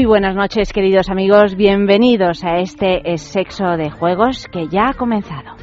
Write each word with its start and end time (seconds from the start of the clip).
Muy 0.00 0.06
buenas 0.06 0.34
noches, 0.34 0.72
queridos 0.72 1.10
amigos. 1.10 1.56
Bienvenidos 1.56 2.42
a 2.42 2.56
este 2.56 3.02
sexo 3.18 3.76
de 3.76 3.90
juegos 3.90 4.46
que 4.50 4.66
ya 4.66 4.88
ha 4.88 4.94
comenzado. 4.94 5.56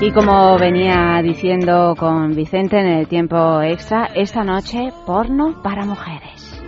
Y 0.00 0.12
como 0.12 0.56
venía 0.60 1.20
diciendo 1.24 1.96
con 1.98 2.36
Vicente 2.36 2.78
en 2.78 2.86
el 2.86 3.08
tiempo 3.08 3.62
extra, 3.62 4.10
esta 4.14 4.44
noche 4.44 4.92
porno 5.04 5.60
para 5.60 5.84
mujeres. 5.84 6.62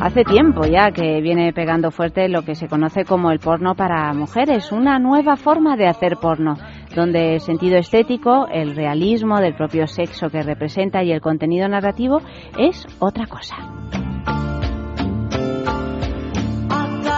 Hace 0.00 0.24
tiempo 0.24 0.66
ya 0.66 0.90
que 0.90 1.20
viene 1.20 1.52
pegando 1.52 1.92
fuerte 1.92 2.28
lo 2.28 2.42
que 2.42 2.56
se 2.56 2.66
conoce 2.66 3.04
como 3.04 3.30
el 3.30 3.38
porno 3.38 3.76
para 3.76 4.12
mujeres, 4.14 4.72
una 4.72 4.98
nueva 4.98 5.36
forma 5.36 5.76
de 5.76 5.86
hacer 5.86 6.16
porno 6.16 6.56
donde 6.96 7.34
el 7.34 7.40
sentido 7.40 7.76
estético, 7.76 8.48
el 8.50 8.74
realismo 8.74 9.38
del 9.38 9.54
propio 9.54 9.86
sexo 9.86 10.30
que 10.30 10.42
representa 10.42 11.04
y 11.04 11.12
el 11.12 11.20
contenido 11.20 11.68
narrativo 11.68 12.20
es 12.58 12.86
otra 12.98 13.26
cosa. 13.26 13.56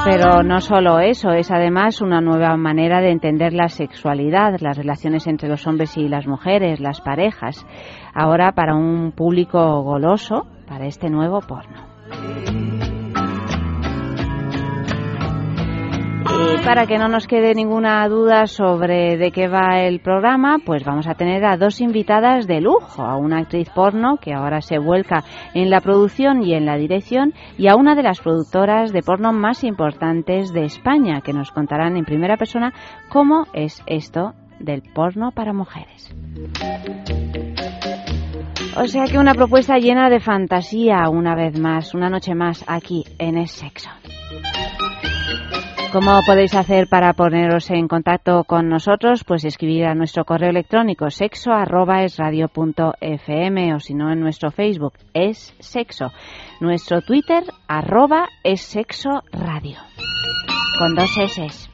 Pero 0.05 0.43
no 0.43 0.61
solo 0.61 1.01
eso, 1.01 1.31
es 1.31 1.51
además 1.51 2.01
una 2.01 2.21
nueva 2.21 2.57
manera 2.57 3.01
de 3.01 3.11
entender 3.11 3.53
la 3.53 3.69
sexualidad, 3.69 4.59
las 4.61 4.77
relaciones 4.77 5.27
entre 5.27 5.49
los 5.49 5.67
hombres 5.67 5.97
y 5.97 6.09
las 6.09 6.27
mujeres, 6.27 6.81
las 6.81 7.01
parejas, 7.01 7.67
ahora 8.15 8.53
para 8.53 8.75
un 8.75 9.13
público 9.13 9.83
goloso, 9.83 10.47
para 10.67 10.87
este 10.87 11.09
nuevo 11.09 11.41
porno. 11.41 12.68
Y 16.41 16.65
para 16.65 16.87
que 16.87 16.99
no 16.99 17.09
nos 17.09 17.27
quede 17.27 17.55
ninguna 17.55 18.07
duda 18.09 18.47
sobre 18.47 19.17
de 19.17 19.33
qué 19.33 19.49
va 19.49 19.81
el 19.81 20.01
programa, 20.01 20.59
pues 20.65 20.85
vamos 20.85 21.07
a 21.09 21.15
tener 21.15 21.45
a 21.45 21.57
dos 21.57 21.81
invitadas 21.81 22.47
de 22.47 22.61
lujo, 22.61 23.03
a 23.03 23.17
una 23.17 23.39
actriz 23.39 23.69
porno 23.71 24.19
que 24.19 24.33
ahora 24.33 24.61
se 24.61 24.79
vuelca 24.79 25.25
en 25.55 25.71
la 25.71 25.81
producción 25.81 26.43
y 26.43 26.55
en 26.55 26.67
la 26.67 26.77
dirección 26.77 27.35
y 27.57 27.69
a 27.69 27.77
una 27.77 27.95
de 27.95 28.03
las 28.03 28.21
productoras 28.21 28.93
de 28.93 29.03
porno 29.03 29.33
más 29.33 29.65
importantes 29.65 30.53
de 30.53 30.65
España, 30.65 31.21
que 31.23 31.33
nos 31.33 31.51
contarán 31.51 31.97
en 31.97 32.05
primera 32.05 32.37
persona 32.37 32.73
cómo 33.09 33.47
es 33.53 33.83
esto 33.87 34.35
del 34.61 34.83
porno 34.83 35.33
para 35.33 35.53
mujeres. 35.53 36.15
O 38.77 38.87
sea 38.87 39.07
que 39.07 39.19
una 39.19 39.35
propuesta 39.35 39.79
llena 39.79 40.09
de 40.09 40.21
fantasía 40.21 41.09
una 41.09 41.35
vez 41.35 41.59
más, 41.59 41.95
una 41.95 42.09
noche 42.11 42.35
más 42.35 42.65
aquí 42.69 43.05
en 43.19 43.39
Es 43.39 43.51
Sexo. 43.51 43.91
¿Cómo 45.91 46.21
podéis 46.27 46.55
hacer 46.55 46.87
para 46.87 47.15
poneros 47.15 47.71
en 47.71 47.89
contacto 47.89 48.45
con 48.45 48.69
nosotros? 48.69 49.25
Pues 49.25 49.47
escribir 49.47 49.87
a 49.87 49.95
nuestro 49.95 50.27
correo 50.27 50.51
electrónico 50.51 51.09
sexo 51.11 51.51
arroba 51.51 52.05
es 52.05 52.19
punto 52.53 52.93
fm 53.01 53.75
o 53.75 53.81
si 53.81 53.95
no 53.95 54.13
en 54.13 54.21
nuestro 54.21 54.51
Facebook 54.51 54.93
es 55.15 55.55
sexo. 55.61 56.13
Nuestro 56.61 57.01
Twitter 57.01 57.43
arroba 57.69 58.29
es 58.45 58.61
sexo 58.61 59.23
radio. 59.33 59.79
Con 60.79 60.95
dos 60.95 61.17
S. 61.17 61.68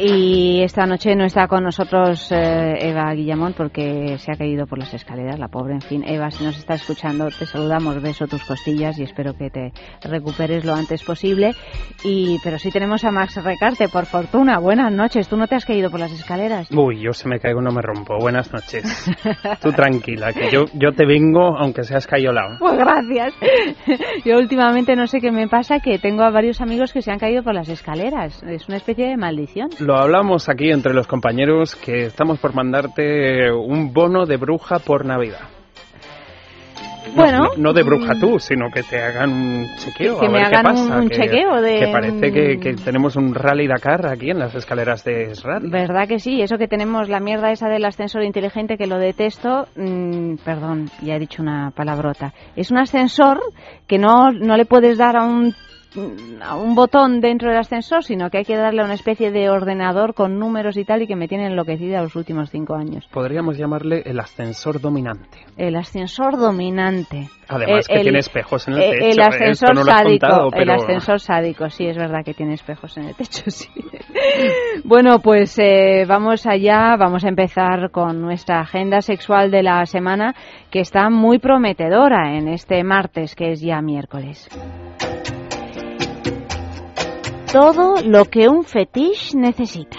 Y 0.00 0.62
esta 0.62 0.86
noche 0.86 1.16
no 1.16 1.24
está 1.24 1.48
con 1.48 1.64
nosotros 1.64 2.30
eh, 2.30 2.74
Eva 2.80 3.12
Guillamón 3.14 3.54
porque 3.54 4.16
se 4.18 4.30
ha 4.30 4.36
caído 4.36 4.66
por 4.66 4.78
las 4.78 4.94
escaleras, 4.94 5.38
la 5.40 5.48
pobre. 5.48 5.74
En 5.74 5.80
fin, 5.80 6.04
Eva, 6.06 6.30
si 6.30 6.44
nos 6.44 6.56
está 6.56 6.74
escuchando, 6.74 7.28
te 7.36 7.46
saludamos, 7.46 8.00
beso 8.00 8.28
tus 8.28 8.44
costillas 8.44 8.98
y 8.98 9.02
espero 9.02 9.34
que 9.34 9.50
te 9.50 9.72
recuperes 10.02 10.64
lo 10.64 10.74
antes 10.74 11.02
posible. 11.02 11.52
Y 12.04 12.38
Pero 12.44 12.58
sí 12.58 12.70
tenemos 12.70 13.04
a 13.04 13.10
Max 13.10 13.42
Recarte, 13.42 13.88
por 13.88 14.06
fortuna. 14.06 14.58
Buenas 14.58 14.92
noches. 14.92 15.28
¿Tú 15.28 15.36
no 15.36 15.48
te 15.48 15.56
has 15.56 15.64
caído 15.64 15.90
por 15.90 15.98
las 15.98 16.12
escaleras? 16.12 16.68
Uy, 16.70 17.00
yo 17.00 17.12
se 17.12 17.28
me 17.28 17.40
caigo, 17.40 17.60
no 17.60 17.72
me 17.72 17.82
rompo. 17.82 18.16
Buenas 18.20 18.52
noches. 18.52 18.84
Tú 19.60 19.72
tranquila, 19.72 20.32
que 20.32 20.50
yo, 20.50 20.66
yo 20.74 20.92
te 20.92 21.06
vengo 21.06 21.58
aunque 21.58 21.82
seas 21.82 22.06
cayolado. 22.06 22.56
Pues 22.60 22.76
gracias. 22.76 23.34
Yo 24.24 24.36
últimamente 24.38 24.94
no 24.94 25.06
sé 25.06 25.20
qué 25.20 25.32
me 25.32 25.48
pasa, 25.48 25.80
que 25.80 25.98
tengo 25.98 26.22
a 26.22 26.30
varios 26.30 26.60
amigos 26.60 26.92
que 26.92 27.02
se 27.02 27.10
han 27.10 27.18
caído 27.18 27.42
por 27.42 27.54
las 27.54 27.68
escaleras. 27.68 28.42
Es 28.42 28.68
una 28.68 28.76
especie 28.76 29.08
de 29.08 29.16
maldición. 29.16 29.70
Lo 29.88 29.96
hablamos 29.96 30.50
aquí 30.50 30.70
entre 30.70 30.92
los 30.92 31.06
compañeros 31.06 31.74
que 31.74 32.02
estamos 32.04 32.38
por 32.38 32.54
mandarte 32.54 33.50
un 33.50 33.90
bono 33.94 34.26
de 34.26 34.36
bruja 34.36 34.80
por 34.80 35.06
Navidad. 35.06 35.48
Bueno, 37.16 37.48
no, 37.56 37.72
de 37.72 37.82
bruja 37.84 38.12
tú, 38.20 38.38
sino 38.38 38.66
que 38.70 38.82
te 38.82 39.00
hagan 39.00 39.30
un 39.32 39.66
chequeo. 39.78 40.20
Que 40.20 40.26
a 40.26 40.28
me 40.28 40.34
ver 40.40 40.44
hagan 40.48 40.60
qué 40.62 40.70
pasa, 40.72 40.98
un 40.98 41.08
que, 41.08 41.16
chequeo 41.16 41.62
de- 41.62 41.78
Que 41.78 41.88
parece 41.90 42.30
que, 42.32 42.58
que 42.60 42.74
tenemos 42.74 43.16
un 43.16 43.34
rally 43.34 43.66
Dakar 43.66 44.06
aquí 44.08 44.28
en 44.28 44.38
las 44.38 44.54
escaleras 44.54 45.02
de 45.04 45.30
Esrad. 45.30 45.62
¿Verdad 45.62 46.06
que 46.06 46.18
sí? 46.18 46.42
Eso 46.42 46.58
que 46.58 46.68
tenemos 46.68 47.08
la 47.08 47.20
mierda 47.20 47.50
esa 47.50 47.70
del 47.70 47.86
ascensor 47.86 48.24
inteligente 48.24 48.76
que 48.76 48.86
lo 48.86 48.98
detesto, 48.98 49.68
mm, 49.74 50.34
perdón, 50.44 50.90
ya 51.00 51.14
he 51.16 51.18
dicho 51.18 51.40
una 51.42 51.70
palabrota. 51.74 52.34
Es 52.56 52.70
un 52.70 52.76
ascensor 52.76 53.40
que 53.86 53.96
no, 53.96 54.32
no 54.32 54.58
le 54.58 54.66
puedes 54.66 54.98
dar 54.98 55.16
a 55.16 55.24
un 55.24 55.54
a 56.42 56.54
un 56.56 56.74
botón 56.74 57.20
dentro 57.20 57.48
del 57.48 57.58
ascensor, 57.58 58.04
sino 58.04 58.28
que 58.30 58.38
hay 58.38 58.44
que 58.44 58.56
darle 58.56 58.82
a 58.82 58.84
una 58.84 58.94
especie 58.94 59.30
de 59.30 59.48
ordenador 59.48 60.14
con 60.14 60.38
números 60.38 60.76
y 60.76 60.84
tal 60.84 61.02
y 61.02 61.06
que 61.06 61.16
me 61.16 61.28
tiene 61.28 61.46
enloquecida 61.46 62.02
los 62.02 62.14
últimos 62.14 62.50
cinco 62.50 62.74
años. 62.74 63.06
Podríamos 63.10 63.56
llamarle 63.56 64.02
el 64.04 64.20
ascensor 64.20 64.80
dominante. 64.80 65.38
El 65.56 65.76
ascensor 65.76 66.36
dominante. 66.36 67.28
Además 67.48 67.86
Eh, 67.88 67.94
que 67.94 68.00
tiene 68.02 68.18
espejos 68.18 68.68
en 68.68 68.74
el 68.74 68.82
eh, 68.82 68.90
techo. 68.90 69.04
El 69.04 69.08
Esto 69.10 69.22
ascensor 69.22 69.74
no 69.74 69.84
sádico. 69.84 70.26
contado, 70.26 70.44
El 70.46 70.50
pero- 70.52 70.72
ascensor 70.74 71.20
sádico, 71.20 71.70
sí, 71.70 71.86
es 71.86 71.96
verdad 71.96 72.22
que 72.24 72.34
tiene 72.34 72.54
espejos 72.54 72.96
en 72.98 73.04
el 73.04 73.14
techo, 73.14 73.44
sí. 73.50 73.68
bueno, 74.84 75.20
pues 75.20 75.58
eh, 75.58 76.04
vamos 76.06 76.46
allá, 76.46 76.96
vamos 76.98 77.24
a 77.24 77.28
empezar 77.28 77.90
con 77.90 78.20
nuestra 78.20 78.60
agenda 78.60 79.00
sexual 79.00 79.50
de 79.50 79.62
la 79.62 79.86
semana, 79.86 80.34
que 80.70 80.80
está 80.80 81.08
muy 81.08 81.38
prometedora 81.38 82.36
en 82.36 82.48
este 82.48 82.84
martes, 82.84 83.34
que 83.34 83.52
es 83.52 83.60
ya 83.62 83.80
miércoles. 83.80 84.48
Todo 87.52 88.02
lo 88.04 88.26
que 88.26 88.46
un 88.46 88.62
fetiche 88.62 89.34
necesita. 89.34 89.96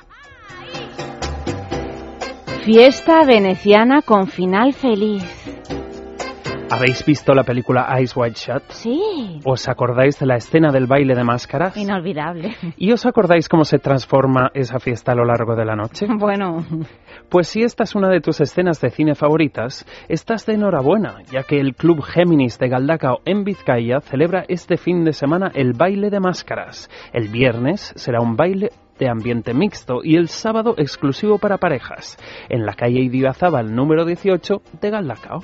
Fiesta 2.65 3.25
veneciana 3.25 4.03
con 4.03 4.27
final 4.27 4.73
feliz. 4.73 5.23
¿Habéis 6.73 7.05
visto 7.05 7.35
la 7.35 7.45
película 7.45 7.87
Eyes 7.99 8.17
Wide 8.17 8.33
Shut? 8.35 8.63
Sí. 8.71 8.99
¿Os 9.45 9.69
acordáis 9.69 10.19
de 10.19 10.25
la 10.25 10.37
escena 10.37 10.73
del 10.73 10.87
baile 10.87 11.15
de 11.15 11.23
máscaras? 11.23 11.77
Inolvidable. 11.77 12.57
¿Y 12.79 12.93
os 12.93 13.05
acordáis 13.05 13.47
cómo 13.47 13.67
se 13.67 13.79
transforma 13.79 14.51
esa 14.55 14.79
fiesta 14.79 15.13
a 15.13 15.15
lo 15.15 15.27
largo 15.27 15.55
de 15.55 15.67
la 15.67 15.77
noche? 15.77 16.07
Bueno. 16.23 16.65
Pues 17.29 17.49
si 17.49 17.63
esta 17.63 17.85
es 17.85 17.95
una 17.95 18.09
de 18.09 18.23
tus 18.23 18.41
escenas 18.41 18.81
de 18.81 18.89
cine 18.89 19.15
favoritas, 19.15 19.85
estás 20.09 20.47
de 20.47 20.55
enhorabuena, 20.55 21.19
ya 21.31 21.43
que 21.43 21.61
el 21.61 21.75
Club 21.75 22.01
Géminis 22.03 22.59
de 22.59 22.69
Galdacao 22.69 23.19
en 23.27 23.45
Vizcaya 23.45 24.01
celebra 24.01 24.47
este 24.49 24.79
fin 24.79 25.05
de 25.05 25.13
semana 25.13 25.51
el 25.55 25.75
baile 25.75 26.09
de 26.09 26.21
máscaras. 26.21 26.89
El 27.13 27.29
viernes 27.29 27.93
será 27.97 28.23
un 28.23 28.35
baile 28.35 28.71
de 28.99 29.11
ambiente 29.11 29.53
mixto 29.53 30.01
y 30.03 30.17
el 30.17 30.29
sábado 30.29 30.75
exclusivo 30.79 31.37
para 31.37 31.59
parejas, 31.59 32.17
en 32.49 32.65
la 32.65 32.73
calle 32.73 33.01
Idiazábal 33.01 33.75
número 33.75 34.07
18 34.07 34.63
de 34.81 34.91
Galdacao. 34.91 35.41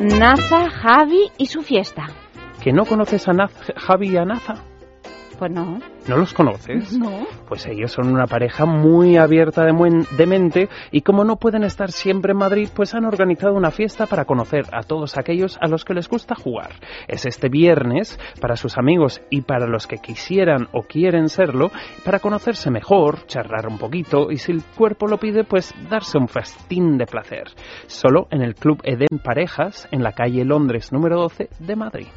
Naza, 0.00 0.70
Javi 0.70 1.30
y 1.36 1.44
su 1.44 1.60
fiesta. 1.60 2.06
¿Que 2.62 2.72
no 2.72 2.86
conoces 2.86 3.28
a 3.28 3.34
Naz, 3.34 3.52
Javi 3.76 4.08
y 4.08 4.16
a 4.16 4.24
Naza? 4.24 4.54
Pues 5.38 5.50
no. 5.52 5.78
¿No 6.08 6.16
los 6.16 6.34
conoces? 6.34 6.92
No. 7.00 7.26
Pues 7.48 7.66
ellos 7.66 7.92
son 7.92 8.12
una 8.12 8.26
pareja 8.26 8.66
muy 8.66 9.16
abierta 9.16 9.64
de, 9.64 10.26
mente 10.26 10.68
y 10.92 11.00
como 11.00 11.24
no 11.24 11.36
pueden 11.36 11.64
estar 11.64 11.90
siempre 11.90 12.32
en 12.32 12.38
Madrid, 12.38 12.68
pues 12.74 12.94
han 12.94 13.04
organizado 13.04 13.54
una 13.54 13.70
fiesta 13.70 14.06
para 14.06 14.24
conocer 14.24 14.66
a 14.72 14.82
todos 14.82 15.16
aquellos 15.16 15.58
a 15.60 15.66
los 15.66 15.84
que 15.84 15.94
les 15.94 16.08
gusta 16.08 16.34
jugar. 16.34 16.72
Es 17.08 17.24
este 17.26 17.48
viernes 17.48 18.20
para 18.40 18.56
sus 18.56 18.76
amigos 18.76 19.22
y 19.30 19.40
para 19.40 19.66
los 19.66 19.86
que 19.86 19.96
quisieran 19.96 20.68
o 20.72 20.82
quieren 20.82 21.28
serlo, 21.28 21.70
para 22.04 22.20
conocerse 22.20 22.70
mejor, 22.70 23.26
charlar 23.26 23.66
un 23.66 23.78
poquito 23.78 24.30
y 24.30 24.36
si 24.36 24.52
el 24.52 24.62
cuerpo 24.62 25.06
lo 25.06 25.18
pide, 25.18 25.44
pues 25.44 25.74
darse 25.88 26.18
un 26.18 26.28
festín 26.28 26.98
de 26.98 27.06
placer. 27.06 27.48
Solo 27.86 28.28
en 28.30 28.42
el 28.42 28.54
Club 28.54 28.80
Eden 28.84 29.18
Parejas, 29.24 29.88
en 29.90 30.02
la 30.02 30.12
calle 30.12 30.44
Londres 30.44 30.92
número 30.92 31.16
12 31.16 31.48
de 31.58 31.76
Madrid. 31.76 32.08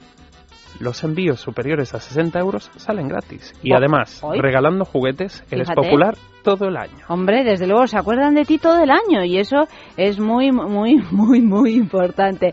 los 0.80 1.04
envíos 1.04 1.39
superiores 1.39 1.94
a 1.94 2.00
60 2.00 2.39
euros 2.39 2.72
salen 2.77 3.07
gratis. 3.07 3.54
Y 3.63 3.74
Oh, 3.74 3.77
además, 3.77 4.19
hoy. 4.24 4.39
regalando 4.39 4.86
juguetes, 4.86 5.44
eres 5.51 5.68
Fíjate. 5.68 5.81
popular 5.81 6.16
todo 6.44 6.68
el 6.68 6.77
año. 6.77 6.94
Hombre, 7.07 7.44
desde 7.44 7.66
luego 7.66 7.88
se 7.88 7.98
acuerdan 7.98 8.36
de 8.36 8.45
ti 8.45 8.60
todo 8.60 8.83
el 8.83 8.92
año 8.92 9.24
y 9.24 9.38
eso 9.39 9.68
es 9.98 10.19
muy, 10.19 10.51
muy, 10.51 10.98
muy, 11.12 11.42
muy 11.42 11.74
importante. 11.74 12.51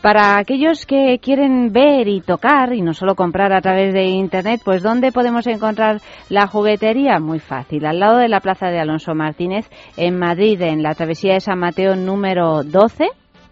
Para 0.00 0.38
aquellos 0.38 0.86
que 0.86 1.18
quieren 1.20 1.70
ver 1.72 2.08
y 2.08 2.20
tocar 2.20 2.72
y 2.72 2.80
no 2.82 2.94
solo 2.94 3.14
comprar 3.14 3.52
a 3.52 3.60
través 3.60 3.92
de 3.92 4.04
Internet, 4.04 4.60
pues 4.64 4.82
¿dónde 4.82 5.12
podemos 5.12 5.46
encontrar 5.46 6.00
la 6.30 6.46
juguetería? 6.46 7.18
Muy 7.20 7.38
fácil, 7.38 7.84
al 7.86 8.00
lado 8.00 8.16
de 8.18 8.28
la 8.28 8.40
Plaza 8.40 8.68
de 8.68 8.80
Alonso 8.80 9.14
Martínez, 9.14 9.68
en 9.96 10.18
Madrid, 10.18 10.60
en 10.62 10.82
la 10.82 10.94
travesía 10.94 11.34
de 11.34 11.40
San 11.40 11.58
Mateo 11.58 11.96
número 11.96 12.62
12 12.64 13.08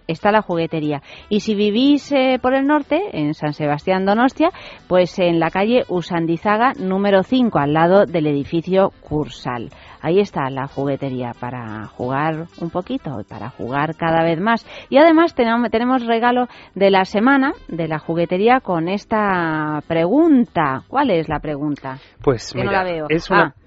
está 0.06 0.32
la 0.32 0.43
juguetería. 0.43 1.02
Y 1.28 1.40
si 1.40 1.54
vivís 1.54 2.12
eh, 2.12 2.38
por 2.41 2.55
el 2.55 2.67
norte, 2.67 3.00
en 3.12 3.34
San 3.34 3.53
Sebastián 3.53 4.05
Donostia, 4.05 4.50
pues 4.88 5.19
en 5.19 5.41
la 5.41 5.50
calle 5.50 5.84
Usandizaga 5.88 6.72
número 6.79 7.22
5, 7.22 7.58
al 7.58 7.72
lado 7.72 8.06
del 8.06 8.27
edificio 8.27 8.93
Cursal. 9.00 9.70
Ahí 10.00 10.19
está 10.19 10.50
la 10.50 10.67
juguetería 10.67 11.32
para 11.38 11.86
jugar 11.86 12.46
un 12.60 12.70
poquito 12.70 13.20
y 13.20 13.24
para 13.24 13.50
jugar 13.50 13.94
cada 13.96 14.24
vez 14.24 14.41
más. 14.41 14.67
Y 14.91 14.98
además 14.98 15.34
tenemos, 15.34 16.05
regalo 16.05 16.48
de 16.74 16.91
la 16.91 17.05
semana 17.05 17.53
de 17.69 17.86
la 17.86 18.00
juguetería 18.00 18.58
con 18.60 18.88
esta 18.88 19.81
pregunta. 19.86 20.82
¿Cuál 20.88 21.10
es 21.10 21.29
la 21.29 21.38
pregunta? 21.38 21.98
Pues 22.20 22.53
Que 22.53 22.62
mira, 22.62 22.70
no 22.70 22.79
la 22.79 22.84
veo. 22.84 23.06
es 23.08 23.31
una... 23.31 23.55
Ah. 23.56 23.61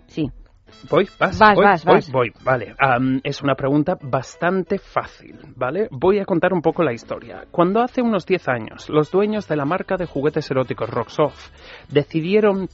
Voy, 0.89 1.07
vas, 1.19 1.39
Vas, 1.39 1.55
voy, 1.55 1.65
vas, 1.65 1.85
voy, 1.85 1.95
vas. 1.95 2.11
voy. 2.11 2.33
Vale, 2.43 2.75
es 3.23 3.41
una 3.41 3.55
pregunta 3.55 3.97
bastante 4.01 4.77
fácil, 4.77 5.37
¿vale? 5.55 5.87
Voy 5.91 6.19
a 6.19 6.25
contar 6.25 6.53
un 6.53 6.61
poco 6.61 6.83
la 6.83 6.93
historia. 6.93 7.45
Cuando 7.51 7.81
hace 7.81 8.01
unos 8.01 8.25
10 8.25 8.47
años 8.47 8.89
los 8.89 9.11
dueños 9.11 9.47
de 9.47 9.55
la 9.55 9.65
marca 9.65 9.97
de 9.97 10.05
juguetes 10.05 10.49
eróticos 10.51 10.89
Rocksoft 10.89 11.51
decidieron 11.89 12.67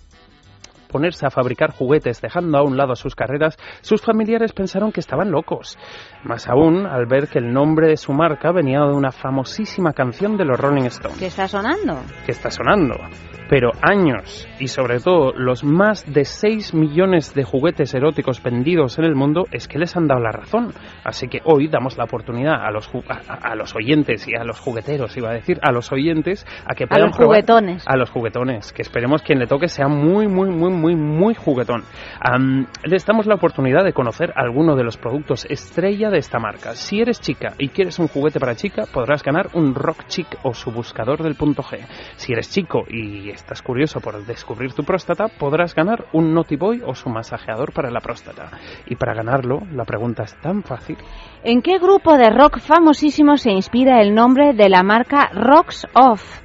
ponerse 0.91 1.25
a 1.25 1.31
fabricar 1.31 1.71
juguetes 1.71 2.21
dejando 2.21 2.57
a 2.57 2.63
un 2.63 2.77
lado 2.77 2.95
sus 2.95 3.15
carreras, 3.15 3.57
sus 3.81 4.01
familiares 4.01 4.53
pensaron 4.53 4.91
que 4.91 4.99
estaban 4.99 5.31
locos. 5.31 5.77
Más 6.23 6.47
aún 6.47 6.85
al 6.85 7.05
ver 7.07 7.27
que 7.27 7.39
el 7.39 7.51
nombre 7.51 7.87
de 7.87 7.97
su 7.97 8.13
marca 8.13 8.51
venía 8.51 8.81
de 8.81 8.93
una 8.93 9.11
famosísima 9.11 9.93
canción 9.93 10.37
de 10.37 10.45
los 10.45 10.59
Rolling 10.59 10.85
Stones. 10.85 11.17
¿Qué 11.17 11.27
está 11.27 11.47
sonando? 11.47 11.99
¿Qué 12.25 12.31
está 12.31 12.51
sonando? 12.51 12.95
pero 13.51 13.71
años 13.81 14.47
y 14.61 14.69
sobre 14.69 15.01
todo 15.01 15.33
los 15.33 15.65
más 15.65 16.05
de 16.05 16.23
6 16.23 16.73
millones 16.73 17.33
de 17.33 17.43
juguetes 17.43 17.93
eróticos 17.93 18.41
vendidos 18.41 18.97
en 18.97 19.03
el 19.03 19.13
mundo 19.13 19.45
es 19.51 19.67
que 19.67 19.77
les 19.77 19.93
han 19.97 20.07
dado 20.07 20.21
la 20.21 20.31
razón. 20.31 20.73
Así 21.03 21.27
que 21.27 21.41
hoy 21.43 21.67
damos 21.67 21.97
la 21.97 22.05
oportunidad 22.05 22.65
a 22.65 22.71
los, 22.71 22.89
a, 23.27 23.53
los 23.55 23.75
oyentes 23.75 24.25
y 24.25 24.37
a 24.37 24.45
los 24.45 24.57
jugueteros, 24.57 25.17
iba 25.17 25.31
a 25.31 25.33
decir, 25.33 25.59
a 25.63 25.73
los 25.73 25.91
oyentes 25.91 26.45
a 26.65 26.75
que 26.75 26.87
puedan 26.87 27.03
a 27.03 27.07
los 27.07 27.17
juguetones. 27.17 27.83
A 27.85 27.97
los 27.97 28.09
juguetones, 28.09 28.71
que 28.71 28.83
esperemos 28.83 29.21
quien 29.21 29.37
le 29.37 29.47
toque 29.47 29.67
sea 29.67 29.89
muy, 29.89 30.29
muy, 30.29 30.49
muy, 30.49 30.71
muy, 30.81 30.95
muy 30.95 31.35
juguetón. 31.35 31.83
les 32.83 33.05
damos 33.05 33.27
la 33.27 33.35
oportunidad 33.35 33.83
de 33.83 33.93
conocer 33.93 34.33
alguno 34.35 34.75
de 34.75 34.83
los 34.83 34.97
productos 34.97 35.45
estrella 35.45 36.09
de 36.09 36.17
esta 36.17 36.39
marca. 36.39 36.73
Si 36.73 36.99
eres 36.99 37.21
chica 37.21 37.53
y 37.57 37.69
quieres 37.69 37.99
un 37.99 38.07
juguete 38.07 38.39
para 38.39 38.55
chica, 38.55 38.83
podrás 38.91 39.23
ganar 39.23 39.49
un 39.53 39.75
Rock 39.75 40.07
Chic 40.07 40.27
o 40.43 40.53
su 40.53 40.71
buscador 40.71 41.23
del 41.23 41.35
punto 41.35 41.61
G. 41.61 41.79
Si 42.15 42.33
eres 42.33 42.49
chico 42.49 42.83
y 42.89 43.29
estás 43.29 43.61
curioso 43.61 44.01
por 44.01 44.25
descubrir 44.25 44.73
tu 44.73 44.83
próstata, 44.83 45.27
podrás 45.27 45.75
ganar 45.75 46.05
un 46.11 46.41
Boy 46.59 46.81
o 46.85 46.95
su 46.95 47.09
masajeador 47.09 47.71
para 47.71 47.91
la 47.91 47.99
próstata. 47.99 48.49
Y 48.87 48.95
para 48.95 49.13
ganarlo, 49.13 49.61
la 49.71 49.85
pregunta 49.85 50.23
es 50.23 50.35
tan 50.41 50.63
fácil. 50.63 50.97
¿En 51.43 51.61
qué 51.61 51.77
grupo 51.77 52.17
de 52.17 52.29
rock 52.29 52.59
famosísimo 52.59 53.37
se 53.37 53.51
inspira 53.51 54.01
el 54.01 54.15
nombre 54.15 54.53
de 54.53 54.69
la 54.69 54.83
marca 54.83 55.29
Rocks 55.33 55.87
Off? 55.93 56.41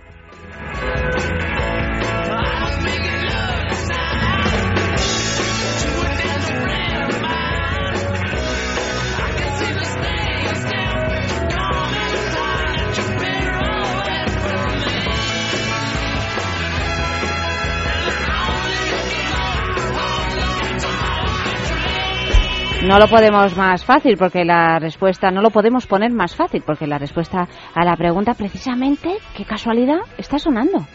No 22.87 23.01
lo 23.01 23.09
podemos 23.09 23.57
más 23.57 23.85
fácil 23.85 24.17
porque 24.17 24.45
la 24.45 24.79
respuesta, 24.79 25.33
no 25.33 25.43
lo 25.43 25.51
podemos 25.51 25.89
poner 25.89 26.13
más 26.13 26.37
fácil 26.37 26.63
porque 26.65 26.87
la 26.87 26.99
respuesta 26.99 27.49
a 27.75 27.85
la 27.85 27.97
pregunta 27.97 28.35
precisamente, 28.35 29.17
qué 29.37 29.45
casualidad, 29.45 29.99
está 30.17 30.39
sonando. 30.39 30.87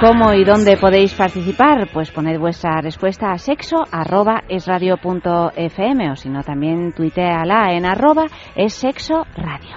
¿Cómo 0.00 0.32
y 0.34 0.44
dónde 0.44 0.76
podéis 0.76 1.14
participar? 1.14 1.88
Pues 1.92 2.10
poned 2.10 2.40
vuestra 2.40 2.80
respuesta 2.80 3.30
a 3.30 3.38
sexo 3.38 3.76
arroba 3.92 4.42
o 4.50 6.16
si 6.16 6.28
no 6.28 6.42
también 6.42 6.92
tuiteala 6.92 7.72
en 7.72 7.86
arroba 7.86 8.24
es 8.56 8.74
sexo 8.74 9.24
radio. 9.36 9.76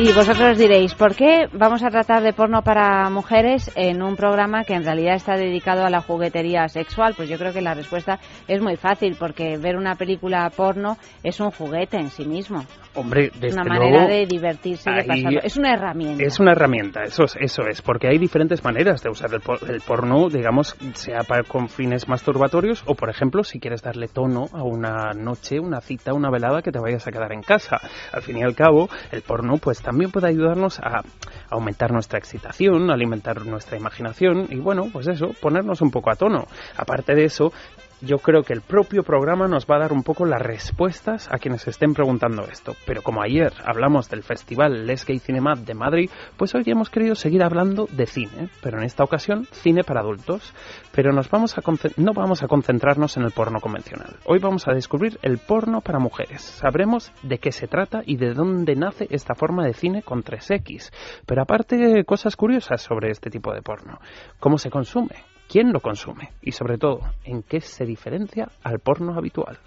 Y 0.00 0.12
vosotros 0.12 0.56
diréis, 0.56 0.94
¿por 0.94 1.16
qué 1.16 1.48
vamos 1.52 1.82
a 1.82 1.90
tratar 1.90 2.22
de 2.22 2.32
porno 2.32 2.62
para 2.62 3.10
mujeres 3.10 3.68
en 3.74 4.00
un 4.00 4.14
programa 4.14 4.62
que 4.62 4.74
en 4.74 4.84
realidad 4.84 5.16
está 5.16 5.36
dedicado 5.36 5.84
a 5.84 5.90
la 5.90 6.00
juguetería 6.00 6.68
sexual? 6.68 7.14
Pues 7.16 7.28
yo 7.28 7.36
creo 7.36 7.52
que 7.52 7.60
la 7.60 7.74
respuesta 7.74 8.20
es 8.46 8.62
muy 8.62 8.76
fácil, 8.76 9.16
porque 9.18 9.58
ver 9.58 9.76
una 9.76 9.96
película 9.96 10.48
porno 10.50 10.98
es 11.24 11.40
un 11.40 11.50
juguete 11.50 11.96
en 11.96 12.10
sí 12.10 12.24
mismo. 12.24 12.64
Hombre, 12.98 13.30
es 13.40 13.54
una 13.54 13.64
manera 13.64 14.06
de 14.08 14.26
divertirse, 14.26 14.90
de 14.90 15.04
pasarlo. 15.04 15.40
Es 15.42 15.56
una 15.56 15.72
herramienta. 15.74 16.24
Es 16.24 16.40
una 16.40 16.50
herramienta, 16.50 17.02
eso 17.04 17.24
es, 17.24 17.36
eso 17.40 17.62
es, 17.68 17.80
porque 17.80 18.08
hay 18.08 18.18
diferentes 18.18 18.64
maneras 18.64 19.02
de 19.02 19.10
usar 19.10 19.30
el, 19.32 19.80
porno, 19.80 20.28
digamos, 20.28 20.76
sea 20.94 21.20
para, 21.20 21.44
con 21.44 21.68
fines 21.68 22.08
masturbatorios 22.08 22.82
o, 22.86 22.96
por 22.96 23.08
ejemplo, 23.08 23.44
si 23.44 23.60
quieres 23.60 23.82
darle 23.82 24.08
tono 24.08 24.46
a 24.52 24.64
una 24.64 25.12
noche, 25.14 25.60
una 25.60 25.80
cita, 25.80 26.12
una 26.12 26.28
velada 26.28 26.60
que 26.60 26.72
te 26.72 26.80
vayas 26.80 27.06
a 27.06 27.12
quedar 27.12 27.32
en 27.32 27.42
casa. 27.42 27.78
Al 28.12 28.22
fin 28.22 28.38
y 28.38 28.42
al 28.42 28.56
cabo, 28.56 28.88
el 29.12 29.22
porno, 29.22 29.58
pues 29.58 29.80
también 29.80 30.10
puede 30.10 30.28
ayudarnos 30.28 30.80
a 30.80 31.02
aumentar 31.50 31.92
nuestra 31.92 32.18
excitación, 32.18 32.90
alimentar 32.90 33.46
nuestra 33.46 33.78
imaginación 33.78 34.48
y 34.50 34.56
bueno, 34.56 34.88
pues 34.92 35.06
eso, 35.06 35.28
ponernos 35.40 35.82
un 35.82 35.92
poco 35.92 36.10
a 36.10 36.16
tono. 36.16 36.46
Aparte 36.76 37.14
de 37.14 37.24
eso, 37.24 37.52
yo 38.00 38.18
creo 38.18 38.42
que 38.42 38.52
el 38.52 38.60
propio 38.60 39.02
programa 39.02 39.48
nos 39.48 39.66
va 39.66 39.76
a 39.76 39.80
dar 39.80 39.92
un 39.92 40.02
poco 40.02 40.24
las 40.24 40.40
respuestas 40.40 41.28
a 41.30 41.38
quienes 41.38 41.66
estén 41.66 41.94
preguntando 41.94 42.44
esto. 42.44 42.74
Pero 42.86 43.02
como 43.02 43.22
ayer 43.22 43.52
hablamos 43.64 44.08
del 44.08 44.22
festival 44.22 44.86
Les 44.86 45.04
Gay 45.04 45.18
Cinema 45.18 45.54
de 45.54 45.74
Madrid, 45.74 46.10
pues 46.36 46.54
hoy 46.54 46.62
hemos 46.66 46.90
querido 46.90 47.14
seguir 47.14 47.42
hablando 47.42 47.86
de 47.90 48.06
cine, 48.06 48.50
pero 48.62 48.78
en 48.78 48.84
esta 48.84 49.04
ocasión 49.04 49.46
cine 49.52 49.84
para 49.84 50.00
adultos. 50.00 50.52
Pero 50.92 51.12
nos 51.12 51.30
vamos 51.30 51.56
a 51.56 51.62
no 51.96 52.12
vamos 52.12 52.42
a 52.42 52.48
concentrarnos 52.48 53.16
en 53.16 53.24
el 53.24 53.32
porno 53.32 53.60
convencional. 53.60 54.16
Hoy 54.24 54.38
vamos 54.38 54.68
a 54.68 54.72
descubrir 54.72 55.18
el 55.22 55.38
porno 55.38 55.80
para 55.80 55.98
mujeres. 55.98 56.42
Sabremos 56.42 57.12
de 57.22 57.38
qué 57.38 57.52
se 57.52 57.68
trata 57.68 58.02
y 58.04 58.16
de 58.16 58.34
dónde 58.34 58.74
nace 58.74 59.06
esta 59.10 59.34
forma 59.34 59.64
de 59.64 59.74
cine 59.74 60.02
con 60.02 60.22
3X. 60.22 60.90
Pero 61.26 61.42
aparte, 61.42 62.04
cosas 62.04 62.36
curiosas 62.36 62.80
sobre 62.80 63.10
este 63.10 63.30
tipo 63.30 63.52
de 63.52 63.62
porno. 63.62 63.98
¿Cómo 64.38 64.58
se 64.58 64.70
consume? 64.70 65.27
Quién 65.48 65.72
lo 65.72 65.80
consume 65.80 66.30
y 66.42 66.52
sobre 66.52 66.78
todo 66.78 67.00
en 67.24 67.42
qué 67.42 67.60
se 67.60 67.84
diferencia 67.84 68.48
al 68.62 68.78
porno 68.78 69.14
habitual. 69.14 69.58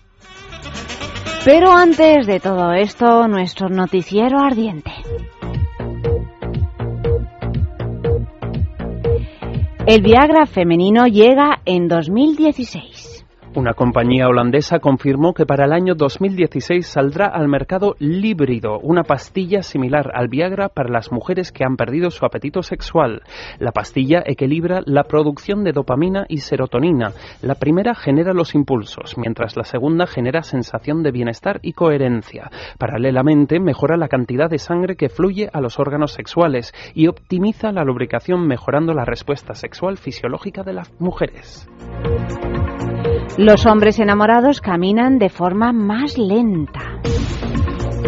Pero 1.43 1.71
antes 1.71 2.27
de 2.27 2.39
todo 2.39 2.71
esto, 2.73 3.27
nuestro 3.27 3.67
noticiero 3.67 4.39
ardiente. 4.39 4.91
El 9.87 10.03
Viagra 10.03 10.45
femenino 10.45 11.07
llega 11.07 11.61
en 11.65 11.87
2016. 11.87 13.10
Una 13.53 13.73
compañía 13.73 14.29
holandesa 14.29 14.79
confirmó 14.79 15.33
que 15.33 15.45
para 15.45 15.65
el 15.65 15.73
año 15.73 15.93
2016 15.93 16.87
saldrá 16.87 17.25
al 17.25 17.49
mercado 17.49 17.95
Líbrido, 17.99 18.79
una 18.79 19.03
pastilla 19.03 19.61
similar 19.61 20.09
al 20.13 20.29
Viagra 20.29 20.69
para 20.69 20.87
las 20.87 21.11
mujeres 21.11 21.51
que 21.51 21.65
han 21.65 21.75
perdido 21.75 22.11
su 22.11 22.25
apetito 22.25 22.63
sexual. 22.63 23.23
La 23.59 23.73
pastilla 23.73 24.23
equilibra 24.25 24.79
la 24.85 25.03
producción 25.03 25.65
de 25.65 25.73
dopamina 25.73 26.25
y 26.29 26.37
serotonina. 26.37 27.11
La 27.41 27.55
primera 27.55 27.93
genera 27.93 28.31
los 28.31 28.55
impulsos, 28.55 29.17
mientras 29.17 29.57
la 29.57 29.65
segunda 29.65 30.07
genera 30.07 30.43
sensación 30.43 31.03
de 31.03 31.11
bienestar 31.11 31.59
y 31.61 31.73
coherencia. 31.73 32.49
Paralelamente, 32.77 33.59
mejora 33.59 33.97
la 33.97 34.07
cantidad 34.07 34.49
de 34.49 34.59
sangre 34.59 34.95
que 34.95 35.09
fluye 35.09 35.49
a 35.51 35.59
los 35.59 35.77
órganos 35.77 36.13
sexuales 36.13 36.73
y 36.95 37.07
optimiza 37.07 37.73
la 37.73 37.83
lubricación 37.83 38.47
mejorando 38.47 38.93
la 38.93 39.03
respuesta 39.03 39.55
sexual 39.55 39.97
fisiológica 39.97 40.63
de 40.63 40.71
las 40.71 40.93
mujeres. 41.01 41.69
Los 43.37 43.65
hombres 43.65 43.97
enamorados 43.99 44.59
caminan 44.59 45.17
de 45.17 45.29
forma 45.29 45.71
más 45.71 46.17
lenta. 46.17 46.99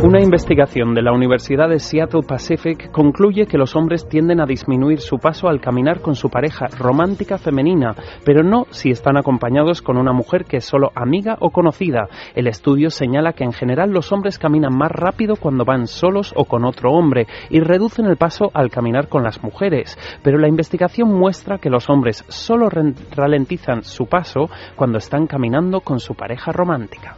Una 0.01 0.21
investigación 0.21 0.93
de 0.93 1.01
la 1.01 1.13
Universidad 1.13 1.69
de 1.69 1.79
Seattle 1.79 2.23
Pacific 2.27 2.91
concluye 2.91 3.45
que 3.45 3.57
los 3.57 3.75
hombres 3.75 4.07
tienden 4.07 4.41
a 4.41 4.45
disminuir 4.45 4.99
su 4.99 5.17
paso 5.17 5.47
al 5.47 5.61
caminar 5.61 6.01
con 6.01 6.15
su 6.15 6.29
pareja 6.29 6.67
romántica 6.77 7.37
femenina, 7.37 7.95
pero 8.25 8.43
no 8.43 8.65
si 8.71 8.89
están 8.89 9.17
acompañados 9.17 9.81
con 9.81 9.97
una 9.97 10.11
mujer 10.11 10.45
que 10.45 10.57
es 10.57 10.65
solo 10.65 10.91
amiga 10.95 11.37
o 11.39 11.51
conocida. 11.51 12.09
El 12.35 12.47
estudio 12.47 12.89
señala 12.89 13.33
que 13.33 13.45
en 13.45 13.53
general 13.53 13.91
los 13.91 14.11
hombres 14.11 14.39
caminan 14.39 14.75
más 14.75 14.91
rápido 14.91 15.35
cuando 15.35 15.63
van 15.63 15.87
solos 15.87 16.33
o 16.35 16.45
con 16.45 16.65
otro 16.65 16.91
hombre 16.91 17.27
y 17.49 17.61
reducen 17.61 18.05
el 18.05 18.17
paso 18.17 18.51
al 18.53 18.71
caminar 18.71 19.07
con 19.07 19.23
las 19.23 19.41
mujeres, 19.41 19.97
pero 20.21 20.37
la 20.37 20.49
investigación 20.49 21.13
muestra 21.13 21.59
que 21.59 21.69
los 21.69 21.89
hombres 21.89 22.25
solo 22.27 22.67
ralentizan 23.15 23.83
su 23.83 24.07
paso 24.07 24.49
cuando 24.75 24.97
están 24.97 25.27
caminando 25.27 25.79
con 25.79 25.99
su 25.99 26.15
pareja 26.15 26.51
romántica. 26.51 27.15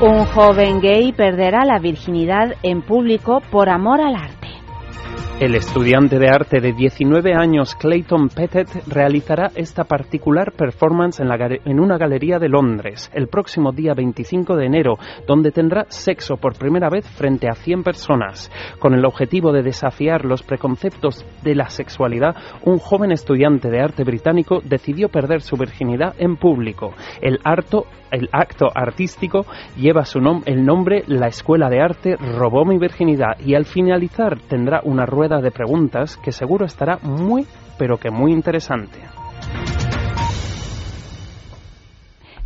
Un 0.00 0.24
joven 0.26 0.80
gay 0.80 1.12
perderá 1.12 1.64
la 1.64 1.78
virginidad 1.78 2.54
en 2.64 2.82
público 2.82 3.40
por 3.52 3.68
amor 3.68 4.00
al 4.00 4.16
arte. 4.16 4.48
El 5.40 5.54
estudiante 5.54 6.18
de 6.18 6.28
arte 6.28 6.60
de 6.60 6.72
19 6.72 7.34
años 7.34 7.74
Clayton 7.74 8.28
Pettet 8.28 8.68
realizará 8.86 9.50
esta 9.54 9.84
particular 9.84 10.52
performance 10.52 11.20
en, 11.20 11.80
una 11.80 11.98
galería 11.98 12.38
de 12.38 12.48
Londres 12.48 13.10
el 13.12 13.28
próximo 13.28 13.72
día 13.72 13.94
25 13.94 14.56
de 14.56 14.66
enero, 14.66 14.96
donde 15.26 15.50
tendrá 15.50 15.86
sexo 15.88 16.36
por 16.36 16.56
primera 16.56 16.88
vez 16.88 17.04
frente 17.08 17.48
a 17.48 17.54
100 17.54 17.82
personas. 17.82 18.50
Con 18.78 18.94
el 18.94 19.04
objetivo 19.04 19.52
de 19.52 19.62
desafiar 19.62 20.24
los 20.24 20.42
preconceptos 20.42 21.24
de 21.42 21.54
la 21.54 21.68
sexualidad, 21.68 22.36
un 22.64 22.78
joven 22.78 23.10
estudiante 23.10 23.70
de 23.70 23.80
arte 23.80 24.04
británico 24.04 24.60
decidió 24.64 25.08
perder 25.08 25.42
su 25.42 25.56
virginidad 25.56 26.14
en 26.18 26.36
público. 26.36 26.94
El, 27.20 27.40
el 28.14 28.28
acto 28.32 28.70
artístico 28.74 29.44
lleva 29.76 30.04
su 30.04 30.20
el 30.46 30.64
nombre 30.64 31.04
La 31.06 31.26
Escuela 31.26 31.68
de 31.68 31.80
Arte 31.80 32.16
robó 32.16 32.64
mi 32.64 32.78
virginidad 32.78 33.38
y 33.44 33.54
al 33.54 33.66
finalizar 33.66 34.38
tendrá 34.40 34.80
una 34.84 35.04
rueda 35.04 35.40
de 35.40 35.50
preguntas 35.50 36.16
que 36.16 36.32
seguro 36.32 36.64
estará 36.64 36.98
muy, 37.02 37.46
pero 37.78 37.98
que 37.98 38.10
muy 38.10 38.32
interesante. 38.32 38.98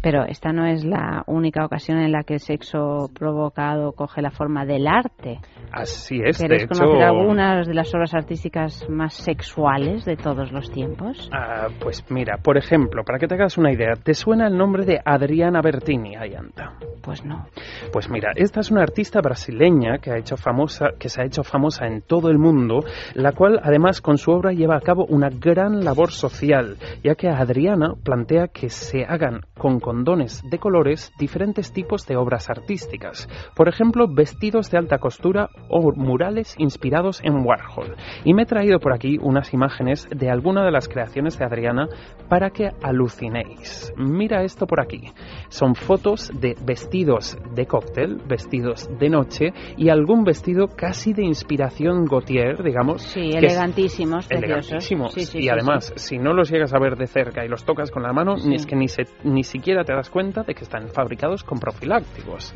Pero 0.00 0.24
esta 0.24 0.52
no 0.52 0.66
es 0.66 0.84
la 0.84 1.24
única 1.26 1.64
ocasión 1.64 1.98
en 1.98 2.12
la 2.12 2.22
que 2.22 2.34
el 2.34 2.40
sexo 2.40 3.10
provocado 3.12 3.92
coge 3.92 4.22
la 4.22 4.30
forma 4.30 4.64
del 4.64 4.86
arte. 4.86 5.40
Así 5.72 6.20
es, 6.24 6.38
¿Queréis 6.38 6.62
de 6.62 6.64
hecho... 6.66 6.80
conocer 6.80 7.02
algunas 7.02 7.66
de 7.66 7.74
las 7.74 7.92
obras 7.94 8.14
artísticas 8.14 8.88
más 8.88 9.14
sexuales 9.14 10.04
de 10.04 10.16
todos 10.16 10.52
los 10.52 10.70
tiempos? 10.70 11.28
Ah, 11.32 11.68
pues 11.80 12.04
mira, 12.10 12.38
por 12.38 12.56
ejemplo, 12.56 13.02
para 13.04 13.18
que 13.18 13.26
te 13.26 13.34
hagas 13.34 13.58
una 13.58 13.72
idea, 13.72 13.94
¿te 13.94 14.14
suena 14.14 14.46
el 14.46 14.56
nombre 14.56 14.84
de 14.84 15.00
Adriana 15.04 15.60
Bertini, 15.60 16.16
Ayanta? 16.16 16.74
Pues 17.02 17.24
no. 17.24 17.46
Pues 17.92 18.08
mira, 18.08 18.32
esta 18.36 18.60
es 18.60 18.70
una 18.70 18.82
artista 18.82 19.20
brasileña 19.20 19.98
que, 19.98 20.12
ha 20.12 20.18
hecho 20.18 20.36
famosa, 20.36 20.90
que 20.98 21.08
se 21.08 21.22
ha 21.22 21.24
hecho 21.24 21.42
famosa 21.42 21.86
en 21.86 22.02
todo 22.02 22.30
el 22.30 22.38
mundo, 22.38 22.84
la 23.14 23.32
cual 23.32 23.60
además 23.62 24.00
con 24.00 24.18
su 24.18 24.30
obra 24.30 24.52
lleva 24.52 24.76
a 24.76 24.80
cabo 24.80 25.06
una 25.06 25.28
gran 25.28 25.84
labor 25.84 26.12
social, 26.12 26.76
ya 27.02 27.14
que 27.14 27.28
Adriana 27.28 27.94
plantea 28.02 28.48
que 28.48 28.68
se 28.68 29.04
hagan 29.04 29.40
con 29.56 29.80
condones 29.88 30.42
de 30.44 30.58
colores 30.58 31.10
diferentes 31.18 31.72
tipos 31.72 32.04
de 32.06 32.14
obras 32.14 32.50
artísticas. 32.50 33.26
Por 33.56 33.68
ejemplo, 33.68 34.04
vestidos 34.06 34.70
de 34.70 34.76
alta 34.76 34.98
costura 34.98 35.48
o 35.70 35.92
murales 35.96 36.54
inspirados 36.58 37.22
en 37.24 37.36
Warhol. 37.42 37.96
Y 38.22 38.34
me 38.34 38.42
he 38.42 38.46
traído 38.46 38.80
por 38.80 38.92
aquí 38.92 39.16
unas 39.22 39.54
imágenes 39.54 40.06
de 40.14 40.28
alguna 40.30 40.62
de 40.62 40.72
las 40.72 40.88
creaciones 40.88 41.38
de 41.38 41.46
Adriana 41.46 41.88
para 42.28 42.50
que 42.50 42.68
alucinéis. 42.82 43.94
Mira 43.96 44.42
esto 44.42 44.66
por 44.66 44.82
aquí. 44.82 45.04
Son 45.48 45.74
fotos 45.74 46.30
de 46.38 46.54
vestidos 46.66 47.38
de 47.54 47.64
cóctel, 47.64 48.18
vestidos 48.28 48.90
de 48.98 49.08
noche 49.08 49.46
y 49.78 49.88
algún 49.88 50.22
vestido 50.22 50.66
casi 50.68 51.14
de 51.14 51.24
inspiración 51.24 52.04
Gautier, 52.04 52.62
digamos. 52.62 53.00
Sí, 53.04 53.30
elegantísimos, 53.32 54.26
preciosos. 54.26 54.44
elegantísimos. 54.68 55.14
Sí, 55.14 55.24
sí, 55.24 55.38
y 55.38 55.42
sí, 55.44 55.48
además, 55.48 55.94
si 55.96 56.18
no 56.18 56.34
los 56.34 56.50
llegas 56.50 56.74
a 56.74 56.78
ver 56.78 56.96
de 56.96 57.06
cerca 57.06 57.42
y 57.46 57.48
los 57.48 57.64
tocas 57.64 57.90
con 57.90 58.02
la 58.02 58.12
mano, 58.12 58.34
ni 58.36 58.56
es 58.56 58.66
que 58.66 58.76
ni, 58.76 58.88
se- 58.88 59.06
ni 59.24 59.44
siquiera 59.44 59.77
te 59.84 59.92
das 59.92 60.10
cuenta 60.10 60.42
de 60.42 60.54
que 60.54 60.64
están 60.64 60.88
fabricados 60.88 61.44
con 61.44 61.58
profilácticos. 61.58 62.54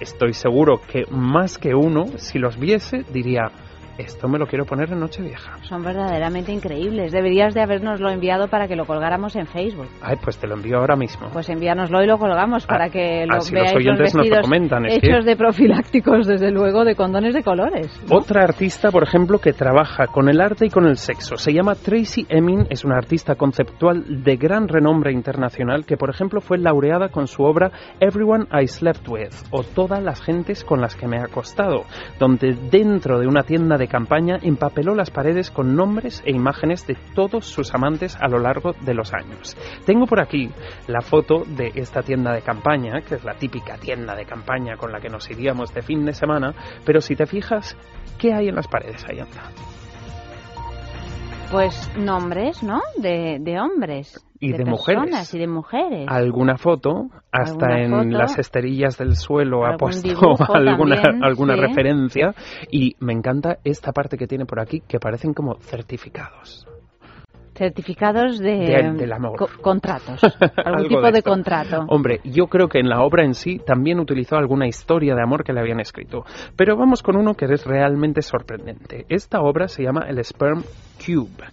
Estoy 0.00 0.34
seguro 0.34 0.80
que 0.80 1.04
más 1.10 1.58
que 1.58 1.74
uno, 1.74 2.06
si 2.16 2.38
los 2.38 2.58
viese, 2.58 3.04
diría, 3.12 3.50
esto 3.98 4.28
me 4.28 4.38
lo 4.38 4.46
quiero 4.46 4.64
poner 4.64 4.92
en 4.92 5.00
Nochevieja. 5.00 5.58
Son 5.62 5.82
verdaderamente 5.82 6.52
increíbles. 6.52 7.12
Deberías 7.12 7.54
de 7.54 7.62
habernoslo 7.62 8.10
enviado 8.10 8.48
para 8.48 8.66
que 8.68 8.76
lo 8.76 8.84
colgáramos 8.86 9.36
en 9.36 9.46
Facebook. 9.46 9.88
Ay, 10.02 10.16
pues 10.22 10.36
te 10.38 10.46
lo 10.46 10.54
envío 10.54 10.78
ahora 10.78 10.96
mismo. 10.96 11.28
Pues 11.32 11.48
envíanoslo 11.48 12.02
y 12.02 12.06
lo 12.06 12.18
colgamos 12.18 12.66
para 12.66 12.84
Ah, 12.86 12.90
que 12.90 13.24
lo 13.26 13.36
así 13.36 13.52
los 13.54 13.62
veáis 13.62 13.76
oyentes 13.76 14.14
nos 14.14 14.14
lo 14.14 14.20
vestidos 14.22 14.42
comentan, 14.42 14.86
es 14.86 15.00
que- 15.00 15.06
hechos 15.06 15.24
de 15.24 15.36
profilácticos, 15.36 16.26
desde 16.26 16.50
luego, 16.50 16.84
de 16.84 16.94
condones 16.94 17.34
de 17.34 17.42
colores. 17.42 17.88
¿no? 18.08 18.16
Otra 18.16 18.42
artista, 18.42 18.90
por 18.90 19.02
ejemplo, 19.04 19.38
que 19.38 19.52
trabaja 19.52 20.06
con 20.08 20.28
el 20.28 20.40
arte 20.40 20.66
y 20.66 20.70
con 20.70 20.86
el 20.86 20.96
sexo. 20.96 21.36
Se 21.36 21.52
llama 21.52 21.74
Tracy 21.74 22.26
Emin, 22.28 22.66
es 22.70 22.84
una 22.84 22.96
artista 22.96 23.36
conceptual 23.36 24.22
de 24.22 24.36
gran 24.36 24.68
renombre 24.68 25.12
internacional 25.12 25.84
que, 25.86 25.96
por 25.96 26.10
ejemplo, 26.10 26.40
fue 26.40 26.58
laureada 26.58 27.08
con 27.08 27.26
su 27.26 27.42
obra 27.42 27.70
Everyone 28.00 28.46
I 28.52 28.66
Slept 28.66 29.08
With 29.08 29.32
o 29.50 29.62
Todas 29.62 30.02
las 30.02 30.20
gentes 30.22 30.64
con 30.64 30.80
las 30.80 30.94
que 30.94 31.06
me 31.08 31.16
he 31.16 31.20
acostado, 31.20 31.84
donde 32.18 32.54
dentro 32.70 33.18
de 33.18 33.26
una 33.26 33.42
tienda 33.42 33.76
de 33.78 33.83
campaña 33.88 34.38
empapeló 34.42 34.94
las 34.94 35.10
paredes 35.10 35.50
con 35.50 35.74
nombres 35.74 36.22
e 36.24 36.30
imágenes 36.32 36.86
de 36.86 36.96
todos 37.14 37.46
sus 37.46 37.74
amantes 37.74 38.16
a 38.20 38.28
lo 38.28 38.38
largo 38.38 38.72
de 38.80 38.94
los 38.94 39.12
años. 39.12 39.56
Tengo 39.86 40.06
por 40.06 40.20
aquí 40.20 40.50
la 40.86 41.00
foto 41.00 41.44
de 41.46 41.72
esta 41.74 42.02
tienda 42.02 42.32
de 42.32 42.42
campaña, 42.42 43.00
que 43.00 43.16
es 43.16 43.24
la 43.24 43.34
típica 43.34 43.76
tienda 43.76 44.14
de 44.14 44.24
campaña 44.24 44.76
con 44.76 44.92
la 44.92 45.00
que 45.00 45.08
nos 45.08 45.30
iríamos 45.30 45.72
de 45.74 45.82
fin 45.82 46.04
de 46.04 46.12
semana, 46.12 46.54
pero 46.84 47.00
si 47.00 47.16
te 47.16 47.26
fijas, 47.26 47.76
¿qué 48.18 48.32
hay 48.32 48.48
en 48.48 48.56
las 48.56 48.68
paredes 48.68 49.04
ahí 49.08 49.20
anda? 49.20 49.73
Pues 51.50 51.90
nombres, 51.96 52.62
¿no? 52.62 52.80
De, 52.96 53.38
de 53.40 53.60
hombres. 53.60 54.24
Y 54.40 54.52
de 54.52 54.64
mujeres. 54.64 55.32
y 55.34 55.38
de 55.38 55.46
mujeres. 55.46 56.06
Alguna 56.08 56.56
foto, 56.58 57.08
hasta 57.30 57.66
Alguna 57.66 57.82
en 57.82 57.90
foto. 58.10 58.18
las 58.18 58.38
esterillas 58.38 58.98
del 58.98 59.16
suelo 59.16 59.64
ha 59.64 59.76
puesto 59.76 60.08
alguna, 60.52 61.00
también, 61.00 61.24
alguna 61.24 61.54
sí. 61.54 61.60
referencia 61.60 62.34
y 62.70 62.96
me 63.00 63.12
encanta 63.12 63.58
esta 63.64 63.92
parte 63.92 64.16
que 64.18 64.26
tiene 64.26 64.44
por 64.46 64.60
aquí 64.60 64.82
que 64.86 64.98
parecen 64.98 65.32
como 65.32 65.54
certificados. 65.60 66.66
Certificados 67.54 68.38
de, 68.38 68.50
De- 68.58 68.92
del 68.96 69.12
amor. 69.12 69.36
co- 69.38 69.48
contratos. 69.62 70.20
Algún 70.64 70.88
tipo 70.88 71.10
de 71.12 71.22
contrato. 71.22 71.84
Hombre, 71.88 72.20
yo 72.24 72.46
creo 72.48 72.68
que 72.68 72.80
en 72.80 72.88
la 72.88 73.02
obra 73.02 73.24
en 73.24 73.34
sí 73.34 73.60
también 73.64 74.00
utilizó 74.00 74.36
alguna 74.36 74.66
historia 74.66 75.14
de 75.14 75.22
amor 75.22 75.44
que 75.44 75.52
le 75.52 75.60
habían 75.60 75.80
escrito. 75.80 76.24
Pero 76.56 76.76
vamos 76.76 77.02
con 77.02 77.16
uno 77.16 77.34
que 77.34 77.46
es 77.46 77.64
realmente 77.64 78.22
sorprendente. 78.22 79.06
Esta 79.08 79.40
obra 79.40 79.68
se 79.68 79.82
llama 79.84 80.06
el 80.08 80.18
Sperm 80.24 80.62
Cube. 81.04 81.44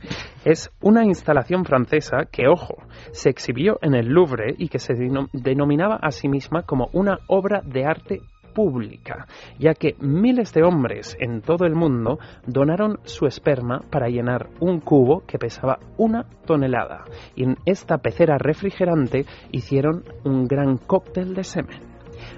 Es 0.44 0.72
una 0.82 1.04
instalación 1.06 1.66
francesa 1.66 2.26
que, 2.32 2.48
ojo, 2.48 2.76
se 3.12 3.30
exhibió 3.30 3.78
en 3.82 3.94
el 3.94 4.08
Louvre 4.08 4.56
y 4.58 4.70
que 4.70 4.80
se 4.80 4.94
denom- 4.94 5.30
denominaba 5.34 5.98
a 6.02 6.12
sí 6.12 6.28
misma 6.28 6.64
como 6.64 6.90
una 6.94 7.20
obra 7.28 7.62
de 7.64 7.86
arte 7.86 8.22
pública, 8.54 9.28
ya 9.60 9.74
que 9.74 9.96
miles 10.00 10.54
de 10.54 10.64
hombres 10.64 11.18
en 11.20 11.42
todo 11.42 11.66
el 11.66 11.76
mundo 11.76 12.20
donaron 12.46 13.00
su 13.04 13.26
esperma 13.26 13.82
para 13.90 14.10
llenar 14.10 14.50
un 14.60 14.80
cubo 14.80 15.24
que 15.26 15.38
pesaba 15.38 15.80
una 15.98 16.26
tonelada. 16.46 17.04
Y 17.36 17.44
en 17.44 17.58
esta 17.66 17.98
pecera 17.98 18.38
refrigerante 18.38 19.26
hicieron 19.52 20.04
un 20.24 20.48
gran 20.48 20.78
cóctel 20.78 21.34
de 21.34 21.44
semen. 21.44 21.92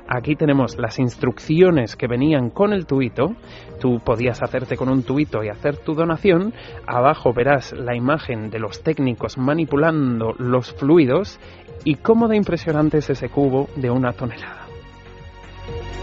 Aquí 0.08 0.36
tenemos 0.36 0.78
las 0.78 1.00
instrucciones 1.00 1.96
que 1.96 2.08
venían 2.08 2.50
con 2.50 2.74
el 2.74 2.86
tuito. 2.86 3.36
Tú 3.80 4.00
podías 4.04 4.42
hacerte 4.42 4.78
con 4.78 4.90
un 4.90 5.04
tuito 5.04 5.44
y 5.44 5.50
hacer 5.50 5.78
tu 5.78 5.94
donación. 5.94 6.54
Abajo 6.86 7.34
verás 7.34 7.74
la 7.74 7.96
imagen 7.96 8.50
de 8.50 8.60
los 8.60 8.84
técnicos 8.84 9.38
manipulando 9.38 10.34
los 10.38 10.74
fluidos 10.74 11.40
y 11.84 11.96
cómo 11.96 12.28
de 12.28 12.38
impresionante 12.38 12.98
es 12.98 13.10
ese 13.10 13.30
cubo 13.30 13.70
de 13.76 13.90
una 13.90 14.14
tonelada. 14.14 14.63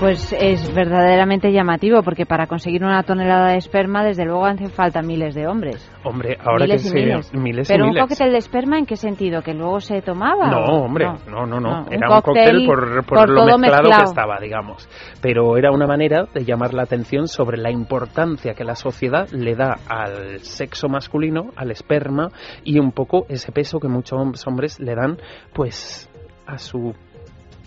Pues 0.00 0.32
es 0.32 0.74
verdaderamente 0.74 1.52
llamativo, 1.52 2.02
porque 2.02 2.24
para 2.24 2.46
conseguir 2.46 2.82
una 2.82 3.02
tonelada 3.02 3.48
de 3.50 3.58
esperma, 3.58 4.02
desde 4.02 4.24
luego 4.24 4.46
hacen 4.46 4.70
falta 4.70 5.02
miles 5.02 5.34
de 5.34 5.46
hombres. 5.46 5.86
Hombre, 6.04 6.38
ahora 6.42 6.64
miles 6.64 6.82
que 6.84 6.88
se 6.88 7.38
miles. 7.38 7.68
Pero 7.68 7.84
un 7.84 7.94
cóctel 7.94 8.32
de 8.32 8.38
esperma, 8.38 8.78
¿en 8.78 8.86
qué 8.86 8.96
sentido? 8.96 9.42
¿Que 9.42 9.52
luego 9.52 9.78
se 9.80 10.00
tomaba? 10.00 10.50
No, 10.50 10.64
o- 10.64 10.84
hombre, 10.86 11.04
no, 11.30 11.44
no, 11.44 11.60
no. 11.60 11.84
Era 11.90 12.08
un 12.08 12.20
cóctel 12.22 12.64
por, 12.66 13.04
por 13.04 13.18
por 13.18 13.28
lo 13.28 13.58
mezclado, 13.58 13.90
que 13.98 14.04
estaba, 14.04 14.38
digamos. 14.40 14.88
Pero 15.20 15.58
era 15.58 15.70
una 15.70 15.86
manera 15.86 16.24
de 16.32 16.46
llamar 16.46 16.72
la 16.72 16.84
atención 16.84 17.28
sobre 17.28 17.58
la 17.58 17.70
importancia 17.70 18.54
que 18.54 18.64
la 18.64 18.76
sociedad 18.76 19.28
le 19.32 19.54
da 19.54 19.76
al 19.86 20.38
sexo 20.40 20.88
masculino, 20.88 21.50
al 21.56 21.70
esperma, 21.70 22.28
y 22.64 22.78
un 22.78 22.92
poco 22.92 23.26
ese 23.28 23.52
peso 23.52 23.78
que 23.78 23.88
muchos 23.88 24.46
hombres 24.46 24.80
le 24.80 24.94
dan, 24.94 25.18
pues, 25.52 26.10
a 26.46 26.56
su 26.56 26.94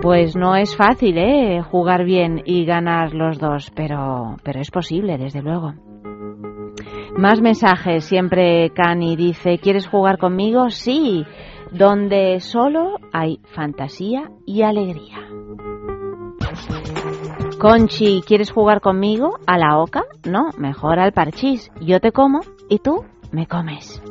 Pues 0.03 0.37
no 0.37 0.57
es 0.57 0.77
fácil, 0.77 1.17
¿eh? 1.19 1.63
Jugar 1.63 2.05
bien 2.05 2.43
y 2.45 2.65
ganar 2.65 3.15
los 3.15 3.39
dos, 3.39 3.71
pero, 3.75 4.37
pero 4.43 4.61
es 4.61 4.71
posible, 4.71 5.17
desde 5.17 5.43
luego. 5.43 5.75
Más 7.17 7.41
mensajes. 7.41 8.05
Siempre 8.05 8.71
Cani 8.71 9.17
dice, 9.17 9.59
¿quieres 9.59 9.87
jugar 9.87 10.19
conmigo? 10.19 10.71
Sí. 10.71 11.25
Donde 11.71 12.41
solo 12.41 12.97
hay 13.13 13.41
fantasía 13.55 14.31
y 14.47 14.63
alegría. 14.63 15.19
Conchi, 17.63 18.25
¿quieres 18.27 18.51
jugar 18.51 18.81
conmigo 18.81 19.39
a 19.47 19.57
la 19.57 19.79
oca? 19.79 20.03
No, 20.25 20.51
mejor 20.59 20.99
al 20.99 21.13
parchís. 21.13 21.71
Yo 21.81 22.01
te 22.01 22.11
como 22.11 22.41
y 22.69 22.81
tú 22.81 23.05
me 23.31 23.47
comes. 23.47 24.03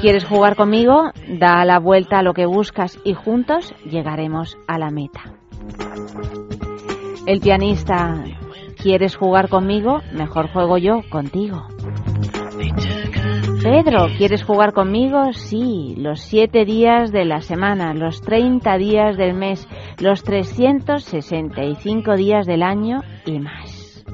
¿Quieres 0.00 0.24
jugar 0.24 0.54
conmigo? 0.54 1.10
Da 1.26 1.64
la 1.64 1.80
vuelta 1.80 2.20
a 2.20 2.22
lo 2.22 2.34
que 2.34 2.46
buscas 2.46 3.00
y 3.02 3.14
juntos 3.14 3.74
llegaremos 3.84 4.56
a 4.68 4.78
la 4.78 4.92
meta. 4.92 5.24
El 7.26 7.40
pianista, 7.40 8.22
¿quieres 8.80 9.16
jugar 9.16 9.48
conmigo? 9.48 10.02
Mejor 10.12 10.52
juego 10.52 10.78
yo 10.78 11.00
contigo. 11.10 11.66
Pedro, 13.70 14.06
¿quieres 14.16 14.42
jugar 14.44 14.72
conmigo? 14.72 15.30
Sí, 15.34 15.94
los 15.98 16.20
siete 16.20 16.64
días 16.64 17.12
de 17.12 17.26
la 17.26 17.42
semana, 17.42 17.92
los 17.92 18.22
30 18.22 18.78
días 18.78 19.18
del 19.18 19.34
mes, 19.34 19.68
los 19.98 20.22
365 20.22 22.16
días 22.16 22.46
del 22.46 22.62
año 22.62 23.02
y 23.26 23.38
más. 23.38 24.06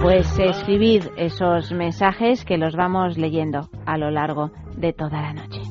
Pues 0.00 0.38
escribid 0.38 1.02
esos 1.16 1.72
mensajes 1.72 2.44
que 2.44 2.58
los 2.58 2.76
vamos 2.76 3.18
leyendo 3.18 3.68
a 3.84 3.98
lo 3.98 4.12
largo 4.12 4.52
de 4.76 4.92
toda 4.92 5.20
la 5.20 5.32
noche. 5.32 5.62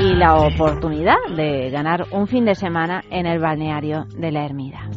Y 0.00 0.14
la 0.14 0.36
oportunidad 0.36 1.18
de 1.36 1.68
ganar 1.68 2.06
un 2.12 2.26
fin 2.26 2.46
de 2.46 2.54
semana 2.54 3.04
en 3.10 3.26
el 3.26 3.40
balneario 3.40 4.06
de 4.16 4.32
la 4.32 4.46
Ermida. 4.46 4.88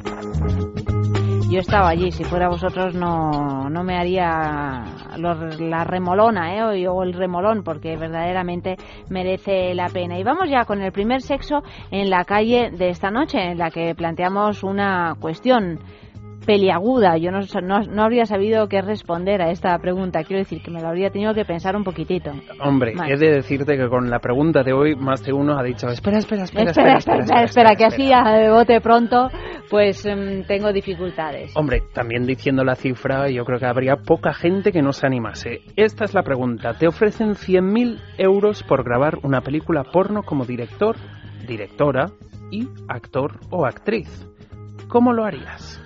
Yo 1.54 1.60
estaba 1.60 1.90
allí, 1.90 2.12
si 2.12 2.24
fuera 2.24 2.50
vosotros 2.50 2.96
no, 2.96 3.70
no 3.70 3.84
me 3.84 3.96
haría 3.96 4.86
la 5.16 5.84
remolona 5.84 6.56
¿eh? 6.56 6.88
o 6.88 7.04
el 7.04 7.14
remolón 7.14 7.62
porque 7.64 7.96
verdaderamente 7.96 8.76
merece 9.10 9.76
la 9.76 9.88
pena. 9.90 10.18
Y 10.18 10.24
vamos 10.24 10.50
ya 10.50 10.66
con 10.66 10.82
el 10.82 10.92
primer 10.92 11.22
sexo 11.22 11.62
en 11.92 12.10
la 12.10 12.26
calle 12.26 12.72
de 12.72 12.90
esta 12.90 13.12
noche 13.12 13.52
en 13.52 13.60
la 13.60 13.70
que 13.70 13.94
planteamos 13.94 14.64
una 14.64 15.14
cuestión 15.20 15.78
peliaguda. 16.46 17.18
Yo 17.18 17.32
no, 17.32 17.40
no, 17.62 18.04
habría 18.04 18.26
sabido 18.26 18.68
qué 18.68 18.82
responder 18.82 19.42
a 19.42 19.52
esta 19.52 19.78
pregunta. 19.80 20.24
Quiero 20.24 20.40
decir 20.40 20.62
que 20.62 20.72
me 20.72 20.82
lo 20.82 20.88
habría 20.88 21.10
tenido 21.10 21.34
que 21.34 21.46
pensar 21.46 21.76
un 21.76 21.84
poquitito. 21.84 22.32
Hombre, 22.62 22.94
he 23.08 23.18
de 23.18 23.32
decirte 23.32 23.78
que 23.78 23.88
con 23.88 24.10
la 24.10 24.20
pregunta 24.20 24.64
de 24.64 24.74
hoy 24.74 24.96
más 24.96 25.24
de 25.24 25.34
uno 25.34 25.58
ha 25.58 25.64
dicho, 25.64 25.88
espera, 25.88 26.18
espera, 26.18 26.44
espera, 26.44 26.72
espera, 26.72 26.98
espera, 26.98 27.44
espera, 27.44 27.76
que 27.76 27.86
así 27.86 28.12
a 28.12 28.52
bote 28.52 28.80
pronto 28.82 29.30
pues 29.70 30.06
em, 30.06 30.44
tengo 30.44 30.72
dificultades. 30.72 31.52
Hombre, 31.56 31.84
también 31.94 32.28
diciendo 32.28 32.64
la 32.64 32.76
cifra, 32.76 33.30
yo 33.30 33.44
creo 33.44 33.60
que 33.60 33.66
habría 33.66 33.96
poca 33.96 34.34
gente 34.34 34.72
que 34.72 34.84
no 34.84 34.92
se 34.92 35.08
animase. 35.08 35.62
Esta 35.76 36.06
es 36.06 36.14
la 36.14 36.22
pregunta. 36.24 36.74
Te 36.78 36.88
ofrecen 36.88 37.32
100.000 37.32 38.00
euros 38.20 38.64
por 38.64 38.84
grabar 38.84 39.18
una 39.24 39.42
película 39.42 39.84
porno 39.84 40.22
como 40.22 40.46
director, 40.46 40.96
directora 41.48 42.12
y 42.52 42.68
actor 42.88 43.40
o 43.50 43.66
actriz. 43.66 44.28
¿Cómo 44.88 45.12
lo 45.12 45.26
harías? 45.26 45.83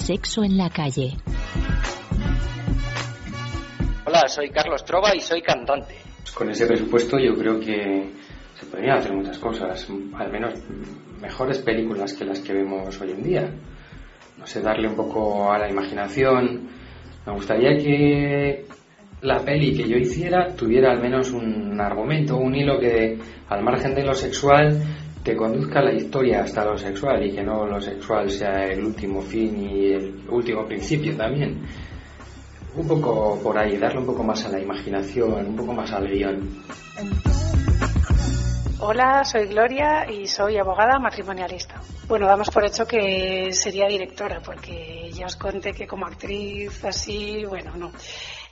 Sexo 0.00 0.42
en 0.42 0.56
la 0.56 0.70
calle. 0.70 1.12
Hola, 4.06 4.26
soy 4.28 4.50
Carlos 4.50 4.84
Trova 4.84 5.14
y 5.14 5.20
soy 5.20 5.42
cantante. 5.42 5.94
Con 6.34 6.50
ese 6.50 6.66
presupuesto 6.66 7.18
yo 7.18 7.36
creo 7.36 7.60
que 7.60 8.10
se 8.58 8.66
podrían 8.66 8.98
hacer 8.98 9.12
muchas 9.12 9.38
cosas, 9.38 9.86
al 10.16 10.32
menos 10.32 10.54
mejores 11.20 11.58
películas 11.58 12.14
que 12.14 12.24
las 12.24 12.40
que 12.40 12.54
vemos 12.54 12.98
hoy 13.00 13.10
en 13.12 13.22
día. 13.22 13.54
No 14.38 14.46
sé, 14.46 14.62
darle 14.62 14.88
un 14.88 14.96
poco 14.96 15.52
a 15.52 15.58
la 15.58 15.70
imaginación. 15.70 16.70
Me 17.26 17.32
gustaría 17.34 17.76
que 17.76 18.64
la 19.20 19.38
peli 19.44 19.76
que 19.76 19.86
yo 19.86 19.96
hiciera 19.96 20.56
tuviera 20.56 20.90
al 20.90 21.00
menos 21.00 21.30
un 21.30 21.78
argumento, 21.78 22.38
un 22.38 22.54
hilo 22.56 22.80
que 22.80 23.18
al 23.48 23.62
margen 23.62 23.94
de 23.94 24.02
lo 24.02 24.14
sexual 24.14 24.82
que 25.24 25.36
conduzca 25.36 25.82
la 25.82 25.92
historia 25.92 26.42
hasta 26.42 26.64
lo 26.64 26.78
sexual 26.78 27.24
y 27.26 27.32
que 27.32 27.42
no 27.42 27.66
lo 27.66 27.80
sexual 27.80 28.30
sea 28.30 28.64
el 28.66 28.84
último 28.84 29.20
fin 29.20 29.68
y 29.70 29.92
el 29.92 30.24
último 30.28 30.64
principio 30.66 31.16
también. 31.16 31.66
Un 32.74 32.86
poco 32.86 33.38
por 33.42 33.58
ahí, 33.58 33.76
darle 33.76 34.00
un 34.00 34.06
poco 34.06 34.22
más 34.22 34.44
a 34.46 34.50
la 34.50 34.60
imaginación, 34.60 35.46
un 35.46 35.56
poco 35.56 35.72
más 35.72 35.90
al 35.92 36.08
guion. 36.08 36.48
Hola, 38.82 39.24
soy 39.24 39.46
Gloria 39.46 40.10
y 40.10 40.26
soy 40.26 40.56
abogada 40.56 40.98
matrimonialista. 40.98 41.82
Bueno, 42.08 42.26
damos 42.26 42.48
por 42.48 42.64
hecho 42.64 42.86
que 42.86 43.52
sería 43.52 43.86
directora, 43.86 44.40
porque 44.40 45.10
ya 45.12 45.26
os 45.26 45.36
conté 45.36 45.72
que 45.72 45.86
como 45.86 46.06
actriz 46.06 46.82
así, 46.84 47.44
bueno, 47.44 47.76
no. 47.76 47.92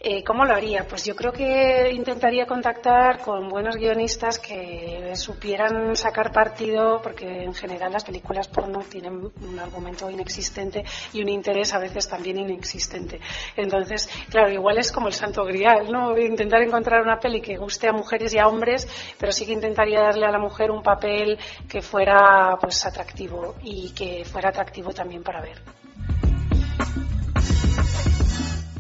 Eh, 0.01 0.23
¿Cómo 0.23 0.45
lo 0.45 0.55
haría? 0.55 0.87
Pues 0.87 1.05
yo 1.05 1.17
creo 1.17 1.33
que 1.33 1.91
intentaría 1.93 2.47
contactar 2.47 3.21
con 3.21 3.49
buenos 3.49 3.75
guionistas 3.75 4.39
que 4.39 5.13
supieran 5.17 5.97
sacar 5.97 6.31
partido, 6.31 7.01
porque 7.03 7.43
en 7.43 7.53
general 7.53 7.93
las 7.93 8.05
películas 8.05 8.47
porno 8.47 8.79
tienen 8.89 9.15
un 9.15 9.59
argumento 9.59 10.09
inexistente 10.09 10.85
y 11.13 11.21
un 11.21 11.29
interés 11.29 11.75
a 11.75 11.81
veces 11.81 12.09
también 12.09 12.39
inexistente. 12.39 13.21
Entonces, 13.57 14.09
claro, 14.31 14.53
igual 14.53 14.79
es 14.79 14.93
como 14.93 15.09
el 15.09 15.15
santo 15.15 15.45
grial, 15.45 15.91
¿no? 15.91 16.17
Intentar 16.17 16.63
encontrar 16.63 17.03
una 17.03 17.19
peli 17.19 17.41
que 17.41 17.57
guste 17.57 17.89
a 17.89 17.93
mujeres 17.93 18.33
y 18.35 18.39
a 18.39 18.47
hombres, 18.47 18.87
pero 19.19 19.33
sí 19.33 19.47
que 19.47 19.53
intentaría 19.53 20.01
darle 20.01 20.27
a 20.27 20.31
la 20.31 20.39
mujer 20.39 20.71
un 20.71 20.83
papel 20.83 21.39
que 21.69 21.83
fuera 21.83 22.57
pues 22.61 22.87
atractivo 22.87 23.57
y 23.65 23.93
que 23.95 24.25
fuera 24.25 24.51
atractivo 24.51 24.93
también 24.93 25.25
para 25.25 25.41
ver. 25.41 25.78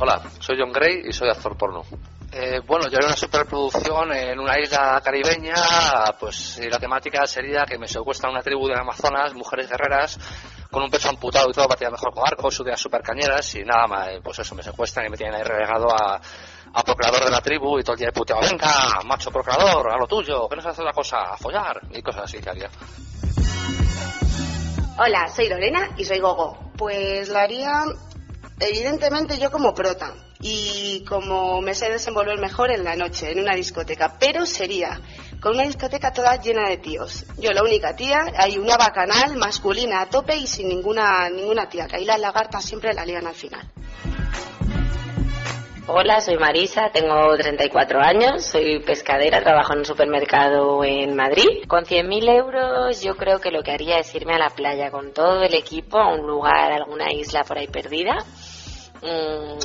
Hola, 0.01 0.23
soy 0.39 0.57
John 0.57 0.71
Gray 0.71 1.09
y 1.09 1.13
soy 1.13 1.29
actor 1.29 1.57
porno. 1.57 1.83
Eh, 2.31 2.61
bueno, 2.65 2.87
yo 2.89 2.99
haré 2.99 3.07
una 3.07 3.17
superproducción 3.17 4.13
en 4.13 4.39
una 4.39 4.57
isla 4.61 5.01
caribeña, 5.03 5.55
pues 6.21 6.61
la 6.71 6.79
temática 6.79 7.27
sería 7.27 7.65
que 7.65 7.79
me 7.79 7.89
secuestran 7.89 8.31
una 8.33 8.43
tribu 8.43 8.69
de 8.69 8.79
Amazonas, 8.79 9.35
mujeres 9.35 9.69
guerreras, 9.69 10.17
con 10.71 10.85
un 10.85 10.91
pecho 10.91 11.09
amputado 11.09 11.51
y 11.51 11.53
todo 11.53 11.67
para 11.67 11.79
tirar 11.79 11.93
mejor 11.93 12.15
con 12.15 12.23
arcos, 12.25 12.61
ideas 12.61 12.81
super 12.81 13.03
cañeras 13.03 13.53
y 13.57 13.65
nada 13.65 13.89
más, 13.89 14.09
eh, 14.11 14.21
pues 14.23 14.39
eso, 14.39 14.55
me 14.55 14.63
secuestran 14.63 15.07
y 15.07 15.11
me 15.11 15.17
tienen 15.17 15.35
ahí 15.35 15.43
relegado 15.43 15.89
a, 15.91 16.21
a 16.75 16.83
procreador 16.85 17.25
de 17.25 17.31
la 17.31 17.41
tribu 17.41 17.81
y 17.81 17.83
todo 17.83 17.95
el 17.95 18.01
día 18.01 18.13
puteado, 18.13 18.43
venga, 18.43 19.01
macho 19.05 19.33
procreador, 19.33 19.93
a 19.93 19.97
lo 19.97 20.07
tuyo, 20.07 20.49
que 20.49 20.55
no 20.55 20.63
se 20.63 20.69
hace 20.69 20.85
la 20.85 20.93
cosa, 20.93 21.33
a 21.33 21.37
follar 21.37 21.81
y 21.91 22.01
cosas 22.03 22.23
así 22.25 22.39
que 22.39 22.51
haría. 22.51 22.71
Hola, 25.01 25.29
soy 25.29 25.49
Lorena 25.49 25.91
y 25.97 26.05
soy 26.05 26.19
Gogo. 26.19 26.73
Pues 26.77 27.29
lo 27.29 27.39
haría 27.39 27.85
evidentemente 28.61 29.39
yo 29.39 29.51
como 29.51 29.75
prota 29.75 30.15
y 30.41 31.05
como 31.09 31.61
me 31.61 31.75
sé 31.75 31.91
desenvolver 31.91 32.39
mejor 32.39 32.71
en 32.71 32.85
la 32.85 32.97
noche, 32.97 33.33
en 33.33 33.41
una 33.41 33.55
discoteca, 33.55 34.17
pero 34.19 34.47
sería 34.47 35.01
con 35.41 35.55
una 35.55 35.65
discoteca 35.65 36.13
toda 36.13 36.37
llena 36.37 36.69
de 36.69 36.79
tíos. 36.79 37.25
Yo 37.39 37.53
la 37.53 37.63
única 37.63 37.95
tía, 37.95 38.33
hay 38.37 38.59
una 38.59 38.77
bacanal 38.77 39.37
masculina 39.37 40.01
a 40.01 40.07
tope 40.07 40.37
y 40.37 40.47
sin 40.47 40.69
ninguna, 40.69 41.29
ninguna 41.31 41.69
tía, 41.69 41.87
que 41.87 41.97
ahí 41.97 42.05
las 42.05 42.21
lagartas 42.21 42.65
siempre 42.65 42.93
la 42.93 43.05
lían 43.05 43.27
al 43.27 43.35
final. 43.35 43.69
Hola, 45.91 46.21
soy 46.21 46.37
Marisa, 46.37 46.91
tengo 46.93 47.35
34 47.35 47.99
años, 47.99 48.45
soy 48.45 48.79
pescadera, 48.81 49.43
trabajo 49.43 49.73
en 49.73 49.79
un 49.79 49.85
supermercado 49.87 50.85
en 50.85 51.17
Madrid. 51.17 51.65
Con 51.67 51.85
100.000 51.85 52.37
euros 52.37 53.01
yo 53.01 53.17
creo 53.17 53.41
que 53.41 53.51
lo 53.51 53.63
que 53.63 53.71
haría 53.71 53.99
es 53.99 54.15
irme 54.15 54.35
a 54.35 54.39
la 54.39 54.51
playa 54.51 54.91
con 54.91 55.15
todo 55.15 55.43
el 55.43 55.55
equipo 55.55 55.99
a 55.99 56.13
un 56.13 56.27
lugar, 56.27 56.73
alguna 56.73 57.11
isla 57.11 57.43
por 57.43 57.57
ahí 57.57 57.69
perdida 57.69 58.19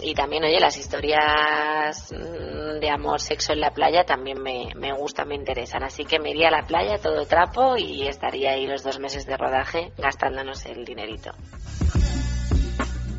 y 0.02 0.13
también, 0.13 0.43
oye, 0.43 0.60
las 0.60 0.78
historias 0.78 2.12
mm, 2.12 2.80
de 2.80 2.89
amor, 2.89 3.19
sexo 3.19 3.54
en 3.54 3.62
la 3.62 3.72
playa 3.72 4.04
también 4.04 4.41
me, 4.41 4.69
me 4.76 4.93
gustan, 4.93 5.28
me 5.28 5.36
interesan. 5.36 5.84
Así 5.84 6.06
que 6.06 6.19
me 6.19 6.32
iría 6.32 6.50
a 6.50 6.52
la 6.52 6.65
playa 6.65 6.98
todo 6.98 7.26
trapo 7.26 7.76
y 7.78 8.08
estaría 8.08 8.52
ahí 8.52 8.67
los 8.67 8.84
dos 8.84 9.00
meses 9.00 9.26
de 9.26 9.38
rodaje 9.38 9.91
gastándonos 9.98 10.65
el 10.65 10.86
dinerito. 10.86 11.32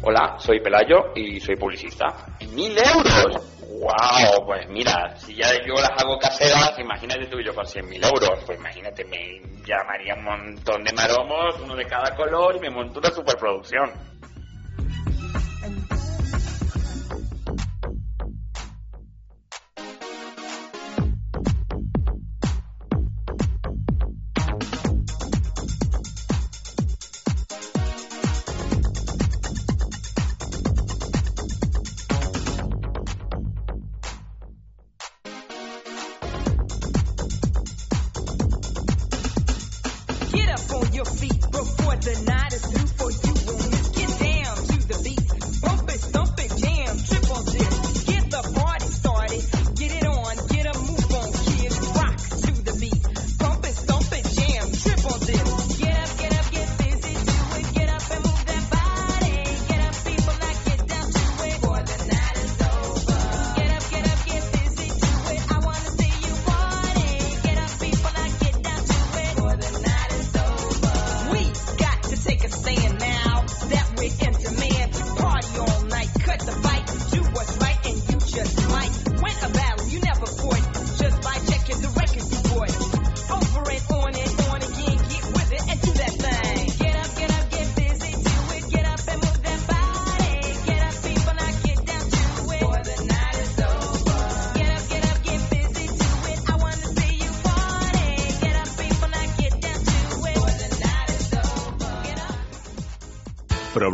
Hola, 0.03 0.37
soy 0.38 0.61
Pelayo 0.61 1.12
y 1.14 1.40
soy 1.40 1.57
publicista. 1.57 2.07
¡Mil 2.53 2.77
euros! 2.77 3.55
¡Wow! 3.81 4.44
Pues 4.44 4.68
mira, 4.68 5.16
si 5.16 5.35
ya 5.35 5.48
yo 5.66 5.74
las 5.74 5.92
hago 5.96 6.18
caseras, 6.18 6.79
imagínate 6.79 7.27
tú 7.27 7.38
y 7.38 7.44
yo 7.46 7.55
con 7.55 7.66
cien 7.66 7.88
mil 7.88 8.05
euros. 8.05 8.44
Pues 8.44 8.59
imagínate, 8.59 9.03
me 9.07 9.40
llamaría 9.66 10.14
un 10.14 10.24
montón 10.24 10.85
de 10.85 10.92
maromos, 10.92 11.59
uno 11.59 11.74
de 11.74 11.87
cada 11.87 12.14
color, 12.14 12.55
y 12.57 12.61
me 12.61 12.68
monto 12.68 12.98
una 13.00 13.11
superproducción. 13.11 13.90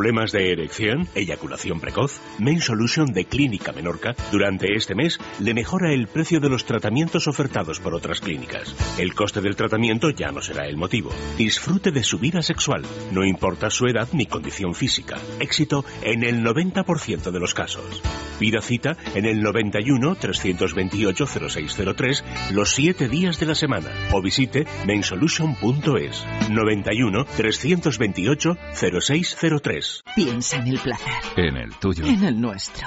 ¿Problemas 0.01 0.33
de 0.33 0.51
erección? 0.51 1.09
¿Eyaculación 1.15 1.79
precoz? 1.79 2.23
Main 2.39 2.63
Solution 2.63 3.13
de 3.13 3.27
Clínica 3.27 3.71
Menorca 3.73 4.17
durante 4.33 4.75
este 4.75 4.95
mes 4.95 5.19
le 5.41 5.55
mejora 5.55 5.93
el 5.93 6.07
precio 6.07 6.39
de 6.41 6.49
los 6.49 6.65
tratamientos 6.65 7.27
ofertados 7.27 7.81
por 7.81 7.95
otras 7.95 8.21
clínicas. 8.21 8.75
El 8.99 9.15
coste 9.15 9.41
del 9.41 9.57
tratamiento 9.57 10.11
ya 10.11 10.31
no 10.31 10.41
será 10.43 10.67
el 10.67 10.77
motivo. 10.77 11.11
Disfrute 11.39 11.91
de 11.91 12.03
su 12.03 12.19
vida 12.19 12.43
sexual, 12.43 12.83
no 13.13 13.25
importa 13.25 13.71
su 13.71 13.87
edad 13.87 14.09
ni 14.13 14.27
condición 14.27 14.75
física. 14.75 15.17
Éxito 15.41 15.85
en 16.03 16.23
el 16.25 16.45
90% 16.45 17.31
de 17.31 17.41
los 17.41 17.55
casos. 17.55 18.03
Pida 18.39 18.63
cita 18.63 18.97
en 19.15 19.27
el 19.27 19.43
91 19.43 20.15
328 20.17 21.27
0603 21.27 22.25
los 22.53 22.71
7 22.71 23.09
días 23.09 23.39
de 23.39 23.47
la 23.47 23.55
semana 23.55 23.91
o 24.13 24.23
visite 24.23 24.67
mainsolution.es 24.87 26.25
91 26.51 27.25
328 27.37 28.57
0603 28.75 30.03
Piensa 30.17 30.57
en 30.57 30.69
el 30.69 30.79
placer, 30.79 31.13
En 31.37 31.57
el 31.57 31.75
tuyo. 31.77 32.05
en 32.07 32.25
el 32.25 32.41
nuestro, 32.41 32.87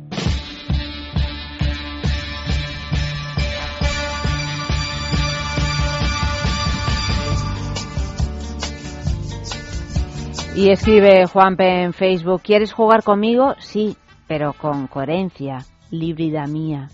Y 10.55 10.69
escribe 10.69 11.25
Juanpe 11.27 11.83
en 11.83 11.93
Facebook, 11.93 12.41
¿quieres 12.43 12.73
jugar 12.73 13.03
conmigo? 13.03 13.55
Sí, 13.59 13.95
pero 14.27 14.53
con 14.53 14.87
coherencia, 14.87 15.59
líbrida 15.91 16.45
mía. 16.45 16.89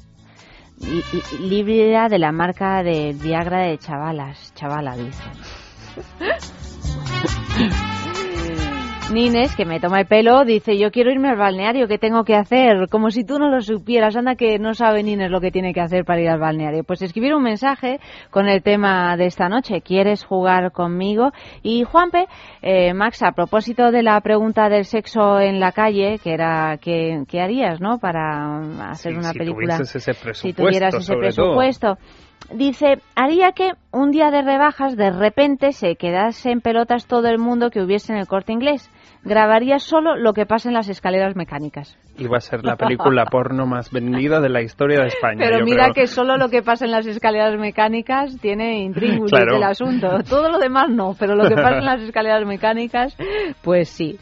Líbrida 1.39 2.07
de 2.07 2.19
la 2.19 2.31
marca 2.31 2.83
de 2.83 3.13
Viagra 3.19 3.61
de 3.61 3.79
chavalas, 3.79 4.53
chavala 4.53 4.95
dice. 4.95 5.23
Nines, 9.11 9.55
que 9.55 9.63
me 9.65 9.79
toma 9.79 10.01
el 10.01 10.05
pelo, 10.05 10.43
dice, 10.43 10.77
yo 10.77 10.91
quiero 10.91 11.09
irme 11.11 11.29
al 11.29 11.37
balneario, 11.37 11.87
¿qué 11.87 11.97
tengo 11.97 12.25
que 12.25 12.35
hacer? 12.35 12.89
Como 12.89 13.09
si 13.09 13.23
tú 13.23 13.39
no 13.39 13.49
lo 13.49 13.61
supieras, 13.61 14.17
anda 14.17 14.35
que 14.35 14.59
no 14.59 14.73
sabe 14.73 15.01
Nines 15.01 15.31
lo 15.31 15.39
que 15.39 15.49
tiene 15.49 15.73
que 15.73 15.79
hacer 15.79 16.03
para 16.03 16.19
ir 16.19 16.27
al 16.29 16.39
balneario. 16.39 16.83
Pues 16.83 17.01
escribir 17.01 17.33
un 17.33 17.41
mensaje 17.41 17.99
con 18.31 18.49
el 18.49 18.61
tema 18.61 19.15
de 19.15 19.27
esta 19.27 19.47
noche, 19.47 19.79
¿quieres 19.81 20.25
jugar 20.25 20.73
conmigo? 20.73 21.31
Y 21.63 21.83
Juanpe, 21.83 22.25
eh, 22.61 22.93
Max, 22.93 23.23
a 23.23 23.31
propósito 23.31 23.91
de 23.91 24.03
la 24.03 24.19
pregunta 24.19 24.67
del 24.67 24.83
sexo 24.83 25.39
en 25.39 25.61
la 25.61 25.71
calle, 25.71 26.19
que 26.21 26.33
era, 26.33 26.77
¿qué, 26.81 27.23
qué 27.29 27.39
harías, 27.39 27.79
no? 27.79 27.99
Para 27.99 28.59
um, 28.59 28.81
hacer 28.81 29.13
Sí, 29.13 29.17
una 29.19 29.31
si 29.31 29.39
película. 29.39 29.77
ese 29.77 29.99
si 30.33 30.51
tuvieras 30.53 30.93
ese 30.93 31.03
sobre 31.03 31.29
todo. 31.31 31.55
presupuesto. 31.55 31.97
Dice, 32.53 33.01
haría 33.15 33.51
que 33.51 33.71
un 33.91 34.11
día 34.11 34.31
de 34.31 34.41
rebajas 34.41 34.95
de 34.95 35.09
repente 35.11 35.71
se 35.73 35.95
quedase 35.95 36.51
en 36.51 36.61
pelotas 36.61 37.07
todo 37.07 37.27
el 37.27 37.39
mundo 37.39 37.71
que 37.71 37.81
hubiese 37.81 38.13
en 38.13 38.19
el 38.19 38.27
corte 38.27 38.53
inglés. 38.53 38.89
Grabaría 39.27 39.79
solo 39.79 40.15
lo 40.15 40.33
que 40.33 40.45
pasa 40.45 40.69
en 40.69 40.73
las 40.75 40.89
escaleras 40.89 41.35
mecánicas. 41.35 41.97
Iba 42.17 42.37
a 42.37 42.41
ser 42.41 42.63
la 42.63 42.75
película 42.77 43.25
porno 43.31 43.65
más 43.65 43.91
vendida 43.91 44.39
de 44.39 44.49
la 44.49 44.61
historia 44.61 45.01
de 45.01 45.07
España. 45.07 45.37
Pero 45.39 45.59
yo 45.59 45.65
mira 45.65 45.83
creo. 45.91 45.93
que 45.93 46.07
solo 46.07 46.37
lo 46.37 46.49
que 46.49 46.63
pasa 46.63 46.85
en 46.85 46.91
las 46.91 47.05
escaleras 47.05 47.59
mecánicas 47.59 48.37
tiene 48.41 48.79
intríngulis 48.83 49.31
Claro. 49.31 49.53
del 49.55 49.63
asunto. 49.63 50.07
Todo 50.27 50.49
lo 50.49 50.59
demás 50.59 50.89
no, 50.89 51.13
pero 51.19 51.35
lo 51.35 51.47
que 51.47 51.55
pasa 51.55 51.77
en 51.77 51.85
las 51.85 52.01
escaleras 52.07 52.45
mecánicas, 52.45 53.15
pues 53.63 53.89
sí. 53.89 54.17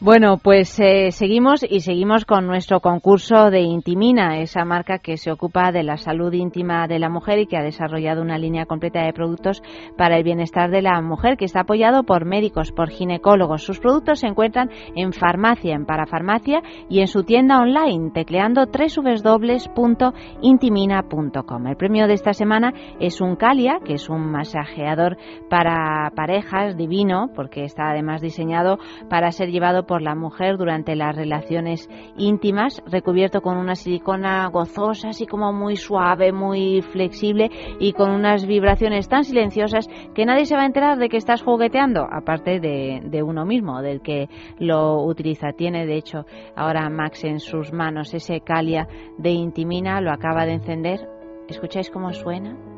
Bueno, 0.00 0.38
pues 0.42 0.80
eh, 0.80 1.12
seguimos 1.12 1.64
y 1.68 1.80
seguimos 1.80 2.24
con 2.24 2.46
nuestro 2.46 2.80
concurso 2.80 3.50
de 3.50 3.60
Intimina, 3.60 4.38
esa 4.38 4.64
marca 4.64 4.98
que 4.98 5.16
se 5.16 5.30
ocupa 5.30 5.70
de 5.70 5.84
la 5.84 5.96
salud 5.96 6.32
íntima 6.32 6.88
de 6.88 6.98
la 6.98 7.08
mujer 7.08 7.38
y 7.38 7.46
que 7.46 7.56
ha 7.56 7.62
desarrollado 7.62 8.20
una 8.20 8.36
línea 8.38 8.66
completa 8.66 9.04
de 9.04 9.12
productos 9.12 9.62
para 9.96 10.16
el 10.16 10.24
bienestar 10.24 10.70
de 10.70 10.82
la 10.82 11.00
mujer, 11.00 11.36
que 11.36 11.44
está 11.44 11.60
apoyado 11.60 12.02
por 12.02 12.24
médicos, 12.24 12.72
por 12.72 12.90
ginecólogos. 12.90 13.62
Sus 13.62 13.78
productos 13.78 14.11
se 14.16 14.26
encuentran 14.26 14.70
en 14.94 15.12
farmacia, 15.12 15.74
en 15.74 15.86
parafarmacia 15.86 16.62
y 16.88 17.00
en 17.00 17.06
su 17.06 17.24
tienda 17.24 17.60
online, 17.60 18.10
tecleando 18.12 18.66
www.intimina.com. 18.66 21.66
El 21.66 21.76
premio 21.76 22.06
de 22.06 22.14
esta 22.14 22.32
semana 22.32 22.72
es 23.00 23.20
un 23.20 23.36
Calia, 23.36 23.80
que 23.84 23.94
es 23.94 24.08
un 24.08 24.30
masajeador 24.30 25.16
para 25.48 26.10
parejas 26.14 26.76
divino, 26.76 27.30
porque 27.34 27.64
está 27.64 27.90
además 27.90 28.20
diseñado 28.20 28.78
para 29.08 29.32
ser 29.32 29.50
llevado 29.50 29.86
por 29.86 30.02
la 30.02 30.14
mujer 30.14 30.56
durante 30.56 30.96
las 30.96 31.16
relaciones 31.16 31.88
íntimas, 32.16 32.82
recubierto 32.86 33.40
con 33.40 33.56
una 33.56 33.74
silicona 33.74 34.48
gozosa, 34.48 35.08
así 35.08 35.26
como 35.26 35.52
muy 35.52 35.76
suave, 35.76 36.32
muy 36.32 36.82
flexible 36.82 37.50
y 37.80 37.92
con 37.92 38.10
unas 38.10 38.46
vibraciones 38.46 39.08
tan 39.08 39.24
silenciosas 39.24 39.88
que 40.14 40.26
nadie 40.26 40.46
se 40.46 40.56
va 40.56 40.62
a 40.62 40.66
enterar 40.66 40.98
de 40.98 41.08
que 41.08 41.16
estás 41.16 41.42
jugueteando, 41.42 42.06
aparte 42.10 42.60
de 42.60 43.22
uno 43.22 43.44
mismo, 43.44 43.80
del 43.92 44.02
que 44.02 44.28
lo 44.58 45.04
utiliza. 45.04 45.52
Tiene, 45.52 45.86
de 45.86 45.96
hecho, 45.96 46.26
ahora 46.56 46.88
Max 46.88 47.24
en 47.24 47.40
sus 47.40 47.72
manos 47.72 48.14
ese 48.14 48.40
Calia 48.40 48.88
de 49.18 49.30
Intimina, 49.30 50.00
lo 50.00 50.10
acaba 50.10 50.46
de 50.46 50.54
encender. 50.54 51.08
¿Escucháis 51.48 51.90
cómo 51.90 52.12
suena? 52.12 52.71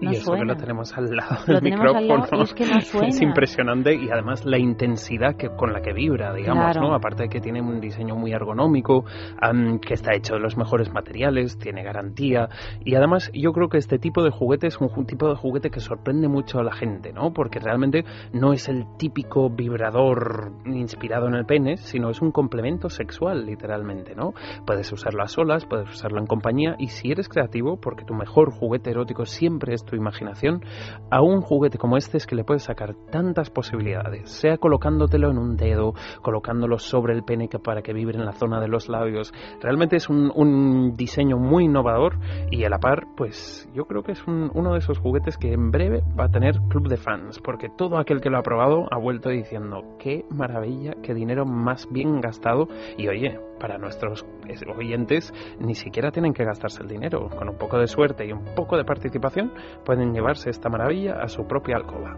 No 0.00 0.12
y 0.12 0.14
eso 0.16 0.24
suena. 0.26 0.40
que 0.42 0.46
lo 0.48 0.56
tenemos 0.56 0.96
al 0.96 1.10
lado 1.16 1.36
Lo 1.46 1.46
del 1.46 1.56
al 1.56 1.62
micrófono. 1.62 2.16
lado 2.26 2.42
es 2.42 2.54
que 2.54 2.66
no 2.66 2.80
suena. 2.80 3.08
Es 3.08 3.20
impresionante 3.20 3.94
y 3.94 4.10
además 4.10 4.44
la 4.44 4.58
intensidad 4.58 5.36
que, 5.36 5.48
con 5.50 5.72
la 5.72 5.80
que 5.82 5.92
vibra, 5.92 6.32
digamos, 6.34 6.72
Claro. 6.72 6.88
¿no? 6.88 6.94
Aparte 6.94 7.24
de 7.24 7.28
que 7.28 7.40
tiene 7.40 7.60
un 7.60 7.80
diseño 7.80 8.16
muy 8.16 8.32
ergonómico, 8.32 9.04
am, 9.40 9.78
que 9.78 9.94
está 9.94 10.14
hecho 10.14 10.34
de 10.34 10.40
los 10.40 10.56
mejores 10.56 10.92
materiales, 10.92 11.58
tiene 11.58 11.82
garantía 11.82 12.48
y 12.84 12.94
además 12.94 13.30
yo 13.34 13.52
creo 13.52 13.68
que 13.68 13.78
este 13.78 13.98
tipo 13.98 14.22
de 14.22 14.30
juguete 14.30 14.66
es 14.68 14.78
un 14.80 15.06
tipo 15.06 15.28
de 15.28 15.34
juguete 15.36 15.70
que 15.70 15.80
sorprende 15.80 16.28
mucho 16.28 16.58
a 16.58 16.64
la 16.64 16.72
gente, 16.72 17.12
¿no? 17.12 17.32
Porque 17.32 17.58
realmente 17.58 18.04
no 18.32 18.52
es 18.52 18.68
el 18.68 18.84
típico 18.98 19.50
vibrador 19.50 20.52
inspirado 20.66 21.26
en 21.28 21.34
el 21.34 21.46
pene, 21.46 21.76
sino 21.76 22.10
es 22.10 22.20
un 22.20 22.32
complemento 22.32 22.88
sexual, 22.88 23.46
literalmente, 23.46 24.14
¿no? 24.14 24.32
Puedes 24.66 24.90
usarlo 24.92 25.22
a 25.22 25.28
solas, 25.28 25.64
puedes 25.66 25.88
usarlo 25.90 26.18
en 26.20 26.26
compañía 26.26 26.76
y 26.78 26.88
si 26.88 27.10
eres 27.10 27.28
creativo, 27.28 27.78
porque 27.80 28.04
tu 28.04 28.14
mejor 28.14 28.50
juguete 28.52 28.90
erótico 28.90 29.24
siempre 29.26 29.74
es 29.74 29.84
tu 29.90 29.96
imaginación, 29.96 30.64
a 31.10 31.20
un 31.20 31.40
juguete 31.40 31.76
como 31.78 31.96
este 31.96 32.16
es 32.16 32.26
que 32.26 32.36
le 32.36 32.44
puedes 32.44 32.62
sacar 32.62 32.94
tantas 33.10 33.50
posibilidades, 33.50 34.30
sea 34.30 34.56
colocándotelo 34.56 35.30
en 35.30 35.38
un 35.38 35.56
dedo, 35.56 35.94
colocándolo 36.22 36.78
sobre 36.78 37.12
el 37.14 37.24
pene 37.24 37.48
para 37.58 37.82
que 37.82 37.92
vibre 37.92 38.18
en 38.18 38.24
la 38.24 38.32
zona 38.32 38.60
de 38.60 38.68
los 38.68 38.88
labios. 38.88 39.32
Realmente 39.60 39.96
es 39.96 40.08
un, 40.08 40.94
diseño 40.96 41.38
muy 41.38 41.64
innovador 41.64 42.18
y 42.50 42.64
a 42.64 42.68
la 42.68 42.78
par, 42.78 43.06
pues 43.16 43.68
yo 43.74 43.84
creo 43.86 44.02
que 44.02 44.12
es 44.12 44.26
un- 44.26 44.50
uno 44.54 44.72
de 44.72 44.78
esos 44.78 44.98
juguetes 44.98 45.36
que 45.36 45.52
en 45.52 45.70
breve 45.70 46.02
va 46.18 46.24
a 46.24 46.30
tener 46.30 46.60
club 46.68 46.88
de 46.88 46.96
fans, 46.96 47.40
porque 47.40 47.68
todo 47.68 47.98
aquel 47.98 48.20
que 48.20 48.30
lo 48.30 48.38
ha 48.38 48.42
probado 48.42 48.86
ha 48.90 48.98
vuelto 48.98 49.30
diciendo, 49.30 49.96
qué 49.98 50.24
maravilla, 50.30 50.94
qué 51.02 51.14
dinero 51.14 51.44
más 51.46 51.88
bien 51.90 52.20
gastado 52.20 52.68
y 52.96 53.08
oye, 53.08 53.38
para 53.60 53.78
nuestros 53.78 54.26
eh, 54.48 54.56
oyentes 54.76 55.32
ni 55.60 55.74
siquiera 55.74 56.10
tienen 56.10 56.32
que 56.32 56.44
gastarse 56.44 56.82
el 56.82 56.88
dinero, 56.88 57.28
con 57.28 57.48
un 57.48 57.56
poco 57.56 57.78
de 57.78 57.86
suerte 57.86 58.26
y 58.26 58.32
un 58.32 58.44
poco 58.56 58.76
de 58.76 58.84
participación 58.84 59.52
pueden 59.84 60.12
llevarse 60.12 60.50
esta 60.50 60.68
maravilla 60.68 61.20
a 61.22 61.28
su 61.28 61.46
propia 61.46 61.76
alcoba. 61.76 62.16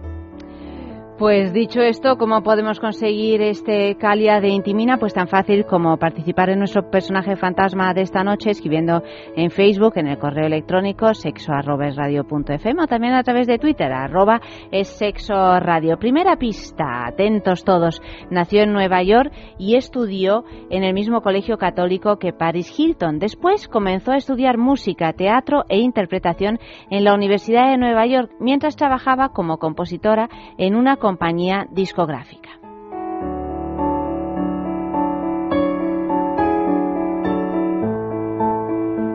Pues 1.19 1.53
dicho 1.53 1.81
esto, 1.83 2.17
¿cómo 2.17 2.43
podemos 2.43 2.81
conseguir 2.81 3.43
este 3.43 3.97
Calia 3.97 4.41
de 4.41 4.49
Intimina? 4.49 4.97
Pues 4.97 5.13
tan 5.13 5.29
fácil 5.29 5.67
como 5.67 5.99
participar 5.99 6.49
en 6.49 6.59
nuestro 6.59 6.91
personaje 6.91 7.37
fantasma 7.37 7.93
de 7.93 8.01
esta 8.01 8.25
noche 8.25 8.51
escribiendo 8.51 9.03
en 9.37 9.51
Facebook, 9.51 9.93
en 9.97 10.09
el 10.09 10.19
correo 10.19 10.47
electrónico 10.47 11.13
sexo@radio.fm 11.13 12.83
o 12.83 12.87
también 12.87 13.13
a 13.13 13.23
través 13.23 13.47
de 13.47 13.59
Twitter, 13.59 13.93
arroba 13.93 14.41
es 14.73 14.89
sexo 14.89 15.61
radio. 15.61 15.99
Primera 15.99 16.37
pista, 16.37 17.07
atentos 17.07 17.63
todos. 17.63 18.01
Nació 18.31 18.63
en 18.63 18.73
Nueva 18.73 19.03
York 19.03 19.33
y 19.59 19.77
estudió 19.77 20.45
en 20.71 20.83
el 20.83 20.95
mismo 20.95 21.21
colegio 21.21 21.59
católico 21.59 22.17
que 22.17 22.33
Paris 22.33 22.73
Hilton. 22.77 23.19
Después 23.19 23.69
comenzó 23.69 24.13
a 24.13 24.17
estudiar 24.17 24.57
música, 24.57 25.13
teatro 25.13 25.65
e 25.69 25.79
interpretación 25.79 26.59
en 26.91 27.05
la 27.05 27.15
Universidad 27.15 27.71
de 27.71 27.77
Nueva 27.77 28.07
York 28.07 28.31
mientras 28.41 28.77
trabajaba 28.77 29.29
como 29.29 29.59
compositora 29.59 30.31
en 30.57 30.75
una 30.75 30.97
compañía 31.13 31.67
discográfica. 31.71 32.49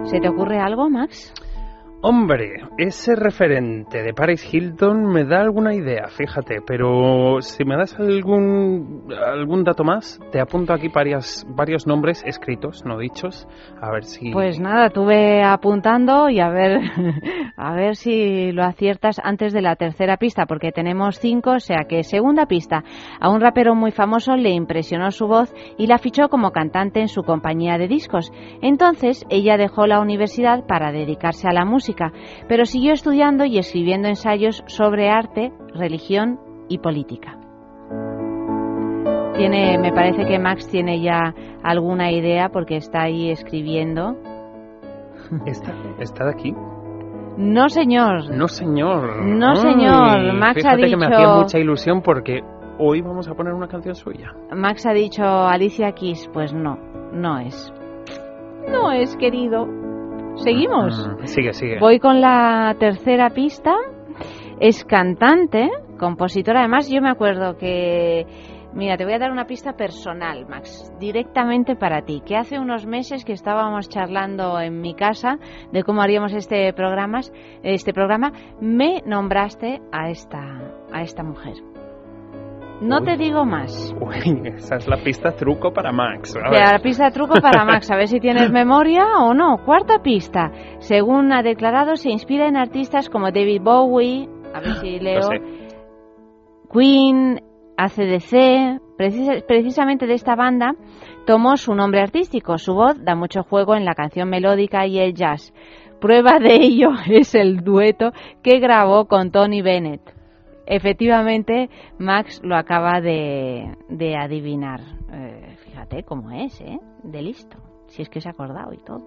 ¿Se 0.05 0.19
te 0.19 0.29
ocurre 0.29 0.59
algo, 0.59 0.91
Max? 0.91 1.33
Hombre, 1.99 2.61
ese 2.77 3.15
referente 3.15 4.03
de 4.03 4.13
Paris 4.13 4.53
Hilton 4.53 5.03
me 5.11 5.25
da 5.25 5.41
alguna 5.41 5.73
idea, 5.73 6.07
fíjate, 6.09 6.61
pero 6.61 7.41
si 7.41 7.65
me 7.65 7.75
das 7.75 7.99
algún 7.99 9.11
algún 9.25 9.63
dato 9.63 9.83
más, 9.83 10.19
te 10.31 10.39
apunto 10.39 10.73
aquí 10.73 10.89
varias, 10.89 11.43
varios 11.49 11.87
nombres 11.87 12.23
escritos, 12.23 12.85
no 12.85 12.99
dichos, 12.99 13.47
a 13.81 13.91
ver 13.91 14.03
si... 14.03 14.31
Pues 14.31 14.59
nada, 14.59 14.91
tuve 14.91 15.41
apuntando 15.41 16.29
y 16.29 16.39
a 16.39 16.49
ver, 16.49 16.81
a 17.57 17.73
ver 17.73 17.95
si 17.95 18.51
lo 18.51 18.63
aciertas 18.63 19.19
antes 19.23 19.51
de 19.51 19.63
la 19.63 19.75
tercera 19.75 20.17
pista, 20.17 20.45
porque 20.45 20.71
tenemos 20.71 21.17
cinco, 21.17 21.53
o 21.53 21.59
sea 21.59 21.85
que 21.89 22.03
segunda 22.03 22.45
pista. 22.45 22.83
A 23.19 23.31
un 23.31 23.41
rapero 23.41 23.73
muy 23.73 23.91
famoso 23.91 24.35
le 24.35 24.51
impresionó 24.51 25.09
su 25.09 25.25
voz 25.25 25.51
y 25.79 25.87
la 25.87 25.97
fichó 25.97 26.29
como 26.29 26.51
cantante 26.51 26.99
en 26.99 27.07
su 27.07 27.23
compañía 27.23 27.79
de 27.79 27.87
discos. 27.87 28.31
Entonces 28.61 29.25
ella 29.31 29.57
dejó 29.57 29.87
la 29.87 29.99
universidad 29.99 30.67
para 30.67 30.91
dedicarse 30.91 31.47
a 31.47 31.53
la 31.53 31.65
música, 31.65 31.87
pero 32.47 32.65
siguió 32.65 32.93
estudiando 32.93 33.45
y 33.45 33.57
escribiendo 33.57 34.07
ensayos 34.07 34.63
sobre 34.67 35.09
arte, 35.09 35.51
religión 35.73 36.39
y 36.69 36.77
política. 36.79 37.37
Tiene, 39.35 39.77
me 39.77 39.91
parece 39.93 40.25
que 40.25 40.39
Max 40.39 40.67
tiene 40.67 40.99
ya 41.01 41.33
alguna 41.63 42.11
idea 42.11 42.49
porque 42.49 42.77
está 42.77 43.03
ahí 43.03 43.29
escribiendo. 43.29 44.15
¿Está, 45.45 45.73
está 45.99 46.25
de 46.25 46.31
aquí? 46.31 46.55
No, 47.37 47.69
señor. 47.69 48.31
No, 48.35 48.47
señor. 48.47 49.23
No, 49.23 49.55
señor. 49.57 49.93
Ay, 49.93 50.31
Max 50.31 50.65
ha 50.65 50.71
fíjate 50.71 50.89
que 50.89 50.97
me 50.97 51.05
dicho- 51.05 51.15
hacía 51.17 51.35
mucha 51.35 51.59
ilusión 51.59 52.01
porque 52.01 52.41
hoy 52.79 53.01
vamos 53.01 53.27
a 53.27 53.35
poner 53.35 53.53
una 53.53 53.67
canción 53.67 53.93
suya. 53.93 54.33
Max 54.55 54.87
ha 54.87 54.93
dicho 54.93 55.23
Alicia 55.23 55.91
Keys. 55.91 56.27
Pues 56.33 56.51
no, 56.53 56.77
no 57.13 57.37
es. 57.37 57.71
No 58.71 58.91
es, 58.91 59.15
querido. 59.17 59.67
Seguimos. 60.37 61.07
Mm, 61.07 61.25
Sigue, 61.25 61.53
sigue. 61.53 61.79
Voy 61.79 61.99
con 61.99 62.21
la 62.21 62.75
tercera 62.79 63.29
pista. 63.29 63.73
Es 64.59 64.83
cantante, 64.85 65.69
compositora. 65.99 66.61
Además, 66.61 66.89
yo 66.89 67.01
me 67.01 67.09
acuerdo 67.09 67.57
que. 67.57 68.25
Mira, 68.73 68.97
te 68.97 69.05
voy 69.05 69.13
a 69.13 69.19
dar 69.19 69.31
una 69.31 69.47
pista 69.47 69.73
personal, 69.73 70.45
Max, 70.47 70.91
directamente 70.99 71.75
para 71.75 72.03
ti. 72.03 72.21
Que 72.23 72.35
hace 72.35 72.59
unos 72.59 72.85
meses 72.85 73.25
que 73.25 73.33
estábamos 73.33 73.89
charlando 73.89 74.59
en 74.59 74.81
mi 74.81 74.93
casa 74.93 75.39
de 75.71 75.83
cómo 75.83 76.01
haríamos 76.01 76.33
este 76.33 76.71
programa, 76.73 77.21
este 77.63 77.93
programa, 77.93 78.33
me 78.61 79.01
nombraste 79.05 79.81
a 79.91 80.09
esta, 80.09 80.39
a 80.91 81.01
esta 81.01 81.23
mujer. 81.23 81.55
No 82.81 82.99
Uy. 82.99 83.05
te 83.05 83.17
digo 83.17 83.43
más. 83.45 83.93
Uy, 83.99 84.41
esa 84.55 84.75
es 84.75 84.87
la 84.87 84.97
pista 85.03 85.31
truco 85.31 85.73
para 85.73 85.91
Max. 85.91 86.35
A 86.37 86.49
De 86.51 86.57
ver. 86.59 86.71
la 86.73 86.79
pista 86.79 87.09
truco 87.11 87.39
para 87.41 87.65
Max, 87.65 87.89
a 87.89 87.95
ver 87.95 88.07
si 88.07 88.19
tienes 88.19 88.51
memoria 88.51 89.03
o 89.19 89.33
no. 89.33 89.57
Cuarta 89.65 89.99
pista. 90.03 90.51
Según 90.79 91.31
ha 91.33 91.41
declarado, 91.41 91.95
se 91.95 92.11
inspira 92.11 92.47
en 92.47 92.55
artistas 92.57 93.09
como 93.09 93.31
David 93.31 93.61
Bowie, 93.63 94.29
a 94.53 94.59
ver 94.59 94.73
si 94.75 94.99
leo, 94.99 95.15
Lo 95.17 95.21
sé. 95.23 95.41
Queen, 96.71 97.41
ACDC. 97.77 98.79
Precisa- 98.97 99.43
precisamente 99.47 100.07
de 100.07 100.13
esta 100.15 100.35
banda 100.35 100.73
tomó 101.25 101.55
su 101.57 101.73
nombre 101.75 102.01
artístico. 102.01 102.57
Su 102.57 102.73
voz 102.73 103.03
da 103.03 103.15
mucho 103.15 103.43
juego 103.43 103.75
en 103.75 103.85
la 103.85 103.93
canción 103.93 104.29
melódica 104.29 104.85
y 104.87 104.99
el 104.99 105.13
jazz. 105.13 105.53
Prueba 106.01 106.39
de 106.39 106.55
ello 106.55 106.89
es 107.09 107.35
el 107.35 107.57
dueto 107.63 108.11
que 108.43 108.59
grabó 108.59 109.05
con 109.07 109.31
Tony 109.31 109.61
Bennett. 109.61 110.01
Efectivamente, 110.67 111.69
Max 111.97 112.41
lo 112.43 112.57
acaba 112.57 112.99
de, 112.99 113.73
de 113.89 114.17
adivinar. 114.17 114.81
Eh, 115.11 115.55
fíjate 115.63 116.03
cómo 116.03 116.31
es, 116.31 116.59
¿eh? 116.61 116.77
De 117.03 117.21
listo. 117.21 117.57
Si 117.87 118.01
es 118.01 118.09
que 118.09 118.19
se 118.19 118.27
ha 118.27 118.31
acordado 118.31 118.73
y 118.73 118.77
todo. 118.77 119.05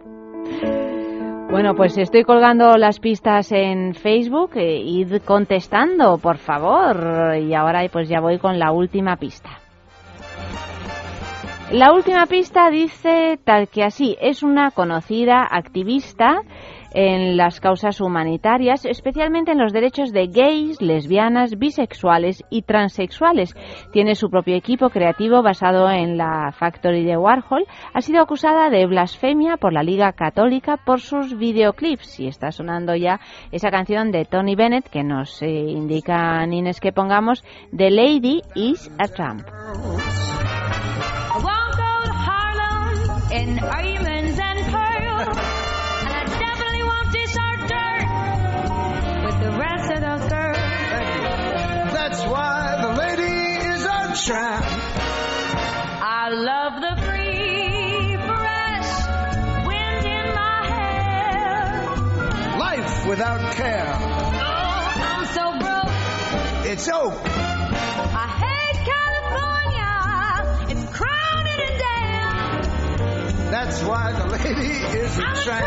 Bueno, 1.51 1.75
pues 1.75 1.99
estoy 1.99 2.25
colgando 2.25 2.77
las 2.79 2.99
pistas 2.99 3.53
en 3.53 3.95
Facebook. 3.95 4.53
eh, 4.55 4.81
id 4.81 5.17
contestando, 5.25 6.17
por 6.17 6.39
favor. 6.39 7.37
Y 7.37 7.53
ahora 7.55 7.83
pues 7.93 8.09
ya 8.09 8.21
voy 8.21 8.39
con 8.39 8.59
la 8.59 8.73
última 8.73 9.17
pista. 9.17 9.51
La 11.73 11.93
última 11.93 12.27
pista 12.27 12.69
dice 12.71 13.39
tal 13.45 13.69
que 13.69 13.85
así, 13.85 14.17
es 14.21 14.43
una 14.43 14.73
conocida 14.73 15.47
activista 15.49 16.43
en 16.93 17.37
las 17.37 17.61
causas 17.61 18.01
humanitarias, 18.01 18.85
especialmente 18.85 19.53
en 19.53 19.59
los 19.59 19.73
derechos 19.73 20.13
de 20.13 20.27
gays, 20.27 20.81
lesbianas, 20.81 21.59
bisexuales 21.59 22.45
y 22.51 22.63
transexuales. 22.63 23.55
Tiene 23.93 24.15
su 24.15 24.31
propio 24.31 24.57
equipo 24.57 24.91
creativo 24.91 25.43
basado 25.43 25.91
en 25.91 26.17
la 26.17 26.53
Factory 26.53 27.05
de 27.05 27.17
Warhol. 27.17 27.67
Ha 27.95 28.01
sido 28.01 28.23
acusada 28.23 28.71
de 28.71 28.87
blasfemia 28.87 29.57
por 29.57 29.73
la 29.73 29.83
Liga 29.83 30.13
Católica 30.13 30.77
por 30.77 31.01
sus 31.01 31.37
videoclips. 31.37 32.21
Y 32.21 32.27
está 32.27 32.51
sonando 32.53 32.95
ya 32.95 33.21
esa 33.53 33.71
canción 33.71 34.11
de 34.11 34.25
Tony 34.25 34.55
Bennett 34.55 34.89
que 34.89 35.05
nos 35.05 35.43
eh, 35.43 35.49
indica 35.49 36.45
Nines 36.47 36.81
que 36.81 36.93
pongamos 36.93 37.43
The 37.77 37.91
Lady 37.91 38.43
is 38.55 38.91
a 38.99 39.09
Trump. 39.09 39.47
That's 52.11 52.27
why 52.27 52.77
the 52.83 52.89
lady 52.89 53.23
is 53.23 53.85
a 53.85 54.13
tramp. 54.27 54.65
I 54.67 56.31
love 56.31 56.81
the 56.83 56.97
free, 57.07 58.17
fresh 58.27 58.91
wind 59.65 60.07
in 60.09 60.35
my 60.35 60.67
hair. 60.75 61.87
Life 62.59 63.07
without 63.07 63.53
care. 63.55 63.95
Oh, 63.95 64.93
I'm 65.07 65.25
so 65.27 65.53
broke. 65.61 66.67
It's 66.67 66.89
oak. 66.89 67.15
I 67.23 68.27
hate 68.43 68.79
California. 68.91 69.95
It's 70.75 70.85
crowded 70.91 71.61
and 71.61 71.79
damn. 71.79 73.51
That's 73.53 73.85
why 73.85 74.13
the 74.19 74.27
lady 74.27 74.73
is 74.99 75.17
a 75.17 75.31
tramp. 75.45 75.65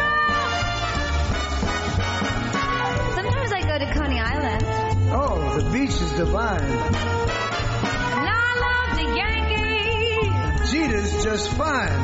Sometimes 3.15 3.53
I 3.53 3.61
go 3.61 3.77
to 3.79 3.93
Coney 3.93 4.19
Island. 4.19 4.72
Oh, 5.15 5.59
the 5.59 5.69
beach 5.69 5.91
is 5.91 6.11
divine. 6.13 6.61
And 6.61 6.95
I 8.29 8.47
love 8.65 8.97
the 8.97 9.05
Yankees. 9.21 10.71
Jeter's 10.71 11.23
just 11.23 11.49
fine. 11.51 11.99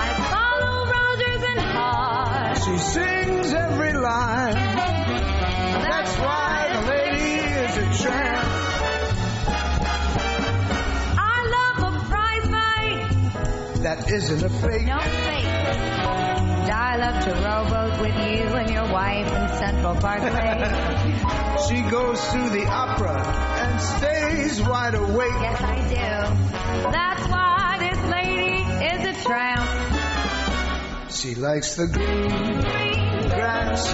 I 0.00 0.08
follow 0.32 0.86
Rogers 0.90 1.42
and 1.48 1.60
Hart. 1.60 2.58
She 2.58 2.76
sings 2.78 3.52
every 3.52 3.92
line. 3.92 4.54
That's 4.54 6.18
why 6.18 6.68
the 6.72 6.80
lady 6.90 7.38
is 7.38 7.76
a 7.76 8.02
tramp. 8.02 8.48
I 11.20 11.36
love 11.56 11.78
a 11.94 11.98
prize 12.08 12.46
fight. 12.50 13.82
That 13.82 14.10
isn't 14.10 14.42
a 14.42 14.48
fake. 14.48 14.86
No 14.86 14.98
fake. 14.98 15.08
And 15.14 15.27
I 16.88 16.96
love 16.96 17.22
to 17.22 17.30
rowboat 17.32 18.00
with 18.00 18.16
you 18.16 18.46
and 18.56 18.70
your 18.70 18.90
wife 18.90 19.26
in 19.26 19.48
Central 19.58 19.94
Parkway. 19.96 21.34
She 21.68 21.82
goes 21.82 22.18
to 22.28 22.48
the 22.48 22.64
opera 22.66 23.20
and 23.20 23.80
stays 23.80 24.62
wide 24.62 24.94
awake. 24.94 25.32
yes, 25.38 25.60
I 25.60 25.76
do. 25.88 26.90
That's 26.90 27.28
why 27.28 27.76
this 27.78 27.98
lady 28.10 28.62
is 28.86 29.04
a 29.04 29.22
tramp. 29.22 29.68
She 31.10 31.34
likes 31.34 31.74
the 31.76 31.88
green 31.88 32.60
grass 33.28 33.92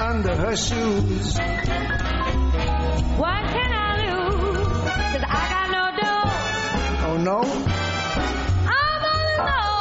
under 0.00 0.36
her 0.36 0.56
shoes. 0.56 1.36
What 3.18 3.42
can 3.54 3.72
I 3.72 3.96
lose? 4.06 4.66
Cause 4.66 5.24
I 5.26 5.42
got 5.54 5.66
no 5.76 5.84
dough. 6.00 6.30
Oh 7.08 7.16
no? 7.16 7.40
I'm 8.68 9.02
all 9.40 9.79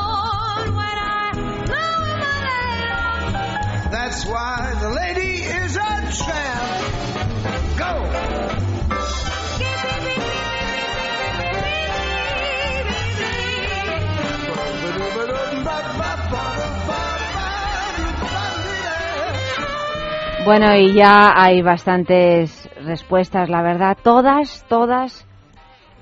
Why 4.26 4.76
the 4.82 4.89
lady 4.89 5.43
is 5.43 5.78
a! 5.78 5.99
Bueno, 20.49 20.76
y 20.76 20.93
ya 20.93 21.32
hay 21.36 21.61
bastantes 21.61 22.67
respuestas, 22.84 23.49
la 23.49 23.61
verdad, 23.61 23.95
todas, 24.01 24.65
todas 24.67 25.28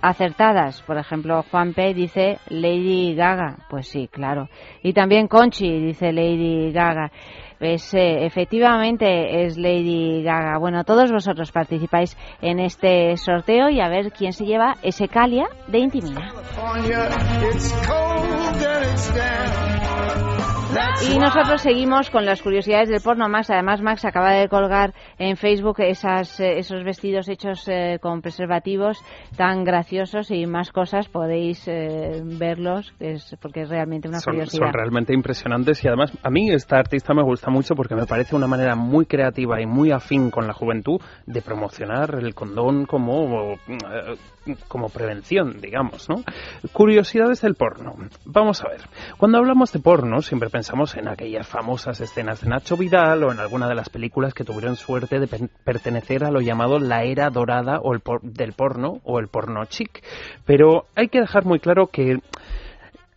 acertadas. 0.02 0.82
Por 0.84 0.98
ejemplo, 0.98 1.44
Juan 1.52 1.74
P. 1.74 1.94
dice 1.94 2.40
Lady 2.48 3.14
Gaga. 3.14 3.58
Pues 3.70 3.90
sí, 3.90 4.08
claro. 4.08 4.48
Y 4.84 4.94
también 4.94 5.28
Conchi 5.28 5.82
dice 5.82 6.14
Lady 6.14 6.72
Gaga. 6.72 7.12
Pues 7.60 7.94
eh, 7.94 8.26
efectivamente 8.26 9.46
es 9.46 9.58
Lady 9.58 10.24
Gaga. 10.24 10.58
Bueno, 10.60 10.84
todos 10.84 11.12
vosotros 11.12 11.52
participáis 11.52 12.18
en 12.42 12.60
este 12.60 13.18
sorteo 13.18 13.70
y 13.70 13.80
a 13.80 13.90
ver 13.90 14.12
quién 14.12 14.34
se 14.34 14.46
lleva 14.46 14.76
ese 14.84 15.08
Calia 15.08 15.48
de 15.68 15.80
Intimina. 15.80 16.32
Y 21.10 21.18
nosotros 21.18 21.62
seguimos 21.62 22.10
con 22.10 22.26
las 22.26 22.42
curiosidades 22.42 22.90
del 22.90 23.02
porno 23.02 23.30
Max. 23.30 23.50
Además, 23.50 23.82
Max 23.82 24.04
acaba 24.04 24.32
de 24.34 24.48
colgar 24.48 24.94
en 25.18 25.38
Facebook 25.38 25.80
esas, 25.80 26.40
eh, 26.40 26.58
esos 26.58 26.84
vestidos 26.84 27.30
hechos 27.30 27.68
eh, 27.68 28.00
con 28.02 28.22
preservativos 28.22 29.00
tan 29.38 29.64
graciosos 29.64 30.30
y 30.32 30.46
más 30.46 30.72
cosas. 30.72 31.08
Podéis 31.08 31.68
eh, 31.68 32.22
verlos, 32.24 32.94
es, 33.00 33.36
porque 33.42 33.62
es 33.62 33.70
realmente 33.70 34.08
una 34.08 34.20
son, 34.20 34.34
curiosidad. 34.34 34.66
son 34.66 34.74
realmente 34.74 35.14
impresionantes 35.14 35.84
y 35.84 35.88
además 35.88 36.12
a 36.22 36.30
mí 36.30 36.50
esta 36.52 36.78
artista 36.78 37.14
me 37.14 37.24
gusta 37.24 37.47
mucho 37.52 37.76
porque 37.76 37.96
me 37.96 38.06
parece 38.06 38.36
una 38.36 38.48
manera 38.48 38.76
muy 38.76 39.06
creativa 39.06 39.62
y 39.62 39.66
muy 39.66 39.92
afín 39.92 40.32
con 40.32 40.48
la 40.48 40.54
juventud 40.54 41.00
de 41.26 41.42
promocionar 41.42 42.16
el 42.16 42.34
condón 42.34 42.86
como, 42.86 43.54
eh, 43.68 44.18
como 44.68 44.90
prevención, 44.90 45.60
digamos, 45.62 46.08
¿no? 46.10 46.24
Curiosidades 46.74 47.42
del 47.42 47.56
porno. 47.56 47.96
Vamos 48.26 48.64
a 48.64 48.70
ver. 48.70 48.82
Cuando 49.18 49.38
hablamos 49.38 49.72
de 49.72 49.80
porno 49.80 50.22
siempre 50.22 50.50
pensamos 50.50 50.96
en 50.96 51.08
aquellas 51.08 51.48
famosas 51.48 52.00
escenas 52.02 52.42
de 52.42 52.50
Nacho 52.50 52.78
Vidal 52.78 53.24
o 53.24 53.32
en 53.32 53.40
alguna 53.40 53.68
de 53.68 53.76
las 53.76 53.90
películas 53.90 54.34
que 54.34 54.44
tuvieron 54.44 54.76
suerte 54.76 55.20
de 55.20 55.28
pertenecer 55.64 56.24
a 56.24 56.32
lo 56.32 56.42
llamado 56.42 56.80
la 56.80 57.04
era 57.04 57.30
dorada 57.30 57.80
o 57.82 57.94
el 57.94 58.00
por- 58.00 58.22
del 58.22 58.54
porno 58.54 59.00
o 59.04 59.20
el 59.20 59.28
porno 59.28 59.66
chic. 59.66 60.04
Pero 60.46 60.86
hay 60.96 61.10
que 61.10 61.20
dejar 61.22 61.46
muy 61.46 61.60
claro 61.60 61.88
que 61.88 62.20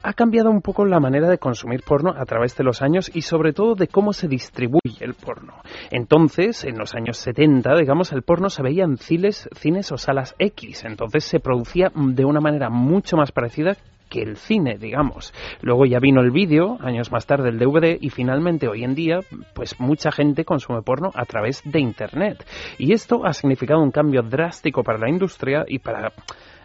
ha 0.02 0.12
cambiado 0.14 0.50
un 0.50 0.62
poco 0.62 0.84
la 0.84 1.00
manera 1.00 1.28
de 1.28 1.38
consumir 1.38 1.82
porno 1.82 2.14
a 2.16 2.24
través 2.24 2.56
de 2.56 2.64
los 2.64 2.82
años 2.82 3.10
y 3.14 3.22
sobre 3.22 3.52
todo 3.52 3.74
de 3.74 3.88
cómo 3.88 4.12
se 4.12 4.28
distribuye 4.28 4.80
el 5.00 5.14
porno. 5.14 5.54
Entonces, 5.90 6.64
en 6.64 6.78
los 6.78 6.94
años 6.94 7.18
70, 7.18 7.74
digamos, 7.76 8.12
el 8.12 8.22
porno 8.22 8.48
se 8.48 8.62
veía 8.62 8.84
en 8.84 8.96
cines, 8.96 9.48
cines 9.54 9.92
o 9.92 9.98
salas 9.98 10.34
X, 10.38 10.84
entonces 10.84 11.24
se 11.24 11.40
producía 11.40 11.92
de 11.94 12.24
una 12.24 12.40
manera 12.40 12.70
mucho 12.70 13.16
más 13.16 13.32
parecida 13.32 13.76
que 14.10 14.22
el 14.22 14.36
cine, 14.36 14.76
digamos. 14.76 15.32
Luego 15.62 15.86
ya 15.86 16.00
vino 16.00 16.20
el 16.20 16.32
vídeo, 16.32 16.76
años 16.80 17.12
más 17.12 17.26
tarde 17.26 17.50
el 17.50 17.58
DVD 17.58 17.96
y 18.00 18.10
finalmente 18.10 18.68
hoy 18.68 18.84
en 18.84 18.94
día, 18.94 19.20
pues 19.54 19.78
mucha 19.78 20.10
gente 20.10 20.44
consume 20.44 20.82
porno 20.82 21.10
a 21.14 21.24
través 21.24 21.62
de 21.64 21.78
Internet. 21.78 22.44
Y 22.76 22.92
esto 22.92 23.24
ha 23.24 23.32
significado 23.32 23.80
un 23.80 23.92
cambio 23.92 24.22
drástico 24.22 24.82
para 24.82 24.98
la 24.98 25.08
industria 25.08 25.64
y 25.66 25.78
para 25.78 26.12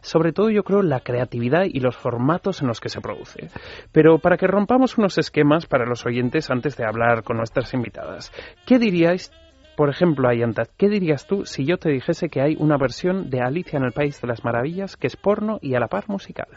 sobre 0.06 0.32
todo 0.32 0.50
yo 0.50 0.64
creo 0.64 0.82
la 0.82 1.00
creatividad 1.00 1.64
y 1.66 1.80
los 1.80 1.98
formatos 1.98 2.62
en 2.62 2.68
los 2.68 2.80
que 2.80 2.90
se 2.90 3.02
produce. 3.02 3.50
Pero 3.92 4.20
para 4.20 4.38
que 4.38 4.48
rompamos 4.48 4.98
unos 4.98 5.18
esquemas 5.18 5.66
para 5.66 5.86
los 5.86 6.06
oyentes 6.06 6.50
antes 6.50 6.78
de 6.78 6.86
hablar 6.86 7.24
con 7.24 7.38
nuestras 7.38 7.74
invitadas, 7.74 8.32
¿qué 8.66 8.78
diríais 8.80 9.32
por 9.76 9.90
ejemplo, 9.90 10.30
Ayantat, 10.30 10.70
¿qué 10.78 10.88
dirías 10.88 11.28
tú 11.28 11.46
si 11.46 11.66
yo 11.66 11.76
te 11.78 11.90
dijese 11.90 12.30
que 12.30 12.40
hay 12.40 12.56
una 12.58 12.78
versión 12.78 13.30
de 13.30 13.42
Alicia 13.42 13.76
en 13.76 13.84
el 13.84 13.92
País 13.92 14.22
de 14.22 14.28
las 14.30 14.46
Maravillas 14.46 14.96
que 14.96 15.08
es 15.08 15.18
porno 15.18 15.60
y 15.62 15.76
a 15.76 15.82
la 15.82 15.88
par 15.88 16.08
musical? 16.08 16.48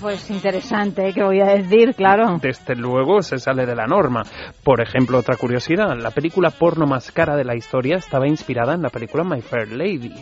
Pues 0.00 0.30
interesante, 0.30 1.12
¿qué 1.14 1.22
voy 1.22 1.40
a 1.40 1.46
decir? 1.46 1.94
Claro. 1.94 2.38
Desde 2.40 2.76
luego 2.76 3.22
se 3.22 3.38
sale 3.38 3.64
de 3.64 3.74
la 3.74 3.86
norma. 3.86 4.22
Por 4.62 4.82
ejemplo, 4.82 5.18
otra 5.18 5.36
curiosidad, 5.36 5.96
la 5.96 6.10
película 6.10 6.50
porno 6.50 6.86
más 6.86 7.10
cara 7.12 7.34
de 7.34 7.44
la 7.44 7.56
historia 7.56 7.96
estaba 7.96 8.28
inspirada 8.28 8.74
en 8.74 8.82
la 8.82 8.90
película 8.90 9.24
My 9.24 9.40
Fair 9.40 9.72
Lady. 9.72 10.12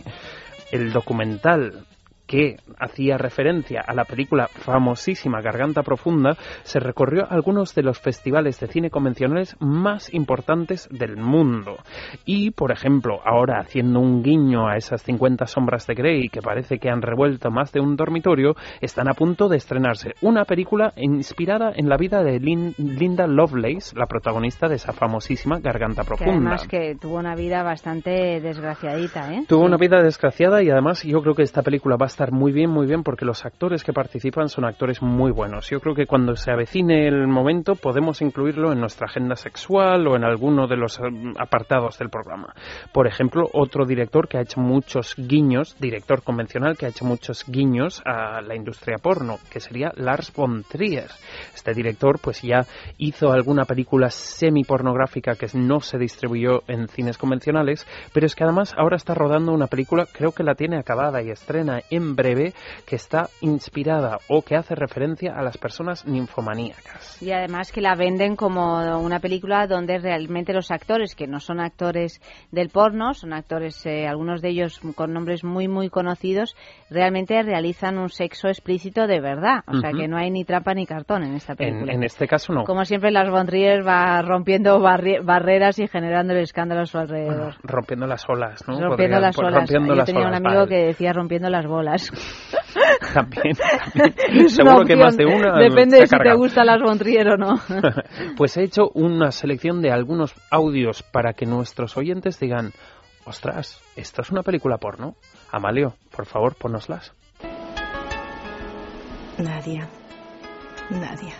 El 0.75 0.93
documental 0.93 1.87
que 2.35 2.57
hacía 2.81 3.17
referencia 3.17 3.81
a 3.87 3.95
la 3.95 4.05
película 4.07 4.49
famosísima 4.49 5.41
Garganta 5.41 5.85
Profunda, 5.85 6.37
se 6.65 6.81
recorrió 6.81 7.27
algunos 7.31 7.77
de 7.77 7.85
los 7.85 8.01
festivales 8.01 8.59
de 8.59 8.67
cine 8.67 8.91
convencionales 8.91 9.55
más 9.61 10.13
importantes 10.13 10.89
del 10.91 11.17
mundo. 11.17 11.77
Y, 12.25 12.51
por 12.51 12.73
ejemplo, 12.73 13.21
ahora 13.25 13.61
haciendo 13.61 14.01
un 14.01 14.25
guiño 14.25 14.67
a 14.67 14.77
esas 14.77 15.03
50 15.05 15.47
sombras 15.47 15.87
de 15.87 15.95
Grey 15.95 16.29
que 16.29 16.43
parece 16.43 16.79
que 16.81 16.91
han 16.91 17.03
revuelto 17.03 17.53
más 17.53 17.71
de 17.71 17.79
un 17.79 17.95
dormitorio, 17.95 18.57
están 18.81 19.07
a 19.09 19.15
punto 19.15 19.49
de 19.49 19.59
estrenarse 19.59 20.15
una 20.21 20.45
película 20.45 20.93
inspirada 20.97 21.71
en 21.77 21.89
la 21.89 21.97
vida 21.97 22.25
de 22.25 22.41
Lin- 22.41 22.75
Linda 22.79 23.29
Lovelace, 23.29 23.97
la 23.97 24.07
protagonista 24.07 24.67
de 24.67 24.75
esa 24.75 24.93
famosísima 24.93 25.61
Garganta 25.61 26.03
Que 26.03 26.09
Profunda. 26.09 26.33
además 26.51 26.67
que 26.67 26.97
tuvo 27.01 27.15
una 27.19 27.37
vida 27.37 27.63
bastante 27.63 28.41
desgraciadita, 28.41 29.33
¿eh? 29.35 29.45
Tuvo 29.47 29.65
una 29.67 29.77
vida 29.77 30.03
desgraciada 30.03 30.65
y 30.65 30.71
además 30.71 31.05
yo 31.05 31.23
creo 31.23 31.35
que 31.37 31.43
esta 31.43 31.63
película 31.63 31.95
va 31.97 32.07
a 32.07 32.09
estar 32.09 32.24
muy 32.33 32.53
bien, 32.53 32.71
muy 32.71 32.87
bien 32.87 33.03
porque 33.03 33.25
los 33.25 33.45
actores 33.45 33.85
que 33.85 33.93
participan 33.93 34.49
son 34.49 34.65
actores 34.65 35.03
muy 35.03 35.31
buenos. 35.31 35.69
Yo 35.71 35.81
creo 35.81 35.95
que 35.95 36.07
cuando 36.07 36.37
se 36.37 36.51
avecine 36.51 37.07
el 37.07 37.27
momento 37.27 37.75
podemos 37.75 38.23
incluirlo 38.23 38.73
en 38.73 38.81
nuestra 38.81 39.07
agenda 39.07 39.37
sexual 39.37 40.07
o 40.07 40.17
en 40.17 40.25
alguno 40.25 40.67
de 40.67 40.77
los 40.77 40.99
eh, 40.99 41.03
apartados 41.39 41.99
del 41.99 42.11
programa. 42.11 42.55
Por 42.93 43.07
ejemplo, 43.07 43.49
otro 43.53 43.87
director 43.87 44.29
que 44.29 44.39
ha 44.39 44.43
hecho 44.43 44.61
muchos 44.61 45.15
guiños, 45.17 45.77
director 45.81 46.23
convencional 46.23 46.77
que 46.77 46.87
ha 46.87 46.91
hecho 46.91 47.05
muchos 47.05 47.45
guiños 47.47 48.03
a 48.05 48.41
la 48.41 48.55
industria 48.55 48.99
porno, 48.99 49.39
que 49.51 49.61
sería 49.61 49.93
Lars 49.97 50.33
von 50.35 50.65
Trier. 50.65 51.11
Este 51.55 51.73
director 51.75 52.19
pues 52.21 52.43
ya 52.43 52.67
hizo 52.99 53.33
alguna 53.33 53.65
película 53.65 54.11
semi-pornográfica 54.11 55.35
que 55.35 55.47
no 55.55 55.81
se 55.81 55.99
distribuyó 55.99 56.63
en 56.69 56.89
cines 56.89 57.19
convencionales, 57.19 57.87
pero 58.13 58.27
es 58.27 58.35
que 58.35 58.45
además 58.45 58.75
ahora 58.77 58.97
está 58.97 59.15
rodando 59.15 59.53
una 59.53 59.67
película, 59.67 60.07
creo 60.13 60.33
que 60.33 60.43
la 60.43 60.55
tiene 60.55 60.79
acabada 60.79 61.23
y 61.23 61.31
estrena 61.31 61.81
en 61.91 62.14
en 62.15 62.17
breve 62.17 62.53
que 62.87 62.97
está 62.97 63.29
inspirada 63.41 64.19
o 64.29 64.43
que 64.43 64.57
hace 64.57 64.75
referencia 64.75 65.35
a 65.37 65.43
las 65.43 65.59
personas 65.59 66.07
ninfomaníacas. 66.07 67.21
Y 67.23 67.33
además 67.33 67.73
que 67.73 67.81
la 67.81 67.95
venden 67.95 68.37
como 68.37 68.99
una 69.01 69.21
película 69.21 69.67
donde 69.67 69.99
realmente 69.99 70.53
los 70.53 70.71
actores, 70.71 71.15
que 71.15 71.27
no 71.27 71.41
son 71.41 71.61
actores 71.61 72.21
del 72.53 72.69
porno, 72.69 73.15
son 73.15 73.33
actores, 73.33 73.85
eh, 73.87 74.07
algunos 74.07 74.41
de 74.43 74.51
ellos 74.51 74.81
con 74.95 75.13
nombres 75.13 75.45
muy, 75.45 75.69
muy 75.69 75.89
conocidos, 75.91 76.55
realmente 76.91 77.43
realizan 77.43 77.99
un 77.99 78.09
sexo 78.11 78.49
explícito 78.49 79.07
de 79.07 79.21
verdad. 79.21 79.61
O 79.67 79.79
sea 79.81 79.91
que 79.93 80.09
no 80.09 80.17
hay 80.17 80.31
ni 80.31 80.45
trampa 80.45 80.75
ni 80.75 80.87
cartón 80.87 81.23
en 81.25 81.35
esta 81.35 81.55
película. 81.55 81.93
en 81.93 82.03
este 82.05 82.27
caso 82.29 82.53
no. 82.53 82.65
Como 82.65 82.85
siempre, 82.85 83.11
las 83.11 83.29
von 83.31 83.47
Trier 83.47 83.87
va 83.87 84.21
rompiendo 84.23 84.79
barri- 84.81 85.25
barreras 85.25 85.79
y 85.79 85.89
generando 85.89 86.33
el 86.35 86.41
escándalo 86.41 86.83
a 86.83 86.87
su 86.87 86.99
alrededor. 86.99 87.55
Rompiendo 87.63 88.07
las 88.07 88.25
olas, 88.29 88.67
¿no? 88.69 88.75
Rompiendo 88.75 89.17
Podría- 89.17 89.21
las 89.21 89.39
olas. 89.39 89.55
rompiendo 89.55 89.89
Yo 89.89 89.95
las 89.95 90.07
tenía 90.07 90.27
un 90.29 90.35
amigo 90.35 90.55
vale. 90.61 90.69
que 90.69 90.77
decía 90.87 91.13
rompiendo 91.13 91.49
las 91.51 91.67
bolas. 91.67 91.94
También, 93.15 93.55
Seguro 94.49 94.85
que 94.85 94.97
más 94.97 95.17
de 95.17 95.27
una 95.27 95.59
Depende 95.59 96.01
de 96.01 96.07
si 96.07 96.17
te 96.17 96.35
gustan 96.35 96.67
las 96.67 96.81
von 96.81 96.99
Trier 96.99 97.29
o 97.29 97.37
no. 97.37 97.55
Pues 98.37 98.57
he 98.57 98.63
hecho 98.63 98.91
una 98.95 99.31
selección 99.31 99.81
de 99.81 99.91
algunos 99.91 100.35
audios 100.51 101.03
para 101.03 101.33
que 101.35 101.47
nuestros 101.47 101.97
oyentes 101.97 102.39
digan, 102.41 102.73
ostras, 103.25 103.81
¿esto 103.97 104.23
es 104.23 104.31
una 104.31 104.43
película 104.43 104.79
porno? 104.79 105.15
Amalio, 105.51 105.95
por 106.15 106.27
favor, 106.27 106.55
ponoslas. 106.57 107.13
Nadia. 109.39 109.89
Nadia. 110.91 111.35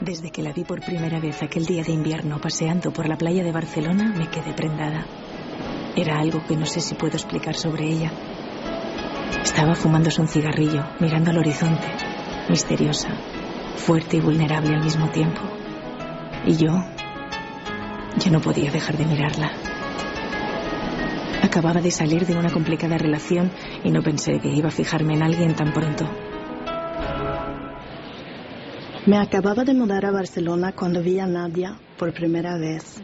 Desde 0.00 0.30
que 0.30 0.42
la 0.42 0.52
vi 0.52 0.64
por 0.64 0.80
primera 0.80 1.20
vez 1.20 1.42
aquel 1.42 1.64
día 1.64 1.84
de 1.84 1.92
invierno 1.92 2.40
paseando 2.40 2.92
por 2.92 3.08
la 3.08 3.16
playa 3.16 3.44
de 3.44 3.52
Barcelona, 3.52 4.12
me 4.16 4.28
quedé 4.28 4.52
prendada. 4.52 5.06
Era 5.94 6.18
algo 6.18 6.42
que 6.48 6.56
no 6.56 6.66
sé 6.66 6.80
si 6.80 6.94
puedo 6.94 7.14
explicar 7.14 7.54
sobre 7.54 7.84
ella. 7.86 8.10
Estaba 9.42 9.74
fumándose 9.74 10.20
un 10.20 10.28
cigarrillo, 10.28 10.84
mirando 11.00 11.30
al 11.30 11.38
horizonte, 11.38 11.86
misteriosa, 12.48 13.08
fuerte 13.76 14.16
y 14.16 14.20
vulnerable 14.20 14.74
al 14.74 14.82
mismo 14.82 15.08
tiempo. 15.10 15.40
Y 16.46 16.56
yo, 16.56 16.72
yo 18.18 18.30
no 18.30 18.40
podía 18.40 18.70
dejar 18.70 18.96
de 18.96 19.06
mirarla. 19.06 19.52
Acababa 21.42 21.80
de 21.80 21.90
salir 21.90 22.26
de 22.26 22.36
una 22.36 22.50
complicada 22.50 22.98
relación 22.98 23.50
y 23.84 23.90
no 23.90 24.02
pensé 24.02 24.38
que 24.40 24.48
iba 24.48 24.68
a 24.68 24.72
fijarme 24.72 25.14
en 25.14 25.22
alguien 25.22 25.54
tan 25.54 25.72
pronto. 25.72 26.08
Me 29.04 29.18
acababa 29.18 29.64
de 29.64 29.74
mudar 29.74 30.06
a 30.06 30.12
Barcelona 30.12 30.72
cuando 30.72 31.02
vi 31.02 31.18
a 31.18 31.26
Nadia 31.26 31.76
por 31.98 32.12
primera 32.14 32.56
vez. 32.56 33.02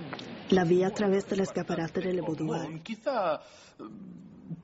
La 0.50 0.64
vi 0.64 0.84
a 0.84 0.90
través 0.90 1.26
del 1.26 1.40
escaparate 1.40 2.00
del 2.00 2.22
boudoir. 2.22 2.70
Oh, 2.72 2.82
quizá. 2.84 3.40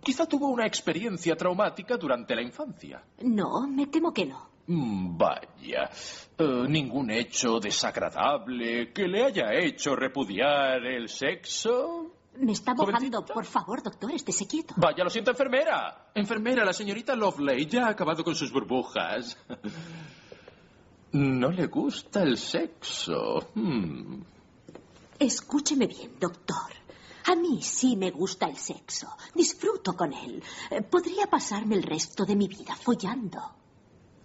Quizá 0.02 0.26
tuvo 0.26 0.48
una 0.48 0.66
experiencia 0.66 1.36
traumática 1.36 1.96
durante 1.96 2.34
la 2.34 2.42
infancia. 2.42 3.02
No, 3.22 3.66
me 3.66 3.86
temo 3.86 4.12
que 4.12 4.26
no. 4.26 4.48
Mm, 4.66 5.16
Vaya. 5.18 5.90
Eh, 6.38 6.64
ningún 6.68 7.10
hecho 7.10 7.60
desagradable 7.60 8.92
que 8.92 9.06
le 9.06 9.24
haya 9.24 9.52
hecho 9.52 9.94
repudiar 9.94 10.84
el 10.86 11.08
sexo. 11.08 12.12
Me 12.36 12.52
está 12.52 12.74
mojando. 12.74 13.24
Por 13.24 13.44
favor, 13.44 13.82
doctor, 13.82 14.12
estése 14.12 14.46
quieto. 14.46 14.74
Vaya, 14.76 15.04
lo 15.04 15.10
siento, 15.10 15.30
enfermera. 15.30 16.08
Enfermera, 16.14 16.64
la 16.64 16.72
señorita 16.72 17.14
Loveley 17.14 17.66
ya 17.66 17.86
ha 17.86 17.90
acabado 17.90 18.24
con 18.24 18.34
sus 18.34 18.50
burbujas. 18.50 19.38
No 21.12 21.50
le 21.50 21.66
gusta 21.66 22.22
el 22.22 22.36
sexo. 22.36 23.50
Hmm. 23.54 24.22
Escúcheme 25.18 25.86
bien, 25.86 26.10
doctor. 26.18 26.72
A 27.26 27.34
mí 27.34 27.62
sí 27.62 27.96
me 27.96 28.10
gusta 28.10 28.46
el 28.46 28.56
sexo. 28.56 29.08
Disfruto 29.34 29.96
con 29.96 30.12
él. 30.12 30.42
Eh, 30.70 30.82
Podría 30.82 31.26
pasarme 31.26 31.74
el 31.76 31.82
resto 31.82 32.24
de 32.24 32.36
mi 32.36 32.48
vida 32.48 32.76
follando. 32.76 33.40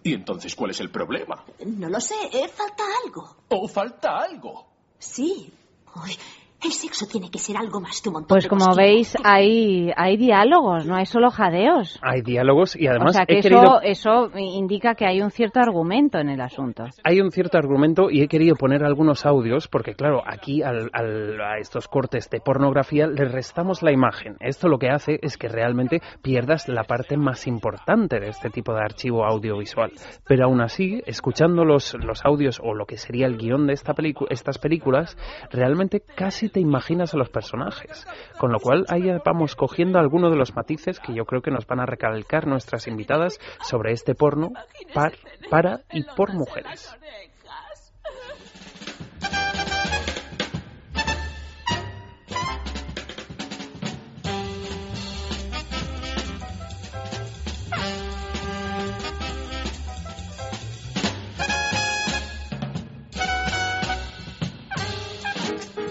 ¿Y 0.02 0.14
entonces 0.14 0.54
cuál 0.54 0.70
es 0.70 0.80
el 0.80 0.90
problema? 0.90 1.44
No 1.66 1.88
lo 1.88 2.00
sé, 2.00 2.14
eh, 2.32 2.48
falta 2.48 2.84
algo. 3.04 3.36
¿O 3.48 3.68
falta 3.68 4.18
algo? 4.18 4.66
Sí. 4.98 5.52
Uy, 5.96 6.16
el 6.62 6.72
sexo 6.72 7.06
tiene 7.06 7.30
que 7.30 7.38
ser 7.38 7.56
algo 7.56 7.80
más 7.80 8.00
que 8.02 8.08
un 8.08 8.14
montón 8.14 8.28
Pues 8.28 8.44
de 8.44 8.50
como 8.50 8.74
veis, 8.74 9.16
hay, 9.24 9.90
hay 9.96 10.16
diálogos, 10.16 10.84
no 10.86 10.94
hay 10.96 11.06
solo 11.06 11.30
jadeos. 11.30 11.98
Hay 12.02 12.20
diálogos 12.22 12.76
y 12.76 12.86
además 12.86 13.10
o 13.10 13.12
sea 13.14 13.26
que 13.26 13.34
he 13.34 13.38
eso, 13.38 13.48
querido 13.48 13.80
eso 13.82 14.30
indica 14.36 14.94
que 14.94 15.06
hay 15.06 15.22
un 15.22 15.30
cierto 15.30 15.60
argumento 15.60 16.18
en 16.18 16.28
el 16.28 16.40
asunto. 16.40 16.84
Hay 17.04 17.20
un 17.20 17.30
cierto 17.30 17.56
argumento 17.56 18.10
y 18.10 18.22
he 18.22 18.28
querido 18.28 18.56
poner 18.56 18.84
algunos 18.84 19.24
audios 19.24 19.68
porque, 19.68 19.94
claro, 19.94 20.22
aquí 20.26 20.62
al- 20.62 20.90
al- 20.92 21.40
a 21.40 21.58
estos 21.58 21.88
cortes 21.88 22.28
de 22.28 22.40
pornografía 22.40 23.06
le 23.06 23.24
restamos 23.24 23.82
la 23.82 23.92
imagen. 23.92 24.36
Esto 24.40 24.68
lo 24.68 24.78
que 24.78 24.90
hace 24.90 25.18
es 25.22 25.38
que 25.38 25.48
realmente 25.48 26.00
pierdas 26.22 26.68
la 26.68 26.84
parte 26.84 27.16
más 27.16 27.46
importante 27.46 28.20
de 28.20 28.28
este 28.28 28.50
tipo 28.50 28.74
de 28.74 28.80
archivo 28.80 29.24
audiovisual. 29.24 29.92
Pero 30.26 30.44
aún 30.44 30.60
así, 30.60 31.02
escuchando 31.06 31.64
los, 31.64 31.94
los 31.94 32.24
audios 32.24 32.60
o 32.62 32.74
lo 32.74 32.84
que 32.86 32.98
sería 32.98 33.26
el 33.26 33.38
guion 33.38 33.66
de 33.66 33.72
esta 33.72 33.94
estas 34.30 34.58
películas, 34.58 35.16
realmente 35.50 36.00
casi 36.00 36.49
te 36.50 36.60
imaginas 36.60 37.14
a 37.14 37.16
los 37.16 37.28
personajes. 37.28 38.06
Con 38.38 38.52
lo 38.52 38.58
cual, 38.58 38.84
ahí 38.88 39.10
vamos 39.24 39.56
cogiendo 39.56 39.98
algunos 39.98 40.30
de 40.30 40.36
los 40.36 40.54
matices 40.54 41.00
que 41.00 41.14
yo 41.14 41.24
creo 41.24 41.42
que 41.42 41.50
nos 41.50 41.66
van 41.66 41.80
a 41.80 41.86
recalcar 41.86 42.46
nuestras 42.46 42.86
invitadas 42.86 43.38
sobre 43.62 43.92
este 43.92 44.14
porno 44.14 44.50
par, 44.94 45.12
para 45.50 45.80
y 45.92 46.04
por 46.04 46.32
mujeres. 46.34 46.96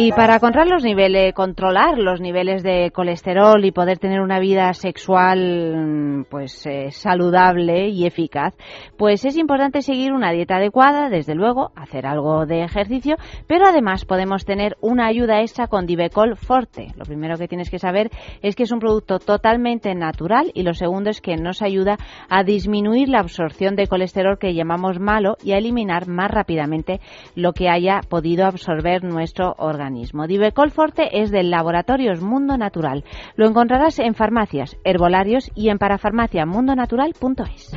Y 0.00 0.12
para 0.12 0.38
controlar 0.38 0.68
los 0.68 0.84
niveles, 0.84 1.34
controlar 1.34 1.98
los 1.98 2.20
niveles 2.20 2.62
de 2.62 2.92
colesterol 2.92 3.64
y 3.64 3.72
poder 3.72 3.98
tener 3.98 4.20
una 4.20 4.38
vida 4.38 4.72
sexual 4.72 6.24
pues 6.30 6.64
eh, 6.66 6.92
saludable 6.92 7.88
y 7.88 8.06
eficaz, 8.06 8.54
pues 8.96 9.24
es 9.24 9.36
importante 9.36 9.82
seguir 9.82 10.12
una 10.12 10.30
dieta 10.30 10.58
adecuada, 10.58 11.08
desde 11.08 11.34
luego, 11.34 11.72
hacer 11.74 12.06
algo 12.06 12.46
de 12.46 12.62
ejercicio, 12.62 13.16
pero 13.48 13.66
además 13.66 14.04
podemos 14.04 14.44
tener 14.44 14.76
una 14.80 15.08
ayuda 15.08 15.40
extra 15.40 15.66
con 15.66 15.84
Divecol 15.84 16.36
Forte. 16.36 16.92
Lo 16.96 17.04
primero 17.04 17.36
que 17.36 17.48
tienes 17.48 17.68
que 17.68 17.80
saber 17.80 18.08
es 18.40 18.54
que 18.54 18.62
es 18.62 18.70
un 18.70 18.78
producto 18.78 19.18
totalmente 19.18 19.92
natural 19.96 20.52
y 20.54 20.62
lo 20.62 20.74
segundo 20.74 21.10
es 21.10 21.20
que 21.20 21.36
nos 21.36 21.60
ayuda 21.60 21.96
a 22.28 22.44
disminuir 22.44 23.08
la 23.08 23.18
absorción 23.18 23.74
de 23.74 23.88
colesterol 23.88 24.38
que 24.38 24.54
llamamos 24.54 25.00
malo 25.00 25.38
y 25.42 25.54
a 25.54 25.58
eliminar 25.58 26.06
más 26.06 26.30
rápidamente 26.30 27.00
lo 27.34 27.52
que 27.52 27.68
haya 27.68 27.98
podido 28.08 28.46
absorber 28.46 29.02
nuestro 29.02 29.56
organismo. 29.58 29.87
Divecol 29.90 30.70
Forte 30.70 31.20
es 31.20 31.30
del 31.30 31.50
Laboratorios 31.50 32.20
Mundo 32.20 32.56
Natural. 32.56 33.04
Lo 33.36 33.46
encontrarás 33.46 33.98
en 33.98 34.14
farmacias, 34.14 34.76
herbolarios 34.84 35.50
y 35.54 35.70
en 35.70 35.78
parafarmaciamundonatural.es. 35.78 37.72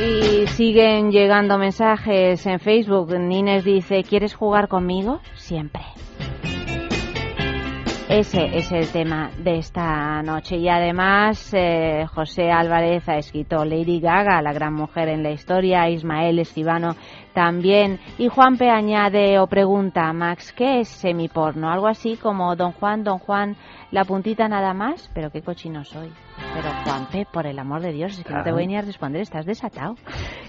Y 0.00 0.46
siguen 0.46 1.10
llegando 1.10 1.58
mensajes 1.58 2.46
en 2.46 2.60
Facebook. 2.60 3.18
Nines 3.18 3.64
dice, 3.64 4.04
¿quieres 4.04 4.34
jugar 4.34 4.68
conmigo? 4.68 5.20
Siempre. 5.34 5.82
Ese 8.08 8.56
es 8.56 8.72
el 8.72 8.90
tema 8.90 9.30
de 9.36 9.58
esta 9.58 10.22
noche. 10.22 10.56
Y 10.56 10.66
además, 10.70 11.52
eh, 11.52 12.06
José 12.14 12.50
Álvarez 12.50 13.06
ha 13.06 13.18
escrito 13.18 13.66
Lady 13.66 14.00
Gaga, 14.00 14.40
la 14.40 14.54
gran 14.54 14.72
mujer 14.72 15.10
en 15.10 15.22
la 15.22 15.30
historia, 15.30 15.90
Ismael 15.90 16.38
Escribano 16.38 16.96
también. 17.38 18.00
Y 18.18 18.26
Juan 18.26 18.56
P. 18.56 18.68
añade 18.68 19.38
o 19.38 19.46
pregunta, 19.46 20.12
Max, 20.12 20.52
¿qué 20.52 20.80
es 20.80 20.88
semiporno? 20.88 21.70
Algo 21.70 21.86
así 21.86 22.16
como 22.16 22.56
Don 22.56 22.72
Juan, 22.72 23.04
Don 23.04 23.20
Juan, 23.20 23.54
la 23.92 24.04
puntita 24.04 24.48
nada 24.48 24.74
más, 24.74 25.08
pero 25.14 25.30
qué 25.30 25.40
cochino 25.40 25.84
soy. 25.84 26.10
Pero 26.52 26.68
Juanpe, 26.82 27.28
por 27.32 27.46
el 27.46 27.60
amor 27.60 27.80
de 27.80 27.92
Dios, 27.92 28.18
es 28.18 28.24
que 28.24 28.34
no 28.34 28.42
te 28.42 28.50
voy 28.50 28.66
ni 28.66 28.76
a 28.76 28.82
responder, 28.82 29.22
estás 29.22 29.46
desatado. 29.46 29.94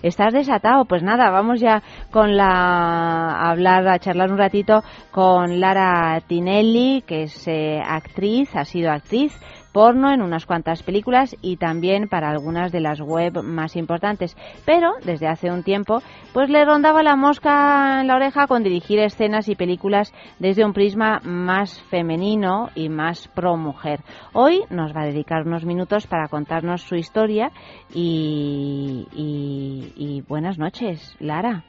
Estás 0.01 0.33
desatado. 0.33 0.85
Pues 0.85 1.03
nada, 1.03 1.29
vamos 1.29 1.59
ya 1.59 1.83
con 2.09 2.35
la 2.35 2.47
a 2.49 3.51
hablar, 3.51 3.87
a 3.87 3.99
charlar 3.99 4.31
un 4.31 4.39
ratito 4.39 4.81
con 5.11 5.59
Lara 5.59 6.19
Tinelli, 6.25 7.03
que 7.05 7.23
es 7.23 7.47
eh, 7.47 7.79
actriz, 7.85 8.55
ha 8.55 8.65
sido 8.65 8.91
actriz 8.91 9.39
porno 9.71 10.11
en 10.11 10.21
unas 10.21 10.45
cuantas 10.45 10.83
películas 10.83 11.35
y 11.41 11.57
también 11.57 12.07
para 12.07 12.29
algunas 12.29 12.71
de 12.71 12.81
las 12.81 13.01
web 13.01 13.43
más 13.43 13.75
importantes. 13.75 14.35
Pero 14.65 14.93
desde 15.03 15.27
hace 15.27 15.51
un 15.51 15.63
tiempo, 15.63 16.01
pues 16.33 16.49
le 16.49 16.65
rondaba 16.65 17.03
la 17.03 17.15
mosca 17.15 18.01
en 18.01 18.07
la 18.07 18.15
oreja 18.15 18.47
con 18.47 18.63
dirigir 18.63 18.99
escenas 18.99 19.49
y 19.49 19.55
películas 19.55 20.13
desde 20.39 20.65
un 20.65 20.73
prisma 20.73 21.19
más 21.23 21.81
femenino 21.83 22.69
y 22.75 22.89
más 22.89 23.27
pro 23.29 23.57
mujer. 23.57 24.01
Hoy 24.33 24.61
nos 24.69 24.95
va 24.95 25.01
a 25.01 25.07
dedicar 25.07 25.45
unos 25.45 25.65
minutos 25.65 26.07
para 26.07 26.27
contarnos 26.27 26.81
su 26.81 26.95
historia 26.95 27.51
y, 27.93 29.07
y, 29.13 29.93
y 29.95 30.21
buenas 30.21 30.57
noches, 30.57 31.15
Lara. 31.19 31.63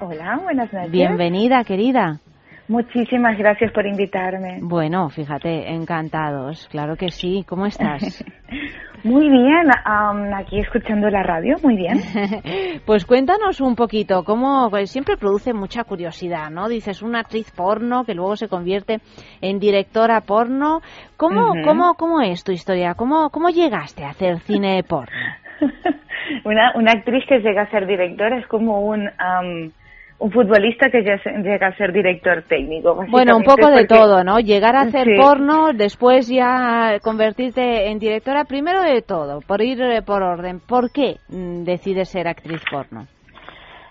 Hola, 0.00 0.40
buenas 0.42 0.72
noches. 0.72 0.90
Bienvenida, 0.90 1.64
querida. 1.64 2.20
Muchísimas 2.68 3.36
gracias 3.36 3.72
por 3.72 3.86
invitarme. 3.86 4.58
Bueno, 4.62 5.10
fíjate, 5.10 5.70
encantados, 5.70 6.66
claro 6.68 6.96
que 6.96 7.10
sí. 7.10 7.44
¿Cómo 7.46 7.66
estás? 7.66 8.24
Muy 9.04 9.28
bien, 9.28 9.68
am, 9.84 10.32
aquí 10.32 10.58
escuchando 10.60 11.10
la 11.10 11.22
radio, 11.22 11.56
muy 11.62 11.76
bien. 11.76 11.98
Pues 12.86 13.04
cuéntanos 13.04 13.60
un 13.60 13.76
poquito, 13.76 14.24
cómo 14.24 14.70
pues, 14.70 14.90
siempre 14.90 15.18
produce 15.18 15.52
mucha 15.52 15.84
curiosidad, 15.84 16.48
¿no? 16.50 16.68
Dices 16.68 17.02
una 17.02 17.20
actriz 17.20 17.50
porno 17.50 18.04
que 18.04 18.14
luego 18.14 18.34
se 18.36 18.48
convierte 18.48 19.00
en 19.42 19.58
directora 19.58 20.22
porno. 20.22 20.80
¿Cómo, 21.18 21.52
cómo, 21.64 21.94
cómo 21.94 22.22
es 22.22 22.44
tu 22.44 22.52
historia? 22.52 22.94
¿Cómo, 22.94 23.28
cómo 23.28 23.50
llegaste 23.50 24.04
a 24.04 24.10
hacer 24.10 24.38
cine 24.40 24.82
porno? 24.84 25.14
Una, 26.44 26.72
una 26.74 26.92
actriz 26.92 27.24
que 27.28 27.40
llega 27.40 27.62
a 27.62 27.70
ser 27.70 27.86
directora 27.86 28.38
es 28.38 28.46
como 28.46 28.80
un, 28.80 29.10
am, 29.18 29.72
un 30.18 30.30
futbolista 30.30 30.88
que 30.90 31.02
llega 31.02 31.66
a 31.66 31.76
ser 31.76 31.92
director 31.92 32.42
técnico. 32.48 32.94
Bueno, 33.08 33.36
un 33.36 33.42
poco 33.42 33.66
de 33.68 33.84
porque- 33.84 33.86
todo, 33.94 34.24
¿no? 34.24 34.38
Llegar 34.38 34.76
a 34.76 34.82
hacer 34.82 35.06
Sí. 35.06 35.14
porno, 35.20 35.72
después 35.74 36.28
ya 36.28 36.98
convertirte 37.02 37.88
en 37.90 37.98
directora, 37.98 38.44
primero 38.44 38.82
de 38.82 39.02
todo, 39.02 39.40
por 39.40 39.60
ir 39.60 39.82
eh, 39.82 40.02
por 40.02 40.22
orden. 40.22 40.60
¿Por 40.60 40.90
qué 40.92 41.16
mm, 41.28 41.64
decides 41.64 42.08
ser 42.08 42.28
actriz 42.28 42.62
porno? 42.70 43.06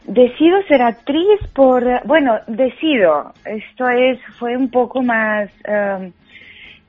Decido 0.05 0.61
ser 0.67 0.81
actriz 0.81 1.39
por, 1.55 1.83
bueno, 2.05 2.39
decido, 2.47 3.31
esto 3.45 3.87
es, 3.89 4.19
fue 4.37 4.57
un 4.57 4.69
poco 4.69 5.01
más 5.01 5.49
em, 5.65 6.11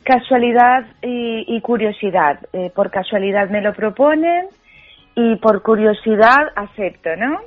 casualidad 0.04 0.84
y, 1.02 1.44
y 1.56 1.60
curiosidad. 1.60 2.38
Eh, 2.52 2.70
por 2.74 2.90
casualidad 2.90 3.48
me 3.50 3.60
lo 3.60 3.72
proponen 3.72 4.46
y 5.14 5.36
por 5.36 5.62
curiosidad 5.62 6.48
acepto, 6.56 7.10
¿no? 7.16 7.38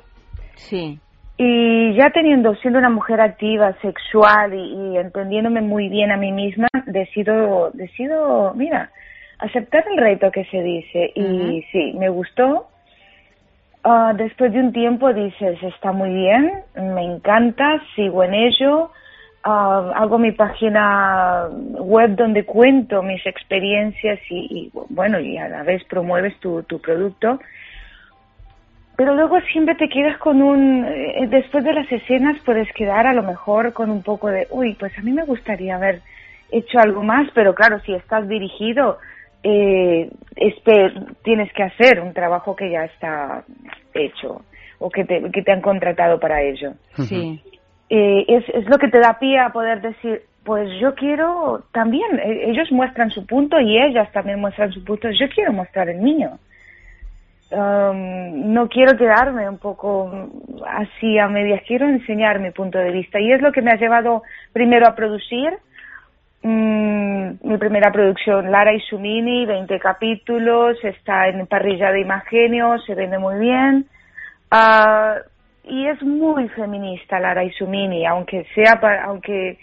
Sí. 0.54 0.98
Y 1.40 1.94
ya 1.94 2.10
teniendo, 2.10 2.56
siendo 2.56 2.80
una 2.80 2.90
mujer 2.90 3.20
activa, 3.20 3.72
sexual 3.80 4.54
y, 4.54 4.92
y 4.92 4.98
entendiéndome 4.98 5.60
muy 5.60 5.88
bien 5.88 6.10
a 6.10 6.16
mí 6.16 6.32
misma, 6.32 6.66
decido, 6.86 7.70
decido, 7.74 8.52
mira, 8.54 8.90
aceptar 9.38 9.84
el 9.88 9.98
reto 9.98 10.32
que 10.32 10.44
se 10.46 10.60
dice. 10.62 11.12
Y 11.14 11.64
sí, 11.70 11.94
me 11.96 12.08
gustó. 12.08 12.66
Ah, 13.84 14.12
después 14.16 14.52
de 14.52 14.58
un 14.58 14.72
tiempo 14.72 15.12
dices, 15.12 15.62
está 15.62 15.92
muy 15.92 16.10
bien, 16.10 16.52
me 16.74 17.04
encanta, 17.04 17.80
sigo 17.94 18.24
en 18.24 18.34
ello. 18.34 18.90
Ah, 19.44 19.92
hago 19.94 20.18
mi 20.18 20.32
página 20.32 21.46
web 21.52 22.16
donde 22.16 22.44
cuento 22.44 23.02
mis 23.02 23.24
experiencias 23.24 24.18
y, 24.28 24.72
y, 24.74 24.78
bueno, 24.90 25.20
y 25.20 25.38
a 25.38 25.48
la 25.48 25.62
vez 25.62 25.84
promueves 25.84 26.36
tu, 26.40 26.64
tu 26.64 26.80
producto 26.80 27.38
pero 28.98 29.14
luego 29.14 29.40
siempre 29.52 29.76
te 29.76 29.88
quedas 29.88 30.18
con 30.18 30.42
un 30.42 30.84
eh, 30.84 31.28
después 31.30 31.62
de 31.62 31.72
las 31.72 31.90
escenas 31.90 32.36
puedes 32.44 32.70
quedar 32.72 33.06
a 33.06 33.14
lo 33.14 33.22
mejor 33.22 33.72
con 33.72 33.90
un 33.90 34.02
poco 34.02 34.26
de 34.28 34.48
uy 34.50 34.74
pues 34.74 34.92
a 34.98 35.02
mí 35.02 35.12
me 35.12 35.24
gustaría 35.24 35.76
haber 35.76 36.00
hecho 36.50 36.80
algo 36.80 37.04
más 37.04 37.28
pero 37.32 37.54
claro 37.54 37.78
si 37.86 37.94
estás 37.94 38.28
dirigido 38.28 38.98
eh, 39.44 40.10
espe- 40.34 41.14
tienes 41.22 41.52
que 41.52 41.62
hacer 41.62 42.00
un 42.00 42.12
trabajo 42.12 42.56
que 42.56 42.70
ya 42.72 42.84
está 42.86 43.44
hecho 43.94 44.42
o 44.80 44.90
que 44.90 45.04
te, 45.04 45.30
que 45.30 45.42
te 45.42 45.52
han 45.52 45.60
contratado 45.62 46.18
para 46.18 46.42
ello 46.42 46.72
Sí. 46.96 47.40
eh, 47.90 48.24
es, 48.26 48.48
es 48.48 48.68
lo 48.68 48.78
que 48.78 48.88
te 48.88 48.98
da 48.98 49.18
pie 49.20 49.38
a 49.38 49.50
poder 49.50 49.80
decir, 49.80 50.22
pues 50.44 50.68
yo 50.80 50.94
quiero 50.94 51.62
también, 51.72 52.18
eh, 52.18 52.50
ellos 52.50 52.70
muestran 52.72 53.10
su 53.10 53.24
punto 53.26 53.60
y 53.60 53.78
ellas 53.78 54.10
también 54.12 54.40
muestran 54.40 54.72
su 54.72 54.84
punto, 54.84 55.08
yo 55.10 55.28
quiero 55.34 55.52
mostrar 55.52 55.88
el 55.88 55.98
mío. 55.98 56.30
Um, 57.50 58.52
no 58.52 58.68
quiero 58.68 58.94
quedarme 58.98 59.48
un 59.48 59.56
poco 59.56 60.12
así 60.66 61.18
a 61.18 61.28
medias, 61.28 61.62
quiero 61.66 61.88
enseñar 61.88 62.40
mi 62.40 62.50
punto 62.50 62.76
de 62.78 62.90
vista 62.90 63.18
y 63.18 63.32
es 63.32 63.40
lo 63.40 63.52
que 63.52 63.62
me 63.62 63.70
ha 63.70 63.76
llevado 63.76 64.22
primero 64.52 64.86
a 64.86 64.94
producir 64.94 65.56
mm, 66.42 67.30
mi 67.42 67.56
primera 67.56 67.90
producción, 67.90 68.50
Lara 68.50 68.74
y 68.74 68.80
su 68.80 68.98
mini, 68.98 69.46
20 69.46 69.78
capítulos, 69.78 70.76
está 70.84 71.28
en 71.28 71.46
parrilla 71.46 71.90
de 71.90 72.00
Imagenio, 72.02 72.78
se 72.80 72.94
vende 72.94 73.18
muy 73.18 73.38
bien. 73.38 73.86
Ah, 74.50 75.14
y 75.64 75.86
es 75.86 76.02
muy 76.02 76.48
feminista 76.50 77.18
Lara 77.18 77.44
y 77.44 77.50
su 77.52 77.66
mini, 77.66 78.04
aunque 78.04 78.44
sea, 78.54 78.78
aunque 79.04 79.58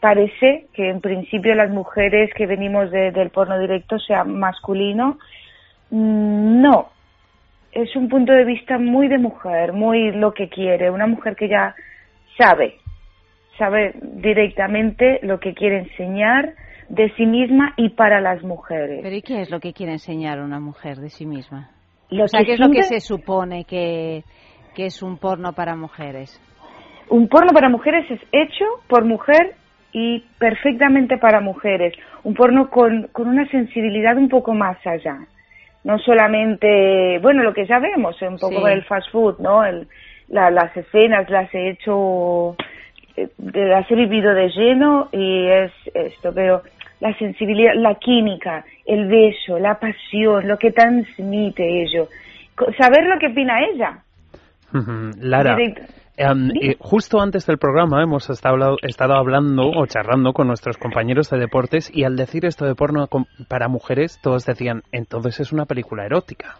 parece 0.00 0.66
que 0.72 0.88
en 0.90 1.00
principio 1.00 1.54
las 1.54 1.70
mujeres 1.70 2.34
que 2.34 2.46
venimos 2.46 2.90
de- 2.90 3.12
del 3.12 3.30
porno 3.30 3.58
directo 3.60 3.96
sea 4.00 4.24
masculino, 4.24 5.18
mm, 5.90 6.60
no. 6.62 6.97
Es 7.72 7.94
un 7.96 8.08
punto 8.08 8.32
de 8.32 8.44
vista 8.44 8.78
muy 8.78 9.08
de 9.08 9.18
mujer, 9.18 9.72
muy 9.72 10.12
lo 10.12 10.32
que 10.32 10.48
quiere, 10.48 10.90
una 10.90 11.06
mujer 11.06 11.36
que 11.36 11.48
ya 11.48 11.74
sabe, 12.36 12.76
sabe 13.58 13.94
directamente 14.02 15.20
lo 15.22 15.38
que 15.38 15.54
quiere 15.54 15.80
enseñar 15.80 16.54
de 16.88 17.12
sí 17.16 17.26
misma 17.26 17.74
y 17.76 17.90
para 17.90 18.20
las 18.20 18.42
mujeres. 18.42 19.00
¿Pero 19.02 19.14
y 19.14 19.22
qué 19.22 19.42
es 19.42 19.50
lo 19.50 19.60
que 19.60 19.72
quiere 19.72 19.92
enseñar 19.92 20.40
una 20.40 20.60
mujer 20.60 20.96
de 20.96 21.10
sí 21.10 21.26
misma? 21.26 21.70
Lo 22.10 22.24
o 22.24 22.28
sea, 22.28 22.40
que 22.40 22.46
¿qué 22.46 22.52
es 22.54 22.60
lo 22.60 22.70
que 22.70 22.82
se 22.84 23.00
supone 23.00 23.64
que, 23.64 24.24
que 24.74 24.86
es 24.86 25.02
un 25.02 25.18
porno 25.18 25.52
para 25.52 25.76
mujeres? 25.76 26.40
Un 27.10 27.28
porno 27.28 27.52
para 27.52 27.68
mujeres 27.68 28.10
es 28.10 28.20
hecho 28.32 28.64
por 28.88 29.04
mujer 29.04 29.54
y 29.92 30.20
perfectamente 30.38 31.18
para 31.18 31.40
mujeres. 31.40 31.94
Un 32.24 32.34
porno 32.34 32.70
con, 32.70 33.08
con 33.12 33.28
una 33.28 33.46
sensibilidad 33.50 34.16
un 34.16 34.28
poco 34.28 34.54
más 34.54 34.78
allá. 34.86 35.18
No 35.88 35.98
solamente, 36.00 37.18
bueno, 37.22 37.42
lo 37.42 37.54
que 37.54 37.66
ya 37.66 37.78
vemos, 37.78 38.20
un 38.20 38.38
poco 38.38 38.66
Sí. 38.66 38.72
el 38.74 38.84
fast 38.84 39.10
food, 39.10 39.38
¿no? 39.38 39.64
El, 39.64 39.88
la- 40.28 40.50
las 40.50 40.76
escenas 40.76 41.30
las 41.30 41.48
he 41.54 41.70
hecho, 41.70 42.54
eh, 43.16 43.28
las 43.38 43.90
he 43.90 43.94
vivido 43.94 44.34
de 44.34 44.50
lleno 44.50 45.08
y 45.12 45.46
es 45.48 45.72
esto, 45.94 46.34
pero 46.34 46.60
la 47.00 47.16
sensibilidad, 47.16 47.72
la 47.74 47.94
química, 47.94 48.66
el 48.84 49.08
beso, 49.08 49.58
la 49.58 49.78
pasión, 49.80 50.46
lo 50.46 50.58
que 50.58 50.72
transmite 50.72 51.64
ello. 51.84 52.08
Saber 52.76 53.06
lo 53.06 53.18
que 53.18 53.28
opina 53.28 53.64
ella. 53.64 53.98
Lara. 55.22 55.56
Em, 56.20 56.50
eh, 56.60 56.76
justo 56.80 57.20
antes 57.20 57.46
del 57.46 57.58
programa 57.58 58.02
hemos 58.02 58.28
estado, 58.28 58.76
estado 58.82 59.14
hablando 59.14 59.70
o 59.70 59.86
charlando 59.86 60.32
con 60.32 60.48
nuestros 60.48 60.76
compañeros 60.76 61.30
de 61.30 61.38
deportes 61.38 61.88
y 61.94 62.02
al 62.02 62.16
decir 62.16 62.44
esto 62.44 62.64
de 62.64 62.74
porno 62.74 63.06
para 63.48 63.68
mujeres, 63.68 64.18
todos 64.20 64.44
decían, 64.44 64.82
entonces 64.90 65.38
es 65.38 65.52
una 65.52 65.64
película 65.66 66.04
erótica. 66.04 66.56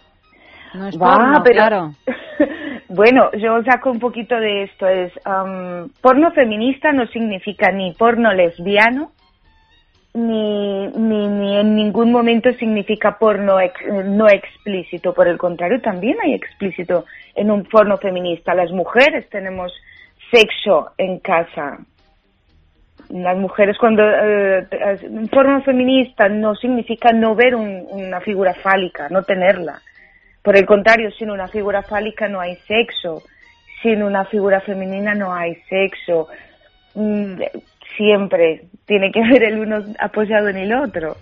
No 0.74 0.86
es 0.86 0.96
Guau, 0.96 1.16
porno, 1.16 1.42
pero- 1.42 1.56
claro. 1.56 1.90
Bueno, 2.90 3.30
yo 3.36 3.62
saco 3.64 3.90
un 3.90 3.98
poquito 3.98 4.34
de 4.36 4.62
esto. 4.62 4.86
Es 4.86 5.12
am, 5.26 5.90
porno 6.00 6.30
feminista 6.30 6.90
no 6.90 7.06
significa 7.08 7.70
ni 7.70 7.92
porno 7.92 8.32
lesbiano 8.32 9.10
ni, 10.26 10.88
ni, 10.88 11.28
ni 11.28 11.58
en 11.58 11.74
ningún 11.74 12.10
momento 12.12 12.52
significa 12.54 13.18
porno 13.18 13.60
ex- 13.60 13.86
no 14.04 14.28
explícito. 14.28 15.14
Por 15.14 15.28
el 15.28 15.38
contrario, 15.38 15.80
también 15.80 16.16
hay 16.22 16.34
explícito 16.34 17.04
en 17.34 17.50
un 17.50 17.64
porno 17.64 17.96
feminista. 17.98 18.54
Las 18.54 18.70
mujeres 18.72 19.28
tenemos 19.30 19.72
sexo 20.30 20.90
en 20.98 21.18
casa. 21.20 21.78
Las 23.10 23.36
mujeres 23.38 23.78
cuando 23.78 24.02
eh, 24.02 24.66
un 25.08 25.28
porno 25.28 25.62
feminista 25.62 26.28
no 26.28 26.54
significa 26.54 27.12
no 27.12 27.34
ver 27.34 27.54
un- 27.54 27.86
una 27.90 28.20
figura 28.20 28.52
fálica, 28.54 29.08
no 29.08 29.22
tenerla. 29.22 29.80
Por 30.42 30.56
el 30.56 30.66
contrario, 30.66 31.10
sin 31.12 31.30
una 31.30 31.48
figura 31.48 31.82
fálica 31.82 32.28
no 32.28 32.40
hay 32.40 32.56
sexo, 32.66 33.22
sin 33.82 34.02
una 34.02 34.24
figura 34.26 34.60
femenina 34.60 35.14
no 35.14 35.32
hay 35.32 35.54
sexo. 35.68 36.28
Mm, 36.94 37.40
Siempre 37.98 38.68
tiene 38.86 39.10
que 39.12 39.20
haber 39.20 39.42
el 39.42 39.58
uno 39.60 39.84
apoyado 39.98 40.48
en 40.48 40.56
el 40.56 40.72
otro. 40.72 41.16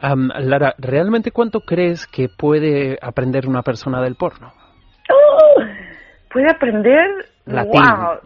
Lara, 0.00 0.74
¿realmente 0.78 1.32
cuánto 1.32 1.60
crees 1.60 2.06
que 2.06 2.28
puede 2.28 2.96
aprender 3.02 3.46
una 3.48 3.62
persona 3.62 4.00
del 4.00 4.14
porno? 4.14 4.52
¡Oh! 5.10 5.62
Puede 6.32 6.50
aprender, 6.50 7.10
Latín. 7.44 7.82
wow, 7.82 8.18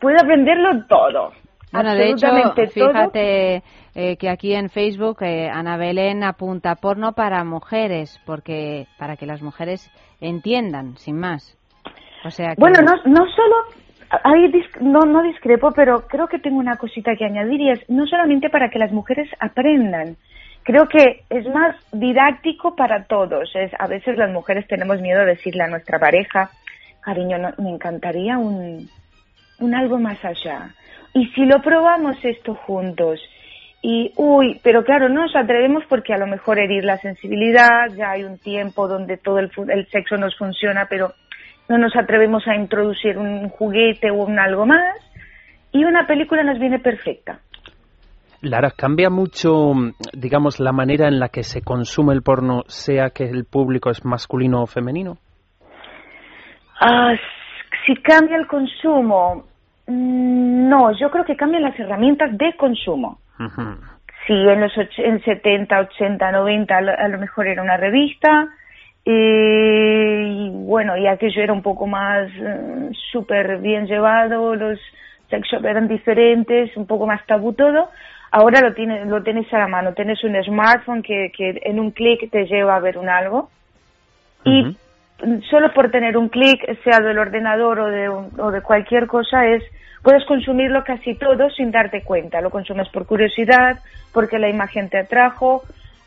puede 0.00 0.16
aprenderlo 0.16 0.84
todo. 0.88 1.32
Bueno, 1.70 1.94
de 1.94 2.10
hecho, 2.10 2.28
fíjate 2.72 3.62
eh, 3.94 4.16
que 4.16 4.28
aquí 4.28 4.54
en 4.54 4.70
Facebook 4.70 5.22
eh, 5.22 5.48
Ana 5.48 5.76
Belén 5.76 6.22
apunta 6.22 6.76
porno 6.76 7.12
para 7.12 7.44
mujeres, 7.44 8.20
porque 8.24 8.86
para 8.98 9.16
que 9.16 9.26
las 9.26 9.42
mujeres 9.42 9.90
entiendan, 10.20 10.96
sin 10.96 11.18
más. 11.18 11.56
O 12.24 12.30
sea 12.30 12.54
que... 12.54 12.60
Bueno, 12.60 12.80
no, 12.80 12.92
no 13.04 13.26
solo, 13.26 13.83
no, 14.80 15.00
no 15.00 15.22
discrepo, 15.22 15.72
pero 15.72 16.06
creo 16.06 16.26
que 16.28 16.38
tengo 16.38 16.58
una 16.58 16.76
cosita 16.76 17.16
que 17.16 17.24
añadir 17.24 17.60
y 17.60 17.70
es 17.70 17.80
no 17.88 18.06
solamente 18.06 18.50
para 18.50 18.68
que 18.70 18.78
las 18.78 18.92
mujeres 18.92 19.28
aprendan, 19.40 20.16
creo 20.62 20.88
que 20.88 21.22
es 21.30 21.46
más 21.48 21.76
didáctico 21.92 22.74
para 22.74 23.04
todos. 23.04 23.54
Es, 23.54 23.72
a 23.78 23.86
veces 23.86 24.16
las 24.16 24.30
mujeres 24.30 24.66
tenemos 24.66 25.00
miedo 25.00 25.20
de 25.20 25.34
decirle 25.34 25.62
a 25.64 25.68
nuestra 25.68 25.98
pareja, 25.98 26.50
cariño, 27.00 27.38
no- 27.38 27.54
me 27.58 27.70
encantaría 27.70 28.38
un, 28.38 28.88
un 29.60 29.74
algo 29.74 29.98
más 29.98 30.22
allá. 30.24 30.74
Y 31.12 31.26
si 31.28 31.44
lo 31.44 31.60
probamos 31.62 32.16
esto 32.24 32.54
juntos, 32.54 33.20
y, 33.86 34.12
uy, 34.16 34.60
pero 34.64 34.82
claro, 34.82 35.10
no 35.10 35.22
nos 35.22 35.36
atrevemos 35.36 35.84
porque 35.90 36.14
a 36.14 36.18
lo 36.18 36.26
mejor 36.26 36.58
herir 36.58 36.84
la 36.84 36.96
sensibilidad, 36.98 37.90
ya 37.94 38.12
hay 38.12 38.24
un 38.24 38.38
tiempo 38.38 38.88
donde 38.88 39.18
todo 39.18 39.38
el, 39.38 39.50
el 39.68 39.86
sexo 39.90 40.16
nos 40.16 40.34
funciona, 40.38 40.86
pero 40.88 41.12
no 41.68 41.78
nos 41.78 41.94
atrevemos 41.96 42.46
a 42.46 42.56
introducir 42.56 43.16
un 43.18 43.48
juguete 43.48 44.10
o 44.10 44.14
un 44.24 44.38
algo 44.38 44.66
más, 44.66 44.94
y 45.72 45.84
una 45.84 46.06
película 46.06 46.42
nos 46.44 46.58
viene 46.58 46.78
perfecta. 46.78 47.40
Lara, 48.42 48.70
¿cambia 48.70 49.08
mucho, 49.08 49.72
digamos, 50.12 50.60
la 50.60 50.72
manera 50.72 51.08
en 51.08 51.18
la 51.18 51.30
que 51.30 51.42
se 51.42 51.62
consume 51.62 52.12
el 52.12 52.22
porno, 52.22 52.62
sea 52.66 53.10
que 53.10 53.24
el 53.24 53.44
público 53.46 53.90
es 53.90 54.04
masculino 54.04 54.62
o 54.62 54.66
femenino? 54.66 55.16
Ah, 56.80 57.12
s- 57.14 57.22
si 57.86 57.94
cambia 58.02 58.36
el 58.36 58.46
consumo, 58.46 59.44
mm, 59.86 60.68
no, 60.68 60.92
yo 60.98 61.10
creo 61.10 61.24
que 61.24 61.36
cambian 61.36 61.62
las 61.62 61.78
herramientas 61.78 62.36
de 62.36 62.54
consumo. 62.56 63.18
Ujú. 63.40 63.62
Si 64.26 64.32
en 64.32 64.60
los 64.60 64.72
en 64.98 65.22
70, 65.22 65.80
80, 65.80 66.30
90 66.32 66.76
a 66.76 67.08
lo, 67.08 67.18
mejor 67.18 67.46
era 67.46 67.62
una 67.62 67.76
revista, 67.76 68.48
y 69.04 70.50
bueno, 70.50 70.96
y 70.96 71.06
aquello 71.06 71.42
era 71.42 71.52
un 71.52 71.62
poco 71.62 71.86
más 71.86 72.28
eh, 72.36 72.90
súper 73.12 73.58
bien 73.58 73.86
llevado, 73.86 74.54
los 74.54 74.78
sex 75.28 75.48
shop 75.48 75.64
eran 75.66 75.88
diferentes, 75.88 76.76
un 76.76 76.86
poco 76.86 77.06
más 77.06 77.24
tabú 77.26 77.52
todo. 77.52 77.90
Ahora 78.30 78.60
lo 78.60 78.74
tienes, 78.74 79.06
lo 79.06 79.22
tienes 79.22 79.52
a 79.52 79.58
la 79.58 79.68
mano, 79.68 79.92
tienes 79.92 80.22
un 80.24 80.42
smartphone 80.42 81.02
que, 81.02 81.30
que 81.36 81.60
en 81.64 81.78
un 81.78 81.90
clic 81.92 82.30
te 82.30 82.46
lleva 82.46 82.76
a 82.76 82.80
ver 82.80 82.98
un 82.98 83.08
algo. 83.08 83.50
Y 84.44 84.76
solo 85.48 85.72
por 85.72 85.90
tener 85.90 86.16
un 86.16 86.28
clic, 86.28 86.60
sea 86.82 87.00
del 87.00 87.18
ordenador 87.18 87.80
o 87.80 87.86
de, 87.86 88.08
un- 88.08 88.30
o 88.38 88.50
de 88.50 88.60
cualquier 88.62 89.06
cosa, 89.06 89.46
es 89.46 89.62
puedes 90.02 90.24
consumirlo 90.26 90.84
casi 90.84 91.14
todo 91.14 91.48
sin 91.50 91.70
darte 91.70 92.02
cuenta. 92.02 92.40
Lo 92.40 92.50
consumes 92.50 92.88
por 92.90 93.06
curiosidad, 93.06 93.78
porque 94.12 94.38
la 94.38 94.48
imagen 94.50 94.90
te 94.90 94.98
atrajo, 94.98 95.62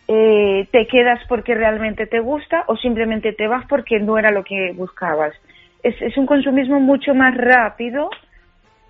eh, 0.08 0.68
te 0.72 0.88
quedas 0.88 1.20
porque 1.28 1.54
realmente 1.54 2.08
te 2.08 2.20
gusta 2.20 2.64
o 2.68 2.78
simplemente 2.78 3.34
te 3.34 3.48
vas 3.48 3.66
porque 3.68 4.00
no 4.00 4.18
era 4.18 4.32
lo 4.32 4.44
que 4.44 4.74
buscabas. 4.76 5.34
Es, 5.84 6.02
es 6.02 6.18
un 6.18 6.26
consumismo 6.26 6.80
mucho 6.80 7.14
más 7.14 7.36
rápido 7.36 8.10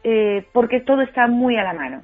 eh, 0.03 0.45
porque 0.53 0.82
todo 0.82 1.01
está 1.01 1.28
muy 1.28 1.57
a 1.57 1.63
la 1.63 1.74
mano. 1.74 2.01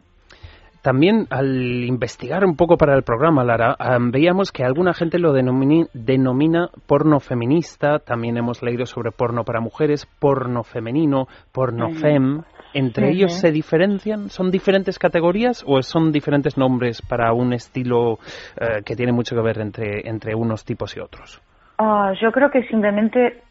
También 0.82 1.28
al 1.30 1.86
investigar 1.86 2.44
un 2.44 2.58
poco 2.58 2.76
para 2.76 2.94
el 2.94 3.04
programa, 3.04 3.46
Lara, 3.46 3.74
am, 3.80 4.12
veíamos 4.12 4.52
que 4.52 4.66
alguna 4.66 4.94
gente 4.94 5.18
lo 5.18 5.32
denomina 5.32 6.68
porno 6.86 7.22
feminista, 7.22 8.00
también 8.00 8.36
hemos 8.36 8.62
leído 8.62 8.86
sobre 8.86 9.12
porno 9.12 9.46
para 9.46 9.62
mujeres, 9.62 10.06
porno 10.20 10.64
femenino, 10.64 11.28
porno 11.54 11.92
fem. 11.92 12.42
¿Entre 12.74 13.10
ellos 13.10 13.34
se 13.40 13.52
diferencian? 13.52 14.30
¿Son 14.30 14.50
diferentes 14.50 14.98
categorías 14.98 15.64
o 15.68 15.82
son 15.82 16.12
diferentes 16.12 16.58
nombres 16.58 17.02
para 17.02 17.32
un 17.34 17.54
estilo 17.54 18.18
eh, 18.60 18.82
que 18.86 18.96
tiene 18.96 19.12
mucho 19.12 19.36
que 19.36 19.42
ver 19.42 19.60
entre, 19.60 20.08
entre 20.10 20.34
unos 20.36 20.66
tipos 20.66 20.96
y 20.98 21.00
otros? 21.00 21.42
Ah, 21.78 22.14
yo 22.22 22.32
creo 22.32 22.50
que 22.50 22.64
simplemente 22.64 23.42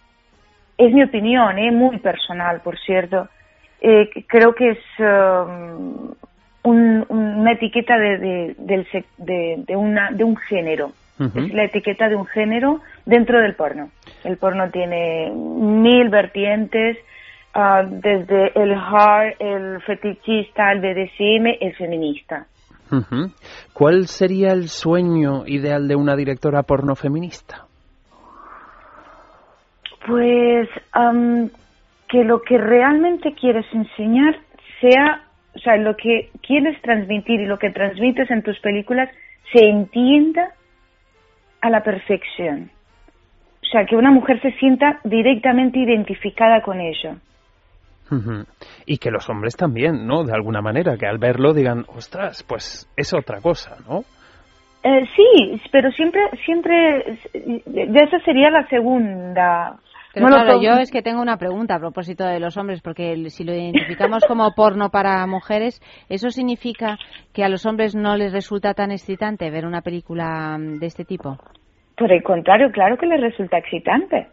es 0.79 0.93
mi 0.93 1.03
opinión, 1.03 1.59
¿eh? 1.59 1.70
muy 1.70 1.99
personal, 1.99 2.61
por 2.62 2.79
cierto. 2.79 3.29
Eh, 3.81 4.09
creo 4.29 4.55
que 4.55 4.70
es 4.70 4.79
um, 5.01 6.12
un- 6.64 7.05
una 7.09 7.53
etiqueta 7.53 7.99
de, 7.99 8.18
de, 8.18 8.55
del 8.59 8.87
de, 9.18 9.64
de 9.66 9.77
una, 9.77 10.11
de 10.11 10.25
un 10.25 10.37
género. 10.37 10.93
Es 11.37 11.55
la 11.55 11.64
etiqueta 11.64 12.09
de 12.09 12.16
un 12.16 12.27
género 12.27 12.81
dentro 13.07 13.41
del 13.41 13.55
porno. 13.55 13.91
El 14.25 14.39
porno 14.39 14.68
tiene 14.70 15.31
mil 15.33 16.09
vertientes, 16.09 16.97
ah, 17.55 17.82
desde 17.84 18.53
el 18.61 18.72
hard, 18.72 19.34
el 19.38 19.82
fetichista, 19.82 20.72
el 20.72 20.80
BDSM, 20.80 21.46
el 21.61 21.74
feminista. 21.76 22.46
¿Cuál 23.72 24.07
sería 24.07 24.53
el 24.53 24.68
sueño 24.68 25.46
ideal 25.46 25.88
de 25.88 25.96
una 25.96 26.14
directora 26.14 26.62
porno 26.62 26.94
feminista? 26.94 27.66
Pues 30.07 30.68
am, 30.92 31.48
que 32.09 32.24
lo 32.24 32.42
que 32.42 32.59
realmente 32.59 33.34
quieres 33.34 33.64
enseñar 33.72 34.36
sea, 34.80 35.22
o 35.55 35.59
sea, 35.59 35.76
lo 35.76 35.96
que 35.96 36.30
quieres 36.46 36.80
transmitir 36.82 37.40
y 37.40 37.46
lo 37.46 37.59
que 37.59 37.70
transmites 37.70 38.30
en 38.30 38.42
tus 38.42 38.59
películas 38.61 39.09
se 39.53 39.64
entienda 39.64 40.53
a 41.61 41.70
la 41.70 41.82
perfección. 41.82 42.70
O 43.62 43.66
sea, 43.70 43.86
que 43.86 43.96
una 43.96 44.11
mujer 44.11 44.40
se 44.42 44.53
sienta 44.59 45.00
directamente 45.05 45.78
identificada 45.78 46.61
con 46.61 46.80
ello. 46.80 47.16
Y 48.86 48.98
que 48.98 49.10
los 49.10 49.28
hombres 49.30 49.56
también, 49.56 50.06
¿no? 50.06 50.24
De 50.24 50.32
alguna 50.32 50.60
manera, 50.60 50.96
que 50.96 51.06
al 51.06 51.18
verlo 51.18 51.52
digan, 51.54 51.84
ostras, 51.88 52.42
pues 52.48 52.88
es 52.96 53.12
otra 53.14 53.40
cosa, 53.40 53.76
¿no? 53.88 54.00
Eh, 54.84 55.06
sí, 55.14 55.60
pero 55.70 55.90
siempre, 55.92 56.20
siempre, 56.44 57.18
ya 57.66 58.00
esa 58.04 58.18
sería 58.24 58.50
la 58.50 58.66
segunda. 58.68 59.76
Pero 60.14 60.26
claro, 60.26 60.54
to- 60.54 60.62
yo 60.62 60.72
es 60.72 60.90
que 60.90 61.00
tengo 61.02 61.22
una 61.22 61.38
pregunta 61.38 61.76
a 61.76 61.78
propósito 61.78 62.24
de 62.26 62.40
los 62.40 62.56
hombres, 62.58 62.82
porque 62.82 63.16
si 63.30 63.44
lo 63.44 63.54
identificamos 63.54 64.24
como 64.26 64.52
porno 64.54 64.90
para 64.90 65.26
mujeres, 65.26 65.80
¿eso 66.08 66.30
significa 66.30 66.98
que 67.32 67.44
a 67.44 67.48
los 67.48 67.64
hombres 67.64 67.94
no 67.94 68.16
les 68.16 68.32
resulta 68.32 68.74
tan 68.74 68.90
excitante 68.90 69.50
ver 69.50 69.64
una 69.64 69.80
película 69.80 70.56
de 70.58 70.84
este 70.86 71.04
tipo? 71.04 71.38
Por 71.96 72.12
el 72.12 72.22
contrario, 72.22 72.70
claro 72.72 72.96
que 72.98 73.06
les 73.06 73.20
resulta 73.20 73.58
excitante. 73.58 74.26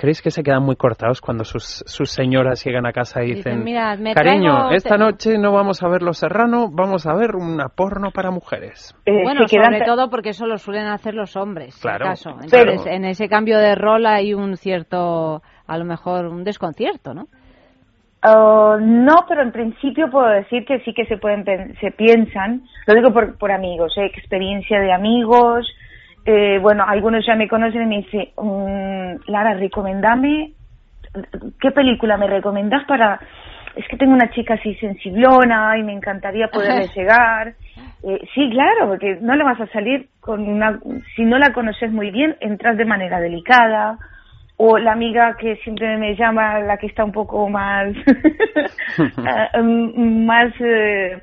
¿Crees 0.00 0.22
que 0.22 0.30
se 0.30 0.44
quedan 0.44 0.62
muy 0.62 0.76
cortados 0.76 1.20
cuando 1.20 1.42
sus, 1.42 1.82
sus 1.84 2.08
señoras 2.10 2.64
llegan 2.64 2.86
a 2.86 2.92
casa 2.92 3.24
y 3.24 3.34
Dicen, 3.34 3.36
dicen, 3.54 3.64
"Mirad, 3.64 3.98
me 3.98 4.14
cariño, 4.14 4.52
traigo- 4.52 4.70
esta 4.76 4.96
noche 4.96 5.36
no 5.38 5.50
vamos 5.50 5.82
a 5.82 5.88
ver 5.88 6.02
Los 6.02 6.18
Serrano, 6.18 6.70
vamos 6.70 7.04
a 7.04 7.14
ver 7.14 7.34
una 7.34 7.66
porno 7.68 8.12
para 8.12 8.30
mujeres? 8.30 8.94
Eh, 9.06 9.24
bueno, 9.24 9.40
quedan 9.50 9.72
sobre 9.72 9.84
todo 9.84 10.08
porque 10.08 10.28
eso 10.28 10.46
lo 10.46 10.56
suelen 10.56 10.86
hacer 10.86 11.14
los 11.14 11.34
hombres, 11.34 11.74
si 11.74 11.82
Claro, 11.82 12.06
acaso. 12.06 12.30
claro. 12.48 12.70
Entonces, 12.70 12.92
en 12.92 13.04
ese 13.06 13.28
cambio 13.28 13.58
de 13.58 13.74
rol 13.74 14.06
hay 14.06 14.34
un 14.34 14.56
cierto, 14.56 15.42
a 15.66 15.76
lo 15.78 15.84
mejor, 15.84 16.26
un 16.26 16.44
desconcierto, 16.44 17.12
¿no? 17.12 17.26
Ah, 18.22 18.76
no, 18.80 19.24
pero 19.28 19.42
en 19.42 19.50
principio 19.52 20.10
puedo 20.10 20.28
decir 20.28 20.64
que 20.64 20.78
sí 20.84 20.92
que 20.94 21.06
se 21.06 21.18
pueden 21.18 21.44
pen- 21.44 21.74
se 21.80 21.90
piensan, 21.92 22.62
lo 22.86 22.94
digo 22.94 23.12
por, 23.12 23.36
por 23.36 23.50
amigos, 23.50 23.92
¿eh? 23.96 24.06
experiencia 24.06 24.80
de 24.80 24.92
amigos, 24.92 25.66
eh, 26.30 26.58
bueno, 26.58 26.84
algunos 26.86 27.24
ya 27.24 27.34
me 27.36 27.48
conocen 27.48 27.82
y 27.82 27.86
me 27.86 27.96
dicen, 28.02 28.28
mm, 28.36 29.30
Lara, 29.30 29.54
recomendame 29.54 30.52
¿qué 31.60 31.70
película 31.70 32.16
me 32.16 32.26
recomiendas 32.26 32.84
para...? 32.86 33.18
Es 33.76 33.86
que 33.88 33.96
tengo 33.96 34.12
una 34.12 34.30
chica 34.30 34.54
así 34.54 34.74
sensiblona 34.74 35.78
y 35.78 35.82
me 35.84 35.92
encantaría 35.92 36.48
poderle 36.48 36.88
llegar. 36.96 37.54
Eh, 38.02 38.20
sí, 38.34 38.50
claro, 38.50 38.88
porque 38.88 39.16
no 39.22 39.36
le 39.36 39.44
vas 39.44 39.58
a 39.58 39.68
salir 39.68 40.08
con 40.20 40.46
una... 40.46 40.78
Si 41.16 41.24
no 41.24 41.38
la 41.38 41.54
conoces 41.54 41.90
muy 41.92 42.10
bien, 42.10 42.36
entras 42.40 42.76
de 42.76 42.84
manera 42.84 43.20
delicada. 43.20 43.96
O 44.58 44.76
la 44.76 44.92
amiga 44.92 45.34
que 45.38 45.56
siempre 45.64 45.96
me 45.96 46.14
llama, 46.14 46.60
la 46.60 46.76
que 46.76 46.88
está 46.88 47.04
un 47.04 47.12
poco 47.12 47.48
más... 47.48 47.88
eh, 48.98 49.62
mm, 49.62 50.26
más... 50.26 50.52
eh, 50.60 51.22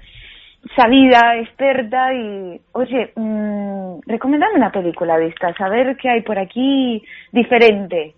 sabida, 0.76 1.36
experta 1.38 2.14
y, 2.14 2.60
oye, 2.72 3.12
mm, 3.16 4.00
recomendame 4.08 4.56
una 4.56 4.72
película 4.72 5.18
de 5.18 5.28
estas, 5.28 5.60
a 5.60 5.70
qué 6.00 6.10
hay 6.10 6.22
por 6.22 6.40
aquí 6.40 7.04
diferente. 7.32 8.16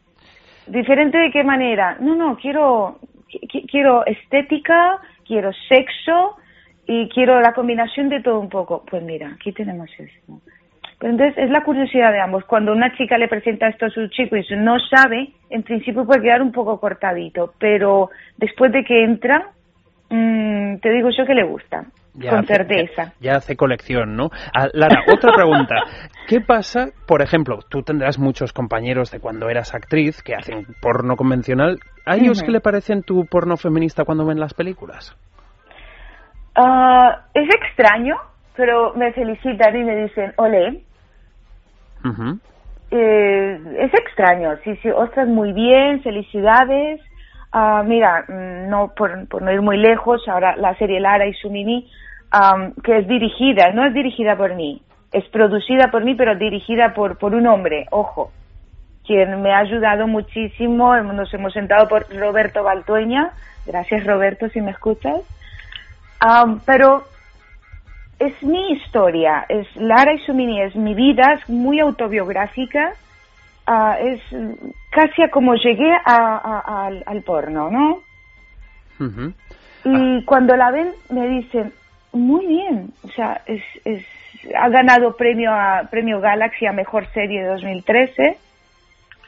¿Diferente 0.68 1.18
de 1.18 1.32
qué 1.32 1.44
manera? 1.44 1.98
No, 2.00 2.16
no, 2.16 2.38
quiero, 2.38 3.00
qui- 3.30 3.70
quiero 3.70 4.06
estética, 4.06 5.00
quiero 5.26 5.52
sexo 5.68 6.38
y 6.86 7.10
quiero 7.10 7.40
la 7.42 7.54
combinación 7.54 8.10
de 8.10 8.22
todo 8.22 8.40
un 8.40 8.50
poco. 8.50 8.84
Pues 8.90 9.04
mira, 9.04 9.32
aquí 9.34 9.52
tenemos 9.52 9.90
esto. 9.98 10.40
Pero 11.00 11.12
entonces 11.12 11.38
es 11.38 11.50
la 11.52 11.64
curiosidad 11.64 12.12
de 12.12 12.20
ambos. 12.20 12.44
Cuando 12.46 12.72
una 12.72 12.96
chica 12.98 13.18
le 13.18 13.28
presenta 13.28 13.68
esto 13.68 13.86
a 13.86 13.90
su 13.90 14.08
chico 14.08 14.36
y 14.36 14.44
no 14.58 14.80
sabe, 14.80 15.30
en 15.50 15.64
principio 15.64 16.06
puede 16.06 16.22
quedar 16.22 16.42
un 16.42 16.52
poco 16.52 16.80
cortadito, 16.80 17.54
pero 17.60 18.10
después 18.38 18.72
de 18.72 18.84
que 18.84 19.04
entra, 19.04 19.52
mm, 20.10 20.78
te 20.78 20.90
digo 20.90 21.10
yo 21.16 21.26
que 21.26 21.36
le 21.36 21.44
gusta, 21.44 21.86
Ya 22.18 22.32
con 22.32 22.40
hace- 22.40 22.54
certeza. 22.56 23.14
Ya 23.20 23.36
hace 23.36 23.56
colección, 23.56 24.16
¿no? 24.16 24.30
Ah, 24.54 24.68
Lara, 24.74 25.04
otra 25.14 25.32
pregunta. 25.32 25.76
¿Qué 26.28 26.42
pasa, 26.42 26.88
por 27.08 27.22
ejemplo, 27.22 27.60
tú 27.70 27.84
tendrás 27.84 28.18
muchos 28.20 28.54
compañeros 28.54 29.12
de 29.12 29.20
cuando 29.20 29.50
eras 29.50 29.74
actriz 29.76 30.22
que 30.24 30.34
hacen 30.36 30.66
porno 30.82 31.16
convencional? 31.16 31.80
¿A 32.06 32.16
ellos 32.16 32.42
qué 32.44 32.52
le 32.52 32.60
parecen 32.60 33.04
tu 33.04 33.26
porno 33.26 33.56
feminista 33.58 34.04
cuando 34.04 34.26
ven 34.26 34.40
las 34.40 34.54
películas? 34.54 35.16
Ah, 36.56 37.26
es 37.34 37.48
extraño, 37.54 38.16
pero 38.56 38.94
me 38.96 39.14
felicitan 39.14 39.76
y 39.76 39.84
me 39.84 39.96
dicen, 40.04 40.34
ole. 40.38 40.82
Eh, 42.90 43.60
es 43.80 43.94
extraño, 43.94 44.56
sí, 44.64 44.76
sí, 44.78 44.90
ostras, 44.90 45.28
muy 45.28 45.52
bien, 45.54 46.02
felicidades. 46.02 47.02
Ah, 47.52 47.84
mira, 47.86 48.26
mm, 48.28 48.70
no 48.70 48.94
por, 48.96 49.28
por 49.28 49.42
no 49.42 49.52
ir 49.52 49.62
muy 49.62 49.78
lejos, 49.78 50.22
ahora 50.28 50.56
la 50.58 50.76
serie 50.78 51.00
Lara 51.00 51.28
y 51.28 51.34
su 51.34 51.50
am, 52.32 52.74
que 52.84 52.98
es 53.00 53.08
dirigida, 53.08 53.72
no 53.72 53.86
es 53.86 53.94
dirigida 53.94 54.36
por 54.36 54.56
mí, 54.56 54.82
es 55.12 55.26
producida 55.30 55.90
por 55.92 56.04
mí, 56.04 56.16
pero 56.16 56.36
dirigida 56.36 56.94
por, 56.94 57.18
por 57.18 57.34
un 57.36 57.48
hombre, 57.48 57.86
ojo, 57.92 58.32
quien 59.06 59.42
me 59.42 59.54
ha 59.54 59.60
ayudado 59.60 60.08
muchísimo, 60.08 60.96
nos 60.98 61.34
hemos 61.34 61.54
sentado 61.54 61.88
por 61.88 62.08
Roberto 62.14 62.64
Baltueña, 62.64 63.32
gracias 63.66 64.06
Roberto 64.06 64.50
si 64.50 64.62
me 64.62 64.72
escuchas, 64.72 65.22
Am, 66.20 66.62
pero 66.66 67.04
es 68.20 68.34
mi 68.42 68.72
historia, 68.72 69.46
es 69.48 69.68
Lara 69.76 70.14
y 70.14 70.20
su 70.26 70.34
mini, 70.34 70.62
es 70.62 70.76
mi 70.76 70.96
vida, 70.96 71.34
es 71.34 71.48
muy 71.48 71.80
autobiográfica, 71.80 72.94
ah, 73.68 73.98
es 74.02 74.20
casi 74.92 75.22
a 75.22 75.30
como 75.30 75.54
llegué 75.54 75.92
a- 75.94 76.02
a- 76.06 76.88
al, 76.88 77.04
al 77.06 77.22
porno, 77.22 77.70
¿no? 77.70 78.02
Y 79.86 80.26
cuando 80.26 80.56
la 80.58 80.72
ven 80.72 80.92
me 81.12 81.28
dicen, 81.28 81.72
muy 82.18 82.46
bien, 82.48 82.90
o 83.04 83.10
sea, 83.10 83.42
es, 83.46 83.62
es, 83.86 84.06
ha 84.60 84.70
ganado 84.70 85.16
premio 85.16 85.52
a 85.52 85.84
premio 85.90 86.20
Galaxy 86.20 86.66
a 86.66 86.72
Mejor 86.74 87.06
Serie 87.14 87.42
de 87.44 87.48
2013 87.50 88.38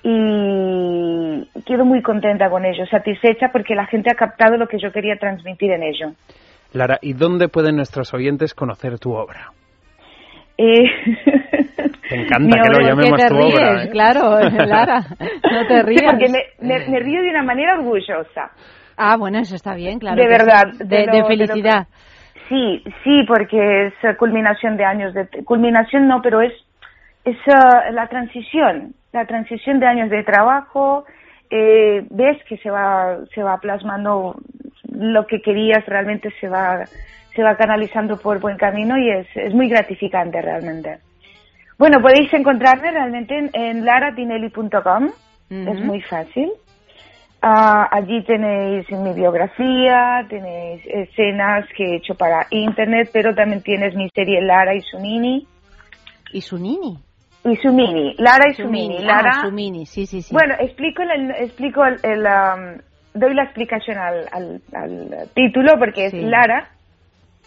y 0.03 1.47
quedo 1.65 1.85
muy 1.85 2.01
contenta 2.01 2.49
con 2.49 2.65
ello, 2.65 2.85
satisfecha 2.85 3.49
porque 3.51 3.75
la 3.75 3.85
gente 3.85 4.09
ha 4.11 4.15
captado 4.15 4.57
lo 4.57 4.67
que 4.67 4.79
yo 4.79 4.91
quería 4.91 5.15
transmitir 5.17 5.71
en 5.71 5.83
ello. 5.83 6.11
Lara, 6.73 6.99
¿y 7.01 7.13
dónde 7.13 7.47
pueden 7.47 7.75
nuestros 7.77 8.13
oyentes 8.13 8.53
conocer 8.53 8.99
tu 8.99 9.13
obra? 9.13 9.51
Eh, 10.57 10.83
Te 12.09 12.15
encanta 12.15 12.57
que 12.61 12.69
lo 12.69 12.73
¿Por 12.75 12.81
qué 12.83 12.87
llamemos 12.89 13.21
te 13.21 13.27
tu 13.27 13.35
ríes? 13.35 13.55
obra. 13.55 13.83
¿eh? 13.83 13.89
Claro, 13.89 14.39
Lara, 14.67 14.99
no 15.51 15.67
te 15.67 15.75
Sí, 15.77 15.83
rías. 15.83 16.03
porque 16.11 16.27
me, 16.29 16.67
me- 16.67 16.87
me 16.89 16.99
río 16.99 17.21
de 17.21 17.29
una 17.29 17.43
manera 17.43 17.75
orgullosa. 17.75 18.51
Ah, 18.97 19.15
bueno, 19.17 19.39
eso 19.39 19.55
está 19.55 19.73
bien, 19.75 19.97
claro. 19.99 20.21
de 20.21 20.27
verdad. 20.27 20.63
sí. 20.73 20.77
de 20.79 20.85
De, 20.85 21.05
lo- 21.05 21.11
de 21.11 21.17
de 21.17 21.21
lo 21.21 21.27
que- 21.27 21.37
felicidad. 21.37 21.87
Sí, 22.49 22.83
sí, 23.03 23.23
porque 23.27 23.87
es 23.87 23.93
eh, 24.03 24.15
culminación 24.17 24.75
de 24.75 24.83
años 24.83 25.13
de... 25.13 25.27
Culminación 25.45 26.07
no, 26.07 26.21
pero 26.21 26.41
es, 26.41 26.53
es 27.23 27.37
eh, 27.47 27.91
la 27.91 28.07
transición, 28.07 28.93
la 29.13 29.25
transición 29.25 29.79
de 29.79 29.85
años 29.85 30.09
de 30.09 30.23
trabajo. 30.23 31.05
eh, 31.49 32.05
ves 32.09 32.43
que 32.43 32.57
se 32.57 32.69
va, 32.69 33.19
se 33.33 33.41
va 33.41 33.57
plasmando 33.57 34.35
lo 34.91 35.25
que 35.25 35.41
querías, 35.41 35.85
realmente 35.85 36.29
se 36.39 36.49
va, 36.49 36.85
se 37.35 37.43
va 37.43 37.55
canalizando 37.55 38.17
por 38.17 38.39
buen 38.39 38.57
camino 38.57 38.97
y 38.97 39.09
es, 39.09 39.27
es 39.35 39.53
muy 39.53 39.69
gratificante 39.69 40.41
realmente. 40.41 40.99
Bueno, 41.77 42.01
podéis 42.01 42.33
encontrarme 42.33 42.91
realmente 42.91 43.37
en, 43.37 43.49
en 43.53 43.85
laratinelli.com, 43.85 45.09
es 45.49 45.79
muy 45.81 46.01
fácil. 46.01 46.51
Ah, 47.41 47.87
allí 47.91 48.21
tenéis 48.25 48.89
mi 48.91 49.13
biografía, 49.13 50.25
tenéis 50.29 50.81
escenas 50.85 51.65
que 51.75 51.85
he 51.85 51.95
hecho 51.97 52.13
para 52.15 52.45
internet, 52.49 53.09
pero 53.13 53.33
también 53.33 53.61
tienes 53.61 53.95
mi 53.95 54.09
serie 54.13 54.41
Lara 54.41 54.75
y 54.75 54.81
su 54.81 54.99
mini. 54.99 55.47
¿Y 56.33 56.41
su 56.41 56.57
nini? 56.57 56.99
Y 57.45 57.55
su 57.55 57.71
mini, 57.71 58.13
Lara 58.17 58.49
y 58.51 58.55
su, 58.55 58.65
mini. 58.67 58.89
mini, 58.95 59.05
Lara, 59.05 59.31
ah, 59.37 59.41
su 59.45 59.51
mini, 59.53 59.85
sí, 59.85 60.05
sí, 60.05 60.21
sí. 60.21 60.33
Bueno, 60.33 60.55
explico 60.59 61.01
el, 61.03 61.31
explico 61.31 61.85
el, 61.85 61.97
el, 62.03 62.25
um, 62.25 62.81
doy 63.13 63.33
la 63.33 63.43
explicación 63.43 63.97
al, 63.97 64.25
al, 64.33 64.61
al 64.73 65.29
título 65.33 65.79
porque 65.79 66.09
Sí. 66.09 66.17
es 66.17 66.23
Lara 66.25 66.67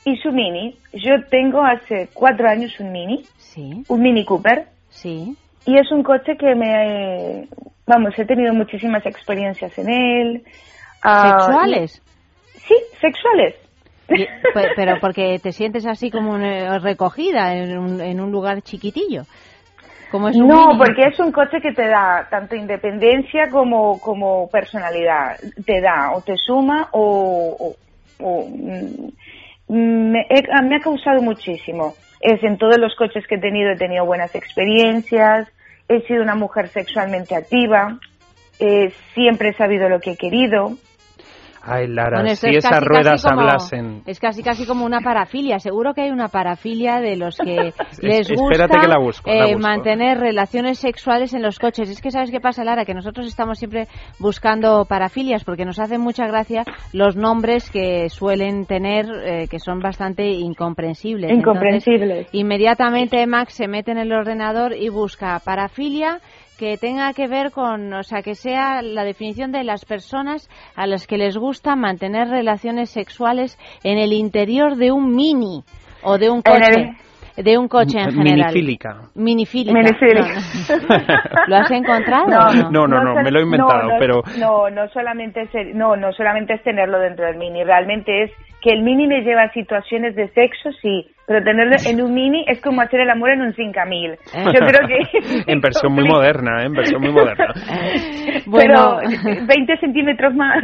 y 0.06 0.16
su 0.16 0.32
mini. 0.32 0.74
Yo 0.94 1.22
tengo 1.30 1.62
hace 1.62 2.08
cuatro 2.14 2.48
años 2.48 2.80
un 2.80 2.90
mini, 2.92 3.22
Sí, 3.36 3.84
un 3.88 4.00
Mini 4.00 4.24
Cooper. 4.24 4.64
sí. 4.88 5.36
Y 5.64 5.78
es 5.78 5.90
un 5.92 6.02
coche 6.02 6.36
que 6.36 6.54
me, 6.54 7.48
vamos, 7.86 8.18
he 8.18 8.24
tenido 8.24 8.52
muchísimas 8.52 9.04
experiencias 9.06 9.72
en 9.78 9.88
él. 9.88 10.44
Ah, 11.02 11.22
¿Sexuales? 11.22 12.02
Sí, 12.68 12.74
sexuales. 13.00 13.54
Y- 14.08 14.24
pe- 14.52 14.68
pero 14.76 14.98
porque 15.00 15.38
te 15.42 15.52
sientes 15.52 15.86
así 15.86 16.10
como 16.10 16.36
eh, 16.38 16.78
recogida 16.80 17.54
en 17.54 17.78
un, 17.78 18.00
en 18.00 18.20
un 18.20 18.30
lugar 18.32 18.62
chiquitillo. 18.62 19.24
Como 20.10 20.28
es 20.28 20.36
un 20.36 20.48
No, 20.48 20.66
mini. 20.68 20.78
porque 20.78 21.06
es 21.06 21.18
un 21.20 21.32
coche 21.32 21.60
que 21.60 21.72
te 21.72 21.86
da 21.88 22.26
tanto 22.30 22.54
independencia 22.54 23.48
como, 23.50 23.98
como 24.00 24.50
personalidad. 24.50 25.38
Te 25.64 25.80
da 25.80 26.12
o 26.16 26.22
te 26.22 26.36
suma 26.36 26.88
o... 26.92 27.56
o- 27.58 27.76
o, 28.24 28.46
mm, 28.46 29.08
me, 29.68 30.26
me 30.64 30.76
ha 30.76 30.80
causado 30.80 31.22
muchísimo. 31.22 31.96
Es 32.22 32.42
en 32.42 32.56
todos 32.56 32.78
los 32.78 32.94
coches 32.94 33.26
que 33.26 33.34
he 33.34 33.38
tenido 33.38 33.70
he 33.70 33.76
tenido 33.76 34.06
buenas 34.06 34.34
experiencias, 34.34 35.48
he 35.88 36.00
sido 36.02 36.22
una 36.22 36.34
mujer 36.34 36.68
sexualmente 36.68 37.34
activa, 37.34 37.98
eh, 38.58 38.92
siempre 39.12 39.50
he 39.50 39.54
sabido 39.54 39.88
lo 39.88 40.00
que 40.00 40.12
he 40.12 40.16
querido. 40.16 40.78
Ay, 41.64 41.86
Lara, 41.86 42.20
Bueno, 42.22 42.34
si 42.34 42.48
es 42.48 42.56
esas 42.56 42.72
casi, 42.72 42.84
ruedas 42.86 43.22
casi 43.22 43.28
como- 43.28 43.40
hablasen. 43.42 44.02
Es 44.06 44.18
casi 44.18 44.42
casi 44.42 44.66
como 44.66 44.84
una 44.84 45.00
parafilia. 45.00 45.58
Seguro 45.60 45.94
que 45.94 46.02
hay 46.02 46.10
una 46.10 46.28
parafilia 46.28 47.00
de 47.00 47.16
los 47.16 47.36
que 47.38 47.68
Es- 47.92 48.02
les 48.02 48.30
gusta 48.32 48.66
que 48.66 48.88
la 48.88 48.98
busco, 48.98 49.30
la 49.30 49.46
eh, 49.48 49.54
busco. 49.54 49.60
mantener 49.68 50.18
relaciones 50.18 50.78
sexuales 50.78 51.34
en 51.34 51.42
los 51.42 51.58
coches. 51.60 51.88
Es 51.88 52.00
que 52.02 52.10
sabes 52.10 52.30
qué 52.32 52.40
pasa, 52.40 52.64
Lara, 52.64 52.84
que 52.84 52.94
nosotros 52.94 53.26
estamos 53.28 53.58
siempre 53.58 53.86
buscando 54.18 54.84
parafilias 54.86 55.44
porque 55.44 55.64
nos 55.64 55.78
hacen 55.78 56.00
mucha 56.00 56.26
gracia 56.26 56.64
los 56.92 57.14
nombres 57.16 57.70
que 57.70 58.08
suelen 58.08 58.66
tener 58.66 59.06
eh, 59.24 59.46
que 59.48 59.58
son 59.60 59.78
bastante 59.78 60.26
incomprensibles. 60.30 61.30
Incomprensibles. 61.30 62.10
Entonces, 62.10 62.34
inmediatamente 62.34 63.26
Max 63.26 63.54
se 63.54 63.68
mete 63.68 63.92
en 63.92 63.98
el 63.98 64.12
ordenador 64.12 64.74
y 64.76 64.88
busca 64.88 65.38
parafilia 65.44 66.18
que 66.58 66.76
tenga 66.76 67.12
que 67.12 67.26
ver 67.28 67.50
con, 67.50 67.92
o 67.92 68.02
sea, 68.02 68.22
que 68.22 68.34
sea 68.34 68.82
la 68.82 69.04
definición 69.04 69.52
de 69.52 69.64
las 69.64 69.84
personas 69.84 70.48
a 70.76 70.86
las 70.86 71.06
que 71.06 71.18
les 71.18 71.36
gusta 71.36 71.74
mantener 71.76 72.28
relaciones 72.28 72.90
sexuales 72.90 73.58
en 73.82 73.98
el 73.98 74.12
interior 74.12 74.76
de 74.76 74.92
un 74.92 75.14
mini 75.14 75.64
o 76.02 76.18
de 76.18 76.30
un 76.30 76.42
coche. 76.42 76.92
De 77.34 77.56
un 77.56 77.66
coche 77.66 77.98
en 77.98 78.12
general. 78.12 78.52
minifílica. 78.52 78.96
Minifílica. 79.14 79.72
Minifílica. 79.72 80.34
No, 80.68 80.98
no. 80.98 81.46
¿Lo 81.46 81.56
has 81.56 81.70
encontrado? 81.70 82.26
no? 82.28 82.70
No, 82.70 82.86
no, 82.86 83.02
no, 83.02 83.14
me 83.22 83.30
lo 83.30 83.38
he 83.40 83.42
inventado, 83.42 83.84
no, 83.84 83.88
no, 83.88 83.94
pero 83.98 84.22
No, 84.38 84.68
no 84.68 84.86
solamente, 84.90 85.40
es 85.40 85.54
el- 85.54 85.76
no, 85.76 85.96
no 85.96 86.12
solamente 86.12 86.52
es 86.52 86.62
tenerlo 86.62 86.98
dentro 87.00 87.24
del 87.24 87.38
mini, 87.38 87.64
realmente 87.64 88.24
es 88.24 88.30
que 88.62 88.70
el 88.70 88.82
mini 88.82 89.06
me 89.06 89.22
lleva 89.22 89.42
a 89.42 89.52
situaciones 89.52 90.14
de 90.14 90.28
sexo, 90.28 90.70
sí, 90.80 91.06
pero 91.26 91.42
tenerlo 91.42 91.74
en 91.84 92.00
un 92.00 92.14
mini 92.14 92.44
es 92.46 92.60
como 92.60 92.80
hacer 92.80 93.00
el 93.00 93.10
amor 93.10 93.30
en 93.30 93.42
un 93.42 93.52
5000. 93.54 94.10
Yo 94.34 94.52
creo 94.52 94.86
que... 94.88 95.42
en 95.52 95.60
versión 95.60 95.92
muy 95.92 96.04
moderna, 96.04 96.62
¿eh? 96.62 96.66
en 96.66 96.72
versión 96.72 97.00
muy 97.02 97.12
moderna. 97.12 97.46
Bueno. 98.46 98.98
Pero 99.24 99.46
20 99.46 99.76
centímetros 99.78 100.34
más. 100.34 100.62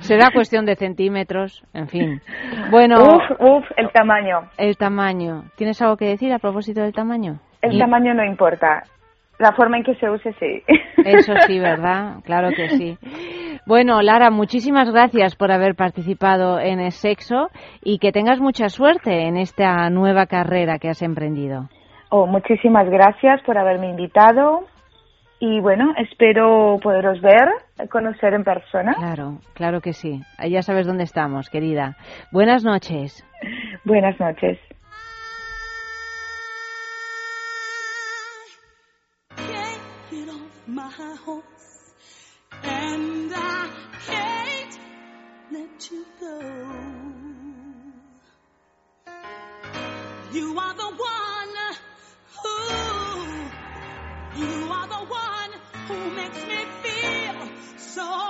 Será 0.00 0.30
cuestión 0.32 0.66
de 0.66 0.74
centímetros, 0.76 1.62
en 1.74 1.88
fin. 1.88 2.20
Bueno, 2.70 2.96
Uf, 3.16 3.22
uf, 3.40 3.64
el 3.76 3.88
tamaño. 3.90 4.40
el 4.58 4.76
tamaño. 4.76 5.44
¿Tienes 5.56 5.80
algo 5.82 5.96
que 5.96 6.06
decir 6.06 6.32
a 6.32 6.38
propósito 6.38 6.80
del 6.82 6.92
tamaño? 6.92 7.38
El 7.62 7.74
Y- 7.74 7.78
tamaño 7.78 8.14
no 8.14 8.24
importa. 8.24 8.82
La 9.40 9.52
forma 9.52 9.78
en 9.78 9.84
que 9.84 9.94
se 9.94 10.10
use, 10.10 10.34
sí. 10.34 10.62
Eso 10.98 11.32
sí, 11.46 11.58
¿verdad? 11.58 12.16
Claro 12.24 12.50
que 12.50 12.68
sí. 12.68 12.98
Bueno, 13.66 14.02
Lara, 14.02 14.30
muchísimas 14.30 14.92
gracias 14.92 15.34
por 15.34 15.50
haber 15.50 15.74
participado 15.74 16.60
en 16.60 16.78
el 16.78 16.92
sexo 16.92 17.48
y 17.82 17.98
que 18.00 18.12
tengas 18.12 18.38
mucha 18.38 18.68
suerte 18.68 19.26
en 19.26 19.38
esta 19.38 19.88
nueva 19.88 20.26
carrera 20.26 20.78
que 20.78 20.90
has 20.90 21.00
emprendido. 21.00 21.70
Oh, 22.10 22.26
muchísimas 22.26 22.86
gracias 22.90 23.40
por 23.46 23.56
haberme 23.56 23.88
invitado 23.88 24.66
y 25.38 25.58
bueno, 25.60 25.94
espero 25.96 26.76
poderos 26.82 27.22
ver, 27.22 27.48
conocer 27.88 28.34
en 28.34 28.44
persona. 28.44 28.92
Claro, 28.92 29.38
claro 29.54 29.80
que 29.80 29.94
sí. 29.94 30.20
Ya 30.50 30.60
sabes 30.60 30.86
dónde 30.86 31.04
estamos, 31.04 31.48
querida. 31.48 31.96
Buenas 32.30 32.62
noches. 32.62 33.26
Buenas 33.86 34.20
noches. 34.20 34.58
And 42.62 43.32
I 43.34 43.70
can't 44.06 44.78
let 45.52 45.90
you 45.90 46.06
go. 46.20 46.40
You 50.32 50.58
are 50.58 50.74
the 50.74 50.90
one 51.12 51.54
who, 52.42 52.58
you 54.40 54.72
are 54.72 54.88
the 54.88 55.04
one 55.06 55.50
who 55.88 56.10
makes 56.14 56.44
me 56.46 56.64
feel 56.82 57.48
so 57.78 58.29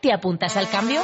¿Te 0.00 0.12
apuntas 0.12 0.56
al 0.56 0.70
cambio? 0.70 1.02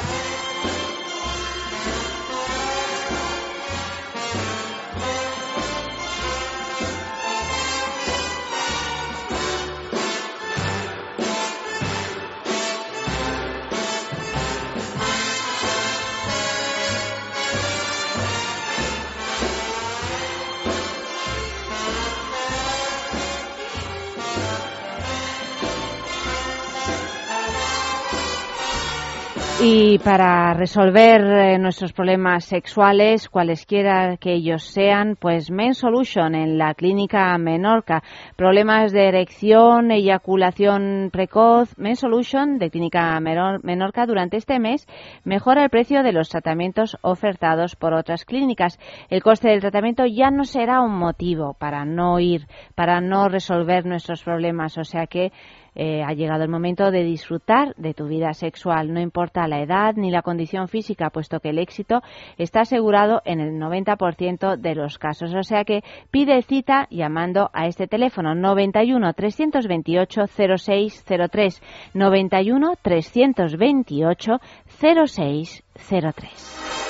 Y 29.69 29.99
para 29.99 30.53
resolver 30.53 31.19
eh, 31.21 31.59
nuestros 31.59 31.91
problemas 31.91 32.45
sexuales, 32.45 33.27
cualesquiera 33.27 34.15
que 34.15 34.31
ellos 34.31 34.63
sean, 34.63 35.17
pues 35.19 35.51
Men 35.51 35.73
Solution 35.73 36.35
en 36.35 36.57
la 36.57 36.73
clínica 36.73 37.37
Menorca. 37.37 38.01
Problemas 38.37 38.93
de 38.93 39.09
erección, 39.09 39.91
eyaculación 39.91 41.09
precoz, 41.11 41.77
Men 41.77 41.97
Solution 41.97 42.59
de 42.59 42.69
clínica 42.69 43.19
Menor- 43.19 43.59
Menorca 43.61 44.05
durante 44.05 44.37
este 44.37 44.57
mes 44.57 44.87
mejora 45.25 45.65
el 45.65 45.69
precio 45.69 46.01
de 46.01 46.13
los 46.13 46.29
tratamientos 46.29 46.97
ofertados 47.01 47.75
por 47.75 47.93
otras 47.93 48.23
clínicas. 48.23 48.79
El 49.09 49.21
coste 49.21 49.49
del 49.49 49.59
tratamiento 49.59 50.05
ya 50.05 50.31
no 50.31 50.45
será 50.45 50.79
un 50.79 50.97
motivo 50.97 51.55
para 51.59 51.83
no 51.83 52.21
ir, 52.21 52.47
para 52.73 53.01
no 53.01 53.27
resolver 53.27 53.85
nuestros 53.85 54.23
problemas. 54.23 54.77
O 54.77 54.85
sea 54.85 55.07
que 55.07 55.33
eh, 55.75 56.03
ha 56.03 56.13
llegado 56.13 56.43
el 56.43 56.49
momento 56.49 56.91
de 56.91 57.03
disfrutar 57.03 57.75
de 57.75 57.93
tu 57.93 58.07
vida 58.07 58.33
sexual. 58.33 58.93
No 58.93 58.99
importa 58.99 59.47
la 59.47 59.61
edad 59.61 59.93
ni 59.95 60.11
la 60.11 60.21
condición 60.21 60.67
física, 60.67 61.09
puesto 61.09 61.39
que 61.39 61.49
el 61.49 61.59
éxito 61.59 62.01
está 62.37 62.61
asegurado 62.61 63.21
en 63.25 63.39
el 63.39 63.59
90% 63.59 64.57
de 64.57 64.75
los 64.75 64.97
casos. 64.97 65.33
O 65.33 65.43
sea 65.43 65.63
que 65.63 65.83
pide 66.11 66.41
cita 66.41 66.87
llamando 66.89 67.49
a 67.53 67.67
este 67.67 67.87
teléfono 67.87 68.35
91 68.35 69.13
328 69.13 70.27
0603 70.27 71.61
91 71.93 72.73
328 72.81 74.39
0603. 74.79 76.86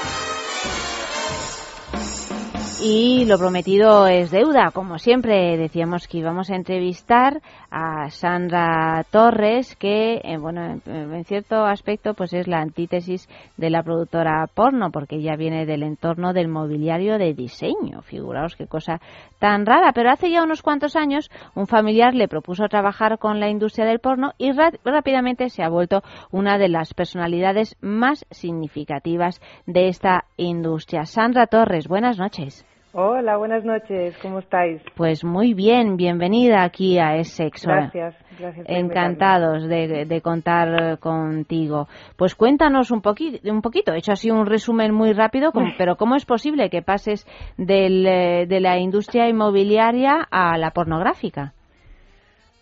Y 2.80 3.26
lo 3.26 3.40
prometido 3.40 4.06
es 4.06 4.30
deuda. 4.30 4.70
Como 4.72 5.00
siempre 5.00 5.58
decíamos 5.58 6.08
que 6.08 6.20
íbamos 6.20 6.52
a 6.52 6.56
entrevistar 6.56 7.42
a 7.72 8.12
Sandra 8.12 9.04
Torres, 9.10 9.76
que 9.76 10.22
eh, 10.24 10.38
bueno, 10.38 10.64
en, 10.64 10.82
en 10.86 11.26
cierto 11.26 11.66
aspecto 11.66 12.14
pues 12.14 12.34
es 12.34 12.48
la 12.48 12.60
antítesis 12.60 13.28
de 13.58 13.72
la 13.72 13.82
productora 13.82 14.46
porno, 14.54 14.92
porque 14.92 15.16
ella 15.16 15.36
viene 15.36 15.66
del 15.66 15.82
entorno 15.82 16.34
del 16.34 16.50
mobiliario 16.50 17.18
de 17.18 17.34
diseño. 17.34 18.04
Figuraos 18.04 18.56
qué 18.56 18.68
cosa 18.68 19.02
tan 19.40 19.66
rara. 19.66 19.92
Pero 19.92 20.12
hace 20.12 20.30
ya 20.30 20.44
unos 20.44 20.62
cuantos 20.62 20.96
años 20.96 21.32
un 21.56 21.66
familiar 21.66 22.14
le 22.14 22.28
propuso 22.28 22.68
trabajar 22.70 23.18
con 23.18 23.40
la 23.40 23.50
industria 23.50 23.88
del 23.88 24.00
porno 24.00 24.34
y 24.38 24.52
rápidamente 24.52 25.50
se 25.50 25.64
ha 25.64 25.70
vuelto 25.70 26.04
una 26.32 26.60
de 26.60 26.70
las 26.70 26.94
personalidades 26.94 27.76
más 27.82 28.24
significativas 28.30 29.42
de 29.66 29.88
esta 29.88 30.26
industria. 30.38 31.06
Sandra 31.06 31.48
Torres, 31.48 31.88
buenas 31.88 32.20
noches. 32.20 32.68
Hola, 33.00 33.38
buenas 33.38 33.64
noches, 33.64 34.18
¿cómo 34.24 34.40
estáis? 34.40 34.82
Pues 34.96 35.24
muy 35.24 35.54
bien, 35.54 35.98
bienvenida 35.98 36.64
aquí 36.64 36.98
a 36.98 37.16
Es 37.18 37.28
Sexo. 37.30 37.70
Gracias, 37.70 38.16
gracias. 38.40 38.66
Encantados 38.68 39.68
de, 39.68 40.06
de 40.06 40.22
contar 40.22 40.98
contigo. 40.98 41.88
Pues 42.16 42.34
cuéntanos 42.34 42.90
un, 42.90 43.04
poqui- 43.04 43.40
un 43.52 43.62
poquito, 43.62 43.94
he 43.94 44.00
hecho 44.00 44.14
así 44.14 44.32
un 44.32 44.48
resumen 44.48 44.96
muy 44.96 45.14
rápido, 45.14 45.52
pero 45.78 45.96
¿cómo 45.96 46.16
es 46.16 46.26
posible 46.26 46.72
que 46.72 46.82
pases 46.82 47.28
del, 47.56 48.04
eh, 48.08 48.48
de 48.48 48.60
la 48.62 48.80
industria 48.80 49.30
inmobiliaria 49.30 50.28
a 50.32 50.58
la 50.58 50.72
pornográfica? 50.72 51.54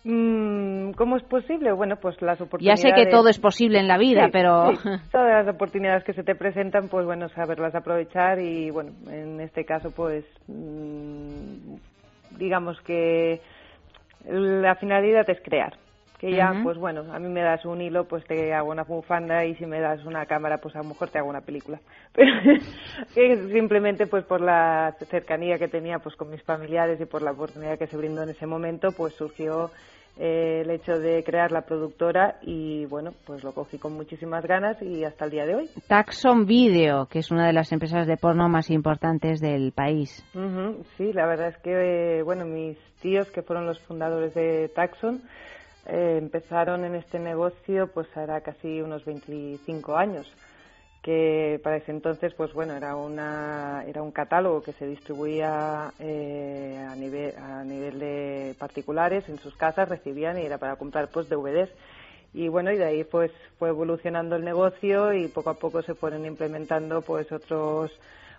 Mm, 0.08 0.92
¿Cómo 0.92 1.16
es 1.16 1.24
posible? 1.24 1.72
Bueno, 1.72 1.96
pues 1.96 2.22
las 2.22 2.38
Ya 2.38 2.44
oportunidades... 2.44 2.80
sé 2.80 2.92
que 2.94 3.06
todo 3.06 3.28
es 3.28 3.40
posible 3.40 3.80
en 3.80 3.88
la 3.88 3.98
vida, 3.98 4.26
Sí, 4.26 4.30
pero... 4.32 4.70
sí. 4.76 4.88
Todas 5.10 5.44
las 5.44 5.52
oportunidades 5.52 6.04
que 6.04 6.12
se 6.12 6.22
te 6.22 6.36
presentan, 6.36 6.86
pues 6.88 7.04
bueno, 7.04 7.28
saberlas 7.30 7.74
aprovechar 7.74 8.38
y 8.38 8.70
bueno, 8.70 8.92
en 9.10 9.40
este 9.40 9.64
caso, 9.64 9.90
pues 9.90 10.24
mm, 10.46 11.74
digamos 12.38 12.80
que 12.82 13.40
la 14.28 14.76
finalidad 14.76 15.28
es 15.28 15.40
crear. 15.42 15.74
Que 16.18 16.32
ya, 16.32 16.54
pues 16.62 16.78
bueno, 16.78 17.04
a 17.12 17.18
mí 17.18 17.28
me 17.28 17.42
das 17.42 17.66
un 17.66 17.82
hilo, 17.82 18.04
pues 18.04 18.24
te 18.24 18.54
hago 18.54 18.70
una 18.70 18.84
bufanda 18.84 19.44
y 19.44 19.54
si 19.56 19.66
me 19.66 19.80
das 19.80 20.02
una 20.06 20.24
cámara, 20.24 20.58
pues 20.58 20.74
a 20.74 20.78
lo 20.78 20.84
mejor 20.84 21.10
te 21.10 21.18
hago 21.18 21.28
una 21.28 21.42
película. 21.42 21.78
Pero 23.14 23.48
simplemente 23.50 24.06
pues 24.06 24.24
por 24.24 24.40
la 24.40 24.94
cercanía 25.10 25.58
que 25.58 25.68
tenía 25.68 25.98
pues 25.98 26.16
con 26.16 26.30
mis 26.30 26.42
familiares 26.42 26.98
y 27.02 27.04
por 27.04 27.20
la 27.20 27.32
oportunidad 27.32 27.76
que 27.78 27.86
se 27.86 27.98
brindó 27.98 28.22
en 28.22 28.30
ese 28.30 28.46
momento, 28.46 28.92
pues 28.96 29.12
surgió 29.14 29.70
eh, 30.18 30.62
el 30.62 30.70
hecho 30.70 30.98
de 30.98 31.22
crear 31.24 31.52
la 31.52 31.62
productora 31.62 32.38
y 32.42 32.86
bueno, 32.86 33.12
pues 33.26 33.44
lo 33.44 33.52
cogí 33.52 33.78
con 33.78 33.92
muchísimas 33.92 34.44
ganas 34.46 34.80
y 34.80 35.04
hasta 35.04 35.26
el 35.26 35.30
día 35.30 35.44
de 35.46 35.54
hoy. 35.54 35.70
Taxon 35.88 36.46
Video, 36.46 37.06
que 37.06 37.18
es 37.18 37.30
una 37.30 37.46
de 37.46 37.52
las 37.52 37.70
empresas 37.72 38.06
de 38.06 38.16
porno 38.16 38.48
más 38.48 38.70
importantes 38.70 39.40
del 39.40 39.72
país. 39.72 40.24
Sí, 40.96 41.12
la 41.12 41.26
verdad 41.26 41.48
es 41.48 41.58
que, 41.58 42.18
eh, 42.18 42.22
bueno, 42.22 42.46
mis 42.46 42.78
tíos, 43.00 43.30
que 43.30 43.42
fueron 43.42 43.66
los 43.66 43.78
fundadores 43.80 44.34
de 44.34 44.68
Taxon, 44.74 45.22
eh, 45.86 46.16
empezaron 46.18 46.84
en 46.84 46.94
este 46.96 47.18
negocio 47.18 47.88
pues 47.92 48.08
hará 48.16 48.40
casi 48.40 48.80
unos 48.80 49.04
25 49.04 49.96
años 49.96 50.26
que 51.06 51.60
para 51.64 51.76
ese 51.78 51.92
entonces 51.92 52.34
pues 52.34 52.52
bueno 52.52 52.74
era 52.76 52.96
una 52.96 53.84
era 53.86 54.02
un 54.02 54.12
catálogo 54.12 54.64
que 54.64 54.72
se 54.74 54.88
distribuía 54.88 55.94
eh, 56.00 56.84
a 56.90 56.96
nivel 56.96 57.36
a 57.38 57.64
nivel 57.64 58.00
de 58.00 58.56
particulares 58.58 59.24
en 59.28 59.38
sus 59.38 59.56
casas 59.56 59.88
recibían 59.88 60.36
y 60.38 60.42
era 60.46 60.58
para 60.58 60.74
comprar 60.76 61.10
pues 61.12 61.28
DVDs 61.30 61.70
y 62.34 62.48
bueno 62.48 62.72
y 62.72 62.76
de 62.76 62.86
ahí 62.86 63.04
pues 63.04 63.30
fue 63.60 63.68
evolucionando 63.68 64.36
el 64.36 64.44
negocio 64.44 65.14
y 65.14 65.28
poco 65.28 65.50
a 65.50 65.60
poco 65.60 65.80
se 65.82 65.94
fueron 65.94 66.26
implementando 66.26 67.02
pues 67.02 67.30
otros 67.32 67.92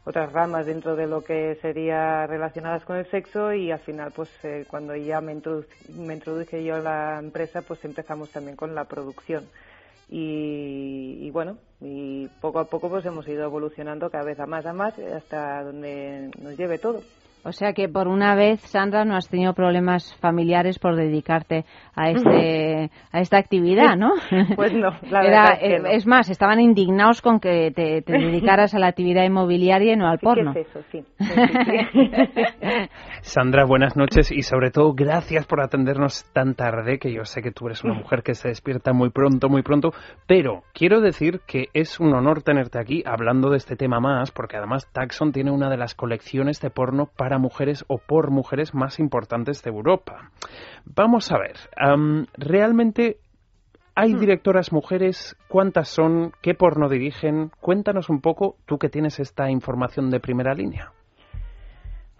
otras 0.05 0.33
ramas 0.33 0.65
dentro 0.65 0.97
de 0.97 1.07
lo 1.07 1.23
que 1.23 1.57
sería 1.61 2.27
relacionadas 2.27 2.83
con 2.85 2.97
el 2.97 3.09
sexo 3.11 3.53
y 3.53 3.71
al 3.71 3.79
final 3.81 4.11
pues 4.13 4.29
eh, 4.43 4.65
cuando 4.67 4.93
ya 4.97 5.21
me, 5.21 5.33
introdu- 5.35 5.67
me 5.89 6.15
introduje 6.15 6.65
yo 6.65 6.75
a 6.75 6.79
la 6.81 7.19
empresa 7.19 7.61
pues 7.63 7.83
empezamos 7.85 8.29
también 8.31 8.57
con 8.57 8.75
la 8.75 8.85
producción 8.85 9.49
y, 10.09 11.19
y 11.21 11.31
bueno 11.31 11.57
y 11.81 12.27
poco 12.41 12.59
a 12.59 12.65
poco 12.65 12.89
pues 12.89 13.05
hemos 13.05 13.27
ido 13.27 13.43
evolucionando 13.43 14.09
cada 14.09 14.23
vez 14.23 14.39
a 14.39 14.45
más 14.45 14.65
a 14.65 14.73
más 14.73 14.97
hasta 14.97 15.63
donde 15.63 16.31
nos 16.41 16.57
lleve 16.57 16.79
todo 16.79 17.01
O 17.47 17.53
sea 17.53 17.71
que 17.71 17.87
por 17.87 18.09
una 18.09 18.35
vez, 18.35 18.59
Sandra, 18.59 19.05
no 19.05 19.15
has 19.15 19.29
tenido 19.29 19.53
problemas 19.53 20.13
familiares 20.19 20.79
por 20.79 20.97
dedicarte 20.97 21.63
a 21.95 22.09
este 22.09 22.91
a 23.11 23.21
esta 23.21 23.37
actividad, 23.37 23.95
¿no? 23.95 24.11
Pues 24.57 24.73
no, 24.73 24.89
la 25.09 25.21
Era, 25.21 25.21
verdad 25.21 25.53
es 25.53 25.59
que 25.59 25.75
eh, 25.75 25.79
no. 25.79 25.87
es 25.87 26.07
más, 26.07 26.29
estaban 26.29 26.59
indignados 26.59 27.21
con 27.21 27.39
que 27.39 27.71
te, 27.71 28.01
te 28.01 28.13
dedicaras 28.17 28.75
a 28.75 28.79
la 28.79 28.87
actividad 28.87 29.23
inmobiliaria 29.23 29.93
y 29.93 29.95
no 29.95 30.09
al 30.09 30.19
porno. 30.19 30.53
¿qué 30.53 30.61
es 30.61 30.67
eso? 30.67 30.81
Sí. 30.91 31.05
Sandra, 33.21 33.63
buenas 33.65 33.95
noches 33.95 34.29
y 34.31 34.41
sobre 34.41 34.69
todo 34.69 34.93
gracias 34.93 35.45
por 35.45 35.61
atendernos 35.61 36.25
tan 36.33 36.53
tarde, 36.53 36.99
que 36.99 37.13
yo 37.13 37.23
sé 37.23 37.41
que 37.41 37.51
tú 37.51 37.67
eres 37.67 37.81
una 37.83 37.93
mujer 37.93 38.23
que 38.23 38.35
se 38.35 38.49
despierta 38.49 38.91
muy 38.91 39.09
pronto, 39.09 39.47
muy 39.47 39.63
pronto, 39.63 39.93
pero 40.27 40.63
quiero 40.73 40.99
decir 40.99 41.39
que 41.47 41.67
es 41.73 41.99
un 42.01 42.13
honor 42.13 42.41
tenerte 42.43 42.77
aquí 42.77 43.03
hablando 43.05 43.51
de 43.51 43.57
este 43.57 43.77
tema 43.77 44.01
más, 44.01 44.31
porque 44.31 44.57
además 44.57 44.89
Taxon 44.91 45.31
tiene 45.31 45.51
una 45.51 45.69
de 45.69 45.77
las 45.77 45.95
colecciones 45.95 46.59
de 46.59 46.69
porno 46.69 47.09
para 47.15 47.36
mujeres 47.37 47.85
o 47.87 47.97
por 47.97 48.31
mujeres 48.31 48.73
más 48.73 48.99
importantes 48.99 49.63
de 49.63 49.69
Europa. 49.69 50.31
Vamos 50.85 51.31
a 51.31 51.37
ver, 51.37 51.57
¿realmente 52.37 53.17
hay 53.95 54.13
directoras 54.13 54.71
mujeres? 54.71 55.35
¿Cuántas 55.47 55.89
son? 55.89 56.31
¿Qué 56.41 56.53
porno 56.53 56.87
dirigen? 56.87 57.49
Cuéntanos 57.59 58.09
un 58.09 58.21
poco, 58.21 58.57
tú 58.65 58.77
que 58.77 58.89
tienes 58.89 59.19
esta 59.19 59.49
información 59.49 60.11
de 60.11 60.19
primera 60.19 60.53
línea. 60.53 60.91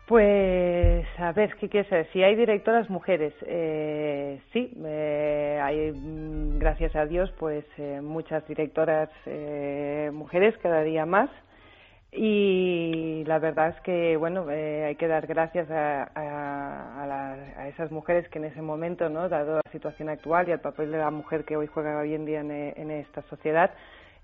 Pues, 0.08 1.06
a 1.20 1.34
ver, 1.34 1.56
¿qué 1.60 1.68
quieres 1.68 1.90
saber? 1.90 2.08
Si 2.14 2.24
hay 2.24 2.36
directoras 2.36 2.90
mujeres, 2.90 3.34
eh, 3.46 4.40
sí, 4.54 4.72
eh, 4.86 5.60
hay, 5.62 5.92
mm, 5.92 6.60
gracias 6.60 6.96
a 6.96 7.06
Dios, 7.06 7.30
pues 7.38 7.66
eh, 7.78 8.00
muchas 8.02 8.48
directoras 8.48 9.10
eh, 9.26 10.10
mujeres, 10.14 10.58
cada 10.60 10.82
día 10.82 11.06
más. 11.06 11.30
Y 12.12 13.24
la 13.26 13.38
verdad 13.40 13.70
es 13.70 13.82
que, 13.82 14.16
bueno, 14.18 14.50
eh, 14.50 14.86
hay 14.86 14.96
que 14.96 15.08
dar 15.08 15.28
gracias 15.28 15.70
a, 15.70 16.04
a, 16.16 17.04
a 17.04 17.34
a 17.58 17.68
esas 17.68 17.92
mujeres 17.92 18.28
que 18.30 18.40
en 18.40 18.46
ese 18.46 18.62
momento, 18.62 19.10
¿no? 19.10 19.28
Dado 19.30 19.58
la 19.58 19.72
situación 19.72 20.10
actual 20.10 20.48
y 20.48 20.52
el 20.52 20.60
papel 20.60 20.92
de 20.92 20.98
la 21.00 21.12
mujer 21.12 21.44
que 21.44 21.58
hoy 21.58 21.68
juega 21.68 22.00
hoy 22.00 22.14
en 22.14 22.26
día 22.26 22.40
en, 22.40 22.52
en 22.52 22.92
esta 22.92 23.22
sociedad, 23.24 23.72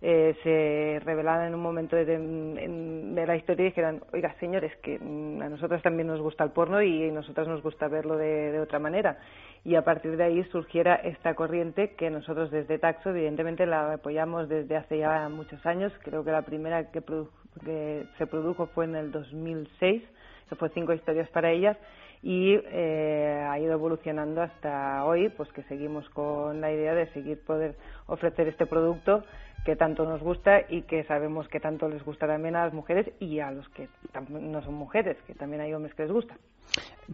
eh, 0.05 0.35
se 0.43 0.99
revelaran 1.05 1.47
en 1.47 1.55
un 1.55 1.61
momento 1.61 1.95
de, 1.95 2.13
en- 2.13 3.15
de 3.15 3.25
la 3.25 3.37
historia 3.37 3.63
y 3.63 3.69
dijeran, 3.69 4.01
oiga, 4.11 4.35
señores, 4.41 4.75
que 4.83 4.95
a 4.97 5.49
nosotros 5.49 5.81
también 5.81 6.07
nos 6.07 6.19
gusta 6.19 6.43
el 6.43 6.51
porno 6.51 6.81
y 6.81 7.07
a 7.07 7.11
nosotras 7.13 7.47
nos 7.47 7.63
gusta 7.63 7.87
verlo 7.87 8.17
de, 8.17 8.51
de 8.51 8.59
otra 8.59 8.79
manera. 8.79 9.17
Y 9.63 9.75
a 9.75 9.83
partir 9.85 10.17
de 10.17 10.25
ahí 10.25 10.43
surgiera 10.51 10.95
esta 10.95 11.35
corriente 11.35 11.95
que 11.95 12.09
nosotros 12.09 12.51
desde 12.51 12.79
Taxo, 12.79 13.11
evidentemente, 13.11 13.65
la 13.65 13.93
apoyamos 13.93 14.49
desde 14.49 14.75
hace 14.75 14.97
ya 14.97 15.29
muchos 15.29 15.65
años. 15.65 15.93
Creo 16.03 16.25
que 16.25 16.31
la 16.31 16.41
primera 16.41 16.91
que, 16.91 17.01
produ- 17.01 17.29
que 17.63 18.03
se 18.17 18.27
produjo 18.27 18.65
fue 18.67 18.83
en 18.83 18.95
el 18.97 19.11
2006, 19.13 20.03
que 20.49 20.55
fue 20.55 20.67
cinco 20.71 20.91
historias 20.91 21.29
para 21.29 21.49
ellas 21.49 21.77
y 22.21 22.55
eh, 22.55 23.45
ha 23.49 23.57
ido 23.59 23.73
evolucionando 23.73 24.41
hasta 24.41 25.03
hoy, 25.05 25.29
pues 25.29 25.51
que 25.53 25.63
seguimos 25.63 26.09
con 26.09 26.59
la 26.61 26.71
idea 26.71 26.93
de 26.93 27.07
seguir 27.07 27.43
poder 27.45 27.75
ofrecer 28.07 28.47
este 28.49 28.65
producto 28.65 29.23
que 29.65 29.75
tanto 29.75 30.05
nos 30.05 30.21
gusta 30.21 30.61
y 30.69 30.83
que 30.83 31.03
sabemos 31.03 31.47
que 31.47 31.59
tanto 31.59 31.87
les 31.87 32.03
gusta 32.03 32.27
también 32.27 32.55
a 32.55 32.65
las 32.65 32.73
mujeres 32.73 33.11
y 33.19 33.39
a 33.39 33.51
los 33.51 33.67
que 33.69 33.87
no 34.29 34.61
son 34.61 34.73
mujeres, 34.73 35.17
que 35.25 35.33
también 35.33 35.61
hay 35.61 35.73
hombres 35.73 35.93
que 35.95 36.03
les 36.03 36.11
gusta. 36.11 36.35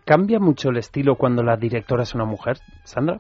¿Cambia 0.06 0.40
mucho 0.40 0.70
el 0.70 0.78
estilo 0.78 1.16
cuando 1.16 1.44
la 1.44 1.58
directora 1.58 2.04
es 2.04 2.14
una 2.16 2.26
mujer, 2.26 2.58
Sandra? 2.84 3.20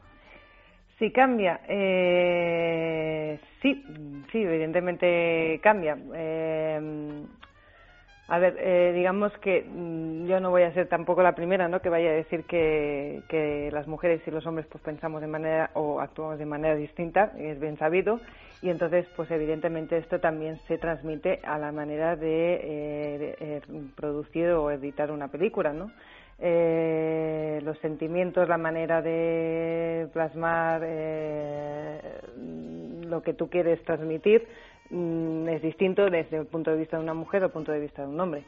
Sí, 0.97 1.11
cambia. 1.11 1.61
Eh, 1.67 3.39
sí, 3.61 3.83
sí, 4.31 4.37
evidentemente 4.39 5.59
cambia. 5.63 5.97
Eh, 6.13 7.23
a 8.29 8.37
ver, 8.37 8.57
eh, 8.59 8.91
digamos 8.93 9.31
que 9.39 9.63
mm, 9.63 10.27
yo 10.27 10.39
no 10.39 10.51
voy 10.51 10.61
a 10.61 10.73
ser 10.73 10.87
tampoco 10.87 11.23
la 11.23 11.33
primera, 11.33 11.67
¿no? 11.67 11.81
Que 11.81 11.89
vaya 11.89 12.09
a 12.09 12.13
decir 12.13 12.43
que, 12.43 13.23
que 13.27 13.69
las 13.71 13.87
mujeres 13.87 14.21
y 14.27 14.31
los 14.31 14.45
hombres 14.45 14.67
pues 14.67 14.83
pensamos 14.83 15.21
de 15.21 15.27
manera 15.27 15.71
o 15.73 15.99
actuamos 15.99 16.37
de 16.37 16.45
manera 16.45 16.75
distinta, 16.75 17.33
es 17.39 17.59
bien 17.59 17.77
sabido, 17.77 18.19
y 18.61 18.69
entonces 18.69 19.07
pues 19.15 19.31
evidentemente 19.31 19.97
esto 19.97 20.19
también 20.19 20.59
se 20.67 20.77
transmite 20.77 21.39
a 21.43 21.57
la 21.57 21.71
manera 21.71 22.15
de, 22.15 22.53
eh, 22.53 23.35
eh, 23.39 23.61
producir 23.95 24.49
o 24.49 24.69
editar 24.69 25.11
una 25.11 25.29
película, 25.29 25.73
¿no? 25.73 25.89
eh, 26.41 27.59
los 27.63 27.77
sentimientos, 27.79 28.47
la 28.47 28.57
manera 28.57 29.01
de 29.01 30.07
plasmar 30.13 30.81
eh, 30.85 31.99
lo 33.07 33.21
que 33.21 33.33
tú 33.33 33.49
quieres 33.49 33.83
transmitir 33.83 34.47
mm, 34.89 35.47
es 35.49 35.61
distinto 35.61 36.05
desde 36.09 36.37
el 36.37 36.47
punto 36.47 36.71
de 36.71 36.77
vista 36.77 36.97
de 36.97 37.03
una 37.03 37.13
mujer 37.13 37.43
o 37.43 37.45
el 37.47 37.51
punto 37.51 37.71
de 37.71 37.79
vista 37.79 38.03
de 38.03 38.07
un 38.09 38.19
hombre. 38.19 38.43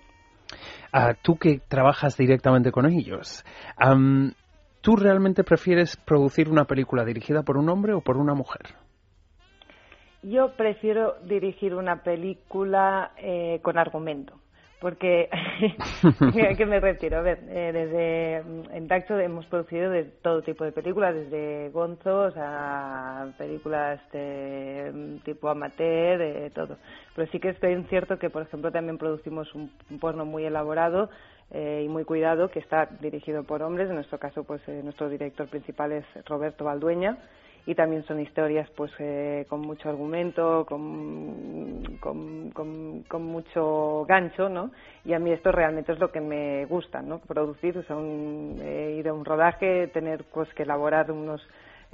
Ah, 0.91 1.13
tú 1.21 1.37
que 1.37 1.59
trabajas 1.67 2.17
directamente 2.17 2.71
con 2.71 2.85
ellos, 2.85 3.45
am, 3.77 4.33
¿tú 4.81 4.95
realmente 4.95 5.43
prefieres 5.43 5.95
producir 5.95 6.49
una 6.49 6.65
película 6.65 7.05
dirigida 7.05 7.43
por 7.43 7.57
un 7.57 7.69
hombre 7.69 7.93
o 7.93 8.01
por 8.01 8.17
una 8.17 8.33
mujer? 8.33 8.75
Yo 10.23 10.55
prefiero 10.55 11.15
dirigir 11.23 11.73
una 11.73 12.03
película 12.03 13.11
eh, 13.17 13.59
con 13.63 13.77
argumento, 13.77 14.40
porque 14.82 15.29
¿a 16.03 16.55
qué 16.55 16.65
me 16.65 16.79
refiero? 16.79 17.19
A 17.19 17.21
ver, 17.21 17.39
eh, 17.47 17.71
desde 17.71 18.43
mm, 18.43 18.75
en 18.75 18.88
Taxo 18.88 19.17
hemos 19.19 19.45
producido 19.45 19.91
de 19.91 20.05
todo 20.05 20.41
tipo 20.41 20.65
de 20.65 20.71
películas, 20.71 21.13
desde 21.13 21.69
gonzos 21.69 22.34
a 22.36 23.32
películas 23.38 24.01
de, 24.11 24.91
mm, 24.91 25.17
tipo 25.23 25.49
amateur, 25.49 26.17
de 26.17 26.49
todo. 26.49 26.77
Pero 27.15 27.32
sí 27.32 27.39
que 27.39 27.49
es 27.49 27.62
bien 27.62 27.86
cierto 27.89 28.17
que, 28.17 28.32
por 28.32 28.41
ejemplo, 28.41 28.71
también 28.71 28.97
producimos 28.97 29.53
un, 29.53 29.71
porno 29.99 30.25
muy 30.25 30.45
elaborado 30.45 31.12
eh, 31.51 31.83
y 31.86 31.87
muy 31.87 32.03
cuidado 32.03 32.49
que 32.49 32.59
está 32.59 32.87
dirigido 32.99 33.43
por 33.43 33.62
hombres. 33.62 33.87
En 33.87 33.95
nuestro 33.95 34.17
caso, 34.17 34.43
pues 34.43 34.67
eh, 34.67 34.82
nuestro 34.83 35.09
director 35.09 35.47
principal 35.47 35.91
es 35.91 36.05
Roberto 36.25 36.66
Valdueña 36.66 37.17
y 37.66 37.75
también 37.75 38.04
son 38.05 38.20
historias 38.20 38.70
pues 38.75 38.92
eh, 39.00 39.46
con 39.50 39.62
mucho 39.62 39.89
argumento, 39.89 40.66
con, 40.67 42.00
con, 42.00 43.24
mucho 43.24 44.05
gancho, 44.08 44.50
¿no? 44.50 44.71
Y 45.05 45.13
a 45.13 45.20
mí 45.20 45.32
esto 45.32 45.51
realmente 45.51 45.92
es 45.92 46.00
lo 46.00 46.12
que 46.12 46.21
me 46.21 46.66
gusta, 46.66 47.01
¿no? 47.01 47.20
Producir, 47.20 47.78
o 47.78 47.97
un, 47.97 48.58
eh, 48.62 48.96
ir 49.00 49.08
a 49.08 49.13
un 49.13 49.25
rodaje, 49.25 49.88
tener 49.88 50.24
pues 50.33 50.51
que 50.54 50.63
elaborar 50.63 51.12
unos 51.12 51.42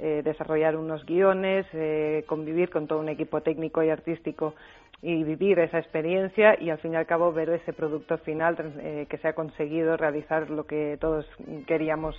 eh, 0.00 0.22
desarrollar 0.24 0.76
unos 0.76 1.04
guiones, 1.04 1.66
eh, 1.72 2.22
convivir 2.28 2.70
con 2.70 2.86
todo 2.86 3.00
un 3.00 3.08
equipo 3.08 3.40
técnico 3.40 3.82
y 3.82 3.90
artístico 3.90 4.54
y 5.02 5.24
vivir 5.24 5.58
esa 5.58 5.80
experiencia 5.80 6.56
y 6.60 6.70
al 6.70 6.78
fin 6.78 6.92
y 6.92 6.96
al 6.96 7.06
cabo 7.06 7.32
ver 7.32 7.50
ese 7.50 7.72
producto 7.72 8.16
final 8.18 8.56
eh, 8.78 9.06
que 9.10 9.18
se 9.18 9.26
ha 9.26 9.32
conseguido 9.32 9.96
realizar 9.96 10.50
lo 10.50 10.66
que 10.66 10.98
todos 11.00 11.26
queríamos 11.66 12.16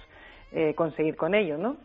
conseguir 0.75 1.15
con 1.15 1.35
ello, 1.35 1.59
¿no? 1.59 1.77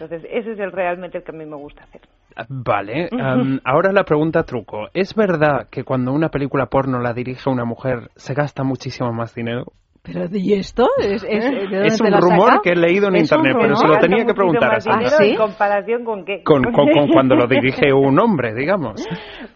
Entonces 0.00 0.28
ese 0.32 0.52
es 0.52 0.58
el 0.58 0.72
realmente 0.72 1.18
el 1.18 1.24
que 1.24 1.30
a 1.30 1.34
mí 1.38 1.44
me 1.44 1.56
gusta 1.56 1.84
hacer. 1.84 2.00
Ah, 2.36 2.46
Vale, 2.48 3.08
am, 3.20 3.60
ahora 3.64 3.92
la 3.92 4.04
pregunta 4.04 4.44
truco. 4.44 4.88
¿Es 4.94 5.14
verdad 5.14 5.68
que 5.70 5.84
cuando 5.84 6.12
una 6.12 6.28
película 6.30 6.66
porno 6.66 6.98
la 7.00 7.12
dirige 7.12 7.50
una 7.50 7.64
mujer 7.64 8.08
se 8.16 8.34
gasta 8.34 8.62
muchísimo 8.64 9.12
más 9.12 9.34
dinero? 9.34 9.64
Pero 10.02 10.24
¿y 10.32 10.54
esto? 10.54 10.88
¿Es, 10.98 11.22
es, 11.28 11.44
¿de 11.44 11.60
dónde 11.60 11.86
Es 11.88 11.98
te 11.98 12.04
un 12.08 12.18
rumor 12.18 12.62
que 12.62 12.70
he 12.70 12.76
leído 12.76 13.08
en 13.08 13.16
¿Es 13.16 13.30
un 13.30 13.40
internet, 13.40 13.58
pero 13.60 13.76
se 13.76 13.86
lo 13.86 13.98
tenía 13.98 14.24
que 14.24 14.32
preguntar 14.32 14.70
a 14.70 14.72
más 14.74 14.84
Sandra. 14.84 14.98
dinero 15.10 15.16
¿Ah, 15.18 15.22
sí? 15.22 15.30
¿En 15.32 15.36
comparación 15.36 16.04
con 16.04 16.24
qué? 16.24 16.42
Con, 16.42 16.62
con- 16.64 16.88
con 16.90 17.08
cuando 17.12 17.34
lo 17.36 17.46
dirige 17.46 17.92
un 17.92 18.18
hombre, 18.18 18.54
digamos. 18.54 19.06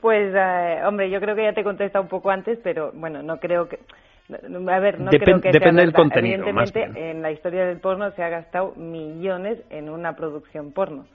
Pues, 0.02 0.34
eh, 0.34 0.80
hombre, 0.86 1.10
yo 1.10 1.18
creo 1.20 1.34
que 1.34 1.44
ya 1.44 1.54
te 1.54 1.62
he 1.62 1.64
contestado 1.64 2.02
un 2.02 2.10
poco 2.10 2.30
antes, 2.30 2.58
pero 2.62 2.90
bueno, 2.92 3.22
no 3.22 3.38
creo 3.38 3.68
que. 3.68 3.78
No- 4.48 4.70
A 4.72 4.78
ver, 4.80 5.00
no 5.00 5.10
Depen- 5.10 5.20
creo 5.24 5.36
que 5.40 5.50
sea 5.50 5.60
depende 5.60 5.82
del 5.82 5.92
contenido, 5.92 6.52
más 6.52 6.70
Evidentemente, 6.70 7.10
en 7.10 7.22
la 7.22 7.30
historia 7.32 7.66
del 7.66 7.80
porno 7.80 8.10
se 8.12 8.22
ha 8.22 8.28
gastado 8.28 8.74
millones 8.76 9.58
en 9.70 9.90
una 9.90 10.16
producción 10.16 10.72
porno. 10.72 11.06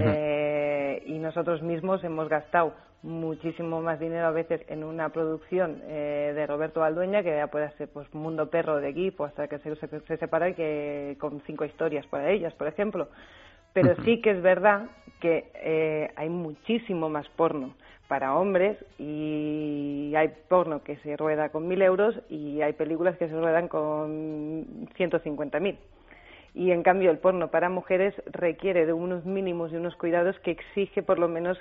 Eh, 0.00 1.02
y 1.06 1.18
nosotros 1.18 1.62
mismos 1.62 2.02
hemos 2.02 2.28
gastado 2.28 2.74
muchísimo 3.04 3.80
más 3.80 4.00
dinero 4.00 4.26
a 4.26 4.30
veces 4.32 4.62
en 4.68 4.82
una 4.82 5.10
producción 5.10 5.80
eh, 5.86 6.32
de 6.34 6.44
Roberto 6.46 6.80
Baldueña 6.80 7.22
que 7.22 7.36
ya 7.36 7.46
puede 7.46 7.70
ser 7.76 7.88
pues 7.88 8.12
Mundo 8.12 8.50
Perro 8.50 8.78
de 8.78 8.88
equipo 8.88 9.24
hasta 9.24 9.46
que 9.46 9.58
se, 9.60 9.76
se, 9.76 10.00
se 10.00 10.16
separa 10.16 10.48
y 10.48 10.54
que 10.54 11.16
con 11.20 11.40
cinco 11.46 11.64
historias 11.64 12.04
para 12.08 12.30
ellas, 12.30 12.52
por 12.54 12.66
ejemplo. 12.66 13.08
Pero 13.72 13.94
sí 14.04 14.20
que 14.20 14.30
es 14.30 14.42
verdad 14.42 14.86
que 15.20 15.50
eh, 15.54 16.10
hay 16.16 16.30
muchísimo 16.30 17.08
más 17.08 17.28
porno 17.36 17.74
para 18.08 18.34
hombres 18.34 18.76
y 18.98 20.12
hay 20.16 20.32
porno 20.48 20.82
que 20.82 20.96
se 20.98 21.16
rueda 21.16 21.48
con 21.48 21.68
mil 21.68 21.82
euros 21.82 22.18
y 22.28 22.62
hay 22.62 22.72
películas 22.72 23.16
que 23.16 23.28
se 23.28 23.34
ruedan 23.34 23.68
con 23.68 24.88
150 24.96 25.60
mil. 25.60 25.78
Y 26.54 26.70
en 26.70 26.82
cambio 26.82 27.10
el 27.10 27.18
porno 27.18 27.48
para 27.50 27.68
mujeres 27.68 28.14
requiere 28.26 28.86
de 28.86 28.92
unos 28.92 29.24
mínimos 29.26 29.72
y 29.72 29.76
unos 29.76 29.96
cuidados 29.96 30.38
que 30.40 30.52
exige 30.52 31.02
por 31.02 31.18
lo 31.18 31.28
menos 31.28 31.58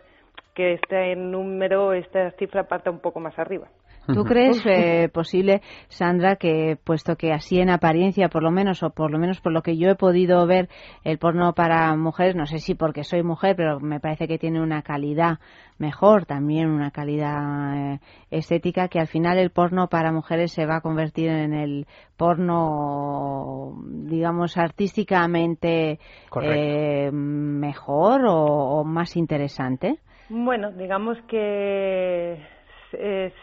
que 0.53 0.73
este 0.73 1.15
número, 1.15 1.93
esta 1.93 2.31
cifra 2.31 2.67
parta 2.67 2.91
un 2.91 2.99
poco 2.99 3.19
más 3.19 3.37
arriba. 3.37 3.67
¿Tú 4.13 4.23
crees 4.23 4.63
eh, 4.65 5.09
posible, 5.09 5.61
Sandra, 5.87 6.35
que 6.35 6.77
puesto 6.83 7.15
que 7.15 7.31
así 7.33 7.59
en 7.59 7.69
apariencia, 7.69 8.29
por 8.29 8.43
lo 8.43 8.51
menos, 8.51 8.83
o 8.83 8.89
por 8.91 9.11
lo 9.11 9.19
menos 9.19 9.41
por 9.41 9.51
lo 9.51 9.61
que 9.61 9.77
yo 9.77 9.89
he 9.89 9.95
podido 9.95 10.45
ver, 10.45 10.69
el 11.03 11.17
porno 11.17 11.53
para 11.53 11.95
mujeres, 11.95 12.35
no 12.35 12.45
sé 12.45 12.59
si 12.59 12.75
porque 12.75 13.03
soy 13.03 13.23
mujer, 13.23 13.55
pero 13.55 13.79
me 13.79 13.99
parece 13.99 14.27
que 14.27 14.37
tiene 14.37 14.61
una 14.61 14.81
calidad 14.81 15.39
mejor, 15.77 16.25
también 16.25 16.69
una 16.69 16.91
calidad 16.91 17.93
eh, 17.95 17.99
estética, 18.31 18.87
que 18.87 18.99
al 18.99 19.07
final 19.07 19.37
el 19.37 19.49
porno 19.49 19.87
para 19.87 20.11
mujeres 20.11 20.51
se 20.51 20.65
va 20.65 20.77
a 20.77 20.81
convertir 20.81 21.29
en 21.29 21.53
el 21.53 21.85
porno, 22.17 23.73
digamos, 23.85 24.57
artísticamente 24.57 25.99
eh, 26.41 27.11
mejor 27.11 28.25
o, 28.25 28.35
o 28.35 28.83
más 28.83 29.15
interesante? 29.17 29.99
Bueno, 30.29 30.71
digamos 30.71 31.17
que 31.27 32.33
es- 32.93 33.33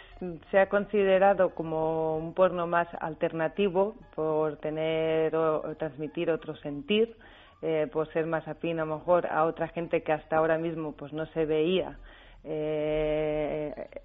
se 0.50 0.58
ha 0.58 0.68
considerado 0.68 1.50
como 1.50 2.16
un 2.16 2.34
porno 2.34 2.66
más 2.66 2.88
alternativo 3.00 3.94
por 4.14 4.56
tener 4.56 5.34
o, 5.36 5.74
transmitir 5.76 6.30
otro 6.30 6.54
sentir, 6.56 7.16
eh, 7.60 7.88
por 7.92 8.08
ser 8.12 8.26
más 8.26 8.46
afín 8.48 8.78
a 8.80 8.84
lo 8.84 8.96
mejor 8.98 9.26
a 9.26 9.44
otra 9.44 9.68
gente 9.68 10.02
que 10.02 10.12
hasta 10.12 10.36
ahora 10.36 10.58
mismo 10.58 10.92
pues 10.92 11.12
no 11.12 11.26
se 11.26 11.46
veía 11.46 11.96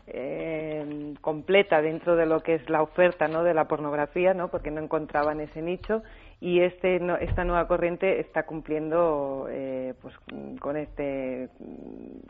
eh, 0.08 1.14
completa 1.22 1.82
dentro 1.82 2.16
de 2.16 2.26
lo 2.28 2.42
que 2.42 2.54
es 2.56 2.70
la 2.70 2.82
oferta 2.84 3.28
no 3.28 3.44
de 3.44 3.54
la 3.56 3.68
pornografía 3.68 4.34
no 4.36 4.50
porque 4.50 4.70
no 4.70 4.80
encontraban 4.82 5.40
ese 5.40 5.62
nicho 5.64 6.04
y 6.40 6.60
este 6.62 7.00
no- 7.00 7.18
esta 7.18 7.44
nueva 7.44 7.68
corriente 7.68 8.20
está 8.20 8.44
cumpliendo 8.44 9.48
eh, 9.50 9.96
pues 10.02 10.14
con 10.60 10.78
este 10.78 11.50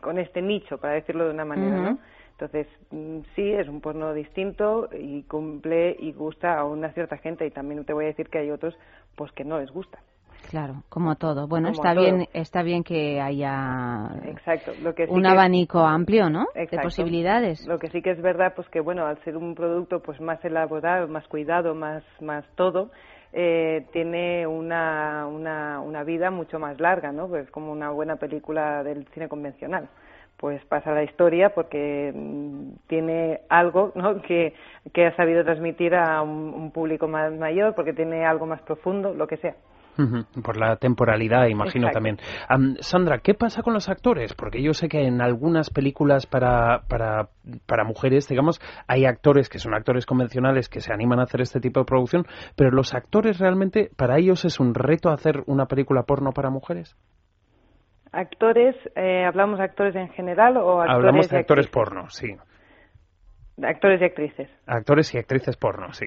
con 0.02 0.18
este 0.18 0.42
nicho 0.42 0.78
para 0.78 0.94
decirlo 0.94 1.26
de 1.26 1.32
una 1.32 1.46
manera 1.46 1.76
no. 1.78 2.00
Entonces 2.40 2.68
mm, 2.92 3.20
sí 3.36 3.52
es 3.52 3.68
un 3.68 3.82
porno 3.82 4.14
distinto 4.14 4.90
y 4.94 5.24
cumple 5.24 5.96
y 6.00 6.12
gusta 6.14 6.60
a 6.60 6.66
una 6.66 6.92
cierta 6.94 7.18
gente 7.18 7.46
y 7.48 7.52
también 7.52 7.84
te 7.84 7.94
voy 7.94 8.06
a 8.06 8.10
decir 8.10 8.30
que 8.30 8.38
hay 8.40 8.52
otros 8.52 8.78
pues 9.16 9.32
que 9.32 9.44
no 9.44 9.60
les 9.60 9.72
gusta 9.72 10.00
Claro, 10.50 10.84
como 10.88 11.16
todo. 11.16 11.48
Bueno, 11.48 11.70
Como 11.72 11.82
está 11.82 11.94
todo. 11.94 12.04
bien, 12.06 12.28
está 12.32 12.64
bien 12.64 12.84
que 12.84 13.20
haya 13.20 14.12
exacto 14.24 14.72
lo 14.82 14.96
que 14.96 15.08
sí 15.08 15.12
un 15.12 15.24
que- 15.24 15.28
abanico 15.28 15.80
amplio, 15.80 16.30
¿no? 16.30 16.46
De 16.56 16.68
posibilidades. 16.82 17.68
Lo 17.68 17.80
que 17.80 17.90
sí 17.90 18.02
que 18.02 18.12
es 18.12 18.22
verdad, 18.22 18.54
pues 18.56 18.70
que 18.70 18.80
bueno, 18.80 19.06
al 19.06 19.22
ser 19.24 19.36
un 19.36 19.56
producto 19.56 20.00
pues 20.02 20.22
más 20.22 20.44
elaborado, 20.46 21.08
más 21.10 21.28
cuidado, 21.28 21.76
más 21.76 22.02
más 22.22 22.46
todo, 22.56 22.92
eh, 23.34 23.88
tiene 23.92 24.48
una, 24.48 25.28
una 25.28 25.82
una 25.82 26.04
vida 26.04 26.32
mucho 26.32 26.60
más 26.60 26.80
larga, 26.80 27.12
¿no? 27.12 27.28
Pues 27.28 27.50
como 27.52 27.72
una 27.74 27.90
buena 27.90 28.16
película 28.16 28.84
del 28.84 29.06
cine 29.14 29.28
convencional. 29.28 29.90
Pues 30.38 30.64
pasa 30.66 30.92
la 30.92 31.04
historia 31.04 31.50
porque 31.50 32.12
mm, 32.14 32.88
tiene 32.88 33.42
algo, 33.50 33.92
¿no? 33.96 34.22
Que 34.28 34.54
que 34.94 35.06
ha 35.06 35.16
sabido 35.16 35.44
transmitir 35.44 35.96
a 35.96 36.22
un, 36.22 36.54
un 36.54 36.72
público 36.72 37.08
más 37.08 37.34
mayor, 37.34 37.76
porque 37.76 37.94
tiene 37.94 38.26
algo 38.26 38.46
más 38.46 38.62
profundo, 38.62 39.14
lo 39.14 39.28
que 39.28 39.38
sea. 39.38 39.56
Por 40.44 40.58
la 40.58 40.76
temporalidad, 40.76 41.48
imagino 41.48 41.88
Exacto. 41.88 41.96
también. 41.96 42.18
Am, 42.48 42.76
Sandra, 42.82 43.18
¿qué 43.20 43.34
pasa 43.34 43.64
con 43.64 43.74
los 43.74 43.90
actores? 43.90 44.36
Porque 44.36 44.62
yo 44.62 44.74
sé 44.74 44.90
que 44.90 45.08
en 45.08 45.22
algunas 45.22 45.72
películas 45.72 46.28
para, 46.28 46.84
para, 46.88 47.30
para 47.66 47.84
mujeres, 47.84 48.28
digamos, 48.28 48.62
hay 48.88 49.06
actores 49.06 49.50
que 49.50 49.58
son 49.58 49.74
actores 49.74 50.06
convencionales 50.06 50.70
que 50.70 50.82
se 50.82 50.94
animan 50.94 51.20
a 51.20 51.24
hacer 51.24 51.42
este 51.42 51.60
tipo 51.60 51.80
de 51.80 51.86
producción, 51.86 52.28
pero 52.56 52.70
los 52.70 52.94
actores 52.94 53.40
realmente, 53.40 53.90
para 53.98 54.20
ellos 54.20 54.46
es 54.46 54.60
un 54.60 54.76
reto 54.76 55.10
hacer 55.10 55.44
una 55.48 55.66
película 55.66 56.04
porno 56.04 56.32
para 56.32 56.52
mujeres. 56.52 56.96
Actores, 58.12 58.76
eh, 58.96 59.24
hablamos 59.26 59.60
actores 59.60 59.96
en 59.96 60.10
general 60.10 60.58
o 60.58 60.82
actores 60.82 60.96
Hablamos 60.96 61.30
de 61.30 61.38
actores 61.38 61.68
porno, 61.68 62.10
sí. 62.10 62.36
Actores 63.62 64.02
y 64.02 64.06
actrices. 64.06 64.50
Actores 64.66 65.14
y 65.14 65.18
actrices 65.18 65.58
porno, 65.58 65.94
sí. 65.94 66.06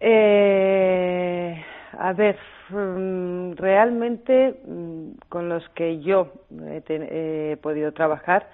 Eh, 0.00 1.64
a 1.98 2.12
ver, 2.12 2.36
mm, 2.70 3.52
realmente 3.56 4.60
mm, 4.66 5.12
con 5.28 5.48
los 5.48 5.66
que 5.70 6.00
yo 6.00 6.32
he, 6.70 6.80
te- 6.82 7.52
he 7.52 7.56
podido 7.56 7.92
trabajar, 7.92 8.48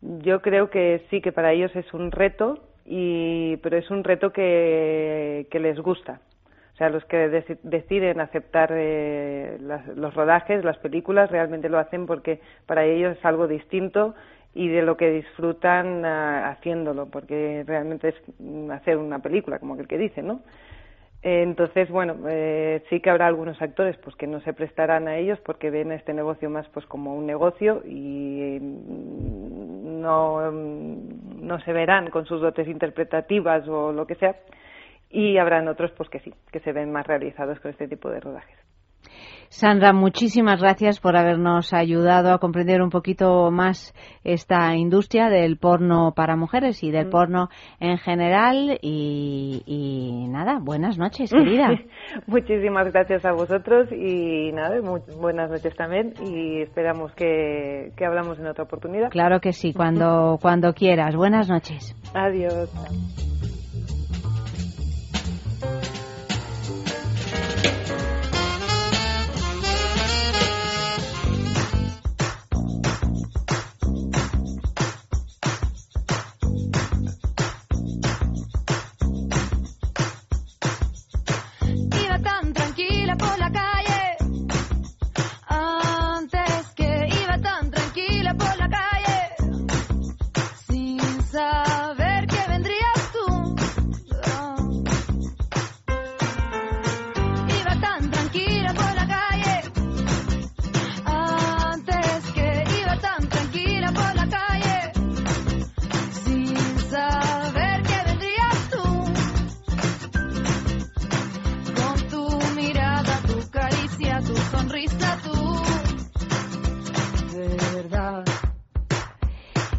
yo 0.00 0.40
creo 0.40 0.70
que 0.70 1.06
sí 1.10 1.20
que 1.20 1.32
para 1.32 1.52
ellos 1.52 1.74
es 1.76 1.92
un 1.94 2.10
reto, 2.10 2.58
y, 2.86 3.56
pero 3.58 3.76
es 3.78 3.90
un 3.90 4.04
reto 4.04 4.30
que, 4.30 5.46
que 5.50 5.58
les 5.60 5.78
gusta. 5.80 6.20
O 6.74 6.76
sea, 6.76 6.88
los 6.90 7.04
que 7.04 7.28
deci- 7.30 7.58
deciden 7.62 8.20
aceptar 8.20 8.70
eh, 8.72 9.58
las- 9.60 9.86
los 9.96 10.12
rodajes, 10.14 10.64
las 10.64 10.76
películas, 10.78 11.30
realmente 11.30 11.68
lo 11.68 11.78
hacen 11.78 12.06
porque 12.06 12.40
para 12.66 12.84
ellos 12.84 13.16
es 13.16 13.24
algo 13.24 13.46
distinto 13.46 14.14
y 14.54 14.68
de 14.68 14.82
lo 14.82 14.96
que 14.96 15.10
disfrutan 15.10 16.04
ah, 16.04 16.50
haciéndolo, 16.50 17.06
porque 17.06 17.64
realmente 17.66 18.08
es 18.08 18.14
mm, 18.38 18.70
hacer 18.72 18.96
una 18.98 19.20
película, 19.20 19.58
como 19.60 19.74
aquel 19.74 19.86
que 19.88 19.98
dice, 19.98 20.22
¿no? 20.22 20.40
Entonces, 21.22 21.88
bueno, 21.88 22.16
eh, 22.28 22.82
sí 22.90 23.00
que 23.00 23.08
habrá 23.08 23.26
algunos 23.28 23.60
actores 23.62 23.96
pues 23.98 24.14
que 24.16 24.26
no 24.26 24.40
se 24.40 24.52
prestarán 24.52 25.08
a 25.08 25.16
ellos 25.16 25.38
porque 25.40 25.70
ven 25.70 25.90
este 25.90 26.12
negocio 26.12 26.50
más 26.50 26.68
pues 26.68 26.84
como 26.86 27.14
un 27.16 27.24
negocio 27.26 27.82
y 27.86 28.58
mm, 28.60 30.00
no, 30.02 30.50
mm, 30.52 31.46
no 31.46 31.60
se 31.60 31.72
verán 31.72 32.10
con 32.10 32.26
sus 32.26 32.40
dotes 32.42 32.68
interpretativas 32.68 33.66
o 33.68 33.92
lo 33.92 34.06
que 34.06 34.16
sea. 34.16 34.34
Y 35.16 35.38
habrán 35.38 35.68
otros 35.68 35.92
pues 35.96 36.08
que 36.10 36.18
sí, 36.18 36.34
que 36.50 36.58
se 36.60 36.72
ven 36.72 36.90
más 36.90 37.06
realizados 37.06 37.60
con 37.60 37.70
este 37.70 37.86
tipo 37.86 38.10
de 38.10 38.18
rodajes. 38.18 38.58
Sandra, 39.48 39.92
muchísimas 39.92 40.60
gracias 40.60 40.98
por 40.98 41.16
habernos 41.16 41.72
ayudado 41.72 42.32
a 42.32 42.38
comprender 42.38 42.82
un 42.82 42.90
poquito 42.90 43.52
más 43.52 43.94
esta 44.24 44.74
industria 44.74 45.28
del 45.28 45.58
porno 45.58 46.12
para 46.16 46.34
mujeres 46.34 46.82
y 46.82 46.90
del 46.90 47.06
Mm. 47.06 47.10
porno 47.10 47.48
en 47.78 47.98
general. 47.98 48.78
Y, 48.82 49.62
y 49.66 50.26
nada, 50.28 50.58
buenas 50.60 50.98
noches, 50.98 51.30
querida. 51.30 51.68
Muchísimas 52.26 52.90
gracias 52.92 53.24
a 53.24 53.32
vosotros 53.32 53.92
y 53.92 54.50
nada, 54.52 54.80
muy 54.82 55.00
buenas 55.20 55.48
noches 55.50 55.76
también 55.76 56.14
y 56.20 56.62
esperamos 56.62 57.12
que, 57.14 57.92
que 57.96 58.04
hablamos 58.04 58.40
en 58.40 58.48
otra 58.48 58.64
oportunidad. 58.64 59.10
Claro 59.10 59.38
que 59.38 59.52
sí, 59.52 59.72
cuando, 59.72 60.38
cuando 60.42 60.72
quieras. 60.72 61.14
Buenas 61.14 61.48
noches. 61.48 61.94
Adiós. 62.14 62.68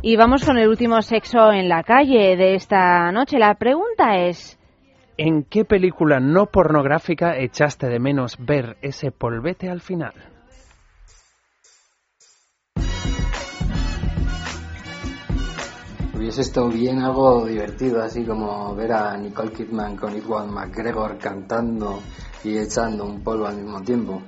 Y 0.08 0.18
vamos 0.18 0.46
con 0.46 0.60
el 0.60 0.70
último 0.70 1.02
sexo 1.02 1.52
en 1.52 1.68
la 1.68 1.82
calle 1.82 2.38
de 2.38 2.54
esta 2.54 3.12
noche. 3.12 3.40
La 3.40 3.56
pregunta 3.56 4.18
es, 4.18 4.60
¿En 5.18 5.46
qué 5.46 5.66
película 5.66 6.20
no 6.20 6.46
pornográfica 6.46 7.36
echaste 7.36 7.88
de 7.88 7.98
menos 7.98 8.38
ver 8.38 8.78
ese 8.84 9.10
polvete 9.10 9.68
al 9.68 9.82
final? 9.82 10.14
Hubiese 16.14 16.42
estado 16.42 16.70
bien 16.70 17.00
algo 17.00 17.44
divertido, 17.44 18.04
así 18.04 18.24
como 18.26 18.76
ver 18.76 18.92
a 18.94 19.18
Nicole 19.18 19.54
Kidman 19.54 19.96
con 19.96 20.16
Iwan 20.16 20.54
McGregor 20.54 21.18
cantando 21.18 22.00
y 22.44 22.60
echando 22.60 23.06
un 23.06 23.24
polvo 23.24 23.48
al 23.48 23.56
mismo 23.56 23.82
tiempo. 23.82 24.22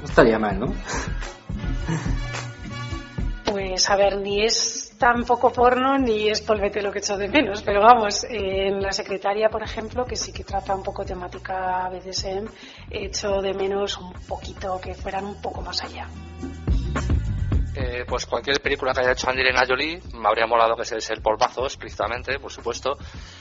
No 0.00 0.04
estaría 0.04 0.38
mal, 0.38 0.60
¿no? 0.60 0.66
Pues 3.44 3.90
a 3.90 3.96
ver, 3.96 4.18
ni 4.18 4.42
es 4.42 4.94
tan 4.98 5.24
poco 5.24 5.52
porno 5.52 5.98
ni 5.98 6.28
es 6.30 6.40
polvete 6.40 6.80
lo 6.80 6.90
que 6.90 7.00
echo 7.00 7.16
de 7.16 7.28
menos, 7.28 7.62
pero 7.62 7.82
vamos, 7.82 8.24
en 8.28 8.80
la 8.80 8.92
secretaria, 8.92 9.48
por 9.48 9.62
ejemplo, 9.62 10.04
que 10.04 10.16
sí 10.16 10.32
que 10.32 10.44
trata 10.44 10.74
un 10.74 10.82
poco 10.82 11.04
temática 11.04 11.88
BDSM, 11.90 12.46
echo 12.90 13.42
de 13.42 13.52
menos 13.52 13.98
un 13.98 14.12
poquito 14.26 14.80
que 14.80 14.94
fueran 14.94 15.26
un 15.26 15.40
poco 15.42 15.60
más 15.60 15.82
allá. 15.84 16.08
Eh, 17.76 18.04
pues 18.06 18.24
cualquier 18.26 18.60
película 18.60 18.92
que 18.92 19.00
haya 19.00 19.12
hecho 19.12 19.28
Angelina 19.28 19.64
Jolie 19.66 20.00
me 20.14 20.28
habría 20.28 20.46
molado 20.46 20.76
que 20.76 20.84
sea 20.84 20.98
el 21.10 21.20
polvazo 21.20 21.64
explícitamente 21.64 22.38
por 22.38 22.52
supuesto 22.52 22.96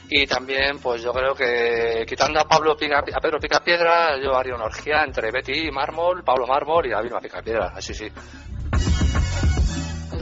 y 0.10 0.26
también 0.26 0.80
pues 0.80 1.04
yo 1.04 1.14
creo 1.14 1.36
que 1.36 2.04
quitando 2.08 2.40
a 2.40 2.46
Pablo 2.46 2.76
Pica, 2.76 2.98
a 2.98 3.20
Pedro 3.22 3.38
Picapiedra 3.40 4.20
yo 4.20 4.36
haría 4.36 4.56
una 4.56 4.66
orgía 4.66 5.04
entre 5.04 5.30
Betty 5.30 5.70
Mármol 5.70 6.24
Pablo 6.24 6.48
Mármol 6.48 6.88
y 6.88 6.90
David 6.90 7.12
Picapiedra 7.22 7.74
así 7.76 7.94
sí 7.94 8.12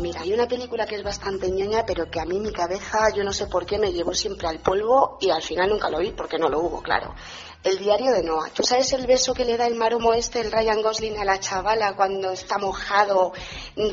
mira, 0.01 0.21
hay 0.21 0.33
una 0.33 0.47
película 0.47 0.85
que 0.85 0.95
es 0.95 1.03
bastante 1.03 1.49
ñoña, 1.49 1.85
pero 1.85 2.09
que 2.09 2.19
a 2.19 2.25
mí 2.25 2.39
mi 2.39 2.51
cabeza, 2.51 3.09
yo 3.15 3.23
no 3.23 3.31
sé 3.31 3.47
por 3.47 3.65
qué, 3.65 3.77
me 3.79 3.93
llevó 3.93 4.13
siempre 4.13 4.47
al 4.47 4.59
polvo 4.59 5.17
y 5.21 5.29
al 5.29 5.41
final 5.41 5.69
nunca 5.69 5.89
lo 5.89 5.99
vi 5.99 6.11
porque 6.11 6.37
no 6.37 6.49
lo 6.49 6.59
hubo, 6.59 6.81
claro. 6.81 7.13
El 7.63 7.77
diario 7.77 8.11
de 8.11 8.23
Noah. 8.23 8.49
¿Tú 8.49 8.63
sabes 8.63 8.91
el 8.93 9.05
beso 9.05 9.33
que 9.33 9.45
le 9.45 9.55
da 9.55 9.67
el 9.67 9.75
maromo 9.75 10.13
este, 10.13 10.41
el 10.41 10.51
Ryan 10.51 10.81
Gosling, 10.81 11.19
a 11.19 11.25
la 11.25 11.39
chavala 11.39 11.95
cuando 11.95 12.31
está 12.31 12.57
mojado 12.57 13.33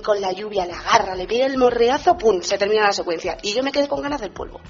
con 0.03 0.21
la 0.21 0.33
lluvia, 0.33 0.65
le 0.65 0.73
agarra, 0.73 1.15
le 1.15 1.27
pide 1.27 1.45
el 1.45 1.59
morreazo, 1.59 2.17
¡pum! 2.17 2.41
Se 2.41 2.57
termina 2.57 2.85
la 2.85 2.93
secuencia. 2.93 3.37
Y 3.43 3.53
yo 3.53 3.63
me 3.63 3.71
quedé 3.71 3.87
con 3.87 4.01
ganas 4.01 4.23
del 4.23 4.33
polvo. 4.33 4.61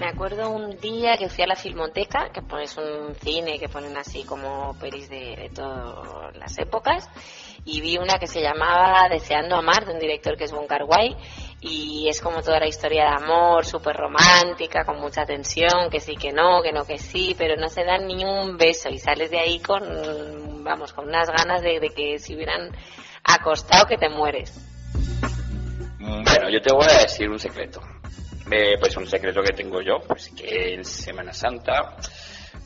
Me 0.00 0.06
acuerdo 0.06 0.48
un 0.48 0.78
día 0.78 1.18
que 1.18 1.28
fui 1.28 1.44
a 1.44 1.46
la 1.46 1.56
Filmoteca, 1.56 2.30
que 2.32 2.40
es 2.62 2.76
un 2.78 3.14
cine 3.16 3.58
que 3.58 3.68
ponen 3.68 3.94
así 3.98 4.24
como 4.24 4.74
pelis 4.80 5.10
de, 5.10 5.36
de 5.36 5.50
todas 5.54 6.34
las 6.38 6.56
épocas, 6.56 7.06
y 7.64 7.80
vi 7.80 7.98
una 7.98 8.18
que 8.18 8.26
se 8.26 8.40
llamaba 8.40 9.08
Deseando 9.08 9.56
Amar, 9.56 9.86
de 9.86 9.92
un 9.92 9.98
director 9.98 10.36
que 10.36 10.44
es 10.44 10.52
Wong 10.52 10.66
Kar 10.66 10.84
Wai, 10.84 11.16
y 11.60 12.08
es 12.08 12.20
como 12.20 12.42
toda 12.42 12.58
la 12.58 12.66
historia 12.66 13.04
de 13.04 13.24
amor, 13.24 13.64
súper 13.66 13.96
romántica, 13.96 14.84
con 14.84 15.00
mucha 15.00 15.24
tensión, 15.26 15.90
que 15.90 16.00
sí, 16.00 16.16
que 16.16 16.32
no, 16.32 16.62
que 16.62 16.72
no, 16.72 16.84
que 16.84 16.98
sí, 16.98 17.34
pero 17.36 17.56
no 17.56 17.68
se 17.68 17.84
dan 17.84 18.06
ni 18.06 18.24
un 18.24 18.56
beso, 18.56 18.88
y 18.88 18.98
sales 18.98 19.30
de 19.30 19.38
ahí 19.38 19.58
con, 19.60 20.64
vamos, 20.64 20.92
con 20.92 21.08
unas 21.08 21.28
ganas 21.30 21.62
de, 21.62 21.80
de 21.80 21.90
que 21.90 22.18
si 22.18 22.34
hubieran 22.34 22.70
acostado 23.24 23.86
que 23.86 23.96
te 23.96 24.08
mueres. 24.08 24.58
Bueno, 25.98 26.48
yo 26.50 26.60
te 26.60 26.72
voy 26.72 26.86
a 26.88 27.02
decir 27.02 27.28
un 27.28 27.38
secreto. 27.38 27.80
Eh, 28.50 28.76
pues 28.80 28.96
un 28.96 29.06
secreto 29.06 29.42
que 29.42 29.52
tengo 29.52 29.80
yo, 29.80 30.00
pues 30.00 30.30
que 30.30 30.74
en 30.74 30.84
Semana 30.84 31.32
Santa 31.32 31.96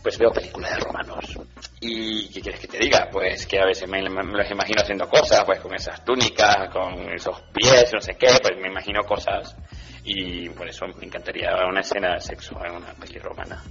pues 0.04 0.18
veo 0.18 0.30
películas 0.30 0.70
de 0.72 0.80
romanos. 0.80 1.38
¿Y 1.80 2.28
qué 2.28 2.42
quieres 2.42 2.60
que 2.60 2.68
te 2.68 2.78
diga? 2.78 3.08
Pues 3.10 3.46
que 3.46 3.58
a 3.58 3.64
veces 3.64 3.88
me, 3.88 4.02
me 4.02 4.22
los 4.22 4.50
imagino 4.50 4.82
haciendo 4.82 5.08
cosas, 5.08 5.44
pues 5.46 5.60
con 5.60 5.74
esas 5.74 6.04
túnicas, 6.04 6.68
con 6.70 7.10
esos 7.10 7.40
pies, 7.54 7.90
no 7.94 8.00
sé 8.00 8.14
qué, 8.14 8.26
pues 8.42 8.60
me 8.60 8.68
imagino 8.68 9.02
cosas. 9.04 9.56
Y 10.04 10.50
por 10.50 10.68
eso 10.68 10.84
me 10.98 11.06
encantaría 11.06 11.48
una 11.66 11.80
escena 11.80 12.12
de 12.14 12.20
sexo 12.20 12.54
en 12.62 12.76
una 12.76 12.92
peli 12.92 13.18
romana. 13.18 13.62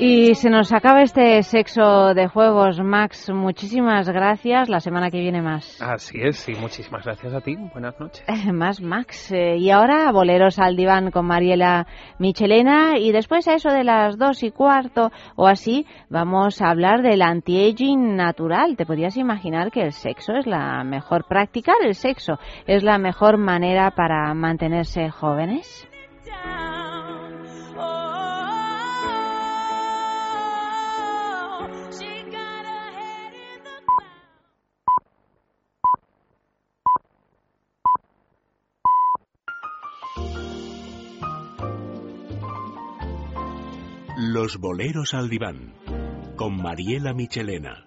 Y 0.00 0.34
se 0.34 0.50
nos 0.50 0.72
acaba 0.72 1.02
este 1.02 1.42
sexo 1.42 2.12
de 2.14 2.26
juegos, 2.26 2.80
Max. 2.80 3.30
Muchísimas 3.30 4.08
gracias. 4.08 4.68
La 4.68 4.80
semana 4.80 5.10
que 5.10 5.20
viene 5.20 5.40
más. 5.40 5.80
Así 5.80 6.18
es, 6.20 6.48
y 6.48 6.54
muchísimas 6.54 7.04
gracias 7.04 7.32
a 7.32 7.40
ti. 7.40 7.56
Buenas 7.72 7.98
noches. 8.00 8.24
Más 8.52 8.80
Max. 8.80 9.30
Eh, 9.30 9.56
y 9.58 9.70
ahora 9.70 10.10
boleros 10.10 10.58
al 10.58 10.76
diván 10.76 11.10
con 11.10 11.26
Mariela 11.26 11.86
Michelena 12.18 12.98
y 12.98 13.12
después 13.12 13.46
a 13.46 13.54
eso 13.54 13.70
de 13.70 13.84
las 13.84 14.18
dos 14.18 14.42
y 14.42 14.50
cuarto 14.50 15.12
o 15.36 15.46
así 15.46 15.86
vamos 16.08 16.60
a 16.60 16.70
hablar 16.70 17.02
del 17.02 17.22
anti-aging 17.22 18.16
natural. 18.16 18.76
¿Te 18.76 18.86
podrías 18.86 19.16
imaginar 19.16 19.70
que 19.70 19.82
el 19.82 19.92
sexo 19.92 20.32
es 20.34 20.46
la 20.46 20.82
mejor 20.84 21.26
practicar 21.28 21.76
el 21.84 21.94
sexo 21.94 22.38
es 22.66 22.82
la 22.82 22.98
mejor 22.98 23.38
manera 23.38 23.92
para 23.92 24.34
mantenerse 24.34 25.10
jóvenes? 25.10 25.88
Los 44.16 44.58
boleros 44.58 45.14
al 45.14 45.28
diván 45.28 45.74
con 46.36 46.56
Mariela 46.60 47.12
Michelena. 47.14 47.86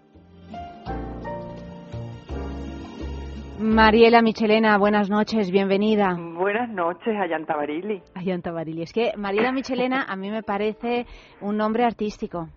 Mariela 3.60 4.22
Michelena, 4.22 4.77
buenas 4.77 5.10
noches, 5.10 5.52
bienvenida. 5.52 6.15
Buenas 6.18 6.69
noches, 6.69 7.14
Ayanta 7.22 7.56
Barili. 7.56 8.02
Ayanta 8.15 8.52
Barili. 8.52 8.81
Es 8.81 8.91
que 8.93 9.11
Mariela 9.18 9.52
Michelena 9.52 10.03
a 10.07 10.15
mí 10.15 10.31
me 10.31 10.41
parece 10.41 11.06
un 11.41 11.57
nombre 11.57 11.84
artístico. 11.84 12.49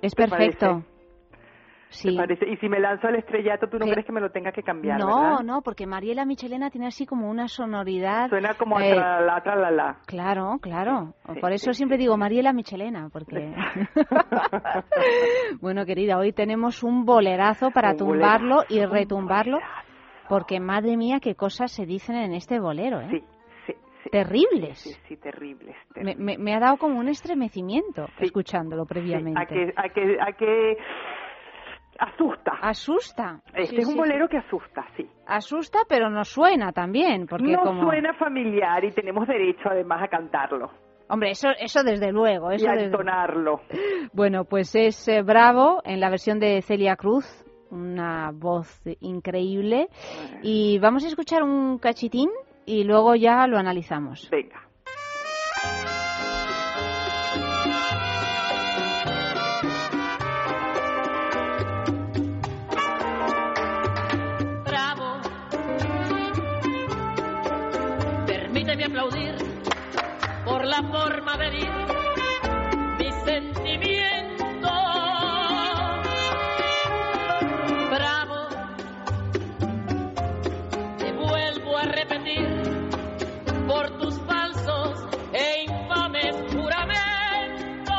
Es 0.00 0.14
¿Te 0.14 0.26
perfecto. 0.26 0.66
parece? 0.66 0.97
Sí. 1.90 2.10
¿Te 2.10 2.16
parece? 2.16 2.46
Y 2.48 2.56
si 2.58 2.68
me 2.68 2.78
lanzo 2.80 3.06
al 3.08 3.16
estrellato, 3.16 3.66
¿tú 3.68 3.78
no 3.78 3.86
Sí. 3.86 3.92
crees 3.92 4.06
que 4.06 4.12
me 4.12 4.20
lo 4.20 4.30
tenga 4.30 4.52
que 4.52 4.62
cambiar, 4.62 4.98
No, 5.00 5.06
verdad? 5.06 5.40
no, 5.44 5.62
porque 5.62 5.86
Mariela 5.86 6.26
Michelena 6.26 6.68
tiene 6.70 6.86
así 6.88 7.06
como 7.06 7.30
una 7.30 7.48
sonoridad. 7.48 8.28
Suena 8.28 8.54
como 8.58 8.76
a 8.78 8.86
eh, 8.86 8.92
tralala, 8.94 9.42
tralala. 9.42 9.96
Claro, 10.06 10.58
claro. 10.60 11.14
Sí, 11.32 11.40
Por 11.40 11.48
sí, 11.50 11.54
eso 11.56 11.72
siempre 11.72 11.96
digo 11.96 12.16
Mariela 12.18 12.52
Michelena, 12.52 13.08
porque. 13.10 13.54
bueno, 15.60 15.84
querida, 15.86 16.18
hoy 16.18 16.32
tenemos 16.32 16.82
un 16.82 17.04
bolerazo 17.04 17.70
para 17.70 17.90
Un 17.92 17.96
tumbarlo 17.96 18.62
y 18.68 18.74
bolerazo, 18.76 18.94
retumbarlo, 18.94 19.58
porque 20.28 20.60
madre 20.60 20.96
mía, 20.96 21.18
qué 21.20 21.34
cosas 21.34 21.72
se 21.72 21.86
dicen 21.86 22.16
en 22.16 22.34
este 22.34 22.60
bolero, 22.60 23.00
¿eh? 23.00 23.08
Sí, 23.10 23.22
sí, 23.66 23.74
terribles. 24.10 24.78
Sí, 24.78 24.90
sí, 25.08 25.16
terribles. 25.16 25.74
Me, 25.96 26.14
me- 26.16 26.38
me 26.38 26.54
ha 26.54 26.60
dado 26.60 26.76
como 26.76 26.98
un 26.98 27.08
estremecimiento 27.08 28.06
escuchándolo 28.18 28.84
previamente. 28.86 29.40
A 29.40 29.46
que, 29.46 29.72
a 29.76 29.88
que, 29.88 30.16
a 30.20 30.32
que 30.32 30.76
asusta. 31.98 32.52
Asusta. 32.62 33.40
Este 33.54 33.66
Sí, 33.76 33.76
es 33.82 33.86
un 33.86 33.92
sí, 33.92 33.98
bolero 33.98 34.26
sí. 34.26 34.30
que 34.30 34.38
asusta, 34.38 34.86
sí. 34.96 35.06
Asusta, 35.26 35.80
pero 35.88 36.08
nos 36.10 36.28
suena 36.28 36.72
también, 36.72 37.26
porque 37.26 37.52
no 37.52 37.62
como... 37.62 37.82
suena 37.82 38.14
familiar 38.14 38.84
y 38.84 38.92
tenemos 38.92 39.26
derecho 39.26 39.68
además 39.70 40.02
a 40.02 40.08
cantarlo 40.08 40.70
Hombre, 41.10 41.30
eso, 41.30 41.48
eso 41.58 41.82
desde 41.82 42.12
luego. 42.12 42.50
Eso 42.50 42.66
y 42.66 42.68
a 42.68 42.72
desde- 42.72 42.84
entonarlo. 42.86 43.60
Bueno, 44.12 44.44
pues 44.44 44.74
es 44.74 45.08
eh, 45.08 45.22
Bravo 45.22 45.80
en 45.84 46.00
la 46.00 46.10
versión 46.10 46.38
de 46.38 46.60
Celia 46.62 46.96
Cruz, 46.96 47.24
una 47.70 48.30
voz 48.32 48.80
increíble. 49.00 49.88
Y 50.42 50.78
vamos 50.80 51.04
a 51.04 51.08
escuchar 51.08 51.42
un 51.42 51.78
cachitín 51.78 52.28
y 52.66 52.84
luego 52.84 53.14
ya 53.14 53.46
lo 53.46 53.56
analizamos. 53.58 54.28
Venga. 54.30 54.67
La 70.68 70.82
forma 70.82 71.36
de 71.38 71.50
vivir 71.50 71.68
mis 72.98 73.14
sentimientos. 73.24 74.70
Bravo. 77.90 78.48
Te 80.98 81.12
vuelvo 81.12 81.78
a 81.78 81.84
repetir 81.84 82.48
por 83.66 83.98
tus 83.98 84.20
falsos 84.26 85.06
e 85.32 85.64
infames 85.64 86.36
juramentos. 86.52 87.94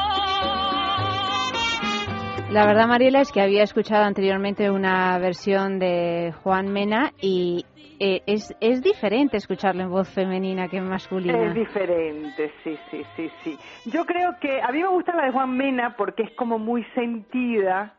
La 2.51 2.67
verdad, 2.67 2.87
Mariela, 2.87 3.21
es 3.21 3.31
que 3.31 3.41
había 3.41 3.63
escuchado 3.63 4.03
anteriormente 4.03 4.69
una 4.69 5.17
versión 5.17 5.79
de 5.79 6.35
Juan 6.43 6.67
Mena 6.67 7.13
y 7.19 7.65
eh, 7.99 8.23
es, 8.26 8.55
es 8.61 8.81
diferente 8.81 9.38
escucharlo 9.38 9.84
en 9.84 9.89
voz 9.89 10.09
femenina 10.09 10.67
que 10.67 10.77
en 10.77 10.88
masculina. 10.88 11.47
Es 11.47 11.53
diferente, 11.53 12.51
sí, 12.63 12.77
sí, 12.89 13.03
sí, 13.15 13.30
sí. 13.43 13.57
Yo 13.91 14.05
creo 14.05 14.31
que 14.39 14.61
a 14.61 14.71
mí 14.71 14.81
me 14.81 14.88
gusta 14.88 15.15
la 15.15 15.26
de 15.26 15.31
Juan 15.31 15.55
Mena 15.55 15.95
porque 15.97 16.23
es 16.23 16.31
como 16.35 16.57
muy 16.57 16.84
sentida, 16.95 17.93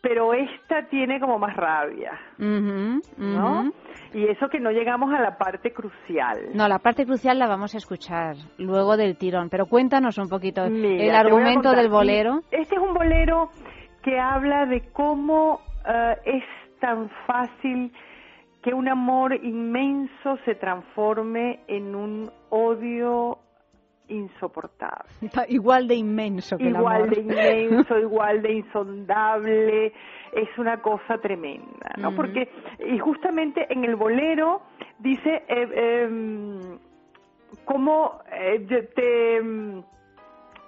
pero 0.00 0.34
esta 0.34 0.88
tiene 0.88 1.20
como 1.20 1.38
más 1.38 1.56
rabia, 1.56 2.18
¿no? 2.38 3.72
Y 4.14 4.24
eso 4.26 4.48
que 4.48 4.58
no 4.58 4.70
llegamos 4.70 5.12
a 5.12 5.20
la 5.20 5.36
parte 5.36 5.72
crucial. 5.72 6.48
No, 6.54 6.66
la 6.66 6.78
parte 6.78 7.04
crucial 7.04 7.38
la 7.38 7.46
vamos 7.46 7.74
a 7.74 7.78
escuchar 7.78 8.36
luego 8.56 8.96
del 8.96 9.18
tirón, 9.18 9.50
pero 9.50 9.66
cuéntanos 9.66 10.16
un 10.18 10.28
poquito 10.28 10.66
Mira, 10.68 11.04
el 11.04 11.14
argumento 11.14 11.72
del 11.72 11.88
bolero. 11.88 12.40
Este 12.50 12.74
es 12.74 12.80
un 12.80 12.94
bolero 12.94 13.50
que 14.02 14.18
habla 14.18 14.66
de 14.66 14.88
cómo 14.92 15.60
eh, 15.86 16.14
es 16.24 16.44
tan 16.80 17.10
fácil 17.26 17.92
que 18.68 18.74
un 18.74 18.86
amor 18.86 19.32
inmenso 19.32 20.36
se 20.44 20.54
transforme 20.54 21.60
en 21.68 21.94
un 21.94 22.30
odio 22.50 23.38
insoportable. 24.08 25.08
Igual 25.48 25.88
de 25.88 25.94
inmenso 25.94 26.58
que 26.58 26.64
el 26.64 26.76
Igual 26.76 27.04
amor. 27.04 27.14
de 27.14 27.20
inmenso, 27.22 27.98
igual 28.08 28.42
de 28.42 28.52
insondable, 28.52 29.86
es 30.32 30.58
una 30.58 30.82
cosa 30.82 31.16
tremenda, 31.16 31.94
¿no? 31.96 32.14
Porque, 32.14 32.50
y 32.86 32.98
justamente 32.98 33.72
en 33.72 33.84
el 33.86 33.96
bolero 33.96 34.60
dice, 34.98 35.44
eh, 35.48 36.02
em, 36.04 36.78
cómo 37.64 38.20
eh, 38.30 38.90
te, 38.94 39.36
em, 39.36 39.82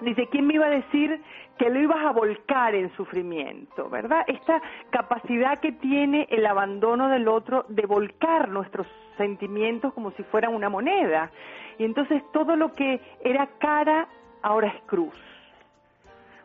dice, 0.00 0.26
¿quién 0.30 0.46
me 0.46 0.54
iba 0.54 0.64
a 0.64 0.70
decir 0.70 1.20
que 1.60 1.68
lo 1.68 1.78
ibas 1.78 2.02
a 2.06 2.12
volcar 2.12 2.74
en 2.74 2.90
sufrimiento, 2.96 3.90
verdad? 3.90 4.24
Esta 4.26 4.62
capacidad 4.88 5.58
que 5.58 5.72
tiene 5.72 6.26
el 6.30 6.46
abandono 6.46 7.08
del 7.08 7.28
otro 7.28 7.66
de 7.68 7.84
volcar 7.84 8.48
nuestros 8.48 8.86
sentimientos 9.18 9.92
como 9.92 10.10
si 10.12 10.22
fueran 10.22 10.54
una 10.54 10.70
moneda. 10.70 11.30
Y 11.76 11.84
entonces 11.84 12.22
todo 12.32 12.56
lo 12.56 12.72
que 12.72 12.98
era 13.22 13.46
cara 13.58 14.08
ahora 14.40 14.68
es 14.68 14.82
cruz. 14.84 15.12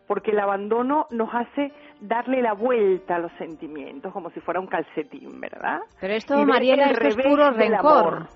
Porque 0.05 0.31
el 0.31 0.39
abandono 0.39 1.07
nos 1.11 1.33
hace 1.33 1.71
darle 2.01 2.41
la 2.41 2.51
vuelta 2.51 3.15
a 3.15 3.19
los 3.19 3.31
sentimientos 3.37 4.11
como 4.11 4.31
si 4.31 4.41
fuera 4.41 4.59
un 4.59 4.67
calcetín, 4.67 5.39
¿verdad? 5.39 5.79
Pero 6.01 6.13
Y 6.13 6.17
esto, 6.17 6.45
Mariela, 6.45 6.87
esto 6.87 7.07
es 7.07 7.15
puro 7.15 7.51
rencor. 7.51 8.27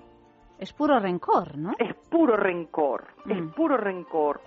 Es 0.58 0.72
puro 0.72 0.98
rencor, 1.00 1.58
¿no? 1.58 1.74
Es 1.78 1.94
puro 2.10 2.38
rencor, 2.38 3.06
es 3.28 3.42
puro 3.54 3.76
rencor. 3.76 4.40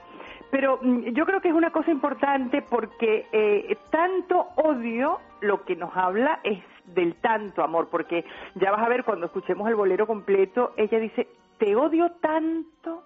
Pero 0.52 0.78
mm, 0.82 1.14
yo 1.14 1.24
creo 1.24 1.40
que 1.40 1.48
es 1.48 1.54
una 1.54 1.72
cosa 1.72 1.90
importante 1.90 2.60
porque 2.60 3.26
eh, 3.32 3.74
tanto 3.90 4.48
odio 4.56 5.18
lo 5.40 5.64
que 5.64 5.74
nos 5.74 5.96
habla 5.96 6.40
es 6.44 6.62
del 6.84 7.14
tanto 7.16 7.62
amor, 7.62 7.88
porque 7.90 8.24
ya 8.56 8.70
vas 8.70 8.82
a 8.82 8.88
ver 8.88 9.02
cuando 9.02 9.26
escuchemos 9.26 9.66
el 9.68 9.76
bolero 9.76 10.06
completo, 10.06 10.74
ella 10.76 10.98
dice, 10.98 11.26
te 11.58 11.74
odio 11.74 12.12
tanto 12.20 13.02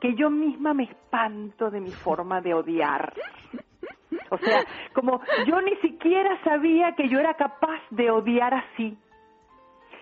que 0.00 0.14
yo 0.14 0.30
misma 0.30 0.72
me 0.72 0.84
espanto 0.84 1.70
de 1.70 1.80
mi 1.80 1.90
forma 1.90 2.40
de 2.40 2.54
odiar. 2.54 3.12
O 4.30 4.38
sea, 4.38 4.64
como 4.94 5.20
yo 5.46 5.60
ni 5.60 5.76
siquiera 5.76 6.42
sabía 6.42 6.94
que 6.94 7.08
yo 7.08 7.18
era 7.18 7.34
capaz 7.34 7.80
de 7.90 8.10
odiar 8.10 8.54
así. 8.54 8.96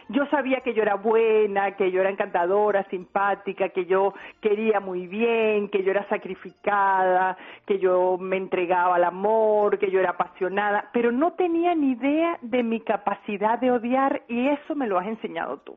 Yo 0.09 0.25
sabía 0.27 0.61
que 0.61 0.73
yo 0.73 0.83
era 0.83 0.95
buena, 0.95 1.73
que 1.73 1.91
yo 1.91 2.01
era 2.01 2.11
encantadora, 2.11 2.85
simpática, 2.91 3.71
que 3.71 3.87
yo 3.87 4.15
quería 4.41 4.79
muy 4.79 5.09
bien, 5.09 5.69
que 5.69 5.83
yo 5.83 5.91
era 5.91 6.09
sacrificada, 6.09 7.37
que 7.67 7.81
yo 7.81 8.17
me 8.19 8.37
entregaba 8.37 8.97
al 8.97 9.05
amor, 9.05 9.79
que 9.79 9.91
yo 9.91 9.99
era 9.99 10.11
apasionada, 10.11 10.91
pero 10.93 11.11
no 11.11 11.33
tenía 11.33 11.75
ni 11.75 11.93
idea 11.93 12.39
de 12.41 12.63
mi 12.63 12.81
capacidad 12.81 13.59
de 13.59 13.73
odiar 13.73 14.23
y 14.29 14.49
eso 14.49 14.77
me 14.77 14.87
lo 14.87 14.99
has 14.99 15.09
enseñado 15.09 15.57
tú. 15.59 15.75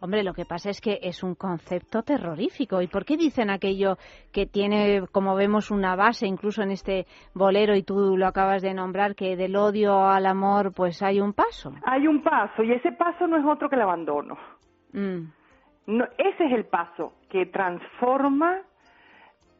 Hombre, 0.00 0.22
lo 0.22 0.32
que 0.32 0.44
pasa 0.44 0.70
es 0.70 0.80
que 0.80 0.98
es 1.02 1.22
un 1.22 1.34
concepto 1.34 2.02
terrorífico. 2.02 2.80
¿Y 2.80 2.86
por 2.86 3.04
qué 3.04 3.16
dicen 3.16 3.50
aquello 3.50 3.96
que 4.32 4.46
tiene, 4.46 5.06
como 5.10 5.34
vemos, 5.34 5.70
una 5.70 5.96
base, 5.96 6.26
incluso 6.26 6.62
en 6.62 6.70
este 6.70 7.06
bolero, 7.34 7.74
y 7.74 7.82
tú 7.82 8.16
lo 8.16 8.26
acabas 8.26 8.62
de 8.62 8.74
nombrar, 8.74 9.14
que 9.14 9.36
del 9.36 9.56
odio 9.56 10.06
al 10.06 10.26
amor, 10.26 10.72
pues 10.72 11.02
hay 11.02 11.20
un 11.20 11.32
paso? 11.32 11.72
Hay 11.84 12.06
un 12.06 12.22
paso 12.22 12.62
y 12.62 12.72
ese 12.72 12.92
paso 12.92 13.26
no 13.26 13.36
es 13.36 13.44
otro 13.44 13.68
que 13.68 13.76
el 13.76 13.82
abandono. 13.82 14.38
Mm. 14.92 15.38
No, 15.86 16.04
ese 16.18 16.44
es 16.44 16.52
el 16.52 16.66
paso 16.66 17.14
que 17.28 17.46
transforma 17.46 18.60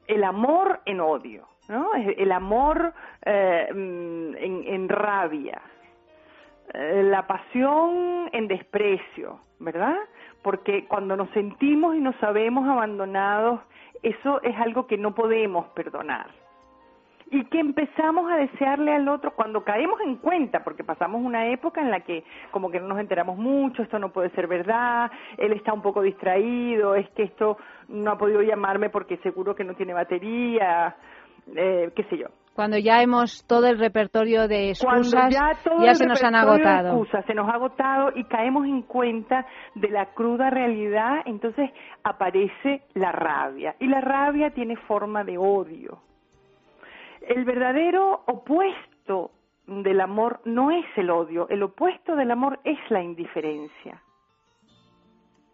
el 0.06 0.24
amor 0.24 0.80
en 0.84 1.00
odio, 1.00 1.48
¿no? 1.68 1.94
El 1.94 2.32
amor 2.32 2.92
eh, 3.24 3.68
mm, 3.72 4.36
en, 4.36 4.64
en 4.66 4.88
rabia, 4.88 5.60
eh, 6.74 7.02
la 7.02 7.26
pasión 7.26 8.28
en 8.32 8.46
desprecio, 8.46 9.40
¿verdad? 9.58 9.96
Porque 10.42 10.86
cuando 10.86 11.16
nos 11.16 11.30
sentimos 11.30 11.96
y 11.96 12.00
nos 12.00 12.16
sabemos 12.16 12.68
abandonados, 12.68 13.60
eso 14.02 14.40
es 14.42 14.56
algo 14.56 14.86
que 14.86 14.96
no 14.96 15.14
podemos 15.14 15.66
perdonar. 15.68 16.26
Y 17.30 17.44
que 17.46 17.60
empezamos 17.60 18.30
a 18.32 18.36
desearle 18.36 18.94
al 18.94 19.06
otro 19.08 19.32
cuando 19.32 19.62
caemos 19.62 20.00
en 20.00 20.16
cuenta, 20.16 20.64
porque 20.64 20.82
pasamos 20.82 21.20
una 21.22 21.48
época 21.48 21.82
en 21.82 21.90
la 21.90 22.00
que 22.00 22.24
como 22.50 22.70
que 22.70 22.80
no 22.80 22.88
nos 22.88 23.00
enteramos 23.00 23.36
mucho, 23.36 23.82
esto 23.82 23.98
no 23.98 24.10
puede 24.10 24.30
ser 24.30 24.46
verdad, 24.46 25.10
él 25.36 25.52
está 25.52 25.74
un 25.74 25.82
poco 25.82 26.00
distraído, 26.00 26.94
es 26.94 27.08
que 27.10 27.24
esto 27.24 27.58
no 27.88 28.12
ha 28.12 28.18
podido 28.18 28.40
llamarme 28.40 28.88
porque 28.88 29.18
seguro 29.18 29.54
que 29.54 29.64
no 29.64 29.74
tiene 29.74 29.92
batería, 29.92 30.96
eh, 31.54 31.90
qué 31.94 32.04
sé 32.04 32.16
yo. 32.16 32.28
Cuando 32.58 32.76
ya 32.76 33.02
hemos 33.02 33.44
todo 33.46 33.68
el 33.68 33.78
repertorio 33.78 34.48
de 34.48 34.70
excusas, 34.70 35.32
ya 35.32 35.94
se 35.94 36.06
nos 36.08 36.20
han 36.24 36.34
agotado. 36.34 36.88
excusas 36.88 37.24
se 37.26 37.32
nos 37.32 37.48
ha 37.48 37.52
agotado 37.52 38.10
y 38.16 38.24
caemos 38.24 38.66
en 38.66 38.82
cuenta 38.82 39.46
de 39.76 39.88
la 39.88 40.06
cruda 40.06 40.50
realidad, 40.50 41.18
entonces 41.26 41.70
aparece 42.02 42.82
la 42.94 43.12
rabia. 43.12 43.76
Y 43.78 43.86
la 43.86 44.00
rabia 44.00 44.50
tiene 44.50 44.74
forma 44.74 45.22
de 45.22 45.38
odio. 45.38 46.00
El 47.28 47.44
verdadero 47.44 48.24
opuesto 48.26 49.30
del 49.68 50.00
amor 50.00 50.40
no 50.44 50.72
es 50.72 50.86
el 50.96 51.10
odio, 51.10 51.48
el 51.50 51.62
opuesto 51.62 52.16
del 52.16 52.32
amor 52.32 52.58
es 52.64 52.78
la 52.88 53.00
indiferencia. 53.00 54.02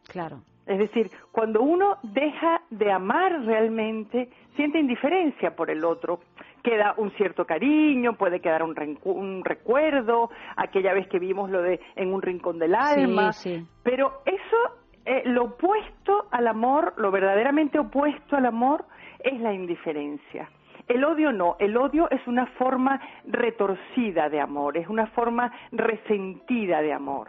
Claro. 0.09 0.41
Es 0.67 0.79
decir, 0.79 1.11
cuando 1.31 1.63
uno 1.63 1.99
deja 2.03 2.63
de 2.71 2.91
amar 2.91 3.45
realmente, 3.45 4.31
siente 4.57 4.79
indiferencia 4.79 5.55
por 5.55 5.71
el 5.71 5.85
otro. 5.85 6.21
Queda 6.63 6.95
un 6.97 7.11
cierto 7.13 7.45
cariño, 7.45 8.15
puede 8.15 8.41
quedar 8.41 8.63
un, 8.63 8.75
un 9.05 9.45
recuerdo, 9.45 10.31
aquella 10.57 10.95
vez 10.95 11.07
que 11.09 11.19
vimos 11.19 11.51
lo 11.51 11.61
de 11.61 11.81
en 11.97 12.15
un 12.15 12.23
rincón 12.23 12.59
del 12.59 12.75
alma. 12.75 13.33
Sí, 13.33 13.59
sí. 13.59 13.67
Pero 13.83 14.23
eso, 14.25 14.57
eh, 15.05 15.23
lo 15.27 15.45
opuesto 15.45 16.27
al 16.31 16.47
amor, 16.47 16.95
lo 16.97 17.11
verdaderamente 17.11 17.79
opuesto 17.79 18.37
al 18.37 18.47
amor, 18.47 18.87
es 19.19 19.39
la 19.41 19.53
indiferencia. 19.53 20.49
El 20.89 21.05
odio 21.05 21.33
no, 21.33 21.57
el 21.59 21.77
odio 21.77 22.11
es 22.11 22.27
una 22.27 22.47
forma 22.59 23.01
retorcida 23.27 24.29
de 24.29 24.41
amor, 24.41 24.77
es 24.77 24.89
una 24.89 25.07
forma 25.09 25.51
resentida 25.73 26.83
de 26.83 26.93
amor. 26.93 27.29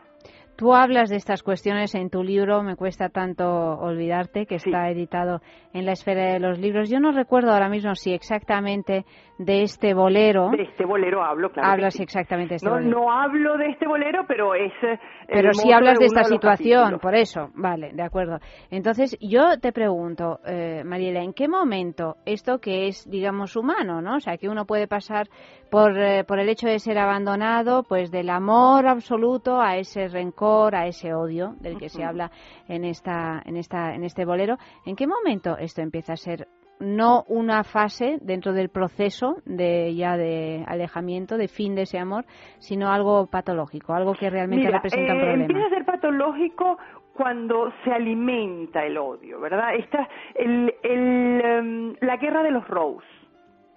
Tú 0.56 0.73
hablas 0.73 1.10
de 1.10 1.18
estas 1.18 1.44
cuestiones 1.44 1.94
en 1.95 2.10
tu 2.10 2.23
libro, 2.23 2.64
Me 2.64 2.77
cuesta 2.77 3.10
tanto 3.10 3.45
olvidarte, 3.45 4.45
que 4.45 4.56
está 4.56 4.90
editado 4.90 5.41
en 5.73 5.86
la 5.86 5.91
esfera 5.91 6.32
de 6.32 6.40
los 6.40 6.57
libros. 6.60 6.90
Yo 6.90 7.02
no 7.02 7.11
recuerdo 7.11 7.52
ahora 7.52 7.68
mismo 7.68 7.94
si 7.95 8.14
exactamente 8.14 9.06
de 9.38 9.64
este 9.64 9.94
bolero. 9.94 10.49
De 10.52 10.64
este 10.64 10.86
bolero 10.86 11.24
hablo, 11.24 11.52
claro. 11.52 11.70
Hablas 11.72 11.95
sí. 11.95 12.03
exactamente 12.03 12.53
de 12.53 12.56
este 12.57 12.68
no, 12.70 12.76
bolero. 12.76 12.90
no 12.99 13.12
hablo 13.12 13.57
de 13.57 13.70
este 13.70 13.88
bolero, 13.88 14.24
pero 14.28 14.56
es. 14.56 14.72
eh, 14.84 14.98
Pero 15.28 15.53
sí 15.53 15.72
hablas 15.72 15.99
de 15.99 16.06
esta 16.06 16.24
situación, 16.24 16.80
capítulos. 16.82 17.02
por 17.02 17.16
eso, 17.16 17.49
vale, 17.56 17.91
de 17.94 18.02
acuerdo. 18.03 18.40
Entonces, 18.72 19.18
yo 19.20 19.60
te 19.60 19.72
pregunto, 19.74 20.40
eh, 20.45 20.84
Mariela, 20.86 21.22
¿en 21.22 21.34
qué 21.34 21.48
momento 21.48 22.16
esto 22.26 22.60
que 22.60 22.88
es, 22.88 23.10
digamos, 23.10 23.56
humano, 23.56 24.02
¿no? 24.02 24.16
O 24.16 24.20
sea, 24.20 24.38
que 24.38 24.48
uno 24.48 24.66
puede 24.66 24.88
pasar 24.88 25.28
por, 25.70 25.98
eh, 25.98 26.24
por 26.24 26.40
el 26.40 26.48
hecho 26.48 26.68
de 26.68 26.80
ser 26.80 26.98
abandonado, 26.98 27.84
pues 27.84 28.12
del 28.12 28.30
amor 28.30 28.88
absoluto 28.88 29.60
a 29.60 29.76
ese 29.78 30.07
rencor, 30.07 30.76
a 30.76 30.88
ese 30.88 31.14
odio 31.14 31.56
del 31.60 31.78
que 31.78 31.90
se 31.90 32.03
habla 32.03 32.32
en 32.70 32.86
esta, 32.86 33.41
en 33.45 33.57
esta, 33.57 33.94
en 33.95 34.03
este 34.06 34.24
bolero. 34.24 34.57
¿En 34.86 34.95
qué 34.95 35.07
momento 35.07 35.57
esto 35.57 35.82
empieza 35.82 36.14
a 36.14 36.18
ser 36.18 36.48
no 36.80 37.24
una 37.28 37.64
fase 37.64 38.18
dentro 38.22 38.54
del 38.54 38.70
proceso 38.70 39.38
de 39.46 39.96
ya 39.96 40.18
de 40.18 40.64
alejamiento, 40.68 41.38
de 41.38 41.48
fin 41.48 41.76
de 41.76 41.84
ese 41.84 41.98
amor, 42.00 42.26
sino 42.60 42.90
algo 42.92 43.28
patológico, 43.28 43.94
algo 43.94 44.14
que 44.14 44.30
realmente 44.30 44.66
Mira, 44.66 44.78
representa 44.78 45.14
un 45.14 45.20
eh, 45.20 45.22
problema? 45.22 45.44
Empieza 45.46 45.66
a 45.68 45.70
ser 45.70 45.86
patológico 45.86 46.78
cuando 47.14 47.72
se 47.84 47.92
alimenta 47.92 48.86
el 48.86 48.98
odio, 48.98 49.40
¿verdad? 49.40 49.76
Esta, 49.78 50.08
el, 50.36 50.74
el, 50.84 51.42
em, 51.44 51.96
la 52.02 52.18
guerra 52.18 52.44
de 52.44 52.52
los 52.52 52.68
Rose. 52.68 53.08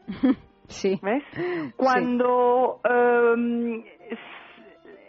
Sí. 0.69 1.01
¿Ves? 1.03 1.23
Cuando 1.79 2.79
s- 2.85 4.19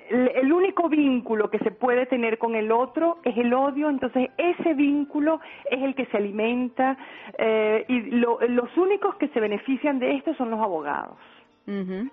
el, 0.09 0.51
único 0.51 0.89
vínculo 0.89 1.49
que 1.49 1.59
se 1.59 1.71
puede 1.71 2.05
tener 2.07 2.37
con 2.37 2.55
el 2.55 2.71
otro 2.71 3.19
es 3.23 3.37
el 3.37 3.53
odio, 3.53 3.89
entonces 3.89 4.29
ese 4.37 4.73
vínculo 4.73 5.39
es 5.69 5.81
el 5.81 5.93
que 5.95 6.05
se 6.07 6.17
alimenta 6.17 6.97
eh, 7.37 7.85
y 7.87 8.01
lo- 8.11 8.39
los 8.47 8.75
únicos 8.77 9.15
que 9.15 9.27
se 9.29 9.39
benefician 9.39 9.99
de 9.99 10.15
esto 10.15 10.33
son 10.35 10.49
los 10.51 10.59
abogados, 10.59 11.17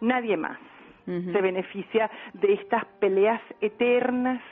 nadie 0.00 0.36
más 0.36 0.58
se 1.06 1.40
beneficia 1.40 2.10
de 2.34 2.54
estas 2.54 2.84
peleas 2.98 3.40
eternas 3.60 4.42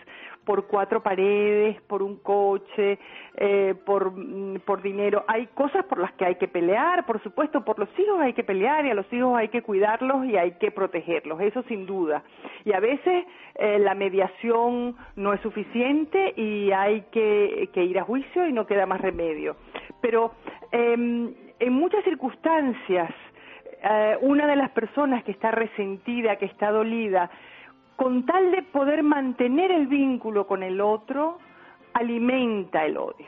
por 0.44 0.66
cuatro 0.66 1.02
paredes, 1.02 1.80
por 1.82 2.02
un 2.02 2.16
coche, 2.16 2.98
eh, 3.36 3.74
por, 3.84 4.12
mm, 4.12 4.60
por 4.64 4.82
dinero. 4.82 5.24
Hay 5.26 5.46
cosas 5.48 5.84
por 5.86 5.98
las 5.98 6.12
que 6.12 6.24
hay 6.24 6.34
que 6.36 6.48
pelear, 6.48 7.06
por 7.06 7.22
supuesto, 7.22 7.64
por 7.64 7.78
los 7.78 7.88
hijos 7.98 8.20
hay 8.20 8.32
que 8.32 8.44
pelear 8.44 8.86
y 8.86 8.90
a 8.90 8.94
los 8.94 9.10
hijos 9.12 9.36
hay 9.36 9.48
que 9.48 9.62
cuidarlos 9.62 10.26
y 10.26 10.36
hay 10.36 10.52
que 10.52 10.70
protegerlos, 10.70 11.40
eso 11.40 11.62
sin 11.64 11.86
duda. 11.86 12.22
Y 12.64 12.72
a 12.72 12.80
veces 12.80 13.24
eh, 13.56 13.78
la 13.78 13.94
mediación 13.94 14.96
no 15.16 15.32
es 15.32 15.40
suficiente 15.40 16.34
y 16.36 16.72
hay 16.72 17.02
que, 17.10 17.68
ir 17.74 17.98
a 17.98 18.04
juicio 18.04 18.46
y 18.46 18.52
no 18.52 18.66
queda 18.66 18.86
más 18.86 19.00
remedio. 19.00 19.56
Pero 20.00 20.32
em, 20.72 21.32
en 21.58 21.72
muchas 21.72 22.04
circunstancias, 22.04 23.10
eh, 23.82 24.16
una 24.22 24.46
de 24.46 24.56
las 24.56 24.70
personas 24.70 25.24
que 25.24 25.30
está 25.30 25.50
resentida, 25.50 26.36
que 26.36 26.46
está 26.46 26.70
dolida, 26.70 27.30
con 27.96 28.24
tal 28.26 28.50
de 28.50 28.62
poder 28.64 29.02
mantener 29.02 29.70
el 29.70 29.86
vínculo 29.86 30.46
con 30.46 30.62
el 30.62 30.80
otro, 30.80 31.38
alimenta 31.92 32.84
el 32.84 32.96
odio. 32.96 33.26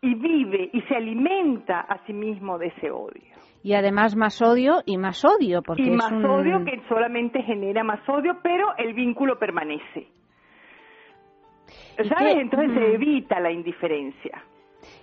Y 0.00 0.14
vive 0.14 0.70
y 0.72 0.80
se 0.82 0.94
alimenta 0.96 1.80
a 1.80 1.98
sí 2.06 2.12
mismo 2.12 2.58
de 2.58 2.66
ese 2.68 2.90
odio. 2.90 3.34
Y 3.62 3.72
además 3.72 4.14
más 4.14 4.42
odio 4.42 4.82
y 4.84 4.98
más 4.98 5.24
odio, 5.24 5.62
porque 5.62 5.82
y 5.84 5.88
es 5.90 5.96
más 5.96 6.12
un- 6.12 6.24
odio 6.26 6.62
que 6.64 6.82
solamente 6.88 7.42
genera 7.42 7.82
más 7.82 8.06
odio, 8.08 8.38
pero 8.42 8.76
el 8.76 8.92
vínculo 8.92 9.38
permanece. 9.38 10.08
¿Y 11.98 12.08
¿Sabes? 12.08 12.34
qué? 12.34 12.40
Entonces 12.42 12.70
Mm. 12.70 12.74
se 12.74 12.94
evita 12.94 13.40
la 13.40 13.50
indiferencia. 13.50 14.42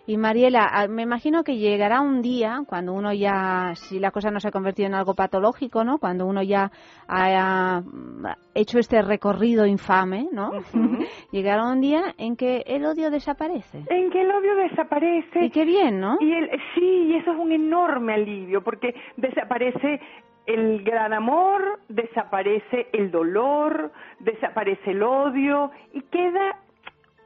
Y 0.08 0.18
Mariela, 0.18 0.68
ah, 0.72 0.88
me 0.88 1.04
imagino 1.04 1.44
que 1.44 1.58
llegará 1.58 2.02
un 2.02 2.22
día 2.22 2.64
cuando 2.68 2.94
uno 2.94 3.14
ya, 3.14 3.74
si 3.76 4.00
la 4.00 4.12
cosa 4.12 4.32
no 4.32 4.40
se 4.40 4.48
ha 4.48 4.52
convertido 4.52 4.88
en 4.88 4.96
algo 4.96 5.14
patológico, 5.14 5.84
¿no? 5.84 6.00
Cuando 6.00 6.26
uno 6.26 6.42
ya 6.42 6.72
ha 7.08 7.82
mm, 7.82 8.26
hecho 8.56 8.80
este 8.80 9.02
recorrido 9.02 9.66
infame, 9.66 10.28
¿no? 10.32 10.52
llegará 11.32 11.68
un 11.68 11.82
día 11.82 12.16
en 12.18 12.36
que 12.36 12.64
el 12.66 12.86
odio 12.86 13.12
desaparece. 13.12 13.84
En 13.90 14.10
que 14.10 14.22
el 14.22 14.32
odio 14.32 14.56
desaparece. 14.56 15.46
Y 15.46 15.50
qué 15.52 15.66
bien, 15.66 16.00
¿no? 16.00 16.18
Y 16.20 16.34
el, 16.34 16.50
sí, 16.74 17.08
y 17.10 17.16
eso 17.16 17.32
es 17.32 17.38
un 17.38 17.52
enorme 17.52 18.14
alivio, 18.14 18.64
porque 18.64 18.96
desaparece 19.18 20.00
el 20.48 20.84
gran 20.84 21.14
amor, 21.14 21.80
desaparece 21.88 22.88
el 22.94 23.12
dolor, 23.12 23.92
desaparece 24.20 24.92
el 24.92 25.04
odio 25.04 25.72
y 25.94 26.02
queda 26.02 26.58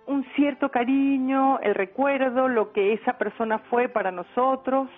un 0.08 0.24
cierto 0.36 0.70
cariño, 0.70 1.60
el 1.60 1.76
recuerdo, 1.76 2.48
lo 2.48 2.72
que 2.72 2.94
esa 2.94 3.18
persona 3.18 3.60
fue 3.70 3.88
para 3.90 4.12
nosotros 4.12 4.90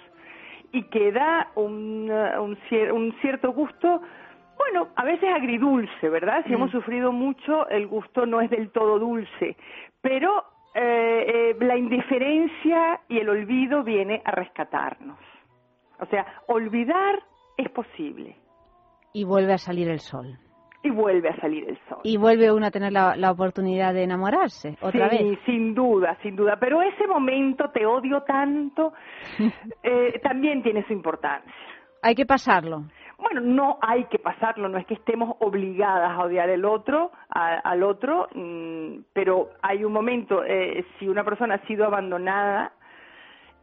y 0.72 0.84
queda 0.84 1.52
un, 1.56 2.10
uh, 2.12 2.42
un, 2.44 2.58
cier- 2.70 2.92
un 2.94 3.14
cierto 3.22 3.52
gusto, 3.54 4.02
bueno, 4.58 4.90
a 4.96 5.04
veces 5.06 5.30
agridulce, 5.34 6.10
¿verdad? 6.10 6.44
Si 6.46 6.52
Mm. 6.52 6.56
hemos 6.56 6.72
sufrido 6.72 7.12
mucho, 7.12 7.68
el 7.70 7.88
gusto 7.88 8.26
no 8.26 8.42
es 8.42 8.50
del 8.50 8.72
todo 8.72 9.00
dulce, 9.00 9.56
pero 10.02 10.44
eh, 10.74 11.54
eh, 11.60 11.64
la 11.64 11.78
indiferencia 11.78 13.00
y 13.08 13.18
el 13.20 13.30
olvido 13.30 13.84
viene 13.84 14.22
a 14.26 14.32
rescatarnos. 14.32 15.18
O 16.00 16.06
sea, 16.08 16.26
olvidar 16.48 17.20
es 17.58 17.70
posible 17.70 18.36
Y 19.14 19.24
vuelve 19.24 19.54
a 19.54 19.58
salir 19.58 19.90
el 19.90 20.00
sol. 20.00 20.38
Y 20.84 20.90
vuelve 20.90 21.30
a 21.30 21.36
salir 21.42 21.68
el 21.70 21.78
sol. 21.90 22.00
Y 22.04 22.18
vuelve 22.18 22.52
uno 22.52 22.68
a 22.68 22.72
tener 22.72 22.92
la, 22.94 23.16
la 23.16 23.32
oportunidad 23.32 23.94
de 23.94 24.04
enamorarse 24.04 24.78
otra 24.82 25.10
sí, 25.10 25.18
vez. 25.24 25.40
sin 25.46 25.74
duda, 25.74 26.18
sin 26.22 26.36
duda. 26.36 26.58
Pero 26.60 26.82
ese 26.82 27.08
momento, 27.08 27.70
te 27.72 27.86
odio 27.86 28.22
tanto, 28.22 28.94
eh, 29.84 30.20
también 30.24 30.62
tiene 30.64 30.86
su 30.86 30.94
importancia. 30.94 31.52
Hay 32.02 32.16
que 32.16 32.26
pasarlo. 32.26 32.84
Bueno, 33.18 33.42
no 33.42 33.80
hay 33.82 34.06
que 34.06 34.20
pasarlo, 34.20 34.70
no 34.70 34.78
es 34.78 34.86
que 34.86 34.94
estemos 34.94 35.36
obligadas 35.40 36.12
a 36.12 36.22
odiar 36.24 36.50
el 36.50 36.64
otro, 36.66 37.12
a- 37.30 37.58
al 37.64 37.82
otro, 37.82 38.28
mm, 38.36 39.00
pero 39.14 39.50
hay 39.64 39.84
un 39.84 39.92
momento, 39.92 40.44
eh, 40.46 40.86
si 41.00 41.08
una 41.08 41.24
persona 41.24 41.56
ha 41.56 41.66
sido 41.66 41.86
abandonada, 41.86 42.74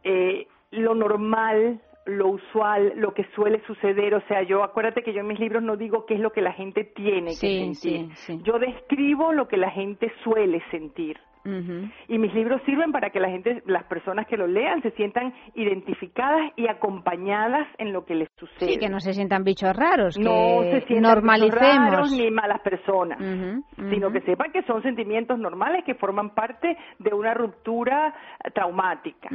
eh, 0.03 0.47
lo 0.71 0.93
normal, 0.93 1.79
lo 2.05 2.29
usual, 2.29 2.93
lo 2.97 3.13
que 3.13 3.25
suele 3.35 3.61
suceder, 3.65 4.13
o 4.15 4.21
sea, 4.27 4.43
yo 4.43 4.63
acuérdate 4.63 5.01
que 5.01 5.13
yo 5.13 5.21
en 5.21 5.27
mis 5.27 5.39
libros 5.39 5.63
no 5.63 5.75
digo 5.75 6.05
qué 6.05 6.15
es 6.15 6.19
lo 6.19 6.31
que 6.31 6.41
la 6.41 6.53
gente 6.53 6.83
tiene 6.83 7.31
que 7.31 7.73
sentir, 7.73 8.15
sí, 8.15 8.37
sí. 8.37 8.39
yo 8.43 8.59
describo 8.59 9.33
lo 9.33 9.47
que 9.47 9.57
la 9.57 9.71
gente 9.71 10.11
suele 10.23 10.61
sentir. 10.69 11.17
Ujú. 11.45 11.89
Y 12.07 12.17
mis 12.17 12.33
libros 12.33 12.61
sirven 12.65 12.91
para 12.91 13.11
que 13.11 13.19
la 13.19 13.29
gente, 13.29 13.61
las 13.67 13.83
personas 13.85 14.25
que 14.27 14.35
lo 14.35 14.47
lean, 14.47 14.81
se 14.81 14.91
sientan 14.91 15.33
identificadas 15.53 16.51
y 16.55 16.67
acompañadas 16.67 17.67
en 17.77 17.93
lo 17.93 18.05
que 18.05 18.15
les 18.15 18.29
sucede. 18.37 18.71
Sí, 18.71 18.77
que 18.79 18.89
no 18.89 18.99
se 18.99 19.13
sientan 19.13 19.43
bichos 19.43 19.75
raros, 19.75 20.17
que 20.17 20.23
no 20.23 20.61
se 20.63 20.81
sientan 20.87 21.13
normalicemos. 21.13 21.91
raros 21.91 22.11
ni 22.11 22.31
malas 22.31 22.61
personas, 22.61 23.19
sino 23.19 24.11
que 24.11 24.21
sepan 24.21 24.51
que 24.51 24.63
son 24.63 24.81
sentimientos 24.81 25.37
normales 25.37 25.83
que 25.85 25.95
forman 25.95 26.31
parte 26.31 26.77
de 26.99 27.13
una 27.13 27.33
ruptura 27.33 28.13
traumática. 28.53 29.29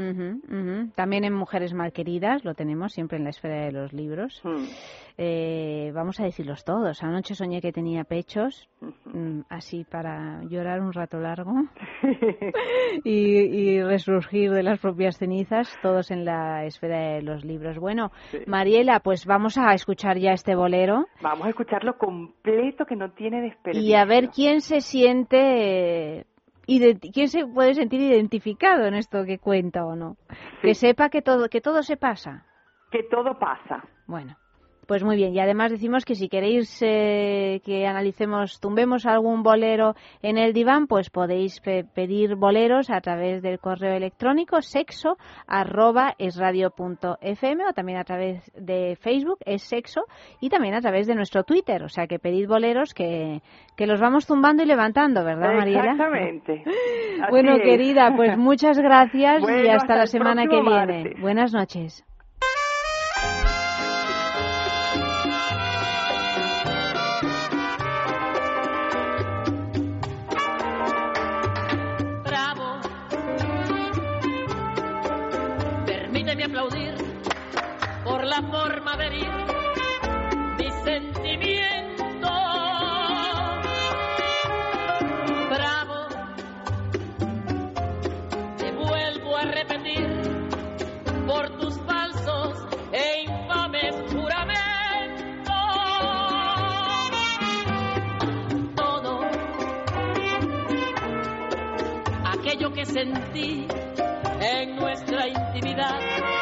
También 0.94 1.24
en 1.24 1.32
Mujeres 1.32 1.74
Malqueridas, 1.74 2.44
lo 2.44 2.54
tenemos 2.54 2.92
siempre 2.92 3.18
en 3.18 3.24
la 3.24 3.30
esfera 3.30 3.66
de 3.66 3.72
los 3.72 3.92
libros. 3.92 4.40
Hmm. 4.44 4.64
Eh, 5.22 5.92
vamos 5.94 6.18
a 6.18 6.24
decirlos 6.24 6.64
todos. 6.64 7.02
Anoche 7.02 7.34
soñé 7.34 7.60
que 7.60 7.72
tenía 7.72 8.04
pechos, 8.04 8.70
mm, 8.80 9.40
así 9.50 9.84
para 9.84 10.42
llorar 10.44 10.80
un 10.80 10.94
rato 10.94 11.20
largo 11.20 11.52
y, 13.04 13.12
y 13.12 13.82
resurgir 13.82 14.50
de 14.50 14.62
las 14.62 14.78
propias 14.80 15.18
cenizas, 15.18 15.72
todos 15.82 16.10
en 16.10 16.24
la 16.24 16.64
esfera 16.64 17.14
de 17.14 17.22
los 17.22 17.44
libros. 17.44 17.78
Bueno, 17.78 18.10
Mariela, 18.46 19.00
pues 19.00 19.26
vamos 19.26 19.58
a 19.58 19.72
escuchar 19.74 20.18
ya 20.18 20.32
este 20.32 20.54
bolero 20.54 21.06
Vamos 21.20 21.46
a 21.46 21.50
escucharlo 21.50 21.96
completo 21.98 22.84
que 22.86 22.96
no 22.96 23.12
tiene 23.12 23.40
desperdicio. 23.42 23.88
y 23.88 23.94
a 23.94 24.04
ver 24.04 24.28
quién 24.30 24.60
se 24.60 24.80
siente... 24.80 26.26
¿Quién 27.12 27.28
se 27.28 27.44
puede 27.46 27.74
sentir 27.74 28.00
identificado 28.00 28.84
en 28.86 28.94
esto 28.94 29.24
que 29.24 29.38
cuenta 29.38 29.84
o 29.84 29.96
no? 29.96 30.16
Que 30.62 30.74
sepa 30.74 31.08
que 31.08 31.20
todo, 31.20 31.48
que 31.48 31.60
todo 31.60 31.82
se 31.82 31.96
pasa. 31.96 32.46
Que 32.92 33.02
todo 33.02 33.36
pasa. 33.40 33.82
Bueno, 34.06 34.36
pues 34.90 35.04
muy 35.04 35.14
bien. 35.14 35.32
Y 35.32 35.38
además 35.38 35.70
decimos 35.70 36.04
que 36.04 36.16
si 36.16 36.28
queréis 36.28 36.76
eh, 36.82 37.60
que 37.64 37.86
analicemos, 37.86 38.58
tumbemos 38.58 39.06
algún 39.06 39.44
bolero 39.44 39.94
en 40.20 40.36
el 40.36 40.52
diván, 40.52 40.88
pues 40.88 41.10
podéis 41.10 41.60
pe- 41.60 41.84
pedir 41.94 42.34
boleros 42.34 42.90
a 42.90 43.00
través 43.00 43.40
del 43.40 43.60
correo 43.60 43.94
electrónico 43.94 44.60
sexo 44.62 45.16
arroba 45.46 46.16
esradio.fm 46.18 47.64
o 47.68 47.72
también 47.72 47.98
a 47.98 48.04
través 48.04 48.50
de 48.56 48.96
Facebook 49.00 49.38
es 49.46 49.62
sexo 49.62 50.00
y 50.40 50.48
también 50.48 50.74
a 50.74 50.80
través 50.80 51.06
de 51.06 51.14
nuestro 51.14 51.44
Twitter. 51.44 51.84
O 51.84 51.88
sea 51.88 52.08
que 52.08 52.18
pedid 52.18 52.48
boleros 52.48 52.92
que, 52.92 53.42
que 53.76 53.86
los 53.86 54.00
vamos 54.00 54.26
tumbando 54.26 54.64
y 54.64 54.66
levantando, 54.66 55.22
¿verdad, 55.24 55.54
Mariela? 55.54 55.92
Exactamente. 55.92 56.64
Bueno, 57.30 57.52
es. 57.54 57.62
querida, 57.62 58.12
pues 58.16 58.36
muchas 58.36 58.76
gracias 58.80 59.42
y 59.42 59.68
hasta, 59.68 59.76
hasta 59.76 59.96
la 59.96 60.06
semana 60.06 60.46
que 60.46 60.60
viene. 60.60 60.70
martes. 60.70 61.20
Buenas 61.20 61.52
noches. 61.52 62.04
Forma 78.42 78.96
de 78.96 79.06
herir 79.06 79.30
mis 80.58 80.74
sentimientos. 80.84 82.30
Bravo, 85.50 86.08
te 88.56 88.72
vuelvo 88.72 89.36
a 89.36 89.42
repetir 89.44 90.08
por 91.26 91.50
tus 91.58 91.78
falsos 91.80 92.66
e 92.92 93.24
infames 93.24 93.94
juramentos. 94.12 95.54
Todo 98.74 99.20
aquello 102.24 102.72
que 102.72 102.86
sentí 102.86 103.66
en 104.40 104.76
nuestra 104.76 105.28
intimidad 105.28 106.39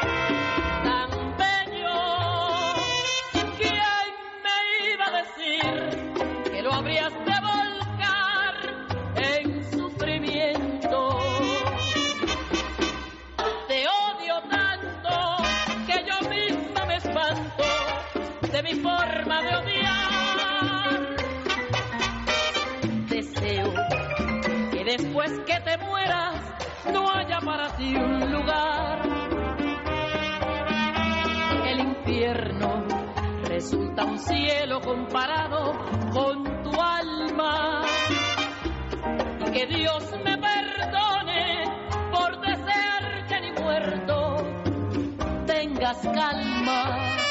mi 18.68 18.80
forma 18.80 19.42
de 19.42 19.56
odiar. 19.56 21.16
Deseo 23.08 23.72
que 24.72 24.84
después 24.84 25.32
que 25.46 25.60
te 25.60 25.78
mueras 25.78 26.36
no 26.92 27.10
haya 27.10 27.38
para 27.40 27.74
ti 27.76 27.94
un 27.96 28.30
lugar. 28.30 29.02
El 31.64 31.80
infierno 31.80 32.84
resulta 33.44 34.04
un 34.04 34.18
cielo 34.18 34.80
comparado 34.80 35.72
con 36.12 36.62
tu 36.62 36.80
alma. 36.80 37.82
Y 39.46 39.50
que 39.50 39.66
Dios 39.66 40.04
me 40.24 40.36
perdone 40.36 41.64
por 42.10 42.40
desear 42.40 43.26
que 43.28 43.40
ni 43.40 43.52
muerto 43.52 44.36
tengas 45.46 45.98
calma. 46.02 47.27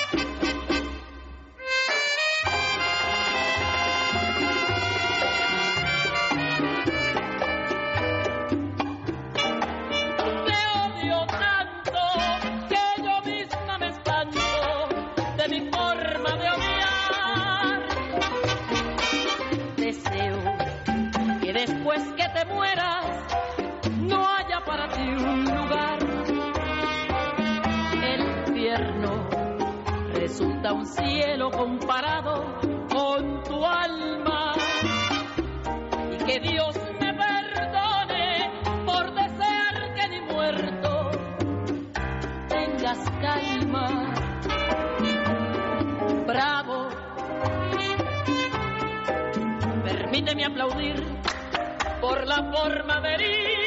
Resulta 30.68 30.73
un 30.73 30.85
cielo 30.85 31.52
comparado 31.52 32.60
con 32.89 33.44
tu 33.44 33.65
alma. 33.65 34.53
Y 36.14 36.18
que 36.26 36.39
Dios 36.39 36.76
me 36.99 37.14
perdone 37.14 38.52
por 38.85 39.14
desear 39.14 39.94
que 39.95 40.10
ni 40.10 40.22
muerto 40.22 41.11
tengas 42.49 42.98
calma. 43.22 44.14
Bravo. 46.26 46.89
Permíteme 49.84 50.45
aplaudir 50.45 51.03
por 52.02 52.26
la 52.27 52.52
forma 52.52 53.02
de 53.02 53.14
herir 53.14 53.66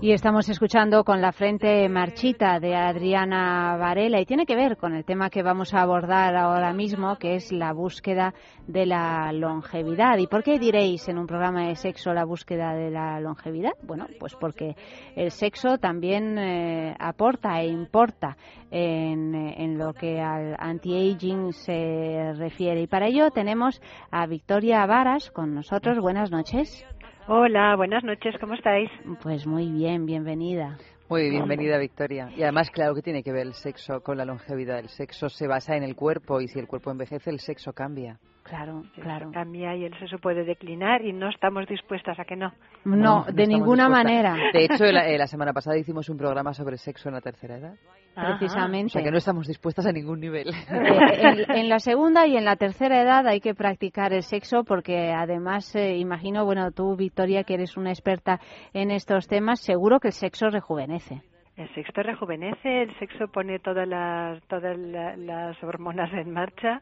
Y 0.00 0.12
estamos 0.12 0.48
escuchando 0.48 1.02
con 1.02 1.20
la 1.20 1.32
frente 1.32 1.88
marchita 1.88 2.60
de 2.60 2.76
Adriana 2.76 3.76
Varela 3.76 4.20
y 4.20 4.26
tiene 4.26 4.46
que 4.46 4.54
ver 4.54 4.76
con 4.76 4.94
el 4.94 5.04
tema 5.04 5.28
que 5.28 5.42
vamos 5.42 5.74
a 5.74 5.82
abordar 5.82 6.36
ahora 6.36 6.72
mismo, 6.72 7.16
que 7.16 7.34
es 7.34 7.50
la 7.50 7.72
búsqueda 7.72 8.32
de 8.68 8.86
la 8.86 9.32
longevidad. 9.32 10.18
¿Y 10.18 10.28
por 10.28 10.44
qué 10.44 10.60
diréis 10.60 11.08
en 11.08 11.18
un 11.18 11.26
programa 11.26 11.66
de 11.66 11.74
sexo 11.74 12.12
la 12.12 12.24
búsqueda 12.24 12.74
de 12.74 12.90
la 12.90 13.18
longevidad? 13.18 13.72
Bueno, 13.82 14.06
pues 14.20 14.36
porque 14.36 14.76
el 15.16 15.32
sexo 15.32 15.78
también 15.78 16.38
eh, 16.38 16.94
aporta 17.00 17.60
e 17.60 17.66
importa 17.66 18.36
en, 18.70 19.34
en 19.34 19.78
lo 19.78 19.94
que 19.94 20.20
al 20.20 20.54
anti-aging 20.60 21.52
se 21.52 22.34
refiere. 22.36 22.82
Y 22.82 22.86
para 22.86 23.08
ello 23.08 23.30
tenemos 23.30 23.82
a 24.12 24.26
Victoria 24.26 24.86
Varas 24.86 25.32
con 25.32 25.54
nosotros. 25.54 25.98
Buenas 25.98 26.30
noches. 26.30 26.86
Hola, 27.26 27.74
buenas 27.76 28.04
noches, 28.04 28.34
¿cómo 28.38 28.54
estáis? 28.54 28.90
Pues 29.22 29.46
muy 29.46 29.70
bien, 29.70 30.04
bienvenida. 30.04 30.76
Muy 31.08 31.30
bienvenida, 31.30 31.78
Victoria. 31.78 32.30
Y 32.36 32.42
además, 32.42 32.70
claro 32.70 32.94
que 32.94 33.02
tiene 33.02 33.22
que 33.22 33.32
ver 33.32 33.46
el 33.46 33.54
sexo 33.54 34.00
con 34.02 34.18
la 34.18 34.24
longevidad. 34.24 34.78
El 34.78 34.88
sexo 34.88 35.28
se 35.28 35.46
basa 35.46 35.76
en 35.76 35.84
el 35.84 35.96
cuerpo 35.96 36.40
y 36.40 36.48
si 36.48 36.58
el 36.58 36.66
cuerpo 36.66 36.90
envejece, 36.90 37.30
el 37.30 37.40
sexo 37.40 37.72
cambia. 37.72 38.18
Claro, 38.42 38.82
claro. 38.94 39.30
Cambia 39.32 39.74
y 39.74 39.84
el 39.84 39.98
sexo 39.98 40.18
puede 40.18 40.44
declinar 40.44 41.02
y 41.02 41.12
no 41.12 41.30
estamos 41.30 41.66
dispuestas 41.66 42.18
a 42.18 42.24
que 42.24 42.36
no. 42.36 42.52
No, 42.84 43.24
de 43.32 43.46
ninguna 43.46 43.84
dispuestas. 43.84 43.88
manera. 43.90 44.36
De 44.52 44.64
hecho, 44.64 44.84
la, 44.84 45.08
eh, 45.08 45.16
la 45.16 45.26
semana 45.26 45.54
pasada 45.54 45.78
hicimos 45.78 46.08
un 46.10 46.18
programa 46.18 46.52
sobre 46.52 46.76
sexo 46.76 47.08
en 47.08 47.14
la 47.14 47.20
tercera 47.22 47.56
edad. 47.56 47.74
Precisamente. 48.14 48.86
O 48.86 48.88
sea 48.90 49.02
que 49.02 49.10
no 49.10 49.18
estamos 49.18 49.46
dispuestas 49.46 49.86
a 49.86 49.92
ningún 49.92 50.20
nivel. 50.20 50.48
Eh, 50.70 51.46
en, 51.48 51.56
en 51.56 51.68
la 51.68 51.78
segunda 51.78 52.26
y 52.26 52.36
en 52.36 52.44
la 52.44 52.56
tercera 52.56 53.00
edad 53.00 53.26
hay 53.26 53.40
que 53.40 53.54
practicar 53.54 54.12
el 54.12 54.22
sexo 54.22 54.64
porque 54.64 55.12
además 55.12 55.74
eh, 55.76 55.96
imagino, 55.96 56.44
bueno, 56.44 56.70
tú 56.72 56.96
Victoria 56.96 57.44
que 57.44 57.54
eres 57.54 57.76
una 57.76 57.90
experta 57.90 58.40
en 58.72 58.90
estos 58.90 59.26
temas, 59.28 59.60
seguro 59.60 60.00
que 60.00 60.08
el 60.08 60.12
sexo 60.14 60.48
rejuvenece. 60.50 61.22
El 61.56 61.72
sexo 61.74 62.02
rejuvenece, 62.02 62.82
el 62.82 62.98
sexo 62.98 63.28
pone 63.28 63.58
todas 63.60 63.86
las, 63.86 64.42
todas 64.48 64.76
la- 64.76 65.16
las 65.16 65.62
hormonas 65.62 66.12
en 66.12 66.32
marcha 66.32 66.80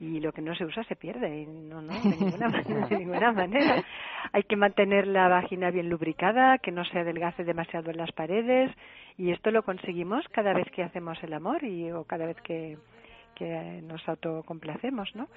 y 0.00 0.18
lo 0.18 0.32
que 0.32 0.40
no 0.40 0.54
se 0.54 0.64
usa 0.64 0.82
se 0.84 0.96
pierde. 0.96 1.42
y 1.42 1.46
No, 1.46 1.82
no, 1.82 1.92
de 1.92 2.16
ninguna, 2.20 2.48
manera, 2.48 2.86
de 2.88 2.98
ninguna 2.98 3.32
manera. 3.32 3.84
Hay 4.32 4.42
que 4.44 4.56
mantener 4.56 5.06
la 5.06 5.28
vagina 5.28 5.70
bien 5.70 5.90
lubricada, 5.90 6.58
que 6.58 6.72
no 6.72 6.84
se 6.86 6.98
adelgace 6.98 7.44
demasiado 7.44 7.90
en 7.90 7.98
las 7.98 8.10
paredes 8.12 8.70
y 9.18 9.30
esto 9.30 9.50
lo 9.50 9.62
conseguimos 9.62 10.26
cada 10.28 10.54
vez 10.54 10.66
que 10.70 10.82
hacemos 10.82 11.22
el 11.22 11.34
amor 11.34 11.62
y 11.62 11.92
o 11.92 12.04
cada 12.04 12.24
vez 12.24 12.40
que, 12.40 12.78
que 13.34 13.82
nos 13.82 14.08
autocomplacemos, 14.08 15.14
¿no? 15.14 15.28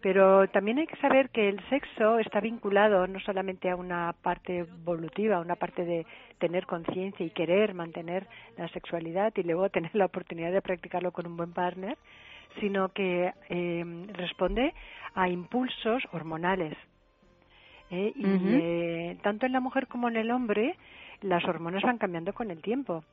Pero 0.00 0.48
también 0.48 0.78
hay 0.78 0.86
que 0.86 0.96
saber 0.96 1.30
que 1.30 1.48
el 1.48 1.60
sexo 1.68 2.20
está 2.20 2.40
vinculado 2.40 3.08
no 3.08 3.18
solamente 3.18 3.68
a 3.68 3.74
una 3.74 4.14
parte 4.22 4.58
evolutiva, 4.58 5.36
a 5.36 5.40
una 5.40 5.56
parte 5.56 5.84
de 5.84 6.06
tener 6.38 6.66
conciencia 6.66 7.26
y 7.26 7.30
querer 7.30 7.74
mantener 7.74 8.28
la 8.56 8.68
sexualidad 8.68 9.32
y 9.36 9.42
luego 9.42 9.68
tener 9.70 9.92
la 9.94 10.04
oportunidad 10.06 10.52
de 10.52 10.62
practicarlo 10.62 11.10
con 11.10 11.26
un 11.26 11.36
buen 11.36 11.52
partner, 11.52 11.98
sino 12.60 12.90
que 12.90 13.32
eh, 13.48 14.06
responde 14.12 14.74
a 15.14 15.28
impulsos 15.28 16.02
hormonales. 16.12 16.76
¿eh? 17.90 18.12
Y 18.14 18.24
eh, 18.26 19.18
tanto 19.22 19.46
en 19.46 19.52
la 19.52 19.60
mujer 19.60 19.86
como 19.86 20.08
en 20.08 20.16
el 20.16 20.30
hombre, 20.30 20.76
las 21.22 21.44
hormonas 21.44 21.82
van 21.82 21.98
cambiando 21.98 22.32
con 22.32 22.50
el 22.50 22.60
tiempo. 22.60 23.04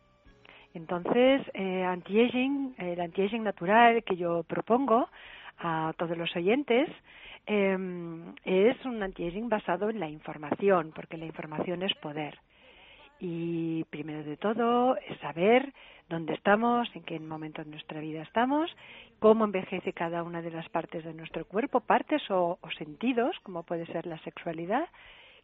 Entonces, 0.74 1.42
anti-aging, 1.56 2.76
el 2.78 3.00
anti-aging 3.00 3.44
natural 3.44 4.04
que 4.04 4.18
yo 4.18 4.44
propongo 4.44 5.08
a 5.60 5.94
todos 5.98 6.18
los 6.18 6.36
oyentes, 6.36 6.90
es 7.46 8.86
un 8.86 9.02
anti-aging 9.02 9.48
basado 9.48 9.90
en 9.90 10.02
la 10.02 10.10
información, 10.10 10.92
porque 10.94 11.16
la 11.16 11.26
información 11.26 11.82
es 11.82 11.94
poder. 11.96 12.38
Y 13.20 13.84
primero 13.86 14.24
de 14.24 14.38
todo 14.38 14.98
es 14.98 15.18
saber 15.20 15.74
dónde 16.10 16.34
estamos, 16.34 16.88
en 16.96 17.04
qué 17.04 17.20
momento 17.20 17.64
de 17.64 17.72
nuestra 17.72 18.00
vida 18.00 18.22
estamos, 18.22 18.70
cómo 19.20 19.46
envejece 19.46 19.94
cada 19.94 20.24
una 20.24 20.42
de 20.42 20.52
las 20.52 20.70
partes 20.70 21.04
de 21.04 21.14
nuestro 21.14 21.46
cuerpo, 21.46 21.80
partes 21.80 22.22
o, 22.30 22.60
o 22.62 22.72
sentidos, 22.72 23.36
como 23.44 23.64
puede 23.64 23.86
ser 23.88 24.06
la 24.06 24.20
sexualidad, 24.20 24.88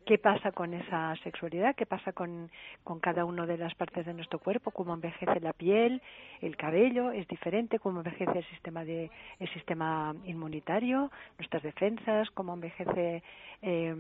qué 0.06 0.18
pasa 0.18 0.52
con 0.52 0.74
esa 0.74 1.16
sexualidad, 1.24 1.76
qué 1.76 1.86
pasa 1.86 2.12
con, 2.14 2.50
con 2.84 3.00
cada 3.00 3.26
una 3.26 3.46
de 3.46 3.58
las 3.58 3.74
partes 3.76 4.06
de 4.06 4.14
nuestro 4.14 4.40
cuerpo, 4.40 4.72
cómo 4.72 4.94
envejece 4.94 5.40
la 5.40 5.54
piel, 5.54 6.02
el 6.42 6.58
cabello, 6.58 7.12
es 7.12 7.28
diferente, 7.28 7.80
cómo 7.80 8.00
envejece 8.00 8.40
el 8.40 8.46
sistema 8.46 8.84
de 8.84 9.10
el 9.40 9.50
sistema 9.54 10.14
inmunitario, 10.26 11.12
nuestras 11.38 11.64
defensas, 11.64 12.30
cómo 12.32 12.54
envejece 12.54 13.24
eh, 13.62 13.96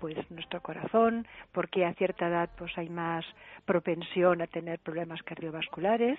pues 0.00 0.16
nuestro 0.30 0.60
corazón, 0.60 1.26
por 1.52 1.68
qué 1.68 1.84
a 1.84 1.94
cierta 1.94 2.28
edad 2.28 2.50
pues 2.56 2.76
hay 2.76 2.88
más 2.88 3.24
propensión 3.64 4.42
a 4.42 4.46
tener 4.46 4.78
problemas 4.80 5.22
cardiovasculares 5.22 6.18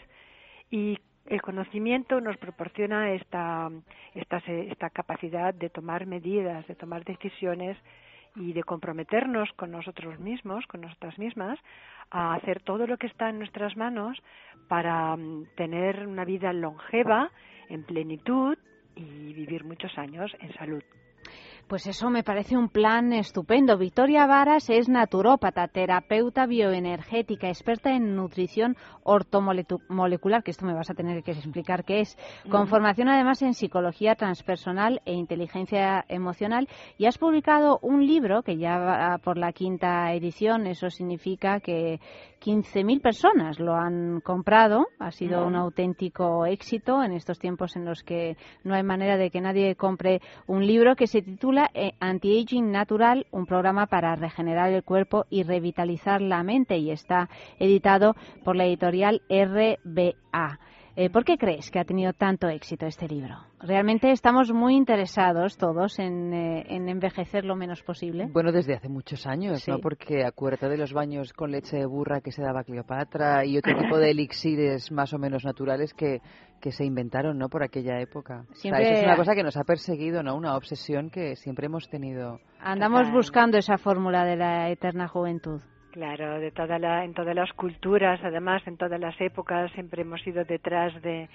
y 0.71 0.97
el 1.27 1.41
conocimiento 1.41 2.21
nos 2.21 2.37
proporciona 2.37 3.11
esta, 3.13 3.71
esta, 4.13 4.37
esta 4.37 4.89
capacidad 4.91 5.53
de 5.53 5.69
tomar 5.69 6.05
medidas, 6.05 6.67
de 6.67 6.75
tomar 6.75 7.03
decisiones 7.03 7.77
y 8.35 8.53
de 8.53 8.63
comprometernos 8.63 9.51
con 9.53 9.71
nosotros 9.71 10.19
mismos, 10.19 10.65
con 10.67 10.81
nosotras 10.81 11.17
mismas, 11.17 11.59
a 12.11 12.33
hacer 12.35 12.61
todo 12.61 12.87
lo 12.87 12.97
que 12.97 13.07
está 13.07 13.29
en 13.29 13.39
nuestras 13.39 13.75
manos 13.77 14.21
para 14.67 15.15
mm, 15.15 15.47
tener 15.55 16.07
una 16.07 16.25
vida 16.25 16.53
longeva, 16.53 17.31
en 17.69 17.83
plenitud 17.83 18.57
y 18.95 19.33
vivir 19.33 19.63
muchos 19.63 19.97
años 19.97 20.31
en 20.39 20.53
salud. 20.53 20.83
Pues 21.67 21.87
eso 21.87 22.11
me 22.11 22.21
parece 22.21 22.55
un 22.55 22.69
plan 22.69 23.11
estupendo. 23.11 23.75
Victoria 23.75 24.27
Varas 24.27 24.69
es 24.69 24.87
naturópata, 24.87 25.67
terapeuta 25.67 26.45
bioenergética, 26.45 27.47
experta 27.47 27.91
en 27.91 28.15
nutrición 28.15 28.77
ortomolecular, 29.01 30.43
que 30.43 30.51
esto 30.51 30.67
me 30.67 30.75
vas 30.75 30.91
a 30.91 30.93
tener 30.93 31.23
que 31.23 31.31
explicar 31.31 31.83
qué 31.83 32.01
es, 32.01 32.17
con 32.51 32.67
formación 32.67 33.09
además 33.09 33.41
en 33.41 33.55
psicología 33.55 34.13
transpersonal 34.13 35.01
e 35.05 35.13
inteligencia 35.13 36.05
emocional. 36.07 36.69
Y 36.99 37.07
has 37.07 37.17
publicado 37.17 37.79
un 37.81 38.05
libro 38.05 38.43
que 38.43 38.57
ya 38.57 38.77
va 38.77 39.17
por 39.17 39.35
la 39.35 39.51
quinta 39.51 40.13
edición, 40.13 40.67
eso 40.67 40.91
significa 40.91 41.59
que 41.61 41.99
15.000 42.45 43.01
personas 43.01 43.59
lo 43.59 43.73
han 43.73 44.21
comprado. 44.21 44.85
Ha 44.99 45.09
sido 45.09 45.47
un 45.47 45.55
auténtico 45.55 46.45
éxito 46.45 47.01
en 47.03 47.13
estos 47.13 47.39
tiempos 47.39 47.75
en 47.75 47.85
los 47.85 48.03
que 48.03 48.37
no 48.63 48.75
hay 48.75 48.83
manera 48.83 49.17
de 49.17 49.31
que 49.31 49.41
nadie 49.41 49.75
compre 49.75 50.21
un 50.45 50.67
libro 50.67 50.95
que 50.95 51.07
se 51.07 51.23
titula 51.23 51.71
eh, 51.73 51.93
Anti-Aging 51.99 52.71
Natural, 52.71 53.25
un 53.31 53.47
programa 53.47 53.87
para 53.87 54.15
regenerar 54.15 54.71
el 54.71 54.83
cuerpo 54.83 55.25
y 55.31 55.41
revitalizar 55.41 56.21
la 56.21 56.43
mente 56.43 56.77
y 56.77 56.91
está 56.91 57.29
editado 57.57 58.15
por 58.43 58.55
la 58.55 58.65
editorial 58.65 59.23
RBA. 59.27 60.59
Eh, 60.97 61.09
¿Por 61.09 61.25
qué 61.25 61.37
crees 61.37 61.69
que 61.71 61.79
ha 61.79 61.83
tenido 61.83 62.13
tanto 62.13 62.47
éxito 62.47 62.85
este 62.85 63.05
libro? 63.07 63.35
Realmente 63.59 64.11
estamos 64.11 64.53
muy 64.53 64.75
interesados 64.75 65.57
todos 65.57 65.99
en, 65.99 66.33
eh, 66.33 66.63
en 66.69 66.87
envejecer 66.87 67.43
lo 67.43 67.57
menos 67.57 67.83
posible. 67.83 68.27
Bueno, 68.31 68.53
desde 68.53 68.75
hace 68.75 68.87
muchos 68.87 69.27
años, 69.27 69.61
Sí. 69.61 69.71
¿no? 69.71 69.79
Porque 69.79 70.23
acuérdate 70.23 70.69
de 70.69 70.77
los 70.77 70.93
baños 70.93 71.33
con 71.33 71.51
leche 71.51 71.75
de 71.77 71.85
burra 71.85 72.21
que 72.21 72.31
se 72.31 72.41
daba 72.41 72.61
a 72.61 72.63
Cleopatra 72.63 73.43
y 73.43 73.57
otro 73.57 73.75
tipo 73.77 73.97
de 73.97 74.11
elixires 74.11 74.89
más 74.91 75.13
o 75.13 75.17
menos 75.17 75.43
naturales 75.43 75.93
que, 75.93 76.21
que 76.61 76.71
se 76.71 76.85
inventaron, 76.85 77.37
¿no? 77.37 77.49
Por 77.49 77.61
aquella 77.63 77.99
época. 77.99 78.45
O 78.49 78.53
sea, 78.53 78.55
Siempre- 78.55 78.83
eso 78.83 78.93
es 78.99 79.03
una 79.03 79.17
cosa 79.17 79.35
que 79.35 79.43
nos 79.43 79.57
ha 79.57 79.65
perseguido, 79.65 80.23
¿no? 80.23 80.35
Una 80.35 80.55
obsesión 80.55 81.09
que 81.09 81.35
siempre 81.35 81.65
hemos 81.65 81.89
tenido. 81.89 82.39
Andamos 82.61 83.11
buscando 83.11 83.57
esa 83.57 83.77
fórmula 83.77 84.23
de 84.23 84.37
la 84.37 84.69
eterna 84.69 85.09
juventud. 85.09 85.59
Claro, 85.95 86.41
de 86.41 86.51
toda 86.51 86.77
la, 86.77 87.05
en 87.05 87.13
todas 87.13 87.33
las 87.33 87.53
culturas, 87.53 88.19
además, 88.21 88.61
en 88.67 88.75
todas 88.75 88.99
las 88.99 89.15
épocas, 89.21 89.71
siempre 89.71 90.01
hemos 90.01 90.27
ido 90.27 90.43
detrás 90.43 91.01
de, 91.01 91.29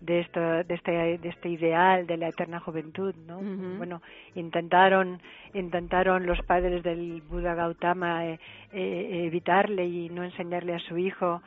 de 0.00 0.18
esto, 0.18 0.40
de 0.40 0.74
este, 0.74 0.90
de 0.90 1.28
este 1.28 1.48
ideal 1.48 2.08
de 2.08 2.16
la 2.16 2.26
eterna 2.26 2.58
juventud, 2.58 3.14
¿no? 3.28 3.40
Bueno, 3.78 4.02
intentaron, 4.34 5.22
intentaron 5.54 6.26
los 6.26 6.42
padres 6.42 6.82
del 6.82 7.22
Buda 7.30 7.54
Gautama 7.54 8.26
eh, 8.26 8.40
eh, 8.72 9.26
evitarle 9.26 9.86
y 9.86 10.08
no 10.08 10.24
enseñarle 10.24 10.74
a 10.74 10.80
su 10.80 10.98
hijo 10.98 11.40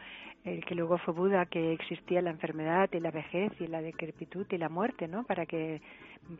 el 0.45 0.63
que 0.65 0.75
luego 0.75 0.97
fue 0.97 1.13
Buda 1.13 1.45
que 1.45 1.71
existía 1.73 2.21
la 2.21 2.29
enfermedad 2.31 2.89
y 2.91 2.99
la 2.99 3.11
vejez 3.11 3.51
y 3.61 3.67
la 3.67 3.81
decrepitud 3.81 4.45
y 4.51 4.57
la 4.57 4.69
muerte, 4.69 5.07
¿no? 5.07 5.23
Para 5.23 5.45
que 5.45 5.81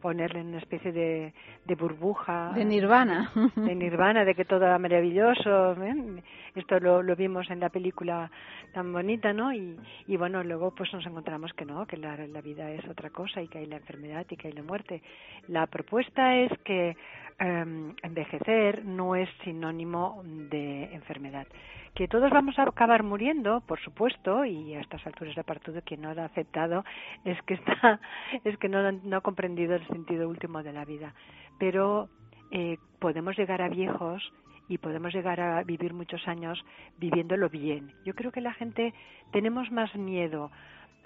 ponerle 0.02 0.40
en 0.40 0.48
una 0.48 0.60
especie 0.60 0.92
de, 0.92 1.34
de 1.66 1.76
burbuja 1.76 2.52
De 2.56 2.64
nirvana. 2.66 3.32
de 3.56 3.76
nirvana, 3.76 4.24
de 4.24 4.34
que 4.36 4.46
todo 4.46 4.66
era 4.66 4.80
maravilloso. 4.80 5.74
¿eh? 5.84 6.22
Esto 6.56 6.80
lo, 6.80 7.02
lo 7.02 7.16
vimos 7.16 7.50
en 7.50 7.60
la 7.60 7.70
película 7.70 8.30
tan 8.74 8.92
bonita, 8.94 9.34
¿no? 9.34 9.54
Y, 9.54 9.78
y 10.08 10.18
bueno, 10.18 10.44
luego 10.44 10.72
pues 10.72 10.92
nos 10.94 11.06
encontramos 11.06 11.54
que 11.54 11.66
no, 11.66 11.86
que 11.86 11.98
la, 11.98 12.16
la 12.28 12.42
vida 12.42 12.72
es 12.72 12.86
otra 12.88 13.10
cosa 13.10 13.42
y 13.42 13.48
que 13.48 13.60
hay 13.60 13.66
la 13.66 13.78
enfermedad 13.78 14.26
y 14.30 14.36
que 14.38 14.48
hay 14.48 14.54
la 14.54 14.64
muerte. 14.64 15.02
La 15.48 15.68
propuesta 15.68 16.36
es 16.38 16.52
que 16.64 16.96
em, 17.40 17.94
envejecer 18.04 18.86
no 18.86 19.16
es 19.16 19.30
sinónimo 19.44 20.22
de 20.26 20.94
enfermedad. 20.94 21.48
Que 21.96 22.08
todos 22.08 22.32
vamos 22.32 22.58
a 22.58 22.64
acabar 22.64 23.04
muriendo, 23.04 23.62
por 23.62 23.80
supuesto, 23.80 24.46
y 24.46 24.74
a 24.74 24.82
estas 24.82 25.06
alturas 25.06 25.36
de 25.36 25.44
partido 25.44 25.82
quien 25.86 26.02
no 26.02 26.14
lo 26.14 26.24
ha 26.24 26.26
aceptado 26.26 26.84
es 27.24 27.40
que 27.44 27.54
está, 27.54 28.00
es 28.44 28.58
que 28.58 28.68
no, 28.68 28.92
no 28.92 29.18
ha 29.18 29.22
comprendido 29.22 29.76
el 29.76 29.88
sentido 29.88 30.28
último 30.28 30.64
de 30.64 30.74
la 30.74 30.86
vida. 30.86 31.14
Pero 31.60 32.10
eh, 32.52 32.78
podemos 33.00 33.38
llegar 33.38 33.62
a 33.62 33.70
viejos 33.70 34.34
y 34.68 34.78
podemos 34.78 35.14
llegar 35.14 35.40
a 35.40 35.64
vivir 35.64 35.94
muchos 35.94 36.28
años 36.28 36.64
viviéndolo 36.98 37.50
bien. 37.50 37.94
Yo 38.06 38.14
creo 38.16 38.32
que 38.32 38.42
la 38.42 38.54
gente 38.54 38.94
tenemos 39.32 39.72
más 39.72 39.94
miedo 39.96 40.52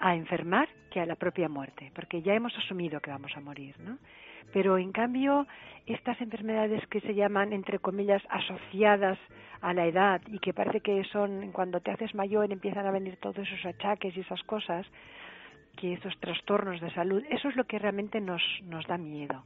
a 0.00 0.14
enfermar 0.14 0.68
que 0.90 1.00
a 1.00 1.06
la 1.06 1.16
propia 1.16 1.48
muerte, 1.48 1.90
porque 1.94 2.22
ya 2.22 2.34
hemos 2.34 2.56
asumido 2.56 3.00
que 3.00 3.10
vamos 3.10 3.36
a 3.36 3.40
morir, 3.40 3.74
¿no? 3.80 3.98
Pero 4.52 4.78
en 4.78 4.92
cambio, 4.92 5.46
estas 5.86 6.20
enfermedades 6.20 6.86
que 6.88 7.00
se 7.00 7.14
llaman, 7.14 7.52
entre 7.52 7.78
comillas, 7.78 8.22
asociadas 8.30 9.18
a 9.60 9.72
la 9.74 9.86
edad 9.86 10.20
y 10.28 10.38
que 10.38 10.54
parece 10.54 10.80
que 10.80 11.02
son, 11.04 11.50
cuando 11.52 11.80
te 11.80 11.90
haces 11.90 12.14
mayor 12.14 12.50
empiezan 12.52 12.86
a 12.86 12.90
venir 12.90 13.16
todos 13.16 13.38
esos 13.38 13.64
achaques 13.66 14.16
y 14.16 14.20
esas 14.20 14.42
cosas, 14.44 14.86
que 15.76 15.94
esos 15.94 16.16
trastornos 16.18 16.80
de 16.80 16.90
salud, 16.92 17.22
eso 17.30 17.48
es 17.48 17.56
lo 17.56 17.64
que 17.64 17.78
realmente 17.78 18.20
nos, 18.20 18.42
nos 18.64 18.86
da 18.86 18.98
miedo. 18.98 19.42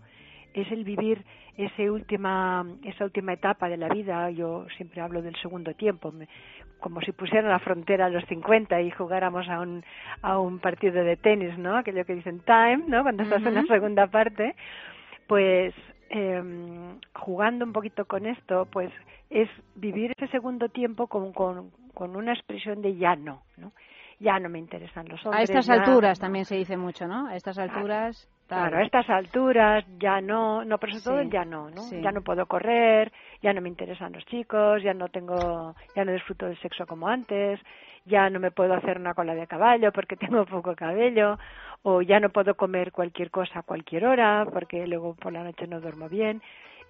Es 0.55 0.71
el 0.71 0.85
vivir 0.85 1.25
ese 1.57 1.91
última, 1.91 2.65
esa 2.85 3.05
última 3.05 3.33
etapa 3.33 3.69
de 3.71 3.79
la 3.79 3.89
vida. 3.89 4.29
Yo 4.31 4.67
siempre 4.77 5.01
hablo 5.01 5.23
del 5.23 5.35
segundo 5.37 5.73
tiempo, 5.75 6.13
me- 6.13 6.29
como 6.79 7.01
si 7.01 7.13
pusieran 7.13 7.49
la 7.51 7.59
frontera 7.61 8.07
a 8.07 8.11
los 8.11 8.25
50 8.27 8.81
y 8.83 8.91
jugáramos 8.91 9.49
a 9.49 9.61
un, 9.61 9.83
a 10.21 10.39
un 10.39 10.59
partido 10.59 11.05
de 11.05 11.17
tenis, 11.17 11.57
¿no? 11.57 11.77
Aquello 11.79 12.05
que 12.05 12.15
dicen 12.17 12.41
time, 12.41 12.83
¿no? 12.89 13.03
Cuando 13.03 13.23
estás 13.23 13.43
en 13.47 13.55
la 13.55 13.63
segunda 13.65 14.07
parte. 14.09 14.55
Pues 15.33 15.73
em, 16.11 17.01
jugando 17.15 17.65
un 17.65 17.73
poquito 17.73 18.05
con 18.05 18.27
esto, 18.27 18.69
pues 18.71 18.93
es 19.31 19.49
vivir 19.75 20.13
ese 20.15 20.31
segundo 20.31 20.69
tiempo 20.69 21.07
con, 21.07 21.33
con, 21.33 21.71
con 21.95 22.17
una 22.17 22.35
expresión 22.35 22.83
de 22.83 22.97
ya 22.97 23.17
no, 23.17 23.41
¿no? 23.57 23.73
Ya 24.21 24.39
no 24.39 24.51
me 24.51 24.59
interesan 24.59 25.09
los 25.09 25.25
hombres. 25.25 25.41
A 25.41 25.43
estas 25.45 25.65
ya- 25.69 25.73
alturas 25.73 26.19
también 26.19 26.45
se 26.45 26.57
dice 26.57 26.77
mucho, 26.77 27.09
¿no? 27.09 27.29
A 27.29 27.37
estas 27.37 27.57
alturas. 27.57 28.29
tal. 28.47 28.59
Claro, 28.61 28.77
a 28.77 28.83
estas 28.83 29.09
alturas 29.09 29.87
ya 29.99 30.21
no, 30.21 30.67
no, 30.67 30.77
pero 30.77 30.93
sobre 30.93 31.05
todo 31.05 31.21
el 31.21 31.31
ya 31.31 31.47
no, 31.47 31.71
¿no? 31.71 31.81
sí. 31.81 32.03
Ya 32.03 32.13
no 32.13 32.21
puedo 32.21 32.45
correr, 32.45 33.11
ya 33.41 33.55
no 33.55 33.63
me 33.63 33.71
interesan 33.71 34.13
los 34.13 34.27
chicos, 34.27 34.83
ya 34.83 34.93
no 34.93 35.09
tengo, 35.09 35.75
ya 35.97 36.05
no 36.05 36.13
disfruto 36.13 36.45
del 36.45 36.61
sexo 36.61 36.87
como 36.87 37.09
antes, 37.09 37.59
ya 38.05 38.29
no 38.31 38.41
me 38.41 38.51
puedo 38.51 38.75
hacer 38.75 38.99
una 38.99 39.15
cola 39.15 39.35
de 39.35 39.47
caballo 39.47 39.93
porque 39.93 40.17
tengo 40.17 40.45
poco 40.47 40.75
cabello, 40.75 41.39
o 41.83 42.03
ya 42.03 42.21
no 42.21 42.31
puedo 42.31 42.55
comer 42.55 42.93
cualquier 42.93 43.31
cosa 43.31 43.61
a 43.61 43.63
cualquier 43.63 44.07
hora 44.07 44.47
porque 44.53 44.87
luego 44.87 45.15
por 45.15 45.33
la 45.33 45.45
noche 45.45 45.67
no 45.67 45.81
duermo 45.81 46.09
bien. 46.09 46.43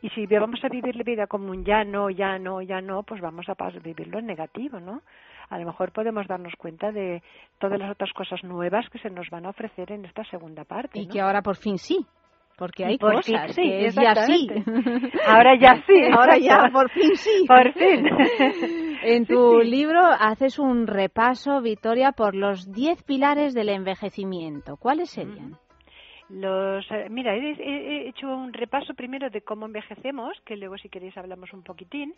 Y 0.03 0.09
si 0.11 0.27
vamos 0.27 0.63
a 0.65 0.69
vivir 0.69 0.97
la 0.97 1.05
vida 1.05 1.27
como 1.29 1.51
un 1.51 1.65
ya 1.65 1.85
no, 1.85 2.11
ya 2.11 2.37
no, 2.37 2.61
ya 2.61 2.81
no, 2.81 3.05
pues 3.05 3.21
vamos 3.21 3.47
a 3.49 3.55
vivirlo 3.85 4.19
en 4.19 4.27
negativo, 4.27 4.81
¿no? 4.81 5.03
A 5.49 5.59
lo 5.59 5.67
mejor 5.67 5.93
podemos 5.93 6.27
darnos 6.27 6.55
cuenta 6.57 6.91
de 6.91 7.23
todas 7.59 7.79
las 7.79 7.93
otras 7.93 8.13
cosas 8.13 8.43
nuevas 8.43 8.89
que 8.91 8.99
se 8.99 9.11
nos 9.11 9.31
van 9.31 9.47
a 9.47 9.51
ofrecer 9.51 9.93
en 9.93 10.05
esta 10.05 10.25
segunda 10.25 10.65
parte. 10.65 10.99
Y 10.99 11.07
que 11.07 11.21
ahora 11.21 11.41
por 11.41 11.57
fin 11.57 11.79
sí. 11.79 12.05
Porque 12.57 12.85
hay 12.85 12.99
por 12.99 13.15
cosas 13.15 13.55
sí, 13.55 13.63
que 13.63 13.87
es 13.87 13.95
ya 13.95 14.15
sí. 14.27 14.49
Ahora 15.27 15.57
ya 15.57 15.83
sí. 15.87 16.03
Ahora 16.13 16.37
ya, 16.39 16.69
por 16.73 16.91
fin 16.91 17.17
sí. 17.17 17.45
Por 17.47 17.73
fin. 17.73 18.89
En 19.03 19.27
tu 19.27 19.61
libro 19.61 20.01
haces 20.01 20.59
un 20.59 20.87
repaso, 20.87 21.61
Victoria, 21.61 22.12
por 22.12 22.35
los 22.35 22.73
10 22.73 23.03
pilares 23.03 23.55
del 23.55 23.69
envejecimiento. 23.69 24.77
¿Cuáles 24.77 25.11
serían? 25.11 25.57
Los, 26.29 26.91
eh, 26.91 27.09
mira, 27.11 27.35
he, 27.37 27.51
he- 27.51 27.57
he 28.07 28.09
hecho 28.09 28.27
un 28.29 28.53
repaso 28.55 28.95
primero 28.95 29.29
de 29.29 29.43
cómo 29.43 29.66
envejecemos, 29.66 30.41
que 30.47 30.57
luego 30.57 30.79
si 30.79 30.89
queréis 30.89 31.16
hablamos 31.19 31.53
un 31.53 31.62
poquitín, 31.62 32.15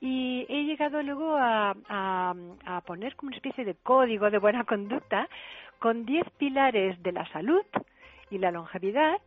y 0.00 0.46
he 0.48 0.62
llegado 0.64 1.02
luego 1.02 1.34
a, 1.36 1.74
a- 1.88 2.34
a 2.64 2.80
poner 2.82 3.16
como 3.16 3.28
una 3.28 3.36
especie 3.36 3.64
de 3.64 3.74
código 3.74 4.30
de 4.30 4.38
buena 4.38 4.64
conducta 4.64 5.28
con 5.80 6.04
10 6.06 6.24
pilares 6.38 7.02
de 7.02 7.12
la 7.12 7.26
salud 7.32 7.62
y 8.30 8.38
la 8.38 8.52
longevidad, 8.52 9.20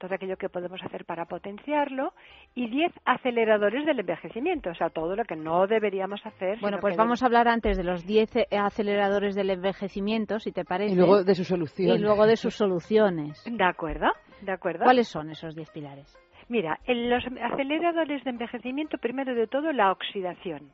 todo 0.00 0.14
aquello 0.14 0.36
que 0.36 0.48
podemos 0.48 0.82
hacer 0.82 1.04
para 1.04 1.26
potenciarlo, 1.26 2.12
y 2.54 2.68
10 2.68 2.92
aceleradores 3.04 3.84
del 3.84 4.00
envejecimiento, 4.00 4.70
o 4.70 4.74
sea, 4.74 4.88
todo 4.88 5.14
lo 5.14 5.24
que 5.24 5.36
no 5.36 5.66
deberíamos 5.66 6.24
hacer. 6.24 6.58
Bueno, 6.60 6.78
pues 6.80 6.96
vamos 6.96 7.22
a 7.22 7.26
hablar 7.26 7.46
antes 7.46 7.76
de 7.76 7.84
los 7.84 8.06
10 8.06 8.36
eh, 8.36 8.46
aceleradores 8.58 9.34
del 9.34 9.50
envejecimiento, 9.50 10.38
si 10.38 10.52
te 10.52 10.64
parece. 10.64 10.94
Y 10.94 10.96
luego 10.96 11.22
de 11.22 11.34
su 11.34 11.44
solución. 11.44 11.96
Y 11.96 12.00
luego 12.00 12.26
de 12.26 12.36
sus 12.36 12.54
soluciones. 12.54 13.44
De 13.44 13.64
acuerdo, 13.64 14.08
de 14.40 14.52
acuerdo. 14.52 14.84
¿Cuáles 14.84 15.06
son 15.06 15.30
esos 15.30 15.54
10 15.54 15.70
pilares? 15.70 16.18
Mira, 16.48 16.80
en 16.86 17.10
los 17.10 17.22
aceleradores 17.52 18.24
de 18.24 18.30
envejecimiento, 18.30 18.98
primero 18.98 19.34
de 19.34 19.46
todo, 19.46 19.70
la 19.72 19.92
oxidación. 19.92 20.70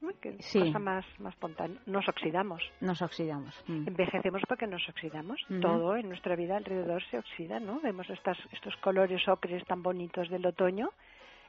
¿No? 0.00 0.10
Que 0.20 0.36
Sí. 0.42 0.58
cosa 0.60 0.78
más, 0.78 1.04
más 1.20 1.34
espontánea. 1.34 1.78
Nos 1.86 2.08
oxidamos. 2.08 2.62
Nos 2.80 3.02
oxidamos. 3.02 3.54
Mm. 3.66 3.88
Envejecemos 3.88 4.42
porque 4.48 4.66
nos 4.66 4.88
oxidamos. 4.88 5.40
Ujú. 5.50 5.60
Todo 5.60 5.96
en 5.96 6.08
nuestra 6.08 6.36
vida 6.36 6.56
alrededor 6.56 7.02
se 7.10 7.18
oxida, 7.18 7.60
¿no? 7.60 7.80
Vemos 7.80 8.08
estas, 8.10 8.38
estos 8.52 8.76
colores 8.78 9.26
ocres 9.28 9.64
tan 9.66 9.82
bonitos 9.82 10.28
del 10.30 10.46
otoño. 10.46 10.90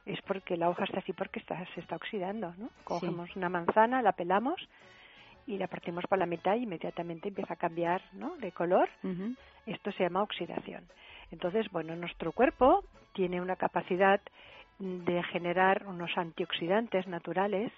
Es 0.04 0.20
porque 0.22 0.56
la 0.56 0.68
hoja 0.68 0.84
está 0.84 0.98
así 0.98 1.12
porque 1.12 1.38
está, 1.38 1.64
se 1.74 1.80
está 1.80 1.96
oxidando, 1.96 2.52
¿no? 2.58 2.70
Cogemos 2.84 3.34
una 3.36 3.48
manzana, 3.48 4.02
la 4.02 4.12
pelamos 4.12 4.60
y 5.46 5.58
la 5.58 5.68
partimos 5.68 6.04
por 6.08 6.18
la 6.18 6.26
mitad 6.26 6.56
y 6.56 6.64
inmediatamente 6.64 7.28
empieza 7.28 7.54
a 7.54 7.56
cambiar, 7.56 8.02
¿no? 8.12 8.36
De 8.36 8.52
color. 8.52 8.88
Ujú. 9.04 9.34
Esto 9.66 9.92
se 9.92 10.02
llama 10.02 10.22
oxidación. 10.22 10.84
Entonces, 11.30 11.70
bueno, 11.70 11.94
nuestro 11.96 12.32
cuerpo 12.32 12.84
tiene 13.12 13.40
una 13.40 13.56
capacidad 13.56 14.20
de 14.78 15.22
generar 15.24 15.86
unos 15.86 16.10
antioxidantes 16.18 17.06
naturales 17.06 17.72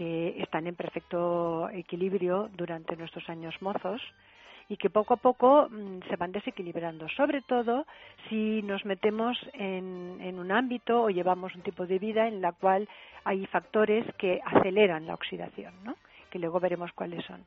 que 0.00 0.40
están 0.40 0.66
en 0.66 0.74
perfecto 0.76 1.68
equilibrio 1.74 2.48
durante 2.56 2.96
nuestros 2.96 3.28
años 3.28 3.54
mozos 3.60 4.00
y 4.66 4.78
que 4.78 4.88
poco 4.88 5.12
a 5.12 5.18
poco 5.18 5.68
mm, 5.68 6.08
se 6.08 6.16
van 6.16 6.32
desequilibrando, 6.32 7.06
sobre 7.10 7.42
todo 7.42 7.84
si 8.30 8.62
nos 8.62 8.86
metemos 8.86 9.36
en, 9.52 10.38
un 10.38 10.52
ámbito 10.52 11.02
o 11.02 11.10
llevamos 11.10 11.54
un 11.54 11.60
tipo 11.60 11.84
de 11.86 11.98
vida 11.98 12.28
en 12.28 12.40
la 12.40 12.52
cual 12.52 12.88
hay 13.24 13.44
factores 13.44 14.06
que 14.16 14.40
aceleran 14.42 15.06
la 15.06 15.12
oxidación, 15.12 15.74
¿no? 15.84 15.96
que 16.30 16.38
luego 16.38 16.60
veremos 16.60 16.90
cuáles 16.94 17.22
son 17.26 17.44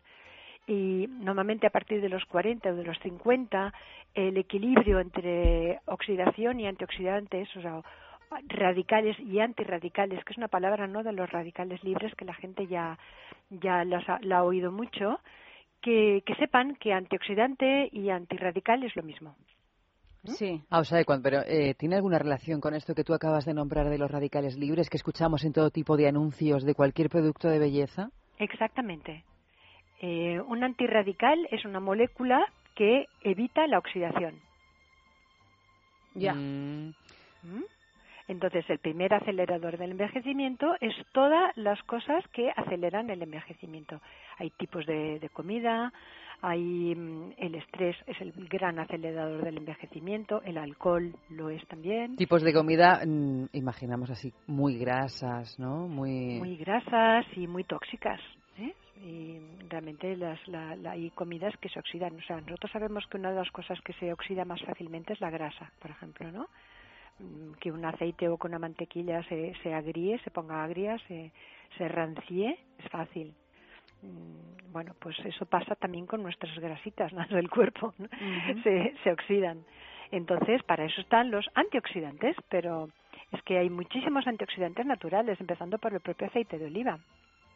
y 0.68 1.08
normalmente 1.10 1.66
a 1.66 1.72
partir 1.72 2.02
de 2.02 2.10
los 2.10 2.24
40 2.26 2.70
o 2.70 2.76
de 2.76 2.84
los 2.84 3.00
50 3.00 3.74
el 4.14 4.38
equilibrio 4.38 5.00
entre 5.00 5.80
oxidación 5.88 6.60
y 6.60 6.68
antioxidantes, 6.68 7.50
o 7.58 7.62
sea, 7.62 7.82
radicales 8.48 9.20
y 9.20 9.40
antirradicales, 9.40 10.24
que 10.24 10.32
es 10.34 10.38
una 10.38 10.48
palabra 10.48 10.88
no 10.88 11.04
de 11.04 11.14
los 11.14 11.30
radicales 11.30 11.84
libres 11.84 12.14
que 12.16 12.26
la 12.26 12.34
gente 12.34 12.68
ya 12.68 12.98
ya 13.50 13.84
las 13.86 14.08
ha- 14.10 14.20
la 14.22 14.40
ha 14.40 14.44
oído 14.44 14.72
mucho, 14.72 15.20
que, 15.82 16.24
que 16.26 16.36
sepan 16.36 16.76
que 16.76 16.94
antioxidante 16.94 17.90
y 17.92 18.10
antirradical 18.10 18.84
es 18.84 18.96
lo 18.96 19.04
mismo. 19.04 19.36
Sí. 20.26 20.62
Ah, 20.70 20.80
o 20.80 20.84
sea, 20.86 21.04
pero 21.22 21.42
eh, 21.46 21.76
¿tiene 21.78 21.96
alguna 21.98 22.18
relación 22.18 22.62
con 22.62 22.74
esto 22.74 22.96
que 22.96 23.04
tú 23.04 23.14
acabas 23.14 23.46
de 23.46 23.54
nombrar 23.54 23.90
de 23.90 23.98
los 23.98 24.10
radicales 24.10 24.58
libres 24.58 24.90
que 24.90 24.96
escuchamos 24.98 25.44
en 25.44 25.52
todo 25.52 25.70
tipo 25.70 25.98
de 25.98 26.08
anuncios 26.08 26.64
de 26.64 26.76
cualquier 26.76 27.10
producto 27.10 27.50
de 27.50 27.60
belleza? 27.60 28.10
Exactamente. 28.40 29.26
Eh, 30.02 30.40
un 30.40 30.64
antirradical 30.64 31.48
es 31.52 31.66
una 31.66 31.82
molécula 31.82 32.46
que 32.76 33.08
evita 33.22 33.68
la 33.68 33.80
oxidación. 33.80 34.40
Ya. 36.16 36.34
Mm, 36.34 36.94
¿Mm? 37.44 37.64
Entonces, 38.28 38.64
el 38.70 38.80
primer 38.80 39.14
acelerador 39.14 39.78
del 39.78 39.91
envejecimiento 39.91 40.76
es 40.80 40.94
todas 41.12 41.52
las 41.58 41.82
cosas 41.84 42.24
que 42.32 42.52
aceleran 42.56 43.10
el 43.10 43.22
envejecimiento. 43.22 44.00
Hay 44.38 44.50
tipos 44.52 44.86
de, 44.86 45.20
de 45.20 45.30
comida, 45.30 45.91
hay 46.41 46.95
mm, 46.95 47.34
el 47.38 47.56
estrés 47.56 47.95
es 48.08 48.20
el 48.22 48.32
gran 48.48 48.80
acelerador 48.80 49.44
del 49.44 49.58
envejecimiento, 49.58 50.41
el 50.44 50.58
alcohol 50.58 51.14
lo 51.30 51.50
es 51.50 51.66
también. 51.68 52.16
tipos 52.16 52.41
de 52.44 52.54
comida, 52.54 53.02
mm, 53.06 53.45
imaginamos 53.54 54.10
así, 54.10 54.34
muy 54.48 54.78
grasas, 54.78 55.58
¿no? 55.60 55.88
Muy... 55.88 56.40
muy 56.40 56.58
grasas 56.58 57.26
y 57.36 57.48
muy 57.48 57.64
tóxicas. 57.66 58.20
¿eh? 58.58 58.74
Y 59.06 59.40
realmente 59.70 60.16
las, 60.16 60.40
la- 60.48 60.76
la- 60.78 60.91
hay 60.91 61.10
comidas 61.12 61.54
que 61.58 61.68
se 61.70 61.80
oxidan. 61.80 62.16
O 62.16 62.22
sea, 62.22 62.40
nosotros 62.40 62.72
sabemos 62.72 63.06
que 63.08 63.18
una 63.18 63.32
de 63.32 63.38
las 63.40 63.52
cosas 63.52 63.80
que 63.82 63.94
se 63.94 64.14
oxida 64.14 64.45
más 64.45 64.62
fácilmente 64.64 65.12
es 65.14 65.20
la 65.22 65.30
grasa, 65.30 65.72
por 65.82 65.91
ejemplo, 65.91 66.32
¿no? 66.32 66.48
Mm, 67.19 67.53
Que 67.60 67.72
un 67.72 67.85
aceite 67.85 68.27
o 68.27 68.38
con 68.38 68.52
una 68.52 68.60
mantequilla 68.60 69.23
se, 69.23 69.53
se 69.61 69.73
agríe, 69.73 70.18
se 70.19 70.31
ponga 70.31 70.64
agria, 70.64 70.98
se, 71.07 71.31
se 71.77 71.88
rancie, 71.88 72.57
es 72.80 72.90
fácil. 72.90 73.34
Mm, 74.02 74.72
Bueno, 74.73 74.95
pues 74.99 75.18
eso 75.26 75.45
pasa 75.45 75.76
también 75.76 76.06
con 76.07 76.23
nuestras 76.23 76.57
grasitas 76.60 77.14
¿no? 77.14 77.26
del 77.27 77.49
cuerpo, 77.49 77.94
¿no? 77.98 78.07
se, 78.64 78.95
se 79.03 79.11
oxidan. 79.11 79.64
Entonces, 80.11 80.61
para 80.64 80.85
eso 80.85 81.02
están 81.02 81.31
los 81.31 81.45
antioxidantes, 81.56 82.35
pero 82.49 82.90
es 83.31 83.41
que 83.44 83.57
hay 83.57 83.69
muchísimos 83.69 84.27
antioxidantes 84.27 84.85
naturales, 84.85 85.40
empezando 85.40 85.77
por 85.80 85.94
el 85.94 86.02
propio 86.02 86.27
aceite 86.27 86.57
de 86.60 86.65
oliva 86.65 86.99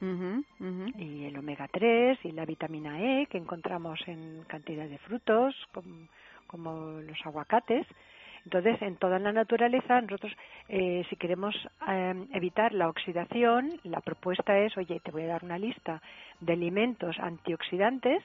Ujú, 0.02 0.44
ujú. 0.60 0.86
y 0.98 1.26
el 1.26 1.38
omega 1.38 1.68
3 1.68 2.18
y 2.24 2.32
la 2.32 2.46
vitamina 2.46 3.02
E 3.02 3.26
que 3.28 3.38
encontramos 3.38 4.00
en 4.08 4.44
cantidad 4.48 4.88
de 4.88 4.98
frutos 5.00 5.56
com- 5.74 6.08
como, 6.48 7.02
los 7.02 7.18
aguacates. 7.26 7.86
Entonces, 8.48 8.82
en 8.82 8.96
toda 8.96 9.20
la 9.20 9.34
naturaleza, 9.34 10.00
nosotros, 10.00 10.32
eh, 10.70 11.04
si 11.10 11.18
queremos 11.18 11.54
eh, 11.86 12.14
evitar 12.32 12.72
la 12.72 12.88
oxidación, 12.88 13.78
la 13.84 14.00
propuesta 14.00 14.58
es, 14.58 14.78
oye, 14.78 15.02
te 15.02 15.12
voy 15.12 15.24
a 15.24 15.28
dar 15.28 15.44
una 15.44 15.58
lista 15.58 16.02
de 16.40 16.54
alimentos 16.54 17.20
antioxidantes 17.20 18.24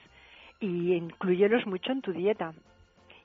y 0.61 0.93
incluyelos 0.93 1.67
mucho 1.67 1.91
en 1.91 2.01
tu 2.01 2.13
dieta 2.13 2.53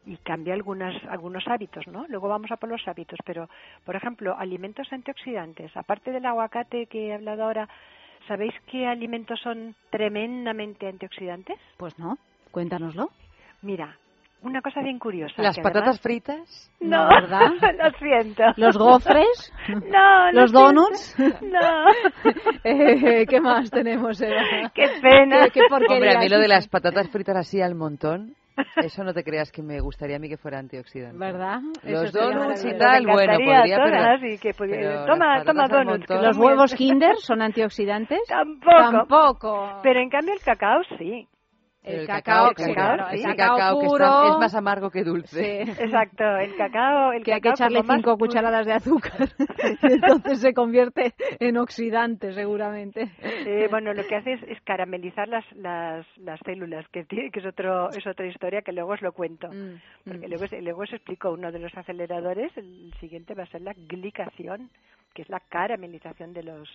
y 0.06 0.16
cambia 0.16 0.54
algunas, 0.54 0.92
algunos 1.04 1.46
hábitos, 1.46 1.86
¿no? 1.86 2.04
Luego 2.08 2.26
vamos 2.26 2.50
a 2.50 2.56
por 2.56 2.68
los 2.68 2.82
hábitos, 2.88 3.20
pero, 3.24 3.48
por 3.84 3.94
ejemplo, 3.94 4.36
alimentos 4.36 4.92
antioxidantes, 4.92 5.76
aparte 5.76 6.10
del 6.10 6.26
aguacate 6.26 6.86
que 6.86 7.06
he 7.06 7.14
hablado 7.14 7.44
ahora, 7.44 7.68
¿sabéis 8.26 8.54
qué 8.66 8.88
alimentos 8.88 9.38
son 9.38 9.76
tremendamente 9.90 10.88
antioxidantes? 10.88 11.60
Pues 11.76 11.96
no, 11.96 12.18
cuéntanoslo. 12.50 13.10
Mira, 13.62 13.96
una 14.42 14.60
cosa 14.62 14.80
bien 14.82 14.98
curiosa. 14.98 15.34
¿Las 15.42 15.56
patatas 15.56 15.82
además- 15.82 16.00
fritas? 16.00 16.70
No, 16.80 17.08
¿verdad? 17.10 17.50
lo 17.60 17.90
siento. 17.98 18.42
¿Los 18.56 18.76
gofres? 18.78 19.52
No, 19.68 20.32
lo 20.32 20.40
¿Los 20.42 20.50
siento. 20.50 20.72
donuts? 20.72 21.16
No. 21.42 22.32
Eh, 22.64 23.26
¿Qué 23.26 23.40
más 23.40 23.70
tenemos, 23.70 24.20
Eva? 24.20 24.42
Qué 24.74 24.88
pena. 25.00 25.44
¿Qué, 25.48 25.60
qué 25.60 25.66
Hombre, 25.70 26.16
a 26.16 26.18
mí 26.20 26.28
lo 26.28 26.38
de 26.38 26.48
las 26.48 26.68
patatas 26.68 27.08
fritas 27.10 27.36
así 27.36 27.60
al 27.62 27.74
montón, 27.74 28.34
eso 28.76 29.04
no 29.04 29.14
te 29.14 29.22
creas 29.22 29.50
que 29.52 29.62
me 29.62 29.80
gustaría 29.80 30.16
a 30.16 30.18
mí 30.18 30.28
que 30.28 30.36
fuera 30.36 30.58
antioxidante. 30.58 31.16
¿Verdad? 31.18 31.60
Los 31.84 32.04
Eso 32.04 32.18
donuts 32.20 32.64
y 32.64 32.76
tal, 32.76 33.06
bueno, 33.06 33.34
podría, 33.34 33.76
pero... 33.76 33.96
todas 33.98 34.20
y 34.22 34.38
que 34.38 34.50
pudiera- 34.52 35.04
pero 35.04 35.06
toma, 35.06 35.44
toma 35.44 35.68
donuts, 35.68 36.06
¿Los 36.10 36.36
huevos 36.36 36.74
Kinder 36.74 37.16
son 37.18 37.40
antioxidantes? 37.42 38.20
Tampoco. 38.28 38.76
Tampoco. 38.76 39.80
Pero 39.82 40.00
en 40.00 40.10
cambio 40.10 40.34
el 40.34 40.40
cacao 40.40 40.80
sí. 40.98 41.26
El 41.84 42.06
cacao, 42.06 42.50
ese 42.56 42.70
el 42.70 42.74
cacao, 42.74 43.56
cacao 43.56 43.80
que 43.80 43.86
está- 43.86 44.26
es 44.32 44.38
más 44.38 44.54
amargo 44.54 44.90
que 44.90 45.04
dulce. 45.04 45.64
Sí. 45.64 45.70
Exacto, 45.82 46.24
el 46.36 46.54
cacao, 46.56 47.12
el 47.12 47.22
que 47.24 47.32
hay 47.34 47.40
que 47.40 47.48
cacao 47.50 47.66
echarle 47.68 47.82
cinco 47.96 48.18
cucharadas 48.18 48.66
de 48.66 48.72
azúcar. 48.74 49.28
Entonces 49.82 50.40
se 50.40 50.52
convierte 50.52 51.14
en 51.38 51.56
oxidante, 51.56 52.32
seguramente. 52.32 53.10
Eh, 53.22 53.68
bueno, 53.70 53.94
lo 53.94 54.04
que 54.06 54.16
hace 54.16 54.34
es, 54.34 54.42
es 54.44 54.60
caramelizar 54.62 55.28
las, 55.28 55.44
las, 55.56 56.06
las 56.18 56.38
células, 56.44 56.86
que, 56.88 57.04
tiene- 57.04 57.30
que 57.30 57.40
es, 57.40 57.46
otro, 57.46 57.90
es 57.90 58.06
otra 58.06 58.26
historia 58.26 58.62
que 58.62 58.72
luego 58.72 58.92
os 58.92 59.00
lo 59.02 59.12
cuento. 59.12 59.48
Mm, 59.48 59.80
Porque 60.04 60.26
mm. 60.26 60.30
luego, 60.30 60.44
luego 60.60 60.82
os 60.82 60.92
explico 60.92 61.30
uno 61.30 61.52
de 61.52 61.60
los 61.60 61.74
aceleradores, 61.76 62.54
el 62.56 62.92
siguiente 63.00 63.34
va 63.34 63.44
a 63.44 63.46
ser 63.46 63.62
la 63.62 63.72
glicación, 63.74 64.68
que 65.14 65.22
es 65.22 65.28
la 65.30 65.40
caramelización 65.48 66.32
de 66.32 66.42
los 66.42 66.68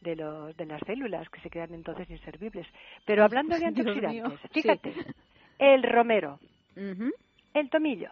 de 0.00 0.16
los 0.16 0.56
de 0.56 0.66
las 0.66 0.80
células 0.86 1.28
que 1.30 1.40
se 1.40 1.50
quedan 1.50 1.74
entonces 1.74 2.08
inservibles. 2.10 2.66
Pero 3.04 3.24
hablando 3.24 3.54
de 3.54 3.60
mío, 4.08 4.24
antioxidantes, 4.24 4.40
sí. 4.52 4.62
fíjate, 4.62 4.94
el 5.58 5.82
romero, 5.82 6.38
el 7.54 7.70
tomillo, 7.70 8.10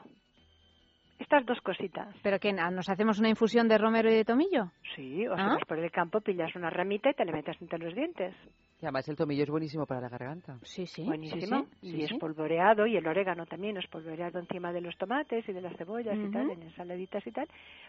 estas 1.19 1.45
dos 1.47 1.61
cositas. 1.61 2.15
¿Pero 2.23 2.39
qué? 2.39 2.53
¿Nos 2.53 2.89
hacemos 2.89 3.19
una 3.19 3.29
infusión 3.29 3.69
de 3.69 3.79
romero 3.79 4.11
y 4.11 4.15
de 4.15 4.25
tomillo? 4.25 4.71
Sí, 4.95 5.27
o 5.27 5.35
si 5.37 5.43
¿Ah? 5.43 5.49
vas 5.55 5.65
por 5.67 5.79
el 5.79 5.91
campo, 5.91 6.21
pillas 6.21 6.55
una 6.57 6.71
ramita 6.71 7.11
y 7.11 7.15
te 7.15 7.25
la 7.25 7.33
metes 7.33 7.61
entre 7.61 7.79
los 7.79 7.95
dientes. 7.95 8.35
Y 8.81 8.85
además 8.87 9.09
el 9.09 9.17
tomillo 9.17 9.43
es 9.43 9.51
buenísimo 9.51 9.87
para 9.87 10.01
la 10.01 10.09
garganta. 10.09 10.57
Sí, 10.63 10.87
sí. 10.87 11.05
Buenísimo. 11.05 11.65
sí, 11.65 11.69
sí, 11.81 11.87
y 11.89 11.91
sí, 11.91 12.03
es 12.05 12.09
sí. 12.11 12.19
polvoreado, 12.19 12.87
y 12.87 12.97
el 12.97 13.07
orégano 13.07 13.45
también 13.47 13.77
es 13.77 13.87
polvoreado 13.89 14.39
encima 14.39 14.73
de 14.73 14.81
los 14.81 14.97
tomates 14.97 15.49
y 15.49 15.53
de 15.53 15.61
las 15.61 15.77
cebollas 15.77 16.17
y 16.17 16.31
tal, 16.31 16.49
en 16.51 16.63
ensaladitas 16.63 17.27
y 17.27 17.33
tal. 17.33 17.49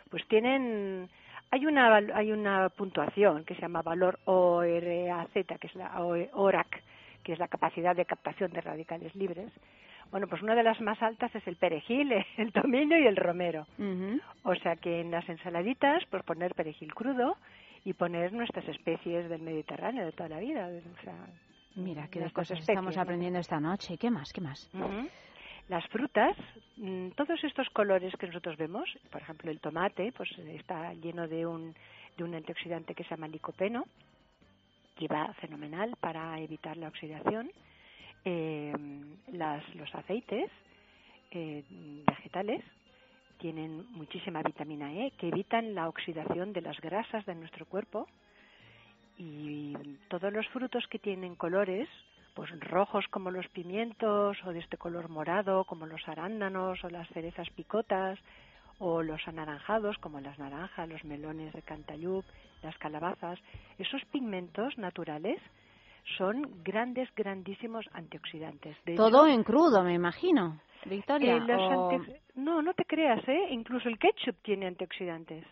Pues 0.09 0.27
tienen. 0.27 1.07
Hay 1.51 1.65
una, 1.65 1.95
hay 2.15 2.31
una 2.31 2.69
puntuación 2.69 3.43
que 3.45 3.55
se 3.55 3.61
llama 3.61 3.81
valor 3.83 4.19
ORAZ, 4.25 5.31
que 5.33 5.67
es 5.67 5.75
la 5.75 6.03
O- 6.03 6.15
ORAC, 6.43 6.81
que 7.23 7.33
es 7.33 7.39
la 7.39 7.47
capacidad 7.47 7.95
de 7.95 8.05
captación 8.05 8.51
de 8.51 8.61
radicales 8.61 9.13
libres. 9.15 9.51
Bueno, 10.11 10.27
pues 10.27 10.41
una 10.41 10.55
de 10.55 10.63
las 10.63 10.79
más 10.81 11.01
altas 11.01 11.33
es 11.35 11.45
el 11.47 11.55
perejil, 11.55 12.11
el 12.37 12.51
tomillo 12.51 12.97
y 12.97 13.07
el 13.07 13.15
romero. 13.15 13.65
O 14.43 14.55
sea 14.55 14.75
que 14.75 15.01
en 15.01 15.11
las 15.11 15.27
ensaladitas, 15.29 16.03
pues 16.09 16.23
poner 16.23 16.55
perejil 16.55 16.93
crudo 16.93 17.37
y 17.85 17.93
poner 17.93 18.33
nuestras 18.33 18.67
especies 18.67 19.29
del 19.29 19.41
Mediterráneo 19.41 20.05
de 20.05 20.11
toda 20.11 20.29
la 20.29 20.39
vida. 20.39 20.67
O 20.67 21.03
sea, 21.03 21.15
Mira, 21.75 22.07
qué 22.07 22.19
de 22.19 22.31
cosas 22.31 22.59
especies, 22.59 22.69
estamos 22.69 22.95
¿no? 22.95 23.01
aprendiendo 23.01 23.39
esta 23.39 23.59
noche. 23.59 23.97
¿Qué 23.97 24.09
más? 24.09 24.31
¿Qué 24.33 24.41
más? 24.41 24.69
Las 25.67 25.87
frutas, 25.89 26.35
mm, 26.77 27.09
todos 27.09 27.43
estos 27.43 27.69
colores 27.69 28.11
que 28.17 28.25
nosotros 28.25 28.57
vemos, 28.57 28.89
por 29.11 29.21
ejemplo 29.21 29.51
el 29.51 29.59
tomate, 29.59 30.11
pues 30.11 30.29
está 30.39 30.93
lleno 30.95 31.27
de 31.27 31.45
un, 31.45 31.75
de 32.17 32.23
un 32.23 32.33
antioxidante 32.33 32.95
que 32.95 33.03
se 33.03 33.11
llama 33.11 33.27
licopeno, 33.27 33.85
que 34.97 35.07
va 35.07 35.31
fenomenal 35.35 35.95
para 35.99 36.39
evitar 36.39 36.75
la 36.75 36.87
oxidación. 36.87 37.51
Eh, 38.25 38.73
las, 39.31 39.63
los 39.75 39.93
aceites 39.95 40.51
eh, 41.31 41.63
vegetales 42.07 42.63
tienen 43.37 43.85
muchísima 43.91 44.43
vitamina 44.43 44.93
E, 44.93 45.11
que 45.11 45.29
evitan 45.29 45.73
la 45.73 45.87
oxidación 45.87 46.51
de 46.53 46.61
las 46.61 46.79
grasas 46.81 47.25
de 47.25 47.35
nuestro 47.35 47.65
cuerpo. 47.65 48.07
Y 49.17 49.73
todos 50.09 50.31
los 50.31 50.47
frutos 50.49 50.87
que 50.87 50.99
tienen 50.99 51.35
colores, 51.35 51.87
pues 52.33 52.49
rojos 52.59 53.05
como 53.09 53.31
los 53.31 53.47
pimientos, 53.49 54.37
o 54.45 54.53
de 54.53 54.59
este 54.59 54.77
color 54.77 55.09
morado 55.09 55.63
como 55.65 55.85
los 55.85 56.07
arándanos 56.07 56.83
o 56.83 56.89
las 56.89 57.07
cerezas 57.09 57.49
picotas, 57.51 58.19
o 58.79 59.03
los 59.03 59.25
anaranjados 59.27 59.97
como 59.97 60.21
las 60.21 60.39
naranjas, 60.39 60.87
los 60.87 61.03
melones 61.03 61.53
de 61.53 61.61
Cantaloup, 61.61 62.25
las 62.63 62.77
calabazas, 62.77 63.39
esos 63.77 64.03
pigmentos 64.05 64.77
naturales 64.77 65.39
son 66.17 66.63
grandes, 66.63 67.09
grandísimos 67.15 67.85
antioxidantes. 67.93 68.75
De 68.85 68.95
Todo 68.95 69.25
hecho, 69.25 69.33
en 69.35 69.43
crudo, 69.43 69.83
me 69.83 69.93
imagino. 69.93 70.59
Victoria. 70.85 71.35
eh, 71.37 71.55
o- 71.55 71.91
antiox- 71.91 72.15
No, 72.35 72.61
no 72.61 72.73
te 72.73 72.85
creas, 72.85 73.27
¿eh? 73.27 73.47
Incluso 73.51 73.89
el 73.89 73.97
ketchup 73.99 74.35
tiene 74.43 74.67
antioxidantes. 74.67 75.45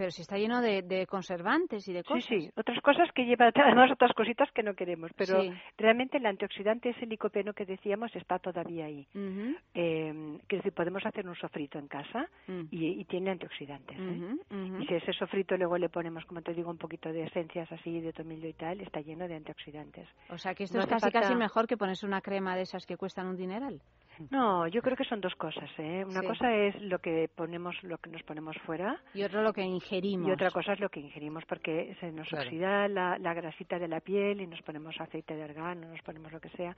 Pero 0.00 0.10
si 0.12 0.22
está 0.22 0.38
lleno 0.38 0.62
de, 0.62 0.80
de 0.80 1.06
conservantes 1.06 1.86
y 1.86 1.92
de 1.92 2.02
cosas. 2.02 2.24
Sí, 2.24 2.40
sí, 2.40 2.50
otras 2.56 2.80
cosas 2.80 3.12
que 3.12 3.26
lleva 3.26 3.50
además 3.54 3.90
otras 3.92 4.14
cositas 4.14 4.50
que 4.52 4.62
no 4.62 4.72
queremos, 4.72 5.10
pero 5.14 5.42
Sí. 5.42 5.52
realmente 5.76 6.16
el 6.16 6.24
antioxidante 6.24 6.88
ese 6.88 7.04
licopeno 7.04 7.52
que 7.52 7.66
decíamos 7.66 8.10
está 8.16 8.38
todavía 8.38 8.86
ahí. 8.86 9.06
Ujú, 9.14 9.56
Eh, 9.74 10.38
que 10.48 10.56
decir, 10.56 10.72
podemos 10.72 11.04
hacer 11.04 11.28
un 11.28 11.34
sofrito 11.36 11.78
en 11.78 11.86
casa 11.86 12.26
Mm. 12.46 12.62
y, 12.70 13.00
y 13.00 13.04
tiene 13.04 13.30
antioxidantes. 13.32 13.98
¿eh? 13.98 14.36
Y 14.80 14.86
si 14.86 14.94
ese 14.94 15.12
sofrito 15.12 15.54
luego 15.58 15.76
le 15.76 15.90
ponemos, 15.90 16.24
como 16.24 16.40
te 16.40 16.54
digo, 16.54 16.70
un 16.70 16.78
poquito 16.78 17.12
de 17.12 17.24
esencias 17.24 17.70
así 17.70 18.00
de 18.00 18.14
tomillo 18.14 18.48
y 18.48 18.54
tal, 18.54 18.80
está 18.80 19.02
lleno 19.02 19.28
de 19.28 19.34
antioxidantes. 19.34 20.08
O 20.30 20.38
sea 20.38 20.54
que 20.54 20.64
esto 20.64 20.78
No 20.78 20.84
es 20.84 20.88
casi 20.88 21.10
casi 21.10 21.34
mejor 21.34 21.66
que 21.66 21.76
ponerse 21.76 22.06
una 22.06 22.22
crema 22.22 22.56
de 22.56 22.62
esas 22.62 22.86
que 22.86 22.96
cuestan 22.96 23.26
un 23.26 23.36
dineral. 23.36 23.82
No, 24.30 24.66
yo 24.68 24.82
creo 24.82 24.96
que 24.96 25.04
son 25.04 25.20
dos 25.20 25.34
cosas. 25.36 25.70
¿eh? 25.78 26.04
Una 26.06 26.20
Sí. 26.20 26.26
cosa 26.26 26.54
es 26.54 26.80
lo 26.82 26.98
que 26.98 27.28
ponemos, 27.34 27.82
lo 27.82 27.98
que 27.98 28.10
nos 28.10 28.22
ponemos 28.22 28.56
fuera. 28.66 29.00
Y 29.14 29.22
otro 29.22 29.42
lo 29.42 29.52
que 29.52 29.62
ingerimos. 29.62 30.28
Y 30.28 30.32
otra 30.32 30.50
cosa 30.50 30.72
es 30.74 30.80
lo 30.80 30.88
que 30.88 31.00
ingerimos, 31.00 31.44
porque 31.46 31.96
se 32.00 32.12
nos 32.12 32.28
Claro. 32.28 32.44
oxida 32.46 32.88
la, 32.88 33.18
la 33.18 33.34
grasita 33.34 33.78
de 33.78 33.88
la 33.88 34.00
piel 34.00 34.40
y 34.40 34.46
nos 34.46 34.62
ponemos 34.62 35.00
aceite 35.00 35.34
de 35.34 35.42
argán, 35.44 35.82
o 35.84 35.88
nos 35.88 36.02
ponemos 36.02 36.32
lo 36.32 36.40
que 36.40 36.50
sea. 36.50 36.76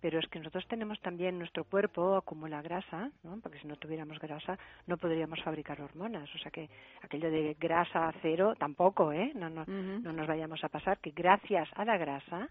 Pero 0.00 0.18
es 0.18 0.26
que 0.28 0.38
nosotros 0.38 0.66
tenemos 0.68 1.00
también 1.00 1.38
nuestro 1.38 1.64
cuerpo 1.64 2.16
acumula 2.16 2.60
grasa, 2.62 3.10
¿no? 3.22 3.38
porque 3.40 3.58
si 3.60 3.66
no 3.66 3.76
tuviéramos 3.76 4.18
grasa 4.18 4.58
no 4.86 4.96
podríamos 4.98 5.42
fabricar 5.42 5.80
hormonas. 5.80 6.28
O 6.34 6.38
sea 6.38 6.50
que 6.50 6.68
aquello 7.02 7.30
de 7.30 7.56
grasa 7.58 8.12
cero 8.20 8.54
tampoco, 8.58 9.12
¿eh? 9.12 9.32
No, 9.34 9.48
no, 9.48 9.64
no 9.66 10.12
nos 10.12 10.26
vayamos 10.26 10.62
a 10.64 10.68
pasar, 10.68 10.98
que 10.98 11.10
gracias 11.12 11.68
a 11.74 11.84
la 11.84 11.96
grasa 11.96 12.48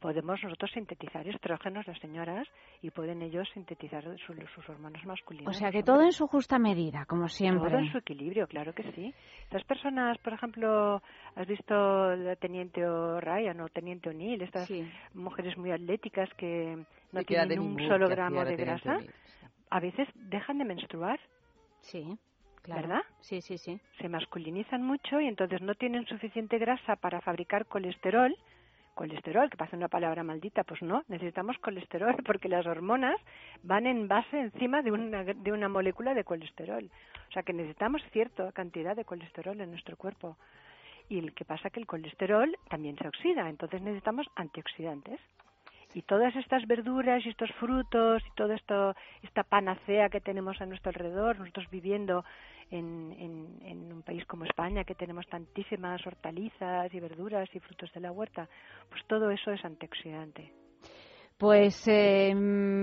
podemos 0.00 0.42
nosotros 0.42 0.70
sintetizar 0.72 1.26
estrógenos, 1.28 1.86
las 1.86 1.98
señoras, 2.00 2.48
y 2.82 2.90
pueden 2.90 3.22
ellos 3.22 3.48
sintetizar 3.54 4.02
su- 4.26 4.34
sus 4.54 4.68
hormonas 4.68 5.04
masculinas. 5.04 5.54
O 5.54 5.58
sea 5.58 5.70
que 5.70 5.82
todo 5.82 6.02
en 6.02 6.12
su 6.12 6.26
justa 6.26 6.58
medida, 6.58 7.04
como 7.06 7.28
siempre. 7.28 7.68
Todo 7.70 7.78
en 7.78 7.92
su 7.92 7.98
equilibrio, 7.98 8.46
claro 8.48 8.72
que 8.72 8.90
sí. 8.92 9.14
Estas 9.44 9.64
personas, 9.64 10.18
por 10.18 10.32
ejemplo, 10.32 11.02
has 11.36 11.46
visto 11.46 12.16
la 12.16 12.36
Teniente 12.36 12.84
O'Ryan 12.86 13.60
o 13.60 13.68
Teniente 13.68 14.08
O'Neill, 14.10 14.42
estas 14.42 14.68
mujeres 15.14 15.56
muy 15.58 15.70
atléticas 15.70 16.28
que 16.34 16.76
no 17.12 17.20
Sí, 17.20 17.26
tienen 17.26 17.58
un 17.58 17.78
solo 17.88 18.08
gramo 18.08 18.44
de 18.44 18.56
grasa, 18.56 18.96
O'Neill, 18.96 19.10
a 19.70 19.80
veces 19.80 20.08
dejan 20.14 20.58
de 20.58 20.64
menstruar. 20.64 21.20
Sí, 21.80 22.16
claro. 22.62 22.80
¿Verdad? 22.82 23.02
Sí, 23.20 23.40
sí, 23.42 23.58
sí. 23.58 23.80
Se 24.00 24.08
masculinizan 24.08 24.82
mucho 24.82 25.20
y 25.20 25.26
entonces 25.26 25.60
no 25.62 25.74
tienen 25.74 26.06
suficiente 26.06 26.58
grasa 26.58 26.96
para 26.96 27.20
fabricar 27.20 27.66
colesterol. 27.66 28.34
Colesterol, 28.94 29.48
que 29.48 29.56
parece 29.56 29.76
una 29.76 29.88
palabra 29.88 30.22
maldita, 30.22 30.64
pues 30.64 30.82
no, 30.82 31.04
necesitamos 31.08 31.58
colesterol 31.58 32.16
porque 32.26 32.48
las 32.48 32.66
hormonas 32.66 33.16
van 33.62 33.86
en 33.86 34.08
base 34.08 34.38
encima 34.38 34.82
de 34.82 34.92
una, 34.92 35.24
de 35.24 35.52
una 35.52 35.68
molécula 35.68 36.14
de 36.14 36.24
colesterol. 36.24 36.90
O 37.28 37.32
sea 37.32 37.42
que 37.42 37.52
necesitamos 37.52 38.02
cierta 38.12 38.50
cantidad 38.52 38.96
de 38.96 39.04
colesterol 39.04 39.60
en 39.60 39.70
nuestro 39.70 39.96
cuerpo. 39.96 40.36
Y 41.08 41.18
el 41.18 41.34
que 41.34 41.44
pasa 41.44 41.70
que 41.70 41.80
el 41.80 41.86
colesterol 41.86 42.56
también 42.68 42.96
se 42.96 43.08
oxida, 43.08 43.48
entonces 43.48 43.82
necesitamos 43.82 44.26
antioxidantes. 44.36 45.20
Y 45.92 46.02
todas 46.02 46.34
estas 46.36 46.66
verduras 46.66 47.24
y 47.26 47.30
estos 47.30 47.50
frutos 47.52 48.22
y 48.24 48.30
toda 48.36 48.54
esta 48.54 49.42
panacea 49.42 50.08
que 50.08 50.20
tenemos 50.20 50.60
a 50.60 50.66
nuestro 50.66 50.90
alrededor, 50.90 51.38
nosotros 51.38 51.68
viviendo 51.70 52.24
en, 52.70 53.12
en, 53.18 53.66
en 53.66 53.92
un 53.92 54.02
país 54.02 54.24
como 54.26 54.44
España, 54.44 54.84
que 54.84 54.94
tenemos 54.94 55.26
tantísimas 55.26 56.06
hortalizas 56.06 56.94
y 56.94 57.00
verduras 57.00 57.48
y 57.52 57.58
frutos 57.58 57.92
de 57.92 58.00
la 58.00 58.12
huerta, 58.12 58.48
pues 58.88 59.04
todo 59.06 59.30
eso 59.30 59.50
es 59.50 59.64
antioxidante. 59.64 60.52
Pues, 61.40 61.82
eh, 61.86 62.34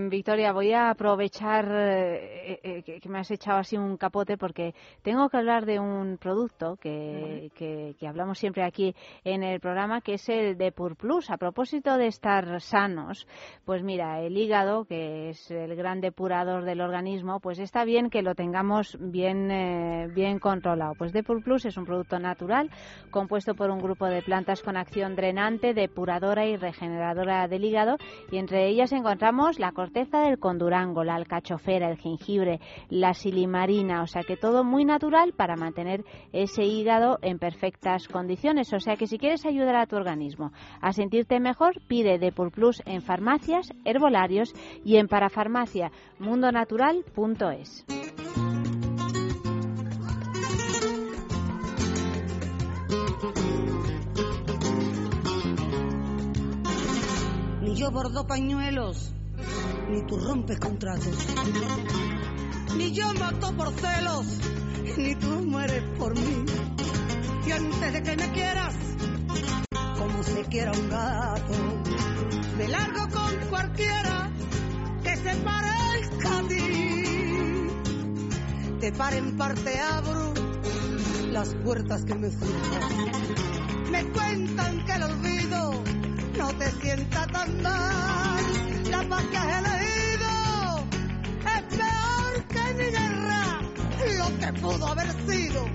Victoria, 0.10 0.52
voy 0.52 0.74
a 0.74 0.90
aprovechar 0.90 1.72
eh, 1.72 2.60
eh, 2.64 2.82
que, 2.82 3.00
que 3.00 3.08
me 3.08 3.20
has 3.20 3.30
echado 3.30 3.60
así 3.60 3.78
un 3.78 3.98
capote 3.98 4.36
porque 4.36 4.74
tengo 5.04 5.30
que 5.30 5.38
hablar 5.38 5.68
de 5.68 5.80
un 5.80 6.18
producto 6.18 6.76
que, 6.78 7.52
que, 7.54 7.94
que 8.00 8.08
hablamos 8.08 8.40
siempre 8.40 8.64
aquí 8.64 8.96
en 9.24 9.44
el 9.44 9.60
programa, 9.60 10.02
que 10.02 10.16
es 10.16 10.28
el 10.28 10.58
de 10.58 10.72
Plus. 10.72 11.30
A 11.30 11.38
propósito 11.38 11.98
de 11.98 12.08
estar 12.08 12.60
sanos, 12.60 13.28
pues 13.64 13.84
mira, 13.84 14.22
el 14.22 14.36
hígado, 14.36 14.86
que 14.86 15.30
es 15.30 15.52
el 15.52 15.76
gran 15.76 16.02
depurador 16.02 16.64
del 16.64 16.82
organismo, 16.82 17.40
pues 17.40 17.60
está 17.60 17.86
bien 17.86 18.10
que 18.10 18.24
lo 18.24 18.34
tengamos 18.34 18.98
bien, 19.00 19.52
eh, 19.52 20.08
bien 20.16 20.40
controlado. 20.40 20.96
Pues 20.98 21.14
Depur 21.14 21.44
Plus 21.44 21.66
es 21.66 21.78
un 21.78 21.86
producto 21.86 22.18
natural 22.18 22.72
compuesto 23.12 23.54
por 23.54 23.70
un 23.70 23.78
grupo 23.78 24.08
de 24.08 24.24
plantas 24.24 24.64
con 24.64 24.78
acción 24.78 25.16
drenante, 25.16 25.76
depuradora 25.76 26.48
y 26.48 26.58
regeneradora 26.58 27.48
del 27.48 27.64
hígado 27.64 27.98
y 28.32 28.47
entre 28.48 28.70
ellas 28.70 28.94
encontramos 28.94 29.60
la 29.60 29.74
corteza 29.74 30.22
del 30.22 30.40
condurango, 30.40 31.04
la 31.04 31.16
alcachofera, 31.16 31.92
el 31.92 31.98
jengibre, 31.98 32.62
la 32.88 33.14
silimarina, 33.14 34.04
o 34.04 34.08
sea 34.08 34.24
que 34.24 34.38
todo 34.38 34.64
muy 34.64 34.86
natural 34.86 35.34
para 35.34 35.58
mantener 35.58 36.06
ese 36.32 36.64
hígado 36.64 37.20
en 37.22 37.40
perfectas 37.40 38.08
condiciones. 38.08 38.72
O 38.72 38.80
sea 38.80 38.96
que 38.96 39.06
si 39.06 39.18
quieres 39.18 39.46
ayudar 39.46 39.76
a 39.76 39.86
tu 39.86 39.98
organismo 39.98 40.54
a 40.80 40.94
sentirte 40.94 41.42
mejor, 41.42 41.82
pide 41.90 42.20
Depur 42.20 42.54
Plus 42.54 42.82
en 42.86 43.02
farmacias, 43.02 43.68
herbolarios 43.84 44.54
y 44.86 44.96
en 44.96 45.10
parafarmacia 45.10 45.92
yo 57.78 57.92
bordo 57.92 58.26
pañuelos, 58.26 59.14
ni 59.92 60.02
tú 60.08 60.18
rompes 60.18 60.60
contratos. 60.60 61.16
Ni 62.76 62.92
yo 62.92 63.14
mato 63.14 63.56
por 63.56 63.72
celos, 63.72 64.26
ni 64.98 65.14
tú 65.16 65.28
mueres 65.46 65.84
por 66.00 66.16
mí. 66.16 66.46
Y 67.46 67.52
antes 67.52 67.94
de 67.94 68.02
que 68.02 68.18
me 68.18 68.32
quieras, 68.32 68.76
como 69.96 70.24
se 70.24 70.44
quiera 70.46 70.72
un 70.72 70.90
gato, 70.90 71.54
me 72.58 72.68
largo 72.68 73.08
con 73.14 73.50
cualquiera 73.50 74.32
que 75.04 75.16
se 75.16 75.36
parezca 75.36 76.40
a 76.40 76.48
ti. 76.48 77.68
Te 78.80 78.92
pare 78.92 79.18
en 79.18 79.38
parte 79.38 79.80
abro 79.80 80.34
las 81.32 81.54
puertas 81.54 82.04
que 82.06 82.16
me 82.16 82.32
cierran. 82.32 83.92
Me 83.92 84.04
cuentan 84.06 84.86
que 84.86 84.94
el 84.94 85.04
olvido 85.04 85.97
no 86.38 86.54
te 86.54 86.72
sienta 86.82 87.26
tan 87.28 87.62
mal. 87.62 88.92
La 88.92 89.04
paz 89.10 89.24
que 89.32 89.38
has 89.38 89.66
elegido 89.66 90.30
es 91.56 91.78
peor 91.78 92.48
que 92.48 92.74
mi 92.74 92.90
guerra. 92.92 93.62
Lo 94.18 94.40
que 94.40 94.62
pudo 94.62 94.88
haber 94.88 95.12
sido, 95.28 95.68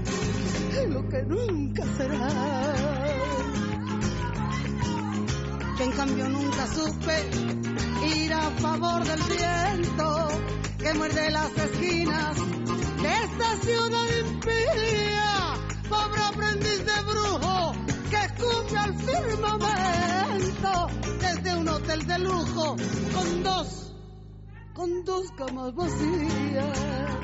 lo 0.89 1.09
que 1.09 1.23
nunca 1.25 1.83
será. 1.97 2.29
Que 5.77 5.85
en 5.85 5.93
cambio 5.93 6.29
nunca 6.29 6.67
supe 6.67 7.31
ir 8.07 8.33
a 8.33 8.51
favor 8.61 9.05
del 9.05 9.23
viento 9.23 10.29
que 10.79 10.95
muerde 10.95 11.31
las 11.31 11.53
esquinas 11.57 12.37
de 13.03 13.13
esta 13.25 13.57
ciudad 13.65 14.07
impía. 14.25 15.55
Pobre 15.89 16.23
aprendiz 16.23 16.85
de 16.85 17.03
brujo 17.11 17.92
que 18.13 18.19
escupe 18.19 18.77
al 18.77 18.95
firmamento 18.95 20.73
desde 21.19 21.57
un 21.59 21.69
hotel 21.69 22.07
de 22.07 22.19
lujo 22.19 22.77
con 23.15 23.43
dos, 23.43 23.95
con 24.75 25.05
dos 25.05 25.33
camas 25.33 25.75
vacías. 25.75 27.23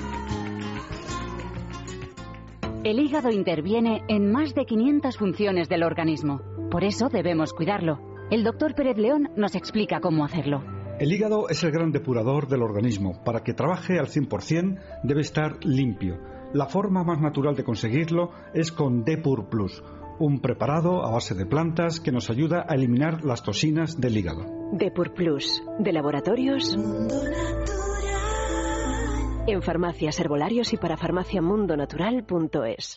El 2.84 3.00
hígado 3.00 3.30
interviene 3.30 4.02
en 4.08 4.32
más 4.32 4.54
de 4.54 4.64
500 4.64 5.18
funciones 5.18 5.68
del 5.68 5.82
organismo. 5.82 6.40
Por 6.70 6.84
eso 6.84 7.08
debemos 7.10 7.52
cuidarlo. 7.52 7.98
El 8.30 8.44
doctor 8.44 8.74
Pérez 8.74 8.96
León 8.96 9.30
nos 9.36 9.54
explica 9.56 10.00
cómo 10.00 10.24
hacerlo. 10.24 10.62
El 10.98 11.12
hígado 11.12 11.48
es 11.50 11.62
el 11.64 11.70
gran 11.70 11.92
depurador 11.92 12.48
del 12.48 12.62
organismo. 12.62 13.22
Para 13.24 13.42
que 13.42 13.52
trabaje 13.52 13.98
al 13.98 14.06
100% 14.06 14.80
debe 15.02 15.20
estar 15.20 15.62
limpio. 15.64 16.18
La 16.54 16.66
forma 16.66 17.04
más 17.04 17.20
natural 17.20 17.54
de 17.56 17.64
conseguirlo 17.64 18.30
es 18.54 18.72
con 18.72 19.04
Depur 19.04 19.50
Plus, 19.50 19.82
un 20.18 20.40
preparado 20.40 21.04
a 21.04 21.10
base 21.10 21.34
de 21.34 21.46
plantas 21.46 22.00
que 22.00 22.12
nos 22.12 22.30
ayuda 22.30 22.64
a 22.68 22.74
eliminar 22.74 23.24
las 23.24 23.42
toxinas 23.42 24.00
del 24.00 24.16
hígado. 24.16 24.44
Depur 24.72 25.14
Plus, 25.14 25.62
de 25.78 25.92
laboratorios 25.92 26.76
En 29.48 29.62
farmacias, 29.62 30.20
herbolarios 30.20 30.74
y 30.74 30.76
para 30.76 30.98
farmaciamundonatural.es. 30.98 32.96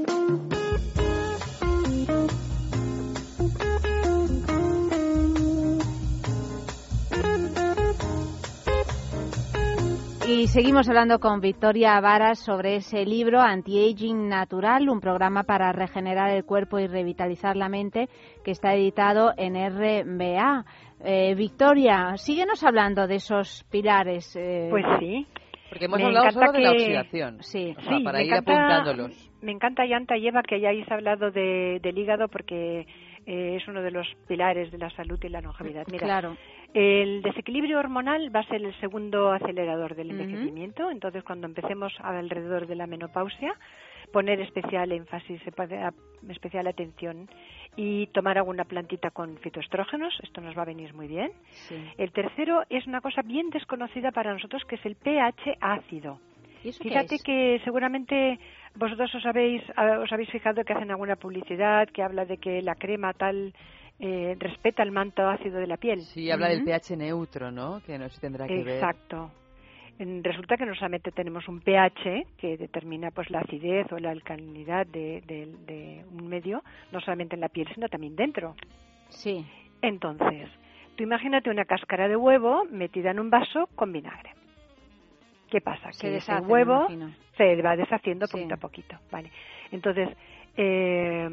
Y 10.33 10.47
seguimos 10.47 10.87
hablando 10.87 11.19
con 11.19 11.41
Victoria 11.41 11.99
Varas 11.99 12.39
sobre 12.39 12.77
ese 12.77 13.05
libro 13.05 13.41
Anti-Aging 13.41 14.29
Natural, 14.29 14.87
un 14.87 15.01
programa 15.01 15.43
para 15.43 15.73
regenerar 15.73 16.29
el 16.31 16.45
cuerpo 16.45 16.79
y 16.79 16.87
revitalizar 16.87 17.57
la 17.57 17.67
mente, 17.67 18.07
que 18.43 18.51
está 18.51 18.73
editado 18.73 19.33
en 19.35 19.55
RBA. 19.55 20.63
Eh, 21.03 21.35
Victoria, 21.35 22.15
síguenos 22.15 22.63
hablando 22.63 23.07
de 23.07 23.15
esos 23.15 23.65
pilares. 23.69 24.33
eh, 24.37 24.67
Pues 24.69 24.85
sí. 24.99 25.27
Porque 25.69 25.85
hemos 25.85 25.99
Me 25.99 26.05
hablado 26.05 26.25
encanta 26.27 26.45
solo 26.47 26.57
de 26.57 26.63
la 26.63 26.71
que- 26.71 26.77
oxidación. 26.77 27.37
Sí, 27.43 27.75
O 27.77 27.81
sea, 27.81 27.97
Sí, 27.97 28.03
para 28.03 28.17
me 28.19 28.25
ir 28.25 28.33
encanta- 28.33 28.51
apuntándolos. 28.77 29.29
Me 29.41 29.51
encanta, 29.51 29.85
Yanta 29.85 30.17
y 30.17 30.27
Eva, 30.27 30.43
que 30.43 30.55
hayáis 30.55 30.89
hablado 30.91 31.31
de- 31.31 31.79
del 31.81 31.97
hígado 31.97 32.27
porque 32.29 32.85
eh, 33.27 33.57
es 33.57 33.67
uno 33.67 33.83
de 33.83 33.91
los 33.91 34.07
pilares 34.27 34.71
de 34.71 34.79
la 34.79 34.89
salud 34.91 35.19
y 35.23 35.29
la 35.29 35.41
longevidad. 35.41 35.83
Mira, 35.91 36.05
Claro. 36.05 36.37
El 36.73 37.21
desequilibrio 37.21 37.79
hormonal 37.79 38.33
va 38.33 38.41
a 38.41 38.47
ser 38.47 38.63
el 38.63 38.73
segundo 38.79 39.31
acelerador 39.31 39.95
del 39.95 40.11
envejecimiento. 40.11 40.89
Entonces, 40.89 41.23
cuando 41.23 41.47
empecemos 41.47 41.93
alrededor 42.01 42.67
de 42.67 42.75
la 42.75 42.87
menopausia, 42.87 43.53
poner 44.13 44.39
especial 44.41 44.91
énfasis, 44.91 45.41
sepa- 45.43 45.93
especial 46.29 46.67
atención 46.67 47.29
y 47.75 48.07
tomar 48.07 48.37
alguna 48.37 48.65
plantita 48.65 49.11
con 49.11 49.37
fitoestrógenos. 49.37 50.13
Esto 50.23 50.41
nos 50.41 50.57
va 50.57 50.63
a 50.63 50.65
venir 50.65 50.93
muy 50.93 51.07
bien. 51.07 51.31
El 51.97 52.11
tercero 52.11 52.63
es 52.69 52.85
una 52.87 53.01
cosa 53.01 53.21
bien 53.21 53.49
desconocida 53.49 54.11
para 54.11 54.33
nosotros, 54.33 54.63
que 54.65 54.75
es 54.75 54.85
el 54.85 54.95
pH 54.95 55.57
ácido. 55.61 56.19
¿Y 56.63 56.69
eso 56.69 56.83
qué 56.83 56.89
Fíjate 56.89 57.15
es? 57.15 57.23
que 57.23 57.59
seguramente 57.63 58.37
vosotros 58.75 59.13
os 59.15 59.25
habéis, 59.25 59.61
ah, 59.75 59.99
os 60.03 60.11
habéis 60.11 60.29
fijado 60.29 60.63
que 60.63 60.73
hacen 60.73 60.91
alguna 60.91 61.15
publicidad 61.15 61.87
que 61.89 62.03
habla 62.03 62.25
de 62.25 62.37
que 62.37 62.61
la 62.61 62.75
crema 62.75 63.13
tal 63.13 63.53
eh, 64.01 64.35
respeta 64.39 64.81
el 64.83 64.91
manto 64.91 65.27
ácido 65.27 65.59
de 65.59 65.67
la 65.67 65.77
piel. 65.77 66.01
Sí, 66.01 66.29
habla 66.31 66.49
del 66.49 66.63
pH 66.63 66.97
neutro, 66.97 67.51
¿no? 67.51 67.81
Que 67.85 67.97
no 67.99 68.09
se 68.09 68.19
tendrá 68.19 68.47
que 68.47 68.63
ver. 68.63 68.75
Exacto. 68.75 69.31
Resulta 69.99 70.57
que 70.57 70.65
no 70.65 70.73
solamente 70.73 71.11
tenemos 71.11 71.47
un 71.47 71.59
pH 71.61 72.25
que 72.37 72.57
determina 72.57 73.11
pues 73.11 73.29
la 73.29 73.41
acidez 73.41 73.91
o 73.91 73.99
la 73.99 74.09
alcalinidad 74.09 74.87
de, 74.87 75.21
de- 75.27 75.55
de 75.67 76.03
un 76.11 76.27
medio, 76.27 76.63
no 76.91 76.99
solamente 77.01 77.35
en 77.35 77.41
la 77.41 77.49
piel, 77.49 77.67
sino 77.75 77.87
también 77.87 78.15
dentro. 78.15 78.55
Sí. 79.09 79.45
Entonces, 79.83 80.49
tú 80.95 81.03
imagínate 81.03 81.51
una 81.51 81.65
cáscara 81.65 82.07
de 82.07 82.15
huevo 82.15 82.63
metida 82.71 83.11
en 83.11 83.19
un 83.19 83.29
vaso 83.29 83.67
con 83.75 83.91
vinagre. 83.93 84.31
¿Qué 85.51 85.61
pasa? 85.61 85.91
Que 85.99 86.17
ese 86.17 86.33
huevo 86.39 86.87
se 87.37 87.61
va 87.61 87.75
deshaciendo 87.75 88.25
Sí. 88.25 88.31
poquito 88.37 88.53
a 88.55 88.57
poquito. 88.57 88.95
Vale. 89.11 89.29
Entonces, 89.71 90.09
eh, 90.57 91.29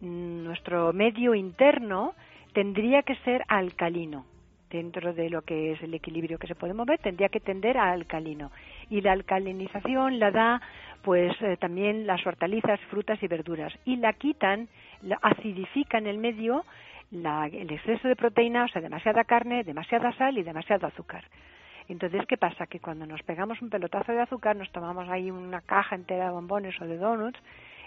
nuestro 0.00 0.92
medio 0.92 1.34
interno 1.34 2.14
tendría 2.52 3.02
que 3.02 3.16
ser 3.16 3.44
alcalino. 3.48 4.24
Dentro 4.70 5.12
de 5.12 5.30
lo 5.30 5.42
que 5.42 5.72
es 5.72 5.82
el 5.82 5.94
equilibrio 5.94 6.38
que 6.38 6.46
se 6.46 6.54
puede 6.54 6.74
mover, 6.74 7.00
tendría 7.00 7.28
que 7.28 7.40
tender 7.40 7.76
a 7.76 7.90
alcalino. 7.90 8.52
Y 8.88 9.00
la 9.00 9.12
alcalinización 9.12 10.20
la 10.20 10.30
da, 10.30 10.60
pues, 11.02 11.32
eh, 11.42 11.56
también 11.56 12.06
las 12.06 12.24
hortalizas, 12.24 12.78
frutas 12.88 13.20
y 13.22 13.26
verduras. 13.26 13.72
Y 13.84 13.96
la 13.96 14.12
quitan, 14.12 14.68
la 15.02 15.18
acidifican 15.22 16.06
el 16.06 16.18
medio 16.18 16.64
la- 17.10 17.46
el 17.48 17.72
exceso 17.72 18.06
de 18.06 18.14
proteína, 18.14 18.64
o 18.64 18.68
sea, 18.68 18.80
demasiada 18.80 19.24
carne, 19.24 19.64
demasiada 19.64 20.12
sal 20.12 20.38
y 20.38 20.44
demasiado 20.44 20.86
azúcar. 20.86 21.24
Entonces, 21.88 22.24
¿qué 22.26 22.36
pasa? 22.36 22.68
Que 22.68 22.78
cuando 22.78 23.04
nos 23.04 23.20
pegamos 23.24 23.60
un 23.62 23.68
pelotazo 23.68 24.12
de 24.12 24.20
azúcar, 24.20 24.54
nos 24.54 24.70
tomamos 24.70 25.08
ahí 25.08 25.28
una 25.30 25.60
caja 25.60 25.96
entera 25.96 26.26
de 26.26 26.30
bombones 26.30 26.80
o 26.80 26.86
de 26.86 26.96
donuts, 26.96 27.40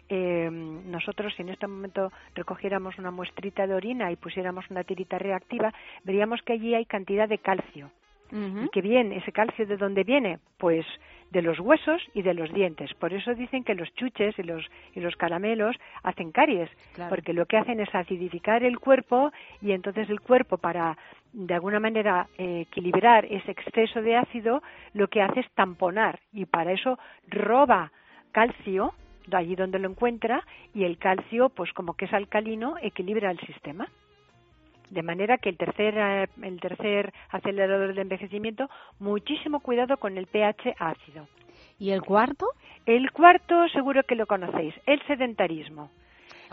eh, 0.09 0.49
nosotros 0.51 1.33
si 1.35 1.41
en 1.41 1.49
este 1.49 1.67
momento 1.67 2.11
recogiéramos 2.35 2.97
una 2.97 3.11
muestrita 3.11 3.65
de 3.67 3.73
orina 3.73 4.11
y 4.11 4.15
pusiéramos 4.15 4.69
una 4.69 4.83
tirita 4.83 5.17
reactiva, 5.17 5.73
veríamos 6.03 6.41
que 6.43 6.53
allí 6.53 6.75
hay 6.75 6.85
cantidad 6.85 7.27
de 7.27 7.37
calcio. 7.39 7.91
¿Y 8.35 8.69
que 8.69 8.81
bien? 8.81 9.11
¿Ese 9.11 9.31
calcio 9.31 9.67
de 9.67 9.77
dónde 9.77 10.03
viene? 10.03 10.39
Pues 10.57 10.87
de 11.29 11.43
los 11.43 11.59
huesos 11.59 12.01
y 12.15 12.23
de 12.23 12.33
los 12.33 12.51
dientes. 12.51 12.91
Por 12.95 13.13
eso 13.13 13.35
dicen 13.35 13.63
que 13.63 13.75
los 13.75 13.93
chuches 13.93 14.37
y 14.39 14.43
los, 14.43 14.65
y 14.95 15.01
los 15.01 15.15
caramelos 15.17 15.75
hacen 16.01 16.31
caries, 16.31 16.67
Claro. 16.95 17.09
porque 17.11 17.33
lo 17.33 17.45
que 17.45 17.57
hacen 17.57 17.79
es 17.79 17.93
acidificar 17.93 18.63
el 18.63 18.79
cuerpo 18.79 19.31
y 19.61 19.71
entonces 19.71 20.09
el 20.09 20.19
cuerpo 20.19 20.57
para 20.57 20.97
de 21.31 21.53
alguna 21.53 21.79
manera 21.79 22.27
eh, 22.39 22.61
equilibrar 22.61 23.25
ese 23.25 23.51
exceso 23.51 24.01
de 24.01 24.15
ácido 24.15 24.63
lo 24.95 25.07
que 25.09 25.21
hace 25.21 25.41
es 25.41 25.51
tamponar 25.51 26.19
y 26.31 26.45
para 26.45 26.71
eso 26.71 26.97
roba 27.27 27.91
calcio 28.31 28.93
allí 29.31 29.55
donde 29.55 29.79
lo 29.79 29.89
encuentra 29.89 30.45
y 30.73 30.83
el 30.83 30.97
calcio 30.97 31.49
pues 31.49 31.71
como 31.73 31.93
que 31.93 32.05
es 32.05 32.13
alcalino 32.13 32.75
equilibra 32.81 33.31
el 33.31 33.39
sistema. 33.39 33.87
De 34.89 35.01
manera 35.01 35.37
que 35.37 35.49
el 35.49 35.57
tercer 35.57 35.97
eh, 35.97 36.27
el 36.41 36.59
tercer 36.59 37.13
acelerador 37.29 37.87
del 37.87 37.99
envejecimiento 37.99 38.69
muchísimo 38.99 39.59
cuidado 39.59 39.97
con 39.97 40.17
el 40.17 40.27
pH 40.27 40.75
ácido. 40.77 41.27
¿Y 41.79 41.91
el 41.91 42.01
cuarto? 42.01 42.47
el 42.85 43.11
cuarto 43.11 43.67
seguro 43.69 44.03
que 44.03 44.15
lo 44.15 44.27
conocéis 44.27 44.75
el 44.85 45.01
sedentarismo 45.07 45.89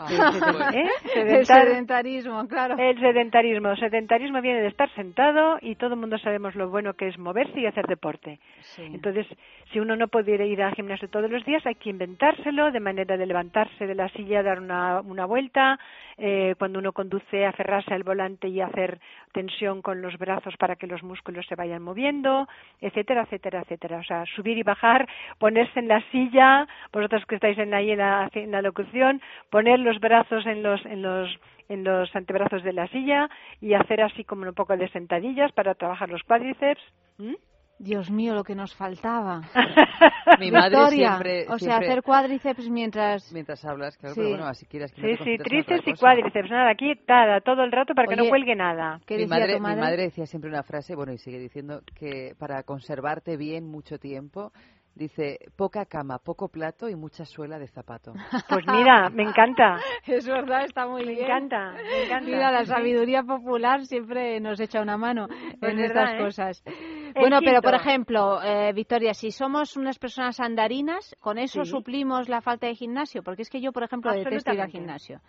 El 0.09 0.17
seden- 0.17 0.73
¿eh? 0.75 0.89
El 1.15 1.45
Sedentar- 1.45 1.67
sedentarismo, 1.67 2.47
claro. 2.47 2.75
el 2.77 2.99
sedentarismo. 2.99 3.75
Sedentarismo 3.75 4.41
viene 4.41 4.61
de 4.61 4.67
estar 4.67 4.89
sentado 4.95 5.57
y 5.61 5.75
todo 5.75 5.93
el 5.95 5.99
mundo 5.99 6.17
sabemos 6.17 6.55
lo 6.55 6.69
bueno 6.69 6.93
que 6.93 7.07
es 7.07 7.17
moverse 7.17 7.59
y 7.59 7.65
hacer 7.65 7.85
deporte. 7.87 8.39
Entonces, 8.77 9.27
si 9.71 9.79
uno 9.79 9.95
no 9.95 10.07
pudiera 10.07 10.45
ir 10.45 10.61
al 10.61 10.73
gimnasio 10.75 11.09
todos 11.09 11.29
los 11.29 11.43
días, 11.45 11.65
hay 11.65 11.75
que 11.75 11.89
inventárselo 11.89 12.71
de 12.71 12.79
manera 12.79 13.17
de 13.17 13.25
levantarse 13.25 13.87
de 13.87 13.95
la 13.95 14.09
silla, 14.09 14.43
dar 14.43 14.59
una, 14.59 15.01
una 15.01 15.25
vuelta, 15.25 15.79
eh, 16.17 16.55
cuando 16.57 16.79
uno 16.79 16.91
conduce, 16.91 17.45
aferrarse 17.45 17.93
al 17.93 18.03
volante 18.03 18.47
y 18.47 18.61
hacer 18.61 18.99
tensión 19.31 19.81
con 19.81 20.01
los 20.01 20.17
brazos 20.17 20.55
para 20.57 20.75
que 20.75 20.87
los 20.87 21.01
músculos 21.03 21.45
se 21.47 21.55
vayan 21.55 21.81
moviendo, 21.81 22.47
etcétera, 22.81 23.23
etcétera, 23.23 23.61
etcétera. 23.61 23.97
O 23.99 24.03
sea, 24.03 24.25
subir 24.35 24.57
y 24.57 24.63
bajar, 24.63 25.07
ponerse 25.39 25.79
en 25.79 25.87
la 25.87 26.01
silla, 26.11 26.67
vosotros 26.91 27.25
que 27.25 27.35
estáis 27.35 27.57
en 27.57 27.73
ahí 27.73 27.91
en 27.91 27.99
la, 27.99 28.29
en 28.33 28.51
la 28.51 28.61
locución, 28.61 29.21
poner 29.49 29.79
los 29.79 29.90
brazos 29.99 30.45
en 30.45 30.63
los, 30.63 30.85
en 30.85 31.01
los 31.01 31.29
en 31.69 31.85
los 31.85 32.13
antebrazos 32.15 32.63
de 32.63 32.73
la 32.73 32.87
silla 32.89 33.29
y 33.61 33.73
hacer 33.75 34.01
así 34.01 34.25
como 34.25 34.45
un 34.45 34.53
poco 34.53 34.75
de 34.75 34.89
sentadillas 34.89 35.53
para 35.53 35.73
trabajar 35.73 36.09
los 36.09 36.21
cuádriceps. 36.23 36.81
¿Mm? 37.17 37.33
Dios 37.79 38.11
mío, 38.11 38.35
lo 38.35 38.43
que 38.43 38.53
nos 38.55 38.75
faltaba. 38.75 39.41
Mi 40.39 40.51
madre 40.51 40.69
Victoria, 40.77 41.09
siempre- 41.17 41.45
O 41.47 41.57
sea, 41.57 41.57
siempre- 41.77 41.87
hacer 41.87 42.03
cuádriceps 42.03 42.69
mientras... 42.69 43.31
Mientras 43.33 43.63
hablas, 43.65 43.97
claro, 43.97 44.13
Sí. 44.15 44.19
pero 44.21 44.29
bueno, 44.31 44.45
así 44.47 44.65
quieras 44.67 44.91
que 44.91 45.01
no 45.01 45.07
Sí, 45.07 45.15
te 45.17 45.23
sí, 45.23 45.37
tríceps 45.37 45.87
y 45.87 45.93
cuádriceps, 45.93 46.49
nada, 46.51 46.69
aquí 46.71 46.93
nada, 47.07 47.41
todo 47.41 47.63
el 47.63 47.71
rato 47.71 47.95
para 47.95 48.07
que 48.07 48.15
no 48.17 48.23
Oye, 48.23 48.29
cuelgue 48.29 48.55
nada. 48.55 48.99
Mi 49.09 49.25
madre, 49.25 49.55
mi 49.55 49.61
madre 49.61 50.03
decía 50.03 50.25
siempre 50.25 50.49
una 50.49 50.61
frase, 50.63 50.93
bueno, 50.93 51.11
y 51.13 51.17
sigue 51.17 51.39
diciendo 51.39 51.81
que 51.97 52.33
para 52.37 52.63
conservarte 52.63 53.35
bien 53.37 53.65
mucho 53.65 53.97
tiempo, 53.97 54.51
dice, 54.95 55.39
poca 55.55 55.85
cama, 55.85 56.19
poco 56.19 56.49
plato 56.49 56.89
y 56.89 56.95
mucha 56.95 57.25
suela 57.25 57.57
de 57.59 57.67
zapato. 57.67 58.13
Pues 58.49 58.65
mira, 58.67 59.09
me 59.09 59.23
encanta. 59.23 59.79
Es 60.07 60.25
verdad, 60.27 60.65
está 60.65 60.87
muy 60.87 61.05
Me 61.05 61.13
bien. 61.13 61.25
encanta, 61.25 61.71
me 61.71 62.03
encanta. 62.03 62.25
Mira, 62.25 62.51
la 62.51 62.65
sabiduría 62.65 63.23
popular 63.23 63.85
siempre 63.85 64.39
nos 64.39 64.59
echa 64.59 64.81
una 64.81 64.97
mano 64.97 65.27
Pues 65.59 65.73
en 65.73 65.77
verdad, 65.77 66.03
estas 66.03 66.13
¿eh? 66.15 66.23
cosas. 66.23 66.63
El 66.65 67.13
Bueno, 67.21 67.39
pero 67.43 67.61
por 67.61 67.75
ejemplo, 67.75 68.41
eh, 68.43 68.73
Victoria, 68.73 69.13
si 69.13 69.31
somos 69.31 69.75
unas 69.77 69.99
personas 69.99 70.39
andarinas, 70.39 71.15
¿con 71.19 71.37
eso 71.37 71.63
Sí. 71.63 71.71
suplimos 71.71 72.29
la 72.29 72.41
falta 72.41 72.67
de 72.67 72.75
gimnasio? 72.75 73.21
Porque 73.23 73.43
es 73.43 73.49
que 73.49 73.61
yo, 73.61 73.71
por 73.71 73.83
ejemplo, 73.83 74.11
detesto 74.13 74.53
ir 74.53 74.61
al 74.61 74.69
gimnasio. 74.69 75.19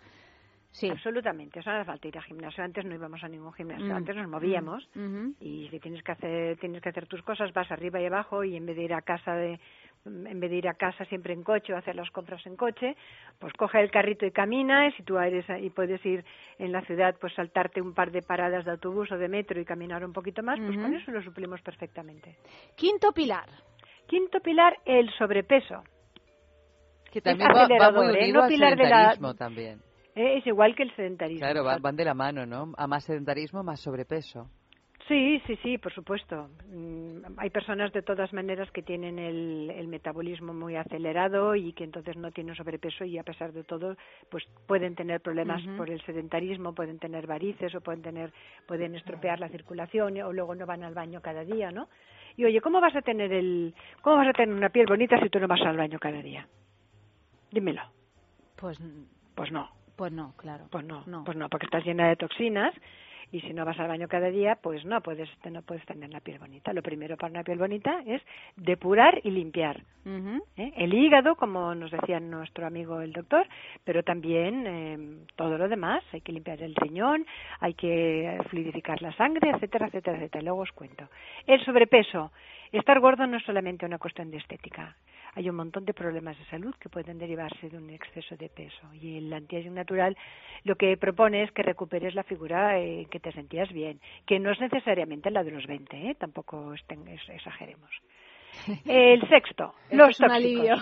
Sí. 0.73 0.89
Absolutamente, 0.89 1.59
eso 1.59 1.69
no 1.69 1.77
hace 1.77 1.85
falta 1.85 2.07
ir 2.07 2.17
al 2.17 2.23
gimnasio. 2.23 2.63
Antes 2.63 2.83
no 2.83 2.95
íbamos 2.95 3.23
a 3.23 3.27
ningún 3.27 3.53
gimnasio, 3.53 3.85
Mm. 3.85 3.91
antes 3.95 4.15
nos 4.15 4.27
movíamos 4.27 4.83
Ujú. 4.95 5.35
y 5.39 5.67
si 5.69 5.79
tienes 5.79 6.01
que 6.01 6.11
hacer 6.11 6.57
tienes 6.57 6.81
que 6.81 6.89
hacer 6.89 7.05
tus 7.05 7.21
cosas 7.21 7.53
vas 7.53 7.71
arriba 7.71 8.01
y 8.01 8.07
abajo 8.07 8.43
y 8.43 8.55
en 8.57 8.65
vez 8.65 8.75
de 8.75 8.83
ir 8.83 8.93
a 8.95 9.01
casa 9.03 9.35
de 9.35 9.59
en 10.05 10.39
vez 10.41 10.49
de 10.49 10.57
ir 10.57 10.67
a 10.67 10.73
casa 10.73 11.05
siempre 11.05 11.31
en 11.33 11.43
coche 11.43 11.71
o 11.73 11.77
hacer 11.77 11.95
las 11.95 12.09
compras 12.11 12.43
en 12.47 12.57
coche, 12.57 12.97
pues 13.39 13.53
coge 13.53 13.79
el 13.81 13.89
carrito 13.91 14.25
y 14.25 14.31
camina 14.31 14.87
y 14.87 14.91
si 14.93 15.03
tú 15.03 15.17
eres 15.17 15.45
y 15.61 15.69
puedes 15.69 16.03
ir 16.05 16.25
en 16.57 16.71
la 16.73 16.81
ciudad 16.81 17.15
pues 17.21 17.33
saltarte 17.35 17.79
un 17.79 17.93
par 17.93 18.11
de 18.11 18.21
paradas 18.23 18.65
de 18.65 18.71
autobús 18.71 19.09
o 19.13 19.17
de 19.17 19.29
metro 19.29 19.61
y 19.61 19.65
caminar 19.65 20.03
un 20.03 20.11
poquito 20.11 20.41
más, 20.43 20.59
pues 20.59 20.75
con 20.77 20.93
eso 20.93 21.09
lo 21.11 21.21
suplimos 21.21 21.61
perfectamente. 21.61 22.35
Quinto 22.75 23.13
pilar. 23.13 23.47
Quinto 24.07 24.39
pilar, 24.41 24.75
el 24.85 25.09
sobrepeso. 25.11 25.83
Que 27.11 27.19
Es 27.19 27.23
también 27.23 27.47
va, 27.49 27.53
va 27.53 27.61
acelerador, 27.63 28.05
muy 28.05 28.15
¿eh? 28.15 28.23
unido 28.23 28.37
No 28.39 28.43
al 28.43 28.49
pilar 28.49 28.75
de 28.75 28.89
la- 28.89 29.33
también. 29.35 29.79
¿Eh? 30.15 30.37
Es 30.37 30.47
igual 30.47 30.75
que 30.75 30.83
el 30.83 30.95
sedentarismo. 30.95 31.39
Claro, 31.41 31.63
van, 31.63 31.81
van 31.81 31.95
de 31.95 32.05
la 32.05 32.13
mano, 32.13 32.45
¿no? 32.45 32.73
A 32.77 32.87
más 32.87 33.03
sedentarismo, 33.05 33.63
más 33.63 33.79
sobrepeso. 33.81 34.49
Sí, 35.07 35.41
sí, 35.45 35.57
sí, 35.61 35.77
por 35.77 35.91
supuesto. 35.93 36.49
Mm, 36.69 37.37
Hay 37.37 37.49
personas 37.49 37.91
de 37.91 38.01
todas 38.03 38.31
maneras 38.31 38.71
que 38.71 38.81
tienen 38.81 39.19
el, 39.19 39.69
el 39.75 39.87
metabolismo 39.89 40.53
muy 40.53 40.77
acelerado 40.77 41.55
y 41.55 41.73
que 41.73 41.83
entonces 41.83 42.15
no 42.15 42.31
tienen 42.31 42.55
sobrepeso 42.55 43.03
y 43.03 43.17
a 43.17 43.23
pesar 43.23 43.51
de 43.51 43.65
todo, 43.65 43.97
pues 44.29 44.45
pueden 44.65 44.95
tener 44.95 45.19
problemas 45.19 45.61
por 45.75 45.89
el 45.89 46.01
sedentarismo, 46.05 46.73
pueden 46.73 46.99
tener 46.99 47.27
varices 47.27 47.75
o 47.75 47.81
pueden 47.81 48.01
tener, 48.01 48.31
pueden 48.65 48.95
estropear 48.95 49.41
la 49.41 49.49
circulación 49.49 50.21
o 50.21 50.31
luego 50.31 50.55
no 50.55 50.65
van 50.65 50.83
al 50.83 50.93
baño 50.93 51.21
cada 51.21 51.43
día, 51.43 51.69
¿no? 51.71 51.89
Y 52.37 52.45
oye, 52.45 52.61
¿cómo 52.61 52.79
vas 52.79 52.95
a 52.95 53.01
tener 53.01 53.33
el, 53.33 53.75
cómo 54.01 54.15
vas 54.17 54.29
a 54.29 54.33
tener 54.33 54.55
una 54.55 54.69
piel 54.69 54.85
bonita 54.87 55.19
si 55.21 55.29
tú 55.29 55.37
no 55.39 55.47
vas 55.47 55.61
al 55.61 55.75
baño 55.77 55.99
cada 55.99 56.21
día? 56.21 56.47
Dímelo. 57.51 57.81
Pues, 58.55 58.79
Pues 59.35 59.51
no. 59.51 59.69
Pues 59.95 60.11
no, 60.11 60.33
claro. 60.37 60.65
Pues 60.71 60.85
no, 60.85 61.03
No. 61.07 61.23
pues 61.23 61.37
no, 61.37 61.49
porque 61.49 61.65
estás 61.65 61.85
llena 61.85 62.07
de 62.09 62.15
toxinas 62.15 62.73
y 63.31 63.41
si 63.41 63.51
no 63.53 63.65
vas 63.65 63.79
al 63.79 63.87
baño 63.87 64.07
cada 64.07 64.29
día, 64.29 64.57
pues 64.61 64.85
no 64.85 65.01
puedes 65.01 65.27
no 65.49 65.63
puedes 65.63 65.83
tener 65.87 66.11
la 66.11 66.19
piel 66.19 66.37
bonita. 66.37 66.71
Lo 66.71 66.83
primero 66.83 67.17
para 67.17 67.31
una 67.31 67.43
piel 67.43 67.57
bonita 67.57 68.01
es 68.05 68.21
depurar 68.55 69.19
y 69.23 69.31
limpiar. 69.31 69.81
¿eh? 70.55 70.71
El 70.77 70.93
hígado, 70.93 71.35
como 71.35 71.73
nos 71.73 71.89
decía 71.89 72.19
nuestro 72.19 72.67
amigo 72.67 73.01
el 73.01 73.11
doctor, 73.11 73.47
pero 73.83 74.03
también 74.03 74.65
eh, 74.67 75.25
todo 75.35 75.57
lo 75.57 75.67
demás. 75.67 76.03
Hay 76.13 76.21
que 76.21 76.31
limpiar 76.31 76.61
el 76.61 76.75
riñón, 76.75 77.25
hay 77.59 77.73
que 77.73 78.37
fluidificar 78.49 79.01
la 79.01 79.13
sangre, 79.15 79.49
etcétera, 79.49 79.87
etcétera, 79.87 80.17
etcétera. 80.17 80.43
Luego 80.43 80.61
os 80.61 80.71
cuento. 80.71 81.07
El 81.47 81.63
sobrepeso. 81.65 82.31
Estar 82.71 82.99
gordo 82.99 83.25
no 83.25 83.37
es 83.37 83.43
solamente 83.45 83.85
una 83.85 83.97
cuestión 83.97 84.29
de 84.29 84.37
estética. 84.37 84.95
Hay 85.35 85.49
un 85.49 85.55
montón 85.55 85.85
de 85.85 85.93
problemas 85.93 86.37
de 86.37 86.45
salud 86.45 86.75
que 86.79 86.89
pueden 86.89 87.17
derivarse 87.17 87.69
de 87.69 87.77
un 87.77 87.89
exceso 87.89 88.35
de 88.37 88.49
peso. 88.49 88.93
Y 88.93 89.17
el 89.17 89.33
antiaging 89.33 89.73
natural 89.73 90.15
lo 90.63 90.75
que 90.75 90.95
propone 90.97 91.43
es 91.43 91.51
que 91.51 91.63
recuperes 91.63 92.13
la 92.15 92.23
figura 92.23 92.79
en 92.79 93.05
que 93.05 93.19
te 93.19 93.31
sentías 93.31 93.71
bien, 93.73 93.99
que 94.27 94.39
no 94.39 94.51
es 94.51 94.59
necesariamente 94.59 95.31
la 95.31 95.43
de 95.43 95.51
los 95.51 95.65
20, 95.65 95.95
¿eh? 96.11 96.15
tampoco 96.15 96.73
exageremos. 96.73 97.89
El 98.85 99.27
sexto, 99.29 99.73
los 99.91 100.09
es 100.11 100.19
un 100.19 100.27
tóxicos. 100.27 100.35
alivio. 100.35 100.75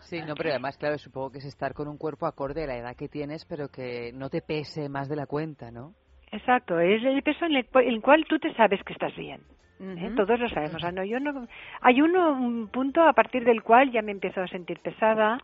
Sí, 0.00 0.20
no, 0.26 0.34
pero 0.34 0.50
además, 0.50 0.78
claro, 0.78 0.96
supongo 0.96 1.30
que 1.32 1.38
es 1.38 1.44
estar 1.44 1.74
con 1.74 1.86
un 1.88 1.98
cuerpo 1.98 2.26
acorde 2.26 2.64
a 2.64 2.66
la 2.66 2.76
edad 2.78 2.96
que 2.96 3.08
tienes, 3.08 3.44
pero 3.44 3.68
que 3.68 4.10
no 4.14 4.30
te 4.30 4.40
pese 4.40 4.88
más 4.88 5.08
de 5.08 5.16
la 5.16 5.26
cuenta, 5.26 5.70
¿no? 5.70 5.92
Exacto, 6.32 6.78
es 6.80 7.02
el 7.04 7.22
peso 7.22 7.44
en 7.46 7.56
el, 7.56 7.66
cu- 7.66 7.78
el 7.80 8.00
cual 8.00 8.24
tú 8.28 8.38
te 8.38 8.54
sabes 8.54 8.82
que 8.84 8.92
estás 8.94 9.14
bien. 9.16 9.40
¿Eh? 9.80 10.12
Todos 10.16 10.40
lo 10.40 10.48
sabemos. 10.48 10.82
Ah, 10.84 10.92
no, 10.92 11.04
yo 11.04 11.20
no, 11.20 11.46
hay 11.80 12.00
uno, 12.00 12.32
un 12.32 12.68
punto 12.68 13.02
a 13.02 13.12
partir 13.12 13.44
del 13.44 13.62
cual 13.62 13.90
ya 13.90 14.02
me 14.02 14.12
empiezo 14.12 14.40
a 14.40 14.48
sentir 14.48 14.80
pesada 14.80 15.38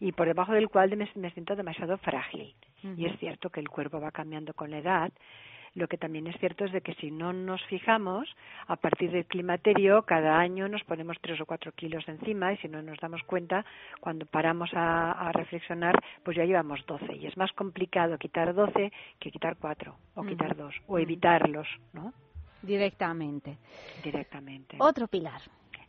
y 0.00 0.12
por 0.12 0.26
debajo 0.26 0.52
del 0.52 0.68
cual 0.68 0.96
me, 0.96 1.08
me 1.14 1.30
siento 1.30 1.56
demasiado 1.56 1.98
frágil. 1.98 2.54
Y 2.96 3.06
es 3.06 3.18
cierto 3.18 3.50
que 3.50 3.60
el 3.60 3.68
cuerpo 3.68 4.00
va 4.00 4.12
cambiando 4.12 4.54
con 4.54 4.70
la 4.70 4.78
edad. 4.78 5.12
Lo 5.74 5.86
que 5.86 5.98
también 5.98 6.26
es 6.26 6.36
cierto 6.38 6.64
es 6.64 6.72
de 6.72 6.80
que 6.80 6.94
si 6.94 7.10
no 7.10 7.32
nos 7.32 7.62
fijamos, 7.66 8.28
a 8.66 8.76
partir 8.76 9.10
del 9.10 9.26
climaterio, 9.26 10.02
cada 10.02 10.38
año 10.38 10.68
nos 10.68 10.82
ponemos 10.84 11.16
tres 11.20 11.40
o 11.40 11.46
cuatro 11.46 11.72
kilos 11.72 12.08
encima 12.08 12.52
y 12.52 12.56
si 12.58 12.68
no 12.68 12.82
nos 12.82 12.98
damos 12.98 13.22
cuenta, 13.24 13.64
cuando 14.00 14.26
paramos 14.26 14.70
a, 14.74 15.12
a 15.12 15.32
reflexionar, 15.32 15.94
pues 16.24 16.36
ya 16.36 16.44
llevamos 16.44 16.84
12 16.86 17.16
y 17.16 17.26
es 17.26 17.36
más 17.36 17.52
complicado 17.52 18.18
quitar 18.18 18.54
12 18.54 18.92
que 19.18 19.30
quitar 19.30 19.56
cuatro 19.56 19.96
o 20.14 20.24
quitar 20.24 20.56
dos 20.56 20.74
o 20.86 20.98
evitarlos, 20.98 21.68
¿no? 21.92 22.12
Directamente. 22.62 23.56
Directamente. 24.02 24.76
Otro 24.80 25.06
pilar. 25.08 25.40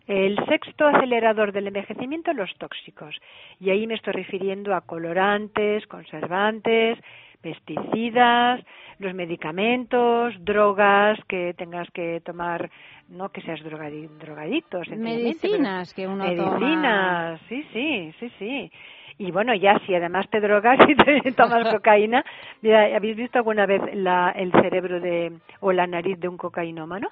El 0.08 0.38
sexto 0.48 0.88
acelerador 0.88 1.52
del 1.52 1.68
envejecimiento, 1.68 2.34
los 2.34 2.52
tóxicos. 2.58 3.16
Y 3.60 3.70
ahí 3.70 3.86
me 3.86 3.94
estoy 3.94 4.14
refiriendo 4.14 4.74
a 4.74 4.82
colorantes, 4.82 5.86
conservantes, 5.86 6.98
pesticidas, 7.42 8.62
los 8.98 9.14
medicamentos, 9.14 10.34
drogas 10.44 11.20
que 11.28 11.54
tengas 11.54 11.90
que 11.92 12.22
tomar, 12.26 12.70
no 13.08 13.30
que 13.30 13.42
seas 13.42 13.60
drogadi- 13.62 14.10
drogadicto, 14.18 14.82
Medicinas 14.98 15.94
que 15.94 16.08
uno 16.08 16.26
toma. 16.36 16.58
Medicinas, 16.60 17.42
sí, 17.48 17.64
sí, 17.72 18.14
sí, 18.20 18.32
sí. 18.40 18.72
Y 19.20 19.32
bueno, 19.32 19.54
ya 19.54 19.78
si 19.86 19.94
además 19.94 20.28
te 20.32 20.40
drogas 20.40 20.80
y 20.90 20.96
te 20.96 21.32
tomas 21.34 21.68
cocaína, 21.76 22.24
mira, 22.62 22.96
¿habéis 22.96 23.18
visto 23.18 23.38
alguna 23.38 23.66
vez 23.68 23.82
la, 23.94 24.32
el 24.32 24.52
cerebro 24.54 25.00
de 25.00 25.34
o 25.60 25.72
la 25.72 25.86
nariz 25.86 26.18
de 26.20 26.28
un 26.30 26.38
cocainómano? 26.38 27.10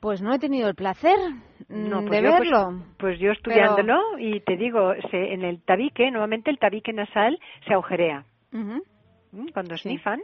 Pues 0.00 0.22
no 0.22 0.32
he 0.32 0.38
tenido 0.38 0.68
el 0.68 0.74
placer 0.74 1.16
mm, 1.68 1.88
No, 1.90 2.00
pues 2.04 2.22
de 2.22 2.22
yo, 2.22 2.36
pues- 2.36 2.40
verlo. 2.50 2.82
Pues, 2.96 3.18
yo 3.18 3.30
Pero- 3.30 3.32
estudiándolo 3.32 4.18
y 4.18 4.40
te 4.40 4.56
digo, 4.56 4.94
se, 5.10 5.32
en 5.34 5.42
el 5.44 5.60
tabique, 5.62 6.10
nuevamente 6.10 6.50
el 6.50 6.58
tabique 6.58 6.92
nasal 6.92 7.38
se 7.66 7.72
agujerea. 7.74 8.24
Ujú. 8.52 8.82
¿m? 9.32 9.52
Cuando 9.52 9.76
snifan, 9.76 10.20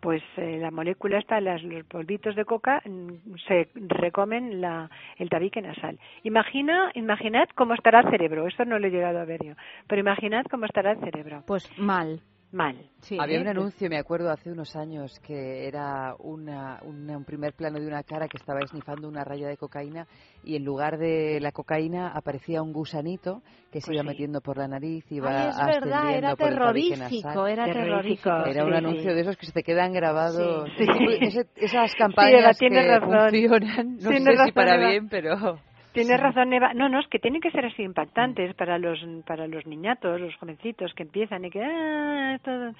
pues 0.00 0.22
eh, 0.36 0.58
la 0.60 0.70
molécula 0.70 1.18
está, 1.18 1.40
las, 1.40 1.62
los 1.62 1.84
polvitos 1.84 2.36
de 2.36 2.44
coca 2.44 2.82
mm, 2.84 3.36
se 3.46 3.68
recomen 3.74 4.60
la, 4.60 4.90
el 5.16 5.28
tabique 5.28 5.60
nasal. 5.60 5.98
Imagina, 6.22 6.90
imaginad 6.94 7.48
cómo 7.54 7.74
estará 7.74 8.00
el 8.00 8.10
cerebro. 8.10 8.46
Esto 8.46 8.64
no 8.64 8.78
lo 8.78 8.86
he 8.86 8.90
llegado 8.90 9.18
a 9.20 9.24
ver 9.24 9.44
yo, 9.44 9.54
pero 9.86 10.00
imaginad 10.00 10.44
cómo 10.50 10.66
estará 10.66 10.92
el 10.92 11.00
cerebro. 11.00 11.42
Pues 11.46 11.70
mal. 11.78 12.20
Mal. 12.56 12.88
Había 13.18 13.36
¿eh? 13.36 13.40
un 13.42 13.48
anuncio, 13.48 13.88
me 13.90 13.98
acuerdo, 13.98 14.30
hace 14.30 14.50
unos 14.50 14.74
años, 14.76 15.12
que 15.20 15.68
era 15.68 16.14
una, 16.18 16.78
una- 16.82 17.18
un 17.18 17.24
primer 17.24 17.52
plano 17.52 17.78
de 17.78 17.86
una 17.86 18.02
cara 18.02 18.28
que 18.28 18.38
estaba 18.38 18.60
esnifando 18.60 19.06
una 19.08 19.24
raya 19.24 19.46
de 19.46 19.58
cocaína 19.58 20.06
y 20.42 20.56
en 20.56 20.64
lugar 20.64 20.96
de 20.96 21.38
la 21.40 21.52
cocaína 21.52 22.08
aparecía 22.12 22.62
un 22.62 22.72
gusanito 22.72 23.42
que 23.70 23.80
se 23.80 23.88
Pues 23.88 23.94
iba 23.96 24.02
sí. 24.04 24.08
metiendo 24.08 24.40
por 24.40 24.56
la 24.56 24.68
nariz 24.68 25.04
y 25.10 25.16
iba 25.16 25.28
Ay, 25.28 25.48
es 25.50 25.56
verdad, 25.56 25.98
ascendiendo 25.98 26.16
era 26.16 26.36
por 26.36 26.48
terrorífico, 26.48 27.46
era 27.46 27.64
terrorífico. 27.66 28.30
Era 28.46 28.64
un 28.64 28.70
sí, 28.72 28.76
anuncio 28.78 29.10
sí. 29.10 29.14
de 29.14 29.20
esos 29.20 29.36
que 29.36 29.46
se 29.46 29.52
te 29.52 29.62
quedan 29.62 29.92
grabados. 29.92 30.70
Sí, 30.78 30.84
sí. 30.86 31.04
Ese- 31.20 31.46
esas 31.56 31.90
Sí, 31.92 31.98
campañas 31.98 32.58
que 32.58 32.68
razón. 32.70 33.30
funcionan, 33.30 33.96
no 33.98 34.10
sé 34.10 34.18
si 34.18 34.24
razón, 34.24 34.52
para 34.54 34.74
Eva. 34.76 34.88
bien, 34.90 35.08
pero... 35.10 35.58
Tienes 35.96 36.20
razón, 36.20 36.52
Eva. 36.52 36.74
No, 36.74 36.90
no, 36.90 37.00
es 37.00 37.08
que 37.08 37.18
tienen 37.18 37.40
que 37.40 37.50
ser 37.50 37.64
así 37.64 37.82
impactantes 37.82 38.54
para 38.54 38.78
los 38.78 38.98
para 39.26 39.46
los 39.46 39.66
niñatos, 39.66 40.20
los 40.20 40.36
jovencitos 40.36 40.92
que 40.92 41.04
empiezan 41.04 41.44
y 41.46 41.50
que 41.50 41.64
ah, 41.64 42.34
esto, 42.34 42.74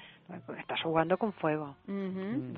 estás 0.59 0.81
jugando 0.83 1.17
con 1.17 1.33
fuego. 1.33 1.75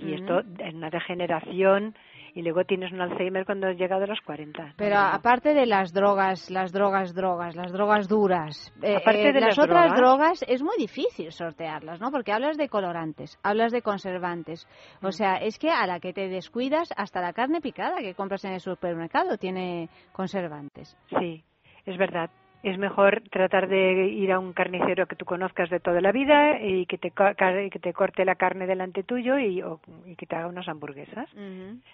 Y 0.01 0.13
esto 0.13 0.41
es 0.41 0.73
una 0.73 0.89
degeneración 0.89 1.95
y 2.33 2.41
luego 2.41 2.63
tienes 2.63 2.91
un 2.91 3.01
Alzheimer 3.01 3.45
cuando 3.45 3.67
has 3.67 3.77
llegado 3.77 4.03
a 4.03 4.07
los 4.07 4.21
40. 4.21 4.73
Pero 4.77 4.95
No, 4.95 5.01
aparte 5.01 5.53
de 5.53 5.65
las 5.65 5.93
drogas, 5.93 6.49
las 6.49 6.71
drogas, 6.71 7.13
drogas, 7.13 7.55
las 7.55 7.71
drogas 7.71 8.07
duras, 8.07 8.73
eh, 8.81 8.97
Aparte 8.97 9.29
eh, 9.29 9.33
de 9.33 9.41
las, 9.41 9.57
las 9.57 9.59
otras 9.59 9.93
drogas. 9.93 9.97
drogas 9.99 10.45
es 10.47 10.61
muy 10.61 10.77
difícil 10.77 11.31
sortearlas, 11.31 11.99
¿no? 11.99 12.11
Porque 12.11 12.31
hablas 12.31 12.57
de 12.57 12.69
colorantes, 12.69 13.37
hablas 13.43 13.71
de 13.71 13.81
conservantes. 13.81 14.67
Mm. 15.01 15.05
O 15.05 15.11
sea, 15.11 15.35
es 15.35 15.57
que 15.57 15.69
a 15.69 15.85
la 15.87 15.99
que 15.99 16.13
te 16.13 16.27
descuidas, 16.29 16.89
hasta 16.95 17.21
la 17.21 17.33
carne 17.33 17.61
picada 17.61 17.97
que 17.99 18.13
compras 18.15 18.45
en 18.45 18.53
el 18.53 18.59
supermercado 18.59 19.37
tiene 19.37 19.89
conservantes. 20.11 20.97
Sí, 21.19 21.43
es 21.85 21.97
verdad. 21.97 22.29
Es 22.61 22.77
mejor 22.77 23.21
tratar 23.31 23.69
de 23.69 24.07
ir 24.07 24.33
a 24.33 24.39
un 24.39 24.51
carnicero 24.51 25.07
que 25.07 25.15
tú 25.15 25.23
conozcas 25.23 25.69
de 25.69 25.79
toda 25.79 26.01
la 26.01 26.11
vida 26.11 26.61
y 26.61 26.85
que 26.87 26.97
te, 26.97 27.11
que 27.11 27.79
te 27.79 27.93
corte 27.93 28.25
la 28.25 28.35
carne 28.35 28.67
delante 28.67 29.03
tuyo 29.03 29.39
y, 29.39 29.61
o- 29.61 29.79
y 30.05 30.15
que 30.17 30.25
te 30.25 30.35
haga 30.35 30.47
unas 30.47 30.67
hamburguesas. 30.67 31.29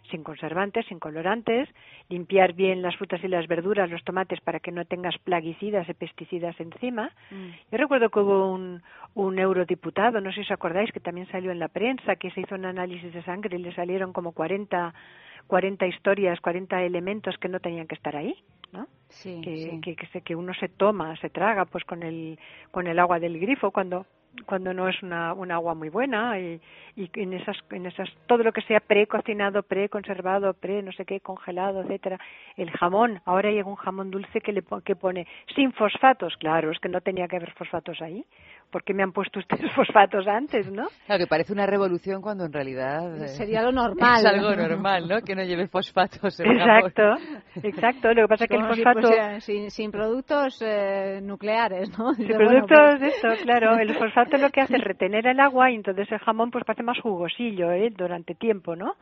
sin 0.10 0.24
conservantes, 0.24 0.86
sin 0.88 0.98
colorantes, 1.00 1.70
limpiar 2.10 2.54
bien 2.54 2.82
las 2.82 2.96
frutas 2.96 3.24
y 3.24 3.28
las 3.28 3.48
verduras, 3.48 3.90
los 3.92 4.04
tomates 4.04 4.42
para 4.42 4.60
que 4.60 4.72
no 4.72 4.86
tengas 4.86 5.16
plaguicidas 5.20 5.88
y 5.88 5.94
pesticidas 5.94 6.60
encima. 6.60 7.12
Yo 7.72 7.78
recuerdo 7.78 8.10
que 8.10 8.20
hubo 8.20 8.52
un, 8.52 8.82
un 9.14 9.38
eurodiputado, 9.38 10.20
no 10.20 10.30
sé 10.32 10.36
si 10.38 10.42
os 10.42 10.52
acordáis, 10.52 10.92
que 10.92 11.00
también 11.00 11.28
salió 11.28 11.52
en 11.52 11.60
la 11.60 11.68
prensa, 11.68 12.16
que 12.16 12.32
se 12.32 12.42
hizo 12.42 12.56
un 12.56 12.66
análisis 12.66 13.14
de 13.14 13.22
sangre 13.24 13.58
y 13.58 13.62
le 13.62 13.74
salieron 13.76 14.14
como 14.14 14.32
40, 14.32 14.94
40 15.48 15.86
historias, 15.88 16.40
40 16.42 16.82
elementos 16.84 17.38
que 17.38 17.50
no 17.50 17.60
tenían 17.60 17.88
que 17.88 17.96
estar 17.96 18.16
ahí, 18.16 18.36
¿no? 18.72 18.88
Sí, 19.10 19.40
que, 19.44 19.58
sí. 19.58 19.82
que, 19.82 19.96
que 19.96 20.08
se- 20.08 20.22
que 20.22 20.36
uno 20.36 20.54
se 20.54 20.68
toma, 20.70 21.16
se 21.18 21.30
traga 21.30 21.66
pues 21.66 21.84
con 21.86 22.04
el, 22.04 22.38
con 22.72 22.88
el 22.88 23.00
agua 23.00 23.20
del 23.20 23.40
grifo 23.40 23.72
cuando 23.72 24.06
cuando 24.48 24.74
no 24.74 24.90
es 24.90 25.02
una, 25.02 25.32
un 25.34 25.50
agua 25.50 25.76
muy 25.76 25.88
buena 25.88 26.38
y, 26.38 26.60
y 26.98 27.10
en 27.14 27.32
esas 27.32 27.56
en 27.72 27.86
esas 27.86 28.10
todo 28.28 28.44
lo 28.44 28.52
que 28.52 28.60
sea 28.64 28.82
precocinado, 28.82 29.64
preconservado, 29.64 30.54
pre 30.54 30.84
no 30.84 30.92
sé 30.92 31.06
qué 31.06 31.22
congelado, 31.22 31.82
etcétera. 31.84 32.20
El 32.58 32.70
jamón, 32.72 33.22
ahora 33.24 33.48
hay 33.48 33.62
un 33.62 33.76
jamón 33.76 34.12
dulce 34.12 34.42
que 34.42 34.52
le 34.52 34.62
que 34.84 34.98
pone 34.98 35.26
sin 35.56 35.72
fosfatos, 35.72 36.36
claro, 36.36 36.70
es 36.72 36.80
que 36.80 36.90
no 36.90 37.00
tenía 37.00 37.30
que 37.30 37.38
haber 37.38 37.54
fosfatos 37.54 38.02
ahí. 38.02 38.26
¿Por 38.72 38.84
qué 38.84 38.94
me 38.94 39.04
han 39.04 39.12
puesto 39.12 39.40
ustedes 39.40 39.72
fosfatos 39.76 40.28
antes, 40.28 40.70
no? 40.72 40.88
Claro, 41.06 41.24
que 41.24 41.28
parece 41.28 41.54
una 41.54 41.66
revolución 41.66 42.22
cuando 42.22 42.46
en 42.46 42.54
realidad... 42.54 43.24
eh, 43.24 43.28
Sería 43.30 43.62
lo 43.62 43.72
normal. 43.72 44.20
Es 44.20 44.26
algo 44.26 44.56
normal, 44.56 45.08
¿no? 45.08 45.22
Que 45.22 45.36
no 45.36 45.44
lleve 45.44 45.68
fosfatos 45.68 46.40
el 46.40 46.58
jamón. 46.60 46.78
Exacto, 46.88 47.04
exacto. 47.64 48.14
Lo 48.14 48.24
que 48.24 48.28
pasa 48.28 48.44
es 48.46 48.50
que 48.50 48.56
el 48.58 48.62
si 48.64 48.68
fosfato 48.84 49.08
fuese 49.08 49.42
sin, 49.42 49.72
sin 49.72 49.92
productos 49.92 50.62
eh, 50.62 51.20
nucleares, 51.24 51.98
¿no? 51.98 52.14
Sí, 52.14 52.24
Dice, 52.24 52.34
bueno, 52.36 52.66
productos 52.66 52.80
pues- 52.92 53.00
de 53.02 53.08
esto, 53.08 53.44
claro. 53.44 53.78
El 53.78 53.96
fosfato 53.96 54.38
lo 54.38 54.50
que 54.50 54.62
hace 54.62 54.76
es 54.78 54.84
retener 54.84 55.28
el 55.28 55.40
agua 55.40 55.72
y 55.72 55.76
entonces 55.76 56.12
el 56.12 56.20
jamón 56.20 56.52
pues 56.52 56.64
parece 56.66 56.84
más 56.84 57.00
jugosillo, 57.00 57.72
¿eh? 57.72 57.90
Durante 57.96 58.36
tiempo, 58.36 58.76
¿no? 58.76 58.96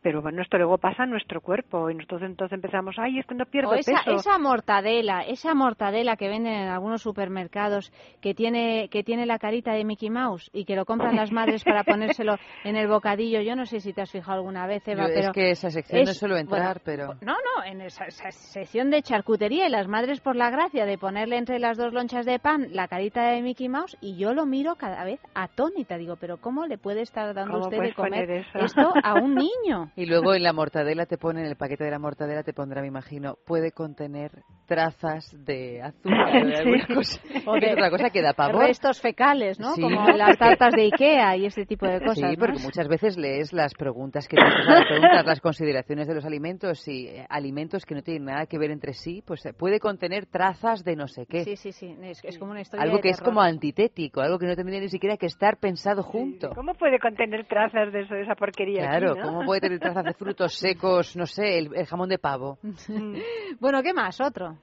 Pero 0.00 0.22
bueno, 0.22 0.42
esto 0.42 0.58
luego 0.58 0.78
pasa 0.78 1.02
a 1.02 1.06
nuestro 1.06 1.40
cuerpo 1.40 1.90
y 1.90 1.94
nosotros 1.94 2.22
entonces 2.22 2.54
empezamos, 2.54 2.94
ay, 2.98 3.18
es 3.18 3.26
que 3.26 3.34
no 3.34 3.44
pierdo 3.46 3.70
O 3.70 3.74
esa, 3.74 3.92
peso. 4.04 4.16
esa 4.16 4.38
mortadela, 4.38 5.22
esa 5.22 5.54
mortadela 5.54 6.16
que 6.16 6.28
venden 6.28 6.52
en 6.54 6.68
algunos 6.68 7.02
supermercados 7.02 7.92
que 8.20 8.32
tiene 8.32 8.88
que 8.90 9.02
tiene 9.02 9.26
la 9.26 9.38
carita 9.40 9.72
de 9.72 9.84
Mickey 9.84 10.08
Mouse 10.08 10.50
y 10.52 10.64
que 10.66 10.76
lo 10.76 10.84
compran 10.84 11.16
las 11.16 11.32
madres 11.32 11.64
para 11.64 11.82
ponérselo 11.82 12.36
en 12.64 12.76
el 12.76 12.86
bocadillo. 12.86 13.40
Yo 13.40 13.56
no 13.56 13.66
sé 13.66 13.80
si 13.80 13.92
te 13.92 14.00
has 14.02 14.10
fijado 14.12 14.38
alguna 14.38 14.66
vez, 14.68 14.86
Eva, 14.86 15.02
Yo 15.02 15.14
pero 15.14 15.20
es 15.28 15.30
que 15.32 15.50
esa 15.50 15.70
sección 15.70 16.04
no 16.04 16.10
es- 16.10 16.16
suelo 16.18 16.36
entrar, 16.36 16.80
bueno, 16.84 17.14
pero... 17.14 17.14
No, 17.20 17.32
no, 17.34 17.64
en 17.64 17.80
esa, 17.80 18.04
esa 18.04 18.30
sección 18.30 18.90
de 18.90 19.02
charcutería 19.02 19.66
y 19.66 19.70
las 19.70 19.88
madres 19.88 20.20
por 20.20 20.36
la 20.36 20.50
gracia 20.50 20.86
de 20.86 20.96
ponerle 20.96 21.38
entre 21.38 21.58
las 21.58 21.76
dos 21.76 21.92
lonchas 21.92 22.24
de 22.24 22.38
pan 22.38 22.68
la 22.70 22.86
carita 22.86 23.24
de 23.30 23.42
Mickey 23.42 23.68
Mouse 23.68 23.96
y 24.00 24.16
yo 24.16 24.32
lo 24.32 24.46
miro 24.46 24.76
cada 24.76 25.02
vez 25.04 25.20
atónita. 25.34 25.96
Digo, 25.98 26.14
pero 26.20 26.36
¿cómo 26.36 26.66
le 26.66 26.78
puede 26.78 27.00
estar 27.02 27.34
dando 27.34 27.52
¿Cómo 27.54 27.64
usted 27.64 27.80
de 27.82 27.94
comer 27.94 28.30
esto 28.54 28.92
a 29.02 29.14
un 29.14 29.34
niño? 29.34 29.87
Y 29.96 30.06
luego 30.06 30.34
en 30.34 30.42
la 30.42 30.52
mortadela 30.52 31.06
te 31.06 31.18
ponen, 31.18 31.44
en 31.44 31.50
el 31.50 31.56
paquete 31.56 31.84
de 31.84 31.90
la 31.90 31.98
mortadela 31.98 32.42
te 32.42 32.52
pondrá, 32.52 32.80
me 32.82 32.88
imagino, 32.88 33.36
puede 33.46 33.72
contener 33.72 34.30
trazas 34.66 35.34
de 35.44 35.82
azúcar 35.82 36.42
o 36.42 36.46
de 36.46 36.56
Sí. 36.58 36.62
alguna 36.62 36.86
cosa. 36.86 37.20
O 37.46 37.54
de 37.54 37.72
otra 37.72 37.90
cosa 37.90 38.10
que 38.10 38.22
da 38.22 38.32
pavor. 38.34 38.66
Restos 38.66 39.00
fecales, 39.00 39.58
¿no? 39.58 39.74
Sí. 39.74 39.82
Como 39.82 40.06
las 40.08 40.36
tartas 40.38 40.74
de 40.74 40.82
Ikea 40.84 41.36
y 41.36 41.46
este 41.46 41.64
tipo 41.66 41.86
de 41.86 42.00
cosas. 42.00 42.30
Sí, 42.30 42.36
¿no? 42.36 42.46
porque 42.46 42.58
muchas 42.62 42.88
veces 42.88 43.16
lees 43.16 43.52
las 43.52 43.74
preguntas 43.74 44.28
que 44.28 44.36
te 44.36 44.42
las 44.42 44.84
preguntas, 44.86 45.26
las 45.26 45.40
consideraciones 45.40 46.06
de 46.06 46.14
los 46.14 46.24
alimentos 46.24 46.86
y 46.88 47.08
eh, 47.08 47.26
alimentos 47.28 47.84
que 47.84 47.94
no 47.94 48.02
tienen 48.02 48.24
nada 48.24 48.46
que 48.46 48.58
ver 48.58 48.70
entre 48.70 48.92
sí, 48.92 49.22
pues 49.26 49.44
eh, 49.46 49.52
puede 49.52 49.80
contener 49.80 50.26
trazas 50.26 50.84
de 50.84 50.96
no 50.96 51.08
sé 51.08 51.26
qué. 51.26 51.44
Sí, 51.44 51.56
sí, 51.56 51.72
sí. 51.72 51.96
Es, 52.02 52.22
es 52.24 52.38
como 52.38 52.52
una 52.52 52.60
historia 52.60 52.82
Algo 52.84 52.96
de 52.96 53.02
que 53.02 53.10
es 53.10 53.20
como 53.20 53.40
antitético, 53.40 54.20
algo 54.20 54.38
que 54.38 54.46
no 54.46 54.56
tendría 54.56 54.80
ni 54.80 54.88
siquiera 54.88 55.16
que 55.16 55.26
estar 55.26 55.58
pensado 55.58 56.02
junto. 56.02 56.50
¿Cómo 56.50 56.74
puede 56.74 56.98
contener 56.98 57.46
trazas 57.46 57.92
de 57.92 58.02
eso, 58.02 58.14
de 58.14 58.22
esa 58.22 58.34
porquería 58.34 58.82
Claro, 58.82 59.12
aquí, 59.12 59.20
no? 59.20 59.26
¿cómo 59.26 59.44
puede 59.44 59.60
tener 59.60 59.77
trazas 59.78 60.04
de 60.04 60.14
frutos 60.14 60.54
secos, 60.58 61.16
no 61.16 61.26
sé, 61.26 61.58
el, 61.58 61.74
el 61.74 61.86
jamón 61.86 62.08
de 62.08 62.18
pavo? 62.18 62.58
Bueno, 63.60 63.82
¿qué 63.82 63.92
más? 63.92 64.20
Otro. 64.20 64.56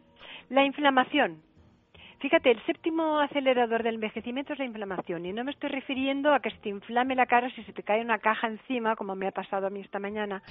La 0.50 0.64
inflamación. 0.64 1.42
Fíjate, 2.20 2.50
el 2.52 2.66
séptimo 2.66 3.20
acelerador 3.20 3.84
del 3.84 3.96
envejecimiento 3.96 4.54
es 4.54 4.60
la 4.60 4.66
inflamación 4.66 5.26
y 5.26 5.34
no 5.34 5.44
me 5.44 5.52
estoy 5.52 5.70
refiriendo 5.70 6.34
a 6.34 6.40
que 6.40 6.50
se 6.50 6.58
te 6.58 6.70
inflame 6.70 7.14
la 7.14 7.26
cara 7.26 7.50
si 7.52 7.64
se 7.66 7.74
te 7.74 7.84
cae 7.84 8.02
una 8.02 8.20
caja 8.20 8.48
encima, 8.48 8.96
como 8.96 9.16
me 9.16 9.28
ha 9.28 9.32
pasado 9.32 9.68
a 9.68 9.70
mí 9.70 9.82
esta 9.82 10.00
mañana, 10.00 10.42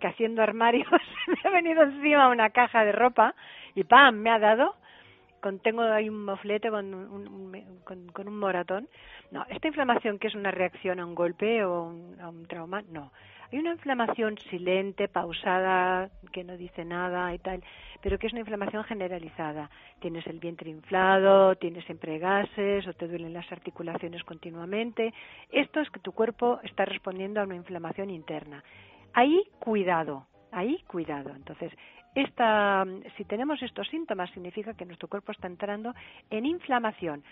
que 0.00 0.08
haciendo 0.08 0.42
armarios 0.42 0.88
me 1.28 1.48
ha 1.48 1.52
venido 1.52 1.82
encima 1.84 2.28
una 2.28 2.50
caja 2.50 2.84
de 2.84 2.92
ropa 2.92 3.34
y 3.74 3.84
¡pam! 3.84 4.16
me 4.16 4.30
ha 4.30 4.38
dado. 4.38 4.74
Con, 5.40 5.58
tengo 5.60 5.82
ahí 5.82 6.08
un 6.08 6.24
moflete 6.24 6.70
con 6.70 6.92
un, 6.94 7.26
un- 7.28 7.80
con, 7.84 8.06
con 8.12 8.28
un 8.28 8.38
moratón. 8.38 8.88
No, 9.32 9.44
esta 9.48 9.66
inflamación 9.68 10.18
que 10.18 10.28
es 10.28 10.34
una 10.34 10.50
reacción 10.52 11.00
a 11.00 11.06
un 11.06 11.14
golpe 11.16 11.64
o 11.64 11.84
un- 11.84 12.20
a 12.20 12.28
un 12.28 12.46
trauma, 12.46 12.82
no. 12.90 13.10
Hay 13.52 13.58
una 13.58 13.72
inflamación 13.72 14.38
silente, 14.48 15.08
pausada, 15.08 16.08
que 16.32 16.42
no 16.42 16.56
dice 16.56 16.86
nada 16.86 17.34
y 17.34 17.38
tal, 17.38 17.62
pero 18.00 18.18
que 18.18 18.26
es 18.26 18.32
una 18.32 18.40
inflamación 18.40 18.82
generalizada. 18.84 19.68
Tienes 20.00 20.26
el 20.26 20.40
vientre 20.40 20.70
inflado, 20.70 21.54
tienes 21.56 21.84
siempre 21.84 22.18
gases 22.18 22.88
o 22.88 22.94
te 22.94 23.06
duelen 23.06 23.34
las 23.34 23.52
articulaciones 23.52 24.24
continuamente. 24.24 25.12
Esto 25.50 25.80
es 25.80 25.90
que 25.90 26.00
tu 26.00 26.12
cuerpo 26.12 26.60
está 26.62 26.86
respondiendo 26.86 27.42
a 27.42 27.44
una 27.44 27.54
inflamación 27.54 28.08
interna. 28.08 28.64
Ahí 29.12 29.44
cuidado, 29.58 30.26
ahí 30.50 30.82
cuidado. 30.86 31.28
Entonces, 31.36 31.74
esta, 32.14 32.86
si 33.18 33.26
tenemos 33.26 33.62
estos 33.62 33.86
síntomas 33.88 34.30
significa 34.30 34.72
que 34.72 34.86
nuestro 34.86 35.08
cuerpo 35.08 35.30
está 35.30 35.46
entrando 35.46 35.92
en 36.30 36.46
inflamación. 36.46 37.22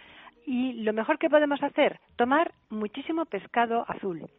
Y 0.45 0.75
lo 0.83 0.93
mejor 0.93 1.19
que 1.19 1.31
podemos 1.31 1.63
hacer, 1.63 1.99
tomar 2.17 2.53
muchísimo 2.69 3.25
pescado 3.25 3.87
azul 3.89 4.31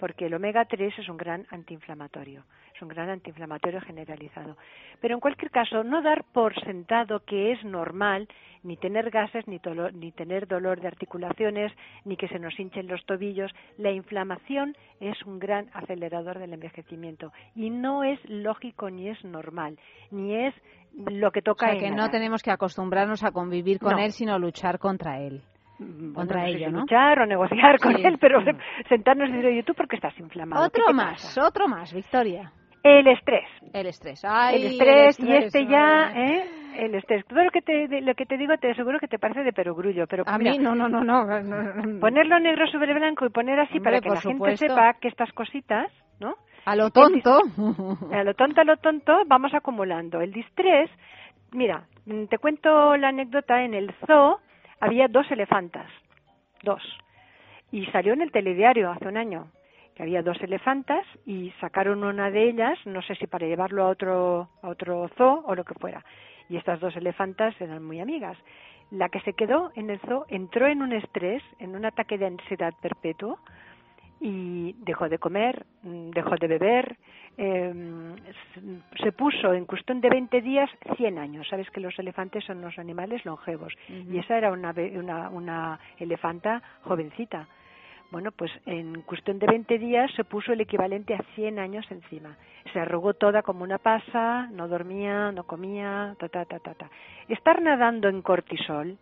porque 0.00 0.26
el 0.26 0.34
omega 0.34 0.64
3 0.64 0.98
es 0.98 1.08
un 1.08 1.18
gran 1.18 1.46
antiinflamatorio, 1.50 2.42
es 2.74 2.82
un 2.82 2.88
gran 2.88 3.10
antiinflamatorio 3.10 3.80
generalizado. 3.82 4.56
Pero 5.00 5.14
en 5.14 5.20
cualquier 5.20 5.50
caso, 5.50 5.84
no 5.84 6.00
dar 6.02 6.24
por 6.32 6.58
sentado 6.64 7.20
que 7.20 7.52
es 7.52 7.62
normal 7.64 8.26
ni 8.62 8.76
tener 8.76 9.10
gases, 9.10 9.46
ni, 9.46 9.58
dolor- 9.58 9.92
ni 9.92 10.10
tener 10.12 10.48
dolor 10.48 10.80
de 10.80 10.88
articulaciones, 10.88 11.72
ni 12.04 12.16
que 12.16 12.28
se 12.28 12.38
nos 12.38 12.58
hinchen 12.58 12.88
los 12.88 13.04
tobillos. 13.06 13.52
La 13.78 13.90
inflamación 13.92 14.76
es 15.00 15.22
un 15.24 15.38
gran 15.38 15.68
acelerador 15.74 16.38
del 16.38 16.52
envejecimiento 16.54 17.32
y 17.54 17.70
no 17.70 18.02
es 18.02 18.18
lógico 18.28 18.90
ni 18.90 19.08
es 19.08 19.22
normal, 19.24 19.78
ni 20.10 20.34
es 20.34 20.54
lo 20.94 21.30
que 21.30 21.40
O 21.40 21.42
toca 21.42 21.66
sea, 21.66 21.74
en 21.74 21.80
que 21.80 21.90
no 21.90 22.10
tenemos 22.10 22.42
que 22.42 22.50
acostumbrarnos 22.50 23.22
a 23.22 23.30
convir 23.32 23.78
con 23.78 23.92
No. 23.92 23.98
él, 23.98 24.12
sino 24.12 24.38
luchar 24.38 24.78
contra 24.78 25.20
él. 25.20 25.42
Contra 26.14 26.14
Bueno, 26.14 26.34
no 26.34 26.40
sé 26.44 26.50
ello, 26.58 26.66
si 26.66 26.72
¿no? 26.72 26.80
luchar 26.80 27.20
o 27.20 27.26
negociar 27.26 27.78
con 27.80 27.96
él, 28.04 28.18
pero 28.20 28.42
sentarnos 28.88 29.30
y 29.30 29.32
decir, 29.32 29.64
¿tú 29.64 29.74
por 29.74 29.88
qué 29.88 29.96
estás 29.96 30.18
inflamado? 30.18 30.70
¿Qué 30.70 30.82
Otro 30.82 30.94
más, 30.94 31.22
pasa?". 31.22 31.46
otro 31.46 31.68
más, 31.68 31.92
Victoria. 31.94 32.52
El 32.82 33.06
estrés. 33.08 33.46
El 33.72 33.86
estrés. 33.86 34.22
Ay, 34.24 34.56
el 34.56 34.66
estrés, 34.72 35.18
y 35.20 35.22
estrés, 35.22 35.44
este 35.46 35.66
ya. 35.66 36.12
¿eh? 36.14 36.44
El 36.78 36.94
estrés. 36.94 37.26
Todo 37.26 37.44
lo 37.44 37.50
que 37.50 37.60
te, 37.60 37.88
de- 37.88 38.00
lo 38.00 38.14
que 38.14 38.24
te 38.26 38.36
digo 38.38 38.56
te 38.58 38.70
aseguro 38.70 38.98
que 38.98 39.08
te 39.08 39.18
parece 39.18 39.42
de 39.42 39.52
perogrullo, 39.52 40.06
pero 40.06 40.24
A 40.26 40.38
mira, 40.38 40.52
mí 40.52 40.58
no, 40.58 40.74
no, 40.74 40.88
no, 40.88 41.02
no. 41.02 42.00
ponerlo 42.00 42.38
negro 42.40 42.66
sobre 42.68 42.94
blanco 42.94 43.26
y 43.26 43.30
poner 43.30 43.58
así 43.60 43.76
Hombre, 43.78 43.82
para 43.84 44.00
que 44.00 44.08
la 44.10 44.20
gente 44.20 44.56
sepa 44.56 44.94
que 44.94 45.08
estas 45.08 45.30
cositas, 45.32 45.90
¿no? 46.20 46.34
A 46.64 46.76
lo 46.76 46.90
tonto. 46.90 47.38
A 48.12 48.22
lo 48.24 48.34
tonto, 48.34 48.60
a 48.60 48.64
lo 48.64 48.76
tonto, 48.78 49.22
vamos 49.26 49.52
acumulando. 49.54 50.20
El 50.22 50.32
distrés, 50.32 50.90
mira, 51.52 51.84
te 52.30 52.38
cuento 52.38 52.96
la 52.96 53.08
anécdota, 53.08 53.62
en 53.62 53.74
el 53.74 53.92
zoo 54.06 54.38
había 54.80 55.08
dos 55.08 55.30
elefantas, 55.30 55.90
dos, 56.62 56.82
y 57.70 57.86
salió 57.86 58.14
en 58.14 58.22
el 58.22 58.32
telediario 58.32 58.90
hace 58.90 59.06
un 59.06 59.16
año, 59.16 59.50
que 59.94 60.02
había 60.02 60.22
dos 60.22 60.40
elefantas 60.42 61.06
y 61.26 61.52
sacaron 61.60 62.02
una 62.02 62.30
de 62.30 62.48
ellas, 62.48 62.78
no 62.86 63.02
sé 63.02 63.14
si 63.16 63.26
para 63.26 63.46
llevarlo 63.46 63.84
a 63.84 63.88
otro, 63.88 64.48
a 64.62 64.68
otro 64.68 65.08
zoo 65.16 65.44
o 65.46 65.54
lo 65.54 65.64
que 65.64 65.74
fuera, 65.74 66.04
y 66.48 66.56
estas 66.56 66.80
dos 66.80 66.96
elefantas 66.96 67.58
eran 67.60 67.84
muy 67.84 68.00
amigas. 68.00 68.36
La 68.90 69.08
que 69.08 69.20
se 69.20 69.34
quedó 69.34 69.70
en 69.76 69.90
el 69.90 70.00
zoo 70.00 70.24
entró 70.28 70.66
en 70.66 70.82
un 70.82 70.92
estrés, 70.92 71.42
en 71.60 71.76
un 71.76 71.84
ataque 71.84 72.18
de 72.18 72.26
ansiedad 72.26 72.74
perpetuo, 72.82 73.38
y 74.20 74.74
dejó 74.80 75.08
de 75.08 75.18
comer, 75.18 75.64
mm, 75.82 76.10
dejó 76.10 76.34
de 76.36 76.46
beber, 76.46 76.96
eh, 77.42 77.72
se 79.02 79.12
puso 79.12 79.54
en 79.54 79.64
cuestión 79.64 80.02
de 80.02 80.10
20 80.10 80.42
días 80.42 80.68
100 80.96 81.18
años. 81.18 81.48
Sabes 81.48 81.70
que 81.70 81.80
los 81.80 81.98
elefantes 81.98 82.44
son 82.44 82.60
los 82.60 82.78
animales 82.78 83.24
longevos 83.24 83.72
y 83.88 84.18
esa 84.18 84.36
era 84.36 84.52
una, 84.52 84.74
una, 84.94 85.30
una 85.30 85.80
elefanta 85.98 86.62
jovencita. 86.82 87.48
Bueno, 88.10 88.30
pues 88.32 88.50
en 88.66 89.00
cuestión 89.02 89.38
de 89.38 89.46
20 89.46 89.78
días 89.78 90.10
se 90.16 90.24
puso 90.24 90.52
el 90.52 90.60
equivalente 90.60 91.14
a 91.14 91.22
100 91.34 91.58
años 91.58 91.86
encima. 91.90 92.36
Se 92.74 92.80
arrugó 92.80 93.14
toda 93.14 93.42
como 93.42 93.64
una 93.64 93.78
pasa, 93.78 94.48
no 94.50 94.68
dormía, 94.68 95.32
no 95.32 95.44
comía, 95.44 96.14
ta, 96.18 96.28
ta, 96.28 96.44
ta, 96.44 96.58
ta, 96.58 96.74
ta. 96.74 96.90
Estar 97.28 97.62
nadando 97.62 98.08
en 98.08 98.20
cortisol, 98.20 98.98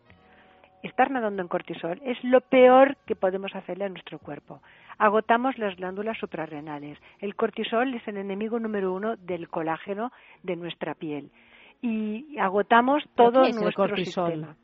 estar 0.85 1.11
nadando 1.11 1.43
en 1.43 1.49
cortisol 1.49 2.01
es 2.05 2.23
lo 2.23 2.41
peor 2.41 2.97
que 3.05 3.17
podemos 3.17 3.53
hacerle 3.57 3.87
a 3.87 3.89
nuestro 3.89 4.21
cuerpo. 4.21 4.61
Agotamos 4.99 5.57
las 5.59 5.77
glándulas 5.77 6.19
suprarrenales. 6.19 6.99
El 7.21 7.35
cortisol 7.37 7.95
es 7.95 8.07
el 8.09 8.17
enemigo 8.17 8.59
número 8.59 8.93
uno 8.93 9.17
del 9.17 9.49
colágeno 9.49 10.11
de 10.43 10.57
nuestra 10.57 10.95
piel. 10.95 11.31
Y 11.83 12.37
agotamos 12.39 13.05
¿Pero 13.15 13.31
todo 13.31 13.43
qué 13.45 13.51
es 13.51 13.57
el 13.57 13.63
nuestro 13.63 13.87
cortisol? 13.89 14.33
sistema. 14.33 14.57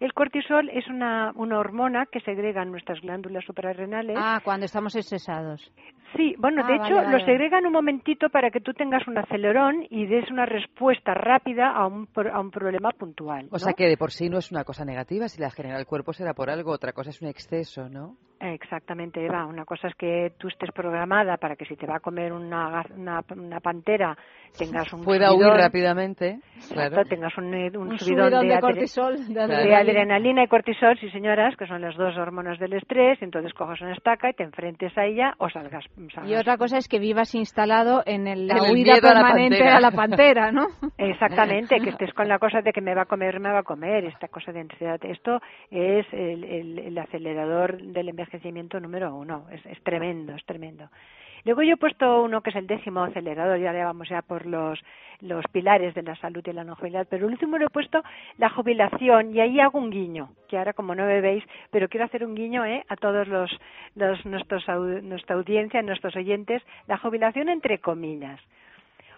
El 0.00 0.12
cortisol 0.12 0.68
es 0.70 0.88
una, 0.88 1.32
una 1.36 1.58
hormona 1.58 2.06
que 2.06 2.18
segregan 2.20 2.70
nuestras 2.70 3.00
glándulas 3.00 3.44
suprarrenales. 3.44 4.16
Ah, 4.18 4.40
cuando 4.44 4.66
estamos 4.66 4.96
estresados. 4.96 5.70
Sí, 6.16 6.34
bueno, 6.38 6.62
Ah, 6.64 6.66
de 6.66 6.78
vale, 6.78 6.84
hecho 6.86 6.96
vale, 6.96 7.12
lo 7.18 7.24
segregan 7.24 7.64
un 7.66 7.72
momentito 7.72 8.28
para 8.28 8.50
que 8.50 8.60
tú 8.60 8.72
tengas 8.72 9.06
un 9.06 9.18
acelerón 9.18 9.84
y 9.90 10.06
des 10.06 10.28
una 10.30 10.46
respuesta 10.46 11.14
rápida 11.14 11.70
a 11.70 11.86
un, 11.86 12.06
pro- 12.06 12.32
a 12.34 12.40
un 12.40 12.50
problema 12.50 12.90
puntual. 12.90 13.46
O 13.46 13.52
¿no? 13.52 13.58
sea 13.58 13.72
que 13.72 13.86
de 13.88 13.96
por 13.96 14.10
sí 14.10 14.28
no 14.28 14.38
es 14.38 14.50
una 14.50 14.64
cosa 14.64 14.84
negativa, 14.84 15.28
si 15.28 15.40
la 15.40 15.50
genera 15.50 15.78
el 15.78 15.86
cuerpo 15.86 16.12
será 16.12 16.34
por 16.34 16.50
algo, 16.50 16.72
otra 16.72 16.92
cosa 16.92 17.10
es 17.10 17.22
un 17.22 17.28
exceso, 17.28 17.88
¿no? 17.88 18.16
Exactamente, 18.52 19.24
Eva. 19.24 19.46
Una 19.46 19.64
cosa 19.64 19.88
es 19.88 19.94
que 19.94 20.32
tú 20.38 20.48
estés 20.48 20.70
programada 20.72 21.36
para 21.38 21.56
que 21.56 21.64
si 21.64 21.76
te 21.76 21.86
va 21.86 21.96
a 21.96 22.00
comer 22.00 22.32
una, 22.32 22.68
gaz- 22.70 22.90
una, 22.96 23.20
una 23.36 23.60
pantera 23.60 24.16
tengas 24.58 24.92
un 24.92 25.02
Pueda 25.02 25.32
huir 25.34 25.48
rápidamente, 25.48 26.38
exacto, 26.54 26.74
claro. 26.94 27.08
tengas 27.08 27.36
un, 27.38 27.46
un 27.46 27.76
Un 27.76 27.98
subidón, 27.98 28.30
subidón 28.30 28.48
de 28.48 28.60
cortisol, 28.60 29.16
de 29.34 29.46
de 29.48 29.74
adrenalina. 29.74 30.44
y 30.44 30.46
cortisol, 30.48 30.96
sí 31.00 31.10
señoras, 31.10 31.56
que 31.56 31.66
son 31.66 31.80
las 31.80 31.96
dos 31.96 32.16
hormonas 32.16 32.58
del 32.60 32.74
estrés, 32.74 33.18
y 33.20 33.24
entonces 33.24 33.52
cojas 33.54 33.80
una 33.80 33.94
estaca 33.94 34.30
y 34.30 34.34
te 34.34 34.44
enfrentes 34.44 34.96
a 34.96 35.06
ella 35.06 35.34
o 35.38 35.48
salgas. 35.48 35.84
salgas. 36.14 36.30
Y 36.30 36.36
otra 36.36 36.56
cosa 36.56 36.76
es 36.78 36.86
que 36.88 36.98
vivas 37.00 37.34
instalado 37.34 38.02
en 38.06 38.26
el- 38.28 38.46
la 38.46 38.58
En 38.58 38.64
el 38.66 38.72
huida 38.72 38.92
miedo 38.92 39.08
a 39.08 39.14
la 39.14 39.20
permanente 39.22 39.58
pantera. 39.58 39.76
a 39.76 39.80
la 39.80 39.90
pantera, 39.90 40.52
¿no? 40.52 40.66
Exactamente, 40.98 41.80
que 41.80 41.90
estés 41.90 42.12
con 42.12 42.28
la 42.28 42.38
cosa 42.38 42.60
de 42.60 42.72
que 42.72 42.80
me 42.80 42.94
va 42.94 43.02
a 43.02 43.06
comer, 43.06 43.40
me 43.40 43.50
va 43.50 43.60
a 43.60 43.62
comer, 43.64 44.04
esta 44.04 44.28
cosa 44.28 44.52
de 44.52 44.60
ansiedad. 44.60 45.00
Esto 45.04 45.40
es 45.70 46.06
el, 46.12 46.44
el- 46.44 46.78
el 46.78 46.98
acelerador 46.98 47.80
del 47.82 48.08
envejecimiento 48.10 48.33
envejecimiento 48.34 48.80
número 48.80 49.14
uno. 49.14 49.46
Es, 49.50 49.64
es 49.66 49.80
tremendo, 49.82 50.34
es 50.34 50.44
tremendo. 50.44 50.88
Luego 51.44 51.62
yo 51.62 51.74
he 51.74 51.76
puesto 51.76 52.22
uno 52.22 52.40
que 52.40 52.50
es 52.50 52.56
el 52.56 52.66
décimo 52.66 53.04
acelerador, 53.04 53.58
y 53.58 53.66
ahora 53.66 53.84
vamos 53.84 54.08
ya 54.08 54.22
por 54.22 54.46
los, 54.46 54.80
los 55.20 55.44
pilares 55.52 55.94
de 55.94 56.02
la 56.02 56.16
salud 56.16 56.42
y 56.46 56.52
la 56.52 56.64
jubilidad, 56.74 57.06
pero 57.08 57.26
el 57.26 57.32
último 57.32 57.58
lo 57.58 57.66
he 57.66 57.70
puesto 57.70 58.02
la 58.38 58.48
jubilación 58.48 59.34
y 59.34 59.40
ahí 59.40 59.60
hago 59.60 59.78
un 59.78 59.90
guiño, 59.90 60.30
que 60.48 60.56
ahora 60.56 60.72
como 60.72 60.94
no 60.94 61.04
me 61.04 61.20
veis, 61.20 61.44
pero 61.70 61.88
quiero 61.88 62.06
hacer 62.06 62.24
un 62.24 62.34
guiño 62.34 62.64
¿eh? 62.64 62.82
a 62.88 62.96
todos 62.96 63.28
los, 63.28 63.50
los 63.94 64.24
nuestros, 64.24 64.64
nuestra 65.02 65.36
audiencia, 65.36 65.82
nuestros 65.82 66.16
oyentes, 66.16 66.62
la 66.86 66.96
jubilación 66.96 67.50
entre 67.50 67.78
comillas. 67.78 68.40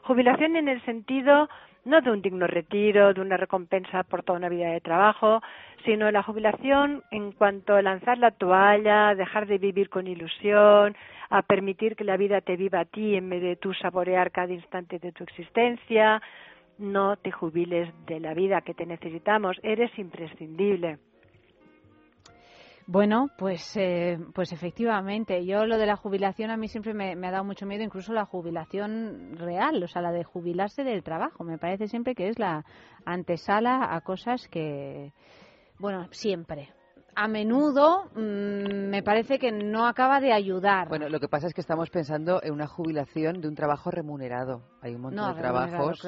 Jubilación 0.07 0.55
en 0.55 0.69
el 0.69 0.81
sentido 0.85 1.49
no 1.85 2.01
de 2.01 2.13
un 2.13 2.23
digno 2.23 2.47
retiro, 2.47 3.13
de 3.13 3.21
una 3.21 3.37
recompensa 3.37 4.05
por 4.05 4.23
toda 4.23 4.39
una 4.39 4.49
vida 4.49 4.71
de 4.71 4.81
trabajo, 4.81 5.43
sino 5.85 6.09
la 6.13 6.23
jubilación 6.23 7.03
en 7.11 7.33
cuanto 7.33 7.75
a 7.75 7.83
lanzar 7.83 8.17
la 8.19 8.31
toalla, 8.31 9.17
dejar 9.17 9.49
de 9.49 9.59
vivir 9.59 9.89
con 9.89 10.07
ilusión, 10.07 10.97
a 11.29 11.43
permitir 11.43 11.97
que 11.97 12.05
la 12.05 12.17
vida 12.17 12.41
te 12.41 12.57
viva 12.57 12.81
a 12.81 12.85
ti 12.85 13.17
en 13.17 13.29
vez 13.29 13.43
de 13.43 13.57
tú 13.57 13.75
saborear 13.75 14.31
cada 14.31 14.53
instante 14.53 15.01
de 15.01 15.11
tu 15.11 15.25
existencia. 15.25 16.23
No 16.79 17.17
te 17.17 17.33
jubiles 17.33 17.93
de 18.07 18.21
la 18.21 18.33
vida 18.33 18.61
que 18.61 18.75
te 18.75 18.87
necesitamos, 18.87 19.59
eres 19.65 19.91
imprescindible. 19.99 20.99
Bueno, 22.89 23.31
pues, 23.37 23.77
eh, 23.77 24.17
pues 24.33 24.53
efectivamente, 24.53 25.45
yo 25.45 25.67
lo 25.67 25.77
de 25.77 25.87
la 25.87 25.97
jubilación 25.97 26.53
a 26.53 26.57
mí 26.57 26.69
siempre 26.69 26.95
me, 26.95 27.15
ha 27.27 27.31
dado 27.33 27.43
mucho 27.43 27.67
miedo, 27.67 27.83
incluso 27.83 28.13
la 28.13 28.27
jubilación 28.27 29.37
real, 29.37 29.83
o 29.83 29.89
sea, 29.89 30.03
la 30.03 30.13
de 30.13 30.23
jubilarse 30.23 30.85
del 30.85 31.03
trabajo. 31.03 31.43
Me 31.43 31.59
parece 31.59 31.89
siempre 31.89 32.15
que 32.15 32.29
es 32.29 32.39
la 32.39 32.65
antesala 33.05 33.93
a 33.93 34.01
cosas 34.03 34.47
que, 34.47 35.13
bueno, 35.81 36.07
siempre, 36.13 36.69
a 37.17 37.29
menudo 37.29 38.11
mm, 38.15 38.91
me 38.91 39.03
parece 39.03 39.39
que 39.39 39.51
no 39.51 39.87
acaba 39.87 40.21
de 40.21 40.33
ayudar. 40.33 40.89
Bueno, 40.89 41.09
lo 41.09 41.19
que 41.19 41.29
pasa 41.29 41.47
es 41.47 41.55
que 41.55 41.63
estamos 41.63 41.89
pensando 41.89 42.43
en 42.43 42.53
una 42.53 42.67
jubilación 42.67 43.41
de 43.41 43.49
un 43.49 43.55
trabajo 43.55 43.91
remunerado. 43.91 44.61
Hay 44.83 44.95
un 44.95 45.01
montón 45.01 45.35
de 45.35 45.41
trabajos 45.41 46.01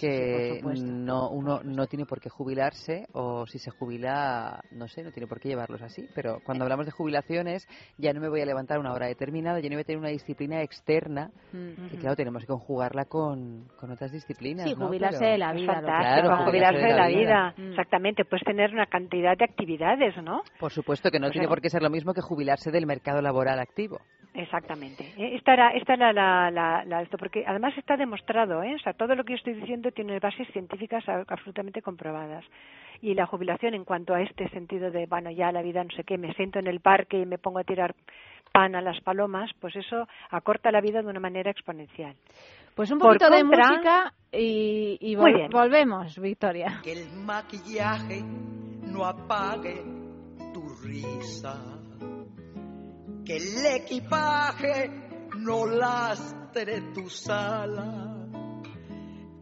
que 0.00 0.60
no 0.64 1.28
uno 1.28 1.60
no 1.62 1.86
tiene 1.86 2.06
por 2.06 2.20
qué 2.20 2.30
jubilarse 2.30 3.06
o 3.12 3.46
si 3.46 3.58
se 3.58 3.70
jubila, 3.70 4.60
no 4.72 4.88
sé, 4.88 5.02
no 5.02 5.12
tiene 5.12 5.26
por 5.26 5.38
qué 5.38 5.50
llevarlos 5.50 5.82
así. 5.82 6.08
Pero 6.14 6.38
cuando 6.44 6.64
hablamos 6.64 6.86
de 6.86 6.92
jubilaciones, 6.92 7.68
ya 7.98 8.14
no 8.14 8.20
me 8.20 8.28
voy 8.30 8.40
a 8.40 8.46
levantar 8.46 8.78
una 8.78 8.92
hora 8.92 9.06
determinada, 9.06 9.60
ya 9.60 9.68
no 9.68 9.76
voy 9.76 9.82
a 9.82 9.84
tener 9.84 9.98
una 9.98 10.08
disciplina 10.08 10.62
externa 10.62 11.30
mm. 11.52 11.88
que, 11.90 11.98
claro, 11.98 12.16
tenemos 12.16 12.42
que 12.42 12.48
conjugarla 12.48 13.04
con, 13.04 13.68
con 13.78 13.90
otras 13.90 14.10
disciplinas. 14.12 14.66
Sí, 14.66 14.74
jubilarse 14.74 15.26
de 15.26 15.38
la 15.38 15.52
vida. 15.52 15.80
Claro, 15.82 16.46
jubilarse 16.46 16.86
de 16.86 16.94
la 16.94 17.08
vida. 17.08 17.54
Mm. 17.56 17.70
Exactamente, 17.70 18.24
puedes 18.24 18.44
tener 18.44 18.72
una 18.72 18.86
cantidad 18.86 19.36
de 19.36 19.44
actividades, 19.44 20.16
¿no? 20.22 20.42
Por 20.58 20.72
supuesto 20.72 21.10
que 21.10 21.18
no 21.18 21.30
tiene 21.30 21.48
por 21.48 21.60
qué 21.60 21.68
ser 21.68 21.82
lo 21.82 21.90
mismo 21.90 22.14
que 22.14 22.20
jubilarse 22.20 22.70
del 22.70 22.86
mercado 22.86 23.20
laboral 23.20 23.58
activo. 23.58 24.00
Exactamente. 24.34 25.04
Eh, 25.16 25.36
esta 25.36 25.52
era, 25.52 25.70
esta 25.70 25.94
era 25.94 26.12
la, 26.12 26.50
la, 26.50 27.02
esto, 27.02 27.16
porque 27.16 27.44
además 27.46 27.76
está 27.78 27.96
demostrado, 27.96 28.62
¿eh? 28.62 28.74
o 28.74 28.78
sea, 28.78 28.92
todo 28.92 29.14
lo 29.14 29.24
que 29.24 29.32
yo 29.34 29.36
estoy 29.36 29.54
diciendo 29.54 29.92
tiene 29.92 30.18
bases 30.18 30.48
científicas 30.52 31.04
absolutamente 31.28 31.82
comprobadas. 31.82 32.44
Y 33.00 33.14
la 33.14 33.26
jubilación, 33.26 33.74
en 33.74 33.84
cuanto 33.84 34.14
a 34.14 34.22
este 34.22 34.48
sentido 34.48 34.90
de, 34.90 35.06
bueno, 35.06 35.30
ya 35.30 35.52
la 35.52 35.62
vida 35.62 35.84
no 35.84 35.90
sé 35.90 36.04
qué, 36.04 36.18
me 36.18 36.32
siento 36.34 36.58
en 36.58 36.66
el 36.66 36.80
parque 36.80 37.18
y 37.18 37.26
me 37.26 37.38
pongo 37.38 37.60
a 37.60 37.64
tirar 37.64 37.94
pan 38.52 38.74
a 38.74 38.80
las 38.80 39.00
palomas, 39.02 39.50
pues 39.60 39.74
eso 39.76 40.06
acorta 40.30 40.70
la 40.70 40.80
vida 40.80 41.02
de 41.02 41.08
una 41.08 41.20
manera 41.20 41.50
exponencial. 41.50 42.14
Pues 42.74 42.90
un 42.90 42.98
poquito 42.98 43.30
de 43.30 43.44
música 43.44 44.12
y, 44.32 45.14
volvemos, 45.16 46.18
Victoria. 46.18 46.80
Que 46.82 46.92
el 46.92 47.08
maquillaje 47.10 48.22
no 48.22 49.04
apague 49.04 49.93
Que 53.24 53.36
el 53.36 53.66
equipaje 53.66 54.90
no 55.38 55.66
lastre 55.66 56.92
tu 56.92 57.08
sala. 57.08 58.28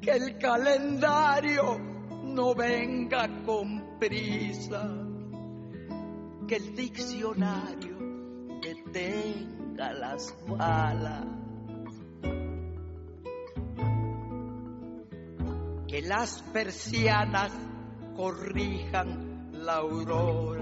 Que 0.01 0.12
el 0.12 0.39
calendario 0.39 1.78
no 2.24 2.55
venga 2.55 3.43
con 3.44 3.98
prisa. 3.98 4.89
Que 6.47 6.56
el 6.56 6.77
diccionario 6.77 7.97
detenga 8.62 9.93
las 9.93 10.35
balas. 10.47 11.27
Que 15.89 16.02
las 16.02 16.40
persianas 16.52 17.52
corrijan 18.16 19.51
la 19.52 19.74
aurora 19.77 20.62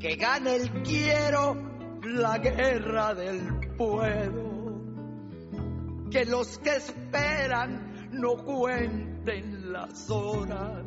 que 0.00 0.14
gane 0.14 0.54
el 0.54 0.82
quiero 0.82 1.56
la 2.04 2.38
guerra 2.38 3.14
del 3.14 3.74
puedo, 3.76 4.80
que 6.10 6.24
los 6.24 6.58
que 6.58 6.76
esperan 6.76 8.10
no 8.12 8.36
cuenten 8.36 9.72
las 9.72 10.08
horas, 10.10 10.84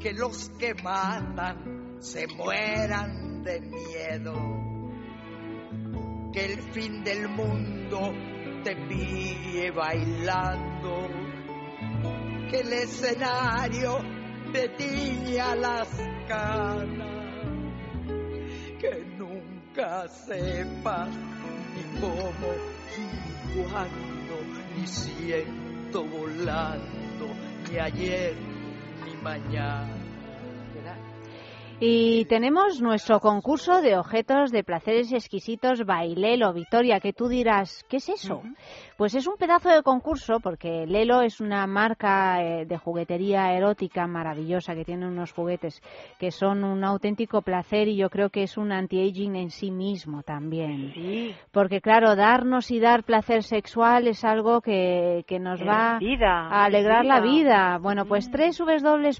que 0.00 0.12
los 0.14 0.48
que 0.58 0.74
matan 0.82 1.96
se 2.00 2.26
mueran 2.28 3.42
de 3.42 3.60
miedo, 3.60 4.34
que 6.32 6.44
el 6.46 6.62
fin 6.72 7.04
del 7.04 7.28
mundo 7.28 8.12
te 8.64 8.76
pille 8.76 9.70
bailando, 9.72 11.08
que 12.50 12.60
el 12.60 12.72
escenario 12.72 13.98
te 14.52 14.68
tiña 14.70 15.54
las 15.54 15.88
canas 16.26 17.17
que 18.78 19.04
nunca 19.18 20.08
sepas 20.08 21.08
ni 21.74 22.00
cómo, 22.00 22.50
ni 22.96 23.62
cuándo, 23.62 24.36
ni 24.76 24.86
siento 24.86 26.04
volando, 26.04 27.26
ni 27.68 27.78
ayer, 27.78 28.34
ni 29.04 29.14
mañana. 29.22 29.97
Y 31.80 32.24
tenemos 32.24 32.80
nuestro 32.82 33.20
concurso 33.20 33.80
de 33.80 33.96
objetos 33.96 34.50
de 34.50 34.64
placeres 34.64 35.12
exquisitos 35.12 35.84
Bailelo, 35.84 36.52
Victoria, 36.52 36.98
que 36.98 37.12
tú 37.12 37.28
dirás, 37.28 37.84
¿qué 37.88 37.98
es 37.98 38.08
eso? 38.08 38.42
Pues 38.96 39.14
es 39.14 39.28
un 39.28 39.36
pedazo 39.36 39.68
de 39.68 39.84
concurso 39.84 40.40
porque 40.40 40.84
Lelo 40.84 41.22
es 41.22 41.40
una 41.40 41.64
marca 41.68 42.42
eh, 42.42 42.66
de 42.66 42.78
juguetería 42.78 43.52
erótica 43.52 44.08
maravillosa 44.08 44.74
que 44.74 44.84
tiene 44.84 45.06
unos 45.06 45.30
juguetes 45.30 45.80
que 46.18 46.32
son 46.32 46.64
un 46.64 46.82
auténtico 46.82 47.42
placer 47.42 47.86
y 47.86 47.94
yo 47.96 48.10
creo 48.10 48.30
que 48.30 48.42
es 48.42 48.56
un 48.56 48.72
anti-aging 48.72 49.36
en 49.36 49.50
sí 49.50 49.70
mismo 49.70 50.24
también. 50.24 50.90
Sí. 50.94 51.32
Porque 51.52 51.80
claro, 51.80 52.16
darnos 52.16 52.72
y 52.72 52.80
dar 52.80 53.04
placer 53.04 53.44
sexual 53.44 54.08
es 54.08 54.24
algo 54.24 54.62
que, 54.62 55.24
que 55.28 55.38
nos 55.38 55.60
va 55.60 56.00
a 56.00 56.64
alegrar 56.64 57.04
la 57.04 57.20
vida. 57.20 57.78
Bueno, 57.80 58.04
pues 58.04 58.28
mm. 58.28 58.32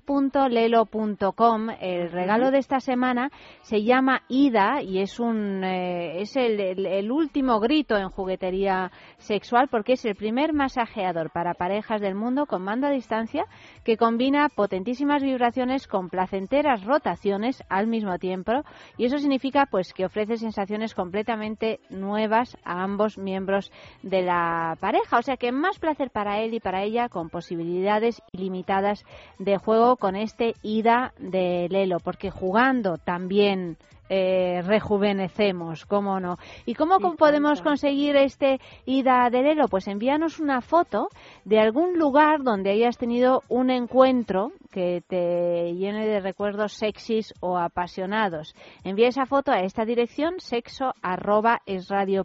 www.lelo.com, 0.09 1.71
el 1.81 2.11
regalo 2.11 2.48
de 2.51 2.59
esta 2.59 2.81
semana 2.81 3.31
se 3.63 3.83
llama 3.83 4.23
Ida 4.29 4.83
y 4.83 5.01
es 5.01 5.21
un 5.21 5.63
eh, 5.65 6.21
es 6.21 6.37
el 6.37 7.11
último 7.11 7.61
grito 7.61 7.97
en 7.97 8.09
juguetería 8.09 8.91
sexual 9.19 9.69
porque 9.69 9.95
es 9.95 10.05
el 10.05 10.15
primer 10.15 10.53
masajeador 10.53 11.31
para 11.31 11.55
parejas 11.55 12.01
del 12.01 12.15
mundo 12.15 12.47
con 12.47 12.63
mando 12.63 12.87
a 12.87 12.91
distancia 12.91 13.45
que 13.85 13.97
combina 13.97 14.49
potentísimas 14.49 15.23
vibraciones 15.23 15.87
con 15.87 16.09
placenteras 16.09 16.85
rotaciones 16.85 17.63
al 17.69 17.87
mismo 17.87 18.19
tiempo 18.19 18.53
y 18.97 19.05
eso 19.07 19.19
significa 19.19 19.67
pues 19.67 19.93
que 19.93 20.05
ofrece 20.05 20.37
sensaciones 20.37 20.95
completamente 20.95 21.81
nuevas 21.91 22.57
a 22.65 22.83
ambos 22.83 23.19
miembros 23.19 23.71
de 24.03 24.23
la 24.23 24.77
pareja, 24.81 25.19
o 25.19 25.23
sea 25.23 25.37
que 25.37 25.53
más 25.53 25.79
placer 25.79 26.11
para 26.11 26.41
él 26.41 26.55
y 26.55 26.61
para 26.61 26.83
ella 26.83 27.09
con 27.09 27.31
posibilidades 27.31 28.23
ilimitadas 28.33 29.05
de 29.39 29.59
juego 29.59 29.97
con 29.97 30.17
este 30.17 30.55
ida 30.63 31.13
de 31.19 31.69
Lelo, 31.71 31.99
porque 32.01 32.31
jugando 32.39 32.99
también 32.99 33.77
eh, 34.11 34.63
rejuvenecemos, 34.65 35.85
¿cómo 35.85 36.19
no? 36.19 36.39
¿Y 36.65 36.75
cómo 36.75 36.99
podemos 37.17 37.61
conseguir 37.61 38.17
este 38.17 38.59
ida 38.87 39.29
de 39.31 39.43
Lelo? 39.43 39.69
Pues 39.69 39.87
envíanos 39.87 40.41
una 40.41 40.63
foto 40.63 41.09
de 41.45 41.59
algún 41.61 41.99
lugar 41.99 42.43
donde 42.43 42.71
hayas 42.71 42.97
tenido 42.97 43.43
un 43.49 43.69
encuentro 43.71 44.53
que 44.71 45.03
te 45.07 45.75
llene 45.75 46.07
de 46.07 46.21
recuerdos 46.21 46.73
sexys 46.73 47.35
o 47.41 47.59
apasionados. 47.59 48.55
Envía 48.83 49.09
esa 49.09 49.27
foto 49.27 49.53
a 49.53 49.61
esta 49.61 49.85
dirección 49.85 50.37
sexo 50.39 50.95
arroba 51.03 51.61
es 51.67 51.89
radio 51.89 52.25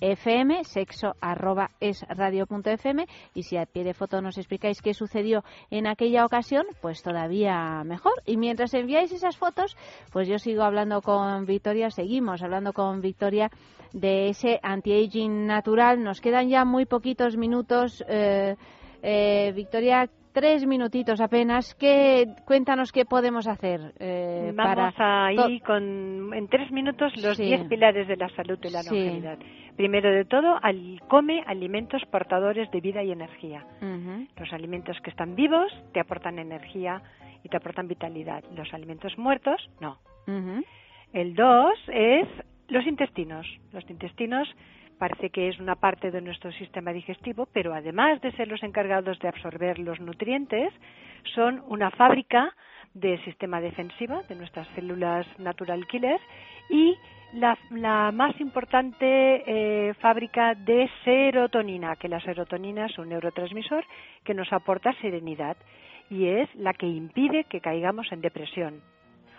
fm, 0.00 0.64
sexo 0.64 1.14
arroba 1.20 1.70
es 1.80 2.04
radio.fm 2.08 3.06
y 3.34 3.42
si 3.42 3.56
a 3.56 3.66
pie 3.66 3.84
de 3.84 3.94
foto 3.94 4.20
nos 4.20 4.38
explicáis 4.38 4.82
qué 4.82 4.94
sucedió 4.94 5.44
en 5.70 5.86
aquella 5.86 6.24
ocasión, 6.24 6.66
pues 6.80 7.02
todavía 7.02 7.82
mejor. 7.84 8.22
Y 8.26 8.36
mientras 8.36 8.74
enviáis 8.74 9.12
esas 9.12 9.36
fotos, 9.36 9.76
pues 10.12 10.28
yo 10.28 10.38
sigo 10.38 10.62
hablando 10.62 11.02
con 11.02 11.46
Victoria, 11.46 11.90
seguimos 11.90 12.42
hablando 12.42 12.72
con 12.72 13.00
Victoria 13.00 13.50
de 13.92 14.28
ese 14.28 14.60
anti-aging 14.62 15.46
natural. 15.46 16.02
Nos 16.02 16.20
quedan 16.20 16.48
ya 16.48 16.64
muy 16.64 16.86
poquitos 16.86 17.36
minutos. 17.36 18.04
Eh, 18.08 18.56
eh, 19.02 19.52
Victoria, 19.54 20.10
tres 20.36 20.66
minutitos 20.66 21.18
apenas. 21.22 21.74
¿Qué, 21.76 22.26
cuéntanos 22.44 22.92
qué 22.92 23.06
podemos 23.06 23.46
hacer 23.46 23.94
eh, 23.98 24.52
Vamos 24.54 24.94
a 24.98 25.32
ir 25.32 25.62
con, 25.62 26.34
en 26.34 26.46
tres 26.48 26.70
minutos 26.70 27.16
los 27.22 27.38
diez 27.38 27.66
pilares 27.66 28.06
de 28.06 28.16
la 28.16 28.28
salud 28.36 28.58
y 28.62 28.68
la 28.68 28.82
longevidad. 28.82 29.38
Primero 29.76 30.10
de 30.10 30.26
todo, 30.26 30.58
al, 30.62 31.00
come 31.08 31.42
alimentos 31.46 32.02
portadores 32.10 32.70
de 32.70 32.82
vida 32.82 33.02
y 33.02 33.12
energía. 33.12 33.64
Los 34.36 34.52
alimentos 34.52 34.98
que 35.02 35.08
están 35.08 35.36
vivos 35.36 35.72
te 35.94 36.00
aportan 36.00 36.38
energía 36.38 37.00
y 37.42 37.48
te 37.48 37.56
aportan 37.56 37.88
vitalidad. 37.88 38.44
Los 38.54 38.74
alimentos 38.74 39.16
muertos, 39.16 39.70
no. 39.80 39.96
El 41.14 41.34
dos 41.34 41.78
es 41.88 42.28
los 42.68 42.86
intestinos. 42.86 43.46
Los 43.72 43.88
intestinos 43.88 44.46
parece 44.98 45.30
que 45.30 45.48
es 45.48 45.58
una 45.58 45.76
parte 45.76 46.10
de 46.10 46.20
nuestro 46.20 46.50
sistema 46.52 46.92
digestivo, 46.92 47.46
pero 47.52 47.74
además 47.74 48.20
de 48.20 48.32
ser 48.32 48.48
los 48.48 48.62
encargados 48.62 49.18
de 49.18 49.28
absorber 49.28 49.78
los 49.78 50.00
nutrientes, 50.00 50.72
son 51.34 51.62
una 51.68 51.90
fábrica 51.90 52.54
de 52.94 53.18
sistema 53.24 53.60
defensivo 53.60 54.22
de 54.28 54.34
nuestras 54.36 54.66
células 54.74 55.26
natural 55.38 55.86
killer 55.86 56.20
y 56.70 56.96
la, 57.34 57.58
más 58.12 58.40
importante 58.40 59.42
eh, 59.46 59.94
fábrica 59.94 60.54
de 60.54 60.88
serotonina, 61.04 61.96
que 61.96 62.08
la 62.08 62.20
serotonina 62.20 62.86
es 62.86 62.98
un 62.98 63.10
neurotransmisor 63.10 63.84
que 64.24 64.34
nos 64.34 64.52
aporta 64.52 64.92
serenidad 65.00 65.56
y 66.08 66.26
es 66.26 66.48
la 66.54 66.72
que 66.72 66.86
impide 66.86 67.44
que 67.44 67.60
caigamos 67.60 68.10
en 68.12 68.20
depresión. 68.20 68.80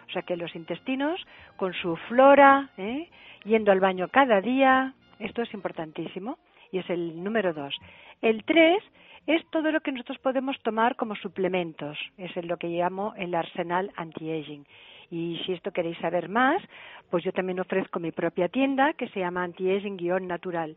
O 0.07 0.11
sea 0.11 0.21
que 0.21 0.37
los 0.37 0.55
intestinos, 0.55 1.19
con 1.55 1.73
su 1.73 1.95
flora, 2.07 2.69
¿eh? 2.77 3.09
yendo 3.43 3.71
al 3.71 3.79
baño 3.79 4.07
cada 4.09 4.41
día, 4.41 4.93
esto 5.19 5.41
es 5.41 5.53
importantísimo 5.53 6.37
y 6.71 6.79
es 6.79 6.89
el 6.89 7.23
número 7.23 7.53
dos. 7.53 7.75
El 8.21 8.43
tres 8.43 8.83
es 9.25 9.41
todo 9.51 9.71
lo 9.71 9.81
que 9.81 9.91
nosotros 9.91 10.17
podemos 10.19 10.57
tomar 10.63 10.95
como 10.95 11.15
suplementos, 11.15 11.97
es 12.17 12.35
lo 12.45 12.57
que 12.57 12.67
llamo 12.67 13.13
el 13.17 13.35
arsenal 13.35 13.91
anti-aging. 13.95 14.65
Y 15.09 15.39
si 15.45 15.53
esto 15.53 15.71
queréis 15.71 15.97
saber 15.99 16.29
más, 16.29 16.61
pues 17.09 17.23
yo 17.23 17.31
también 17.31 17.59
ofrezco 17.59 17.99
mi 17.99 18.11
propia 18.11 18.49
tienda 18.49 18.93
que 18.93 19.07
se 19.09 19.19
llama 19.19 19.43
anti-aging-natural. 19.43 20.75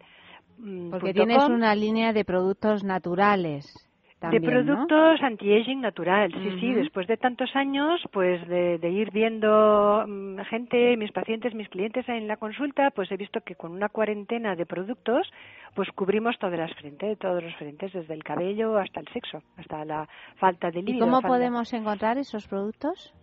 Mm, 0.59 0.91
Porque 0.91 1.15
tienes 1.15 1.49
una 1.49 1.75
línea 1.75 2.12
de 2.12 2.25
productos 2.25 2.85
naturales 2.85 3.90
de 4.28 4.40
productos 4.40 5.22
anti-aging 5.22 5.80
natural, 5.80 6.30
sí, 6.32 6.60
sí, 6.60 6.72
después 6.74 7.06
de 7.06 7.16
tantos 7.16 7.55
años, 7.56 8.01
pues 8.12 8.47
de, 8.48 8.78
ir 8.90 9.10
viendo 9.12 10.05
mm, 10.06 10.40
gente, 10.40 10.97
mis 10.97 11.10
pacientes, 11.12 11.55
mis 11.55 11.68
clientes 11.68 12.06
en 12.09 12.28
la 12.28 12.36
consulta, 12.36 12.90
pues 12.90 13.10
he 13.10 13.16
visto 13.16 13.40
que 13.40 13.55
con 13.55 13.72
una 13.72 13.88
cuarentena 13.88 14.56
de 14.56 14.66
productos, 14.66 15.30
pues 15.74 15.88
cubrimos 15.92 16.38
todas 16.38 16.59
las 16.59 16.74
frentes, 16.74 17.18
todos 17.18 17.42
los 17.42 17.55
frentes, 17.56 17.92
desde 17.92 18.12
el 18.12 18.22
cabello 18.22 18.76
hasta 18.76 19.01
el 19.01 19.09
sexo, 19.09 19.42
hasta 19.56 19.84
la 19.84 20.09
falta 20.36 20.70
de 20.70 20.82
líquido. 20.82 20.98
¿Y 20.98 21.01
cómo 21.01 21.22
podemos 21.22 21.72
encontrar 21.72 22.18
esos 22.18 22.47
productos? 22.47 23.14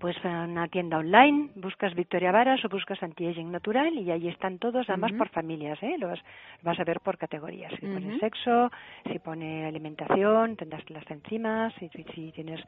Pues 0.00 0.16
en 0.24 0.30
una 0.30 0.66
tienda 0.68 0.96
online, 0.96 1.50
buscas 1.56 1.94
Victoria 1.94 2.32
Varas 2.32 2.64
o 2.64 2.70
buscas 2.70 3.02
Anti-Aging 3.02 3.52
Natural 3.52 3.92
y 3.92 4.10
ahí 4.10 4.28
están 4.28 4.58
todos, 4.58 4.88
además 4.88 5.12
por 5.12 5.28
familias, 5.28 5.80
¿eh? 5.82 5.96
Los 5.98 6.18
vas 6.62 6.80
a 6.80 6.84
ver 6.84 7.00
por 7.00 7.18
categorías. 7.18 7.70
Si 7.78 7.86
pone 7.86 8.18
sexo, 8.18 8.70
si 9.12 9.18
pone 9.18 9.66
alimentación, 9.66 10.56
tendrás 10.56 10.88
las 10.88 11.08
enzimas, 11.10 11.74
si, 11.74 11.90
si, 12.14 12.32
tienes, 12.32 12.60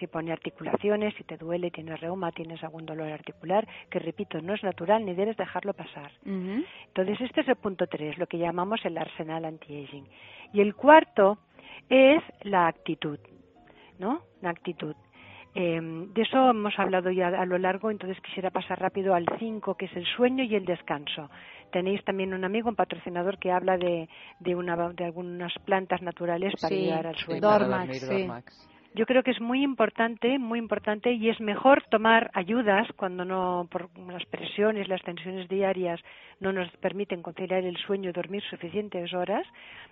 si 0.00 0.08
pone 0.08 0.32
articulaciones, 0.32 1.14
si 1.14 1.22
te 1.22 1.36
duele, 1.36 1.70
tienes 1.70 2.00
reuma, 2.00 2.32
tienes 2.32 2.62
algún 2.64 2.84
dolor 2.84 3.12
articular, 3.12 3.64
que 3.88 4.00
repito, 4.00 4.42
no 4.42 4.52
es 4.54 4.64
natural 4.64 5.04
ni 5.04 5.14
debes 5.14 5.36
dejarlo 5.36 5.74
pasar. 5.74 6.10
Entonces 6.24 7.20
este 7.20 7.42
es 7.42 7.48
el 7.48 7.56
punto 7.56 7.86
tres, 7.86 8.18
lo 8.18 8.26
que 8.26 8.38
llamamos 8.38 8.84
el 8.84 8.98
arsenal 8.98 9.44
anti-aging. 9.44 10.08
Y 10.52 10.60
el 10.60 10.74
cuarto 10.74 11.38
es 11.88 12.22
la 12.42 12.66
actitud, 12.66 13.20
¿no? 14.00 14.22
La 14.40 14.50
actitud. 14.50 14.96
Eh, 15.54 15.80
de 15.82 16.22
eso 16.22 16.50
hemos 16.50 16.78
hablado 16.78 17.10
ya 17.10 17.28
a 17.28 17.44
lo 17.44 17.58
largo, 17.58 17.90
entonces 17.90 18.20
quisiera 18.22 18.50
pasar 18.50 18.80
rápido 18.80 19.14
al 19.14 19.26
5, 19.38 19.74
que 19.74 19.86
es 19.86 19.96
el 19.96 20.06
sueño 20.06 20.44
y 20.44 20.54
el 20.54 20.64
descanso. 20.64 21.30
Tenéis 21.70 22.02
también 22.04 22.34
un 22.34 22.44
amigo, 22.44 22.68
un 22.68 22.76
patrocinador, 22.76 23.38
que 23.38 23.50
habla 23.50 23.76
de, 23.76 24.08
de, 24.40 24.54
una, 24.54 24.76
de 24.76 25.04
algunas 25.04 25.52
plantas 25.64 26.02
naturales 26.02 26.52
para 26.60 26.74
ayudar 26.74 27.06
al 27.06 27.16
sueño. 27.16 27.40
Dormax, 27.40 28.00
sí. 28.00 28.28
Yo 28.94 29.06
creo 29.06 29.22
que 29.22 29.30
es 29.30 29.40
muy 29.40 29.62
importante, 29.62 30.38
muy 30.38 30.58
importante, 30.58 31.12
y 31.12 31.30
es 31.30 31.40
mejor 31.40 31.82
tomar 31.84 32.30
ayudas 32.34 32.86
cuando 32.96 33.24
no, 33.24 33.66
por 33.70 33.88
las 34.06 34.24
presiones, 34.26 34.86
las 34.86 35.00
tensiones 35.02 35.48
diarias 35.48 35.98
no 36.40 36.52
nos 36.52 36.70
permiten 36.76 37.22
conciliar 37.22 37.64
el 37.64 37.78
sueño 37.78 38.10
y 38.10 38.12
dormir 38.12 38.42
suficientes 38.50 39.14
horas. 39.14 39.46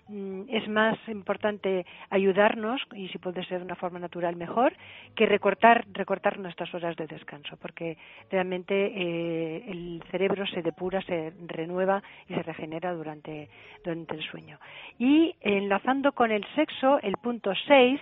Mm, 0.09 0.43
es 0.51 0.69
más 0.69 0.99
importante 1.09 1.87
ayudarnos, 2.11 2.83
y 2.95 3.09
si 3.09 3.17
puede 3.17 3.43
ser 3.47 3.61
de 3.61 3.65
una 3.65 3.77
forma 3.77 3.99
natural 3.99 4.37
mejor, 4.37 4.75
que 5.17 5.25
recortar, 5.25 5.87
recortar 5.93 6.39
nuestras 6.39 6.75
horas 6.75 6.95
de 6.97 7.07
descanso, 7.07 7.57
porque 7.57 7.97
realmente 8.31 8.75
eh, 8.75 9.65
el 9.67 10.03
cerebro 10.11 10.47
se 10.47 10.61
depura, 10.61 11.01
se 11.03 11.33
renueva 11.47 12.03
y 12.29 12.35
se 12.35 12.43
regenera 12.43 12.93
durante, 12.93 13.49
durante 13.83 14.15
el 14.15 14.23
sueño. 14.25 14.59
Y 14.99 15.35
enlazando 15.41 16.13
con 16.13 16.33
el 16.33 16.45
sexo, 16.55 16.99
el 17.01 17.15
punto 17.17 17.53
6 17.67 17.99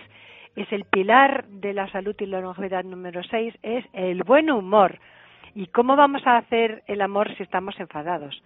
es 0.55 0.71
el 0.71 0.85
pilar 0.85 1.45
de 1.47 1.73
la 1.73 1.91
salud 1.91 2.15
y 2.19 2.25
la 2.25 2.41
longevidad 2.41 2.83
número 2.83 3.21
6, 3.23 3.53
es 3.61 3.85
el 3.93 4.23
buen 4.23 4.51
humor. 4.51 4.99
¿Y 5.55 5.67
cómo 5.67 5.95
vamos 5.95 6.21
a 6.25 6.37
hacer 6.37 6.83
el 6.87 7.01
amor 7.01 7.35
si 7.35 7.43
estamos 7.43 7.79
enfadados? 7.79 8.41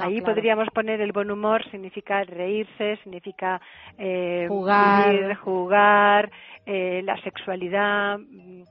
Ahí 0.00 0.20
podríamos 0.20 0.68
poner 0.68 1.00
el 1.00 1.12
buen 1.12 1.30
humor, 1.30 1.68
significa 1.70 2.22
reírse, 2.24 2.96
significa 3.02 3.60
eh, 3.98 4.46
jugar, 4.48 5.36
jugar 5.36 6.30
eh, 6.64 7.02
la 7.04 7.20
sexualidad. 7.22 8.18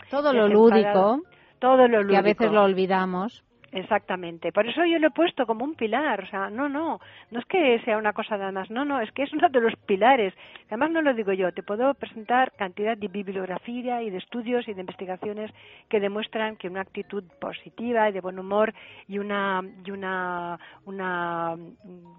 Todo 0.10 0.34
lo 0.34 0.48
lúdico. 0.48 1.22
Todo 1.60 1.88
lo 1.88 2.04
lúdico. 2.04 2.12
Que 2.12 2.18
a 2.18 2.22
veces 2.22 2.52
lo 2.52 2.64
olvidamos. 2.64 3.44
Exactamente. 3.74 4.52
Por 4.52 4.68
eso 4.68 4.86
yo 4.86 5.00
lo 5.00 5.08
he 5.08 5.12
puesto 5.12 5.48
como 5.48 5.66
un 5.66 5.74
pilar. 5.74 6.22
O 6.24 6.28
sea, 6.28 6.50
no, 6.52 6.70
no. 6.70 7.00
No 7.32 7.40
es 7.40 7.46
que 7.46 7.80
sea 7.84 7.98
una 7.98 8.14
cosa 8.14 8.38
nada 8.38 8.52
más. 8.52 8.70
No, 8.70 8.86
no. 8.86 9.02
Es 9.02 9.12
que 9.14 9.24
es 9.24 9.34
uno 9.34 9.50
de 9.50 9.62
los 9.62 9.76
pilares. 9.88 10.34
Además, 10.68 10.92
no 10.92 11.02
lo 11.02 11.14
digo 11.16 11.34
yo. 11.34 11.52
Te 11.52 11.64
puedo 11.64 11.94
presentar 11.96 12.52
cantidad 12.52 12.96
de 12.96 13.08
bibliografía 13.08 14.04
y 14.04 14.12
de 14.12 14.20
estudios 14.20 14.68
y 14.68 14.74
de 14.76 14.82
investigaciones 14.82 15.52
que 15.90 16.00
demuestran 16.00 16.56
que 16.56 16.68
una 16.68 16.82
actitud 16.82 17.24
positiva 17.42 18.10
y 18.10 18.14
de 18.14 18.22
buen 18.22 18.38
humor 18.38 18.74
y 19.08 19.18
una, 19.18 19.62
y 19.84 19.90
una, 19.90 20.60
una 20.86 21.56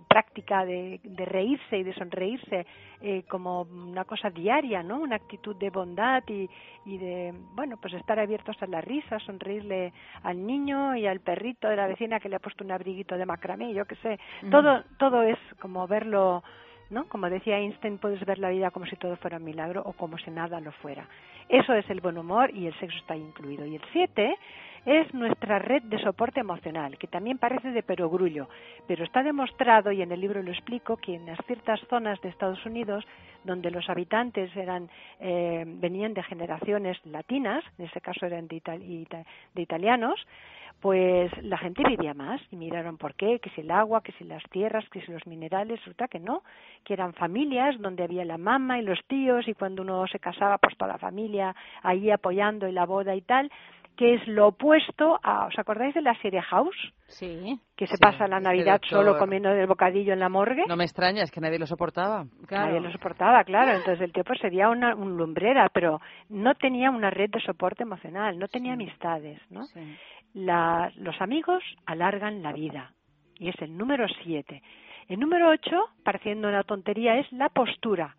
práctica 0.09 0.65
de, 0.65 1.01
de 1.05 1.25
reírse 1.25 1.79
y 1.79 1.85
de 1.85 1.95
sonreírse 1.95 2.67
eh, 3.01 3.25
como 3.29 3.63
una 3.63 4.05
cosa 4.05 4.31
diaria, 4.31 4.83
¿no? 4.83 4.99
Una 4.99 5.17
actitud 5.17 5.55
de 5.57 5.71
bondad 5.71 6.23
y, 6.27 6.49
y 6.87 6.99
de, 6.99 7.35
bueno, 7.55 7.77
pues 7.77 7.95
estar 7.95 8.19
abiertos 8.19 8.57
a 8.63 8.67
la 8.67 8.81
risa, 8.81 9.19
sonreírle 9.21 9.93
al 10.23 10.45
niño 10.45 10.97
y 10.97 11.07
al 11.07 11.21
perrito 11.21 11.44
de 11.45 11.77
la 11.77 11.87
vecina 11.87 12.21
que 12.21 12.29
le 12.29 12.37
ha 12.37 12.41
puesto 12.41 12.65
un 12.65 12.73
abriguito 12.73 13.17
de 13.17 13.27
macramé, 13.27 13.73
yo 13.75 13.85
qué 13.85 13.97
sé. 13.97 14.19
Todo, 14.51 14.83
todo 14.99 15.23
es 15.23 15.39
como 15.61 15.87
verlo, 15.87 16.43
¿no? 16.91 17.09
Como 17.09 17.29
decía 17.29 17.59
Einstein, 17.59 17.99
puedes 17.99 18.25
ver 18.25 18.39
la 18.39 18.51
vida 18.51 18.71
como 18.71 18.87
si 18.87 18.97
todo 18.97 19.17
fuera 19.17 19.37
un 19.37 19.45
milagro 19.45 19.83
o 19.85 19.93
como 19.93 20.19
si 20.19 20.31
nada 20.31 20.61
lo 20.61 20.73
fuera. 20.73 21.07
Eso 21.49 21.75
es 21.75 21.89
el 21.91 22.01
buen 22.01 22.17
humor 22.19 22.51
y 22.55 22.67
el 22.67 22.79
sexo 22.79 22.97
está 22.99 23.17
incluido. 23.17 23.67
Y 23.67 23.77
el 23.77 23.83
siete 23.93 24.37
es 24.87 25.13
nuestra 25.15 25.59
red 25.59 25.83
de 25.85 25.99
soporte 25.99 26.41
emocional, 26.41 26.99
que 26.99 27.07
también 27.07 27.39
parece 27.39 27.71
de 27.71 27.83
perogrullo, 27.83 28.49
pero 28.87 29.05
está 29.05 29.23
demostrado, 29.23 29.91
y 29.93 30.03
en 30.03 30.13
el 30.13 30.21
libro 30.21 30.43
lo 30.43 30.51
explico, 30.51 30.97
que 30.97 31.15
en 31.15 31.27
ciertas 31.47 31.81
zonas 31.89 32.21
de 32.21 32.29
Estados 32.29 32.65
Unidos, 32.67 33.05
donde 33.45 33.71
los 33.71 33.89
habitantes 33.89 34.55
eran, 34.57 34.91
eh, 35.21 35.65
venían 35.67 36.13
de 36.13 36.23
generaciones 36.23 36.99
latinas, 37.07 37.65
en 37.79 37.87
ese 37.87 38.01
caso 38.01 38.27
eran 38.27 38.47
de, 38.47 38.61
de 39.55 39.63
italianos, 39.63 40.21
pues 40.85 41.33
la 41.43 41.57
gente 41.57 41.83
vivía 41.83 42.13
más 42.13 42.43
y 42.51 42.57
miraron 42.57 42.99
por 42.99 43.15
qué, 43.15 43.39
que 43.39 43.49
si 43.55 43.63
el 43.63 43.71
agua, 43.71 44.03
que 44.03 44.13
si 44.19 44.25
las 44.25 44.43
tierras, 44.51 44.85
que 44.91 45.01
si 45.01 45.11
los 45.11 45.27
minerales, 45.27 45.79
resulta 45.79 46.09
que 46.09 46.21
no, 46.21 46.43
que 46.85 46.93
eran 46.93 47.15
familias 47.15 47.81
donde 47.81 48.03
había 48.03 48.23
la 48.27 48.37
mamá 48.37 48.79
y 48.79 48.83
los 48.83 49.03
tíos 49.07 49.49
y 49.49 49.55
cuando 49.55 49.81
uno 49.81 50.07
se 50.09 50.19
casaba 50.19 50.59
pues 50.59 50.77
toda 50.77 50.93
la 50.93 50.99
familia 50.99 51.57
ahí 51.83 52.11
apoyando 52.11 52.69
y 52.69 52.73
la 52.73 52.85
boda 52.85 53.15
y 53.15 53.23
tal, 53.23 53.51
que 53.97 54.15
es 54.15 54.27
lo 54.27 54.49
opuesto 54.49 55.19
a, 55.23 55.47
¿os 55.47 55.59
acordáis 55.59 55.95
de 55.95 56.03
la 56.03 56.15
serie 56.21 56.43
House? 56.43 56.93
Sí. 57.07 57.59
Que 57.77 57.87
se 57.87 57.97
pasa 57.99 58.27
la 58.27 58.41
Navidad 58.41 58.81
solo 58.89 59.17
comiendo 59.19 59.51
el 59.51 59.67
bocadillo 59.67 60.13
en 60.13 60.21
la 60.21 60.29
morgue. 60.29 60.65
No 60.67 60.77
me 60.77 60.85
extraña, 60.85 61.23
es 61.23 61.31
que 61.31 61.41
nadie 61.41 61.59
lo 61.59 61.67
soportaba. 61.67 62.25
Nadie 62.51 62.81
lo 62.81 62.91
soportaba, 62.91 63.45
claro. 63.45 63.73
Entonces 63.77 64.01
el 64.01 64.13
tío 64.13 64.25
pues 64.25 64.41
sería 64.41 64.69
una 64.69 64.95
un 64.95 65.17
lumbrera, 65.17 65.69
pero 65.73 66.01
no 66.29 66.55
tenía 66.55 66.91
una 66.91 67.11
red 67.11 67.31
de 67.31 67.41
soporte 67.41 67.83
emocional, 67.85 68.39
no 68.39 68.49
tenía 68.49 68.73
amistades, 68.73 69.41
¿no? 69.51 69.63
La, 70.33 70.91
los 70.97 71.21
amigos 71.21 71.63
alargan 71.87 72.43
la 72.43 72.53
vida 72.53 72.93
y 73.39 73.49
es 73.49 73.57
el 73.61 73.77
número 73.77 74.07
siete. 74.25 74.63
El 75.09 75.21
número 75.21 75.51
ocho, 75.51 75.77
pareciendo 76.03 76.49
una 76.49 76.63
tontería, 76.65 77.19
es 77.19 77.31
la 77.33 77.49
postura. 77.51 78.17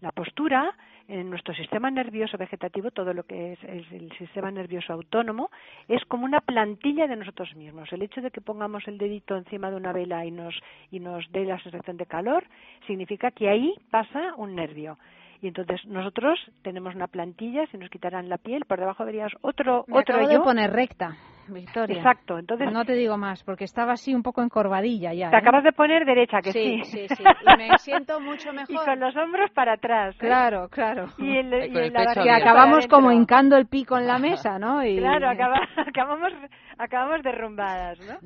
La 0.00 0.12
postura 0.12 0.74
en 1.08 1.28
nuestro 1.28 1.54
sistema 1.54 1.90
nervioso 1.90 2.38
vegetativo, 2.38 2.92
todo 2.92 3.12
lo 3.12 3.24
que 3.24 3.54
es, 3.54 3.64
el 3.64 4.12
sistema 4.16 4.50
nervioso 4.50 4.92
autónomo, 4.92 5.50
es 5.88 6.04
como 6.04 6.24
una 6.24 6.40
plantilla 6.40 7.08
de 7.08 7.16
nosotros 7.16 7.56
mismos. 7.56 7.92
El 7.92 8.02
hecho 8.02 8.20
de 8.20 8.30
que 8.30 8.40
pongamos 8.40 8.86
el 8.86 8.98
dedito 8.98 9.36
encima 9.36 9.70
de 9.70 9.76
una 9.76 9.92
vela 9.92 10.24
y 10.24 10.30
nos, 10.30 10.54
y 10.92 11.00
nos 11.00 11.30
dé 11.32 11.44
la 11.44 11.60
sensación 11.60 11.96
de 11.96 12.06
calor, 12.06 12.44
significa 12.86 13.32
que 13.32 13.48
ahí 13.48 13.74
pasa 13.90 14.34
un 14.36 14.54
nervio. 14.54 14.98
Y 15.40 15.48
entonces 15.48 15.84
nosotros 15.86 16.38
tenemos 16.62 16.94
una 16.96 17.06
plantilla, 17.06 17.64
si 17.70 17.78
nos 17.78 17.90
quitaran 17.90 18.28
la 18.28 18.38
piel, 18.38 18.64
por 18.66 18.80
debajo 18.80 19.04
verías 19.04 19.30
otro 19.42 19.84
Me 19.86 19.98
otro 20.00 20.16
acabo 20.16 20.30
yo. 20.32 20.38
de 20.38 20.44
poner 20.44 20.72
recta, 20.72 21.16
Victoria. 21.46 21.96
Exacto, 21.98 22.38
entonces 22.38 22.72
No 22.72 22.84
te 22.84 22.94
digo 22.94 23.16
más, 23.16 23.44
porque 23.44 23.62
estaba 23.64 23.92
así 23.92 24.14
un 24.14 24.24
poco 24.24 24.42
encorvadilla 24.42 25.12
ya. 25.14 25.30
te 25.30 25.36
¿eh? 25.36 25.38
acabas 25.38 25.62
de 25.62 25.72
poner 25.72 26.04
derecha, 26.04 26.40
que 26.42 26.52
sí. 26.52 26.80
Sí, 26.82 27.06
sí, 27.08 27.14
sí. 27.14 27.22
Y 27.54 27.56
me 27.56 27.78
siento 27.78 28.18
mucho 28.20 28.52
mejor. 28.52 28.74
Y 28.74 28.84
con 28.84 28.98
los 28.98 29.14
hombros 29.16 29.50
para 29.52 29.74
atrás. 29.74 30.16
¿eh? 30.16 30.18
Claro, 30.18 30.68
claro. 30.70 31.06
Y 31.18 31.36
el, 31.36 31.46
y 31.68 31.72
Que 31.72 31.86
el- 31.86 31.92
la 31.92 32.04
para 32.04 32.36
acabamos 32.36 32.88
como 32.88 33.12
hincando 33.12 33.56
el 33.56 33.66
pico 33.66 33.96
en 33.96 34.08
la 34.08 34.18
mesa, 34.18 34.58
¿no? 34.58 34.84
Y... 34.84 34.96
Claro, 34.98 35.28
acaba- 35.28 35.68
acabamos, 35.86 36.32
acabamos 36.78 37.22
derrumbadas, 37.22 38.00
¿no? 38.00 38.18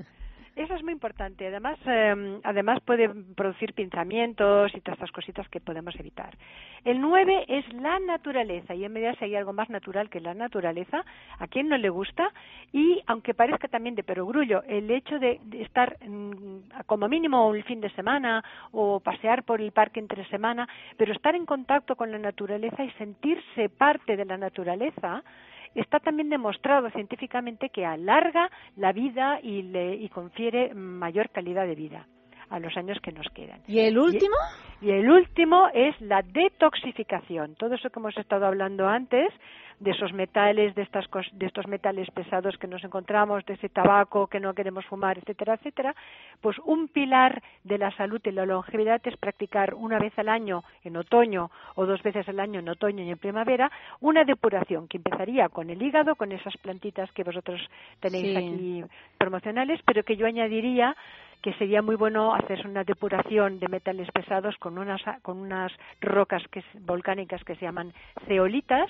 Eso 0.55 0.75
es 0.75 0.83
muy 0.83 0.93
importante. 0.93 1.47
Además, 1.47 1.79
eh, 1.87 2.41
además 2.45 2.81
puede 2.81 3.09
producir 3.35 3.73
pinzamientos 3.73 4.75
y 4.75 4.81
todas 4.81 4.99
estas 4.99 5.11
cositas 5.11 5.49
que 5.49 5.61
podemos 5.61 5.95
evitar. 5.99 6.37
El 6.85 7.01
9 7.01 7.47
es 7.49 7.73
la 7.73 7.99
naturaleza 8.01 8.75
y 8.75 8.85
en 8.85 8.93
medida 8.93 9.15
si 9.15 9.25
hay 9.25 9.37
algo 9.37 9.55
más 9.55 9.71
natural 9.71 10.11
que 10.11 10.21
la 10.21 10.35
naturaleza, 10.35 11.05
a 11.39 11.47
quien 11.47 11.69
no 11.69 11.79
le 11.79 11.89
gusta 11.89 12.31
y 12.71 13.01
aunque 13.07 13.33
parezca 13.33 13.69
también 13.69 13.95
de 13.95 14.03
perogrullo, 14.03 14.63
el 14.65 14.91
hecho 14.91 15.19
de, 15.19 15.41
de 15.45 15.63
estar 15.63 15.97
mm, 16.07 16.83
como 16.85 17.09
mínimo 17.09 17.49
un 17.49 17.63
fin 17.63 17.81
de 17.81 17.91
semana 17.91 18.45
o 18.73 19.01
pasear 19.01 19.45
por 19.45 19.61
el 19.61 19.73
parque 19.73 20.01
entre 20.01 20.29
semana, 20.29 20.69
pero 20.99 21.13
estar 21.13 21.35
en 21.35 21.47
contacto 21.47 21.97
con 21.97 22.13
la 22.13 22.19
naturaleza 22.19 22.85
y 22.85 22.91
sentirse 22.93 23.71
parte 23.71 24.17
de 24.17 24.27
la 24.27 24.37
naturaleza, 24.37 25.23
está 25.75 26.01
también 26.01 26.31
demostrado 26.31 26.91
científicamente 26.91 27.71
que 27.71 27.87
alarga 27.87 28.51
la 28.77 28.93
vida 28.93 29.41
y, 29.43 29.63
le, 29.63 29.95
y 29.95 30.09
confiere 30.09 30.75
mayor 30.75 31.31
calidad 31.31 31.67
de 31.67 31.75
vida 31.75 32.07
a 32.53 32.61
los 32.61 32.77
años 32.77 32.99
que 33.01 33.13
nos 33.13 33.27
quedan. 33.31 33.61
¿Y 33.67 33.81
el 33.81 33.99
último? 33.99 34.37
Y, 34.81 34.87
y 34.87 34.91
el 34.93 35.11
último 35.11 35.69
es 35.73 36.01
la 36.01 36.23
detoxificación. 36.23 37.55
Todo 37.57 37.75
eso 37.75 37.91
que 37.91 37.99
hemos 37.99 38.17
estado 38.17 38.47
hablando 38.47 38.89
antes, 38.89 39.33
de 39.83 39.91
esos 39.91 40.13
metales, 40.13 40.75
de, 40.77 40.83
estas 40.83 41.07
de 41.33 41.47
estos 41.47 41.67
metales 41.67 42.09
pesados 42.13 42.57
que 42.57 42.69
nos 42.69 42.85
encontramos, 42.85 43.45
de 43.47 43.55
ese 43.55 43.69
tabaco 43.69 44.29
que 44.29 44.39
no 44.39 44.55
queremos 44.55 44.85
fumar, 44.87 45.19
etcétera, 45.19 45.55
etcétera, 45.55 45.95
pues 46.41 46.57
un 46.65 46.87
pilar 46.87 47.43
de 47.65 47.79
la 47.79 47.91
salud 47.97 48.21
y 48.25 48.31
la 48.31 48.47
longevidad 48.47 49.01
es 49.05 49.17
practicar 49.17 49.75
una 49.75 49.99
vez 49.99 50.17
al 50.19 50.29
año 50.29 50.63
en 50.85 50.97
otoño 50.97 51.51
o 51.75 51.85
dos 51.85 52.01
veces 52.03 52.29
al 52.29 52.39
año 52.39 52.61
en 52.61 52.69
otoño 52.69 53.03
y 53.03 53.11
en 53.11 53.19
primavera 53.19 53.73
una 54.01 54.23
depuración 54.25 54.87
que 54.87 54.99
empezaría 54.99 55.49
con 55.49 55.69
el 55.69 55.83
hígado, 55.83 56.15
con 56.15 56.31
esas 56.31 56.57
plantitas 56.59 57.11
que 57.13 57.25
vosotros 57.25 57.61
tenéis 57.99 58.23
Sí. 58.23 58.37
aquí 58.37 58.85
promocionales, 59.19 59.81
pero 59.85 60.05
que 60.05 60.17
yo 60.17 60.27
añadiría 60.27 60.95
que 61.43 61.53
sería 61.55 61.83
muy 61.83 61.97
bueno 61.97 62.35
hacer 62.35 62.67
una 62.67 62.85
depuración 62.85 63.59
de 63.59 63.69
metales 63.69 64.11
pesados 64.13 64.57
con 64.59 64.79
unas 64.79 65.03
con 65.23 65.39
unas 65.39 65.73
rocas 66.01 66.43
que 66.51 66.63
volcánicas 66.81 67.43
que 67.45 67.57
se 67.57 67.67
llaman 67.67 67.93
ceolitas 68.27 68.89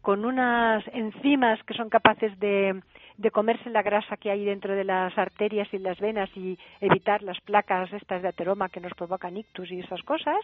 con 0.00 0.24
unas 0.24 0.86
enzimas 0.94 1.62
que 1.64 1.74
son 1.74 1.90
capaces 1.90 2.38
de, 2.38 2.80
de 3.16 3.30
comerse 3.30 3.68
la 3.68 3.82
grasa 3.82 4.16
que 4.16 4.30
hay 4.30 4.44
dentro 4.44 4.74
de 4.74 4.84
las 4.84 5.16
arterias 5.18 5.68
y 5.72 5.78
las 5.78 5.98
venas 5.98 6.30
y 6.36 6.56
evitar 6.80 7.22
las 7.22 7.40
placas 7.40 7.92
estas 7.92 8.22
de 8.22 8.28
ateroma 8.28 8.68
que 8.68 8.80
nos 8.80 8.94
provocan 8.94 9.36
ictus 9.36 9.70
y 9.72 9.80
esas 9.80 10.02
cosas. 10.02 10.38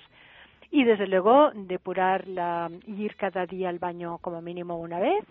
Y 0.70 0.82
desde 0.82 1.06
luego 1.06 1.52
depurar 1.54 2.26
la 2.26 2.68
ir 2.86 3.14
cada 3.16 3.46
día 3.46 3.68
al 3.68 3.78
baño 3.78 4.18
como 4.18 4.42
mínimo 4.42 4.76
una 4.78 4.98
vez 4.98 5.24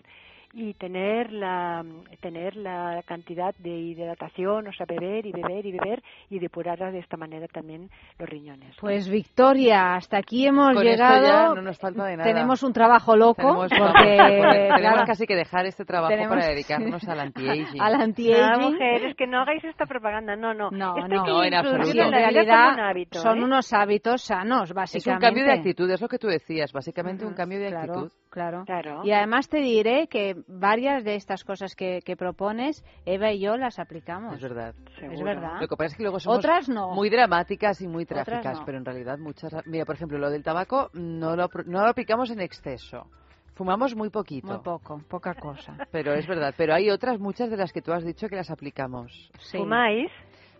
y 0.56 0.74
tener 0.74 1.32
la 1.32 1.84
tener 2.20 2.56
la 2.56 3.02
cantidad 3.06 3.54
de 3.58 3.70
hidratación, 3.70 4.68
o 4.68 4.72
sea, 4.72 4.86
beber 4.86 5.26
y 5.26 5.32
beber 5.32 5.66
y 5.66 5.72
beber 5.72 6.02
y 6.30 6.38
depurar 6.38 6.78
de 6.92 6.98
esta 7.00 7.16
manera 7.16 7.46
también 7.48 7.90
los 8.18 8.28
riñones. 8.28 8.76
Pues 8.80 9.08
Victoria, 9.08 9.94
hasta 9.96 10.18
aquí 10.18 10.46
hemos 10.46 10.74
Con 10.74 10.86
esto 10.86 10.90
llegado. 11.02 11.26
ya 11.26 11.54
no 11.54 11.62
nos 11.62 11.78
falta 11.78 12.04
de 12.06 12.16
nada. 12.16 12.28
Tenemos 12.30 12.62
un 12.62 12.72
trabajo 12.72 13.16
loco 13.16 13.66
Tenemos, 13.66 13.68
porque 13.68 14.16
tenemos 14.16 14.78
claro, 14.80 15.02
casi 15.06 15.26
que 15.26 15.34
dejar 15.34 15.66
este 15.66 15.84
trabajo 15.84 16.12
tenemos- 16.14 16.36
para 16.36 16.46
dedicarnos 16.48 17.06
al 17.08 17.20
anti-aging. 17.20 17.80
al 17.80 17.94
anti-aging. 18.00 18.72
mujeres, 18.72 19.16
que 19.16 19.26
no 19.26 19.40
hagáis 19.40 19.64
esta 19.64 19.86
propaganda, 19.86 20.36
no, 20.36 20.54
no. 20.54 20.70
No, 20.70 20.96
Esto 20.96 21.08
no. 21.08 21.24
No, 21.26 21.44
en 21.44 21.54
absoluto. 21.54 22.00
En 22.02 22.12
realidad 22.12 22.74
un 22.74 22.80
hábito, 22.80 23.18
son 23.18 23.38
¿eh? 23.38 23.44
unos 23.44 23.72
hábitos 23.72 24.22
sanos, 24.22 24.70
Es 24.70 24.74
básicamente. 24.74 25.26
un 25.26 25.28
cambio 25.30 25.44
de 25.44 25.52
actitud, 25.52 25.90
es 25.90 26.00
lo 26.00 26.08
que 26.08 26.18
tú 26.18 26.28
decías, 26.28 26.72
básicamente 26.72 27.26
un 27.26 27.34
cambio 27.34 27.58
de 27.58 27.68
claro, 27.68 27.92
actitud. 27.92 28.12
Claro. 28.34 28.64
Claro. 28.64 29.02
Y 29.04 29.12
además 29.12 29.48
te 29.48 29.58
diré 29.58 30.08
que 30.08 30.34
varias 30.48 31.04
de 31.04 31.14
estas 31.14 31.44
cosas 31.44 31.76
que, 31.76 32.00
que 32.04 32.16
propones, 32.16 32.84
Eva 33.06 33.30
y 33.30 33.38
yo 33.38 33.56
las 33.56 33.78
aplicamos. 33.78 34.34
Es 34.34 34.42
verdad. 34.42 34.74
Es 35.00 35.22
verdad. 35.22 35.60
Lo 35.60 35.68
que 35.68 35.76
pasa 35.76 35.92
es 35.92 35.96
que 35.96 36.02
luego 36.02 36.18
somos 36.18 36.38
Otras 36.38 36.68
no. 36.68 36.90
muy 36.90 37.10
dramáticas 37.10 37.80
y 37.80 37.86
muy 37.86 38.06
trágicas, 38.06 38.58
no. 38.58 38.64
pero 38.66 38.78
en 38.78 38.84
realidad 38.84 39.18
muchas... 39.18 39.54
Mira, 39.66 39.84
por 39.84 39.94
ejemplo, 39.94 40.18
lo 40.18 40.30
del 40.30 40.42
tabaco 40.42 40.90
no 40.94 41.36
lo, 41.36 41.48
no 41.66 41.82
lo 41.82 41.88
aplicamos 41.88 42.28
en 42.32 42.40
exceso. 42.40 43.06
Fumamos 43.54 43.94
muy 43.94 44.10
poquito. 44.10 44.48
Muy 44.48 44.58
poco, 44.58 45.00
poca 45.08 45.34
cosa. 45.34 45.76
Pero 45.92 46.12
es 46.12 46.26
verdad. 46.26 46.52
Pero 46.56 46.74
hay 46.74 46.90
otras, 46.90 47.20
muchas 47.20 47.50
de 47.50 47.56
las 47.56 47.72
que 47.72 47.82
tú 47.82 47.92
has 47.92 48.04
dicho 48.04 48.26
que 48.28 48.34
las 48.34 48.50
aplicamos. 48.50 49.30
Sí. 49.38 49.58
¿Fumáis? 49.58 50.10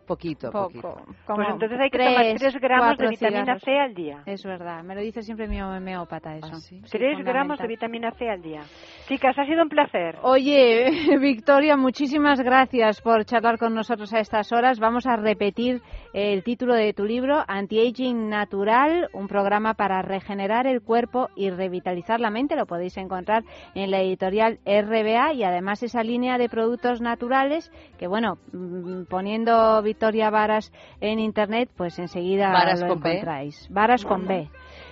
Poquito, 0.06 0.50
Poco. 0.50 0.68
poquito. 0.68 0.94
Como 1.26 1.36
Pues 1.36 1.48
entonces 1.50 1.80
hay 1.80 1.90
que 1.90 1.98
tres, 1.98 2.14
tomar 2.14 2.34
3 2.38 2.60
gramos 2.60 2.98
de 2.98 3.08
vitamina 3.08 3.42
cigarros. 3.42 3.62
C 3.62 3.78
al 3.78 3.94
día. 3.94 4.22
Es 4.26 4.44
verdad, 4.44 4.82
me 4.82 4.94
lo 4.94 5.00
dice 5.00 5.22
siempre 5.22 5.48
mi 5.48 5.60
homeópata 5.62 6.36
eso. 6.36 6.54
Sí, 6.56 6.80
3 6.90 7.24
gramos 7.24 7.58
de 7.58 7.66
vitamina 7.66 8.10
C 8.12 8.28
al 8.28 8.42
día. 8.42 8.60
Chicas, 9.08 9.38
ha 9.38 9.46
sido 9.46 9.62
un 9.62 9.68
placer. 9.68 10.18
Oye, 10.22 10.90
Victoria, 11.20 11.76
muchísimas 11.76 12.40
gracias 12.40 13.00
por 13.00 13.24
charlar 13.24 13.58
con 13.58 13.74
nosotros 13.74 14.12
a 14.12 14.20
estas 14.20 14.52
horas. 14.52 14.78
Vamos 14.78 15.06
a 15.06 15.16
repetir 15.16 15.80
el 16.12 16.42
título 16.44 16.74
de 16.74 16.92
tu 16.92 17.04
libro, 17.04 17.42
Anti-Aging 17.46 18.28
Natural, 18.28 19.08
un 19.12 19.26
programa 19.28 19.74
para 19.74 20.02
regenerar 20.02 20.66
el 20.66 20.82
cuerpo 20.82 21.28
y 21.36 21.50
revitalizar 21.50 22.20
la 22.20 22.30
mente. 22.30 22.56
Lo 22.56 22.66
podéis 22.66 22.96
encontrar 22.96 23.42
en 23.74 23.90
la 23.90 24.00
editorial 24.00 24.58
RBA 24.66 25.32
y 25.34 25.44
además 25.44 25.82
esa 25.82 26.02
línea 26.02 26.38
de 26.38 26.48
productos 26.48 27.00
naturales 27.00 27.70
que, 27.98 28.06
bueno, 28.06 28.38
mm, 28.52 29.04
poniendo 29.08 29.82
Victoria 29.94 30.28
Varas 30.28 30.72
en 31.00 31.20
internet, 31.20 31.70
pues 31.76 31.98
enseguida 32.00 32.50
Varas 32.50 32.80
lo 32.80 32.88
con 32.88 33.00
B. 33.00 33.10
encontráis. 33.12 33.68
Varas 33.70 34.04
con 34.04 34.26
B. 34.26 34.48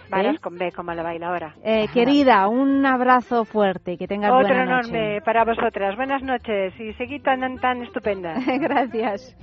Varas 0.09 0.37
¿eh? 0.37 0.39
con 0.41 0.57
B, 0.57 0.71
como 0.71 0.93
la 0.95 1.03
bailadora. 1.03 1.57
Eh, 1.65 1.89
querida, 1.93 2.47
un 2.47 2.87
abrazo 2.87 3.45
fuerte, 3.45 3.97
que 3.99 4.07
tengas 4.07 4.31
Otro 4.31 4.47
buena 4.47 4.65
noche. 4.65 4.91
enorme 4.91 5.21
para 5.23 5.45
vosotras. 5.45 5.97
Buenas 5.97 6.23
noches 6.23 6.73
y 6.79 6.93
seguid 6.95 7.23
tan, 7.23 7.59
tan 7.59 7.83
estupendas. 7.83 8.39
Gracias. 8.61 9.35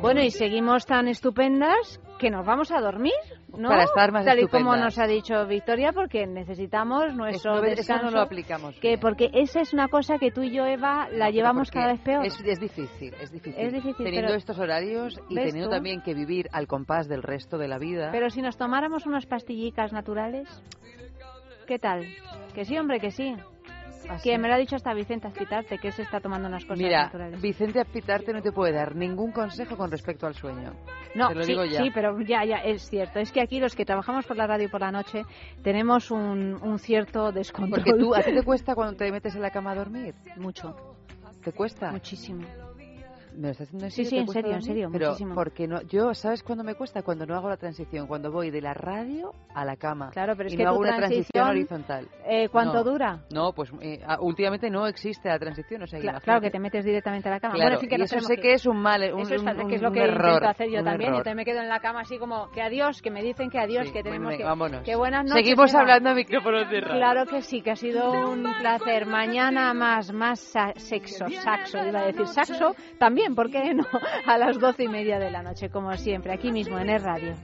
Bueno, 0.00 0.22
y 0.22 0.30
seguimos 0.30 0.86
tan 0.86 1.08
estupendas 1.08 2.00
que 2.18 2.30
nos 2.30 2.44
vamos 2.44 2.70
a 2.70 2.80
dormir, 2.80 3.12
¿no? 3.56 3.68
Para 3.68 3.84
estar 3.84 4.12
más 4.12 4.24
Tal 4.24 4.40
y 4.40 4.46
como 4.46 4.76
nos 4.76 4.98
ha 4.98 5.06
dicho 5.06 5.46
Victoria, 5.46 5.92
porque 5.92 6.26
necesitamos 6.26 7.14
nuestro 7.14 7.54
Eso- 7.54 7.64
eso 7.64 7.76
descanso. 7.76 8.04
no 8.06 8.10
lo 8.10 8.20
aplicamos 8.20 8.74
Que 8.76 8.98
porque 8.98 9.30
esa 9.32 9.60
es 9.60 9.72
una 9.72 9.88
cosa 9.88 10.18
que 10.18 10.30
tú 10.30 10.42
y 10.42 10.50
yo, 10.50 10.66
Eva, 10.66 11.08
la 11.10 11.30
llevamos 11.30 11.70
cada 11.70 11.92
vez 11.92 12.00
peor. 12.00 12.24
Es, 12.26 12.38
es 12.44 12.60
difícil, 12.60 13.14
es 13.20 13.30
difícil. 13.32 13.60
Es 13.60 13.72
difícil, 13.72 14.04
Teniendo 14.04 14.34
estos 14.34 14.58
horarios 14.58 15.18
y 15.28 15.34
¿Ves 15.34 15.46
teniendo 15.46 15.70
tú? 15.70 15.76
también 15.76 16.02
que 16.02 16.14
vivir 16.14 16.48
al 16.52 16.66
compás 16.66 17.08
del 17.08 17.22
resto 17.22 17.56
de 17.58 17.68
la 17.68 17.78
vida. 17.78 18.10
Pero 18.12 18.28
si 18.30 18.42
nos 18.42 18.56
tomáramos 18.56 19.06
unas 19.06 19.26
pastillicas 19.26 19.92
naturales, 19.92 20.48
¿qué 21.66 21.78
tal? 21.78 22.04
Que 22.54 22.64
sí, 22.64 22.76
hombre, 22.78 23.00
que 23.00 23.10
sí. 23.10 23.34
Que 24.22 24.38
me 24.38 24.48
lo 24.48 24.54
ha 24.54 24.58
dicho 24.58 24.76
hasta 24.76 24.92
Vicente 24.94 25.28
Azpitarte, 25.28 25.78
que 25.78 25.92
se 25.92 26.02
está 26.02 26.20
tomando 26.20 26.48
unas 26.48 26.64
cosas 26.64 26.78
Mira, 26.78 27.04
naturales. 27.04 27.40
Vicente 27.40 27.80
Apitarte 27.80 28.32
no 28.32 28.42
te 28.42 28.52
puede 28.52 28.72
dar 28.72 28.94
ningún 28.94 29.32
consejo 29.32 29.76
con 29.76 29.90
respecto 29.90 30.26
al 30.26 30.34
sueño. 30.34 30.72
No, 31.14 31.28
te 31.28 31.34
lo 31.34 31.42
sí, 31.42 31.52
digo 31.52 31.64
ya. 31.64 31.82
sí, 31.82 31.90
pero 31.92 32.20
ya, 32.20 32.44
ya, 32.44 32.58
es 32.58 32.88
cierto. 32.88 33.18
Es 33.18 33.32
que 33.32 33.40
aquí 33.40 33.60
los 33.60 33.74
que 33.74 33.84
trabajamos 33.84 34.26
por 34.26 34.36
la 34.36 34.46
radio 34.46 34.70
por 34.70 34.80
la 34.80 34.90
noche 34.90 35.22
tenemos 35.62 36.10
un, 36.10 36.58
un 36.62 36.78
cierto 36.78 37.32
descontrol. 37.32 37.82
Porque 37.84 37.98
tú, 37.98 38.14
¿a 38.14 38.22
ti 38.22 38.32
te 38.32 38.42
cuesta 38.44 38.74
cuando 38.74 38.96
te 38.96 39.10
metes 39.10 39.34
en 39.34 39.42
la 39.42 39.50
cama 39.50 39.72
a 39.72 39.74
dormir? 39.76 40.14
Mucho. 40.36 40.76
¿Te 41.42 41.52
cuesta? 41.52 41.90
Muchísimo. 41.90 42.44
¿Me 43.34 43.42
lo 43.46 43.48
estás 43.52 43.68
haciendo 43.68 43.86
en 43.86 43.90
Sí, 43.90 44.04
serio? 44.04 44.10
sí, 44.10 44.16
¿Te 44.16 44.20
en 44.20 44.28
serio, 44.42 44.54
en 44.56 44.62
serio, 44.62 44.88
Pero 44.92 45.06
muchísimo. 45.08 45.34
porque 45.34 45.66
no, 45.68 45.82
yo, 45.82 46.14
¿sabes 46.14 46.42
cuándo 46.42 46.64
me 46.64 46.74
cuesta? 46.74 47.02
Cuando 47.02 47.26
no 47.26 47.34
hago 47.36 47.48
la 47.48 47.56
transición, 47.56 48.06
cuando 48.06 48.30
voy 48.30 48.50
de 48.50 48.60
la 48.60 48.74
radio 48.74 49.32
a 49.54 49.64
la 49.64 49.76
cama. 49.76 50.10
Claro, 50.10 50.34
pero 50.36 50.48
es 50.48 50.54
y 50.54 50.56
que 50.56 50.64
no 50.64 50.70
tu 50.70 50.74
hago 50.74 50.80
una 50.82 50.96
transición 50.96 51.24
transición, 51.32 51.48
horizontal. 51.48 52.08
eh, 52.26 52.48
¿cuánto 52.50 52.74
No. 52.74 52.84
dura? 52.84 53.20
No, 53.32 53.52
pues 53.52 53.70
eh, 53.80 54.00
últimamente 54.20 54.70
no 54.70 54.86
existe 54.86 55.28
la 55.28 55.38
transición, 55.38 55.82
o 55.82 55.86
sea, 55.86 56.00
Claro, 56.00 56.20
claro, 56.20 56.40
que 56.40 56.50
te 56.50 56.58
metes 56.58 56.84
directamente 56.84 57.28
a 57.28 57.32
la 57.32 57.40
cama. 57.40 57.54
Claro, 57.54 57.76
bueno, 57.76 57.88
que 57.88 57.94
y 57.94 57.98
no 57.98 58.04
eso 58.04 58.20
sé 58.20 58.36
que 58.36 58.52
es 58.54 58.66
un 58.66 58.76
mal, 58.78 59.02
un, 59.12 59.20
Eso 59.20 59.34
es, 59.34 59.42
un- 59.42 59.68
que 59.68 59.74
es 59.76 59.82
lo 59.82 59.88
un 59.88 59.94
que 59.94 60.02
error, 60.04 60.28
intento 60.34 60.48
hacer 60.48 60.68
yo 60.70 60.82
también. 60.84 61.10
error. 61.10 61.14
Y 61.14 61.18
entonces 61.18 61.36
me 61.36 61.44
quedo 61.44 61.60
en 61.60 61.68
la 61.68 61.80
cama 61.80 62.00
así 62.00 62.18
como 62.18 62.50
que 62.50 62.62
adiós, 62.62 63.02
que 63.02 63.10
me 63.10 63.22
dicen 63.22 63.50
que 63.50 63.58
adiós, 63.58 63.86
Sí, 63.86 63.92
que 63.92 64.02
tenemos 64.02 64.28
venga, 64.28 64.38
que... 64.38 64.44
vámonos. 64.44 64.82
que 64.82 64.96
buenas 64.96 65.24
noches. 65.24 65.44
Seguimos 65.44 65.74
hablando 65.74 66.10
a 66.10 66.14
micrófonos 66.14 66.70
de 66.70 66.80
radio. 66.80 66.94
Claro 66.96 67.26
que 67.26 67.42
sí, 67.42 67.60
que 67.62 67.70
ha 67.72 67.76
sido 67.76 68.10
un 68.30 68.42
placer. 68.60 69.06
Mañana 69.06 69.74
más, 69.74 70.12
más 70.12 70.40
sexo, 70.76 71.26
saxo, 71.28 71.78
iba 71.86 72.00
a 72.00 72.06
decir 72.06 72.26
saxo, 72.26 72.74
también, 72.98 73.19
¿por 73.34 73.50
qué 73.50 73.74
no? 73.74 73.86
A 74.26 74.38
las 74.38 74.58
doce 74.58 74.84
y 74.84 74.88
media 74.88 75.18
de 75.18 75.30
la 75.30 75.42
noche, 75.42 75.70
como 75.70 75.96
siempre, 75.96 76.32
aquí 76.32 76.52
mismo 76.52 76.78
en 76.78 76.90
el 76.90 77.02
radio. 77.02 77.34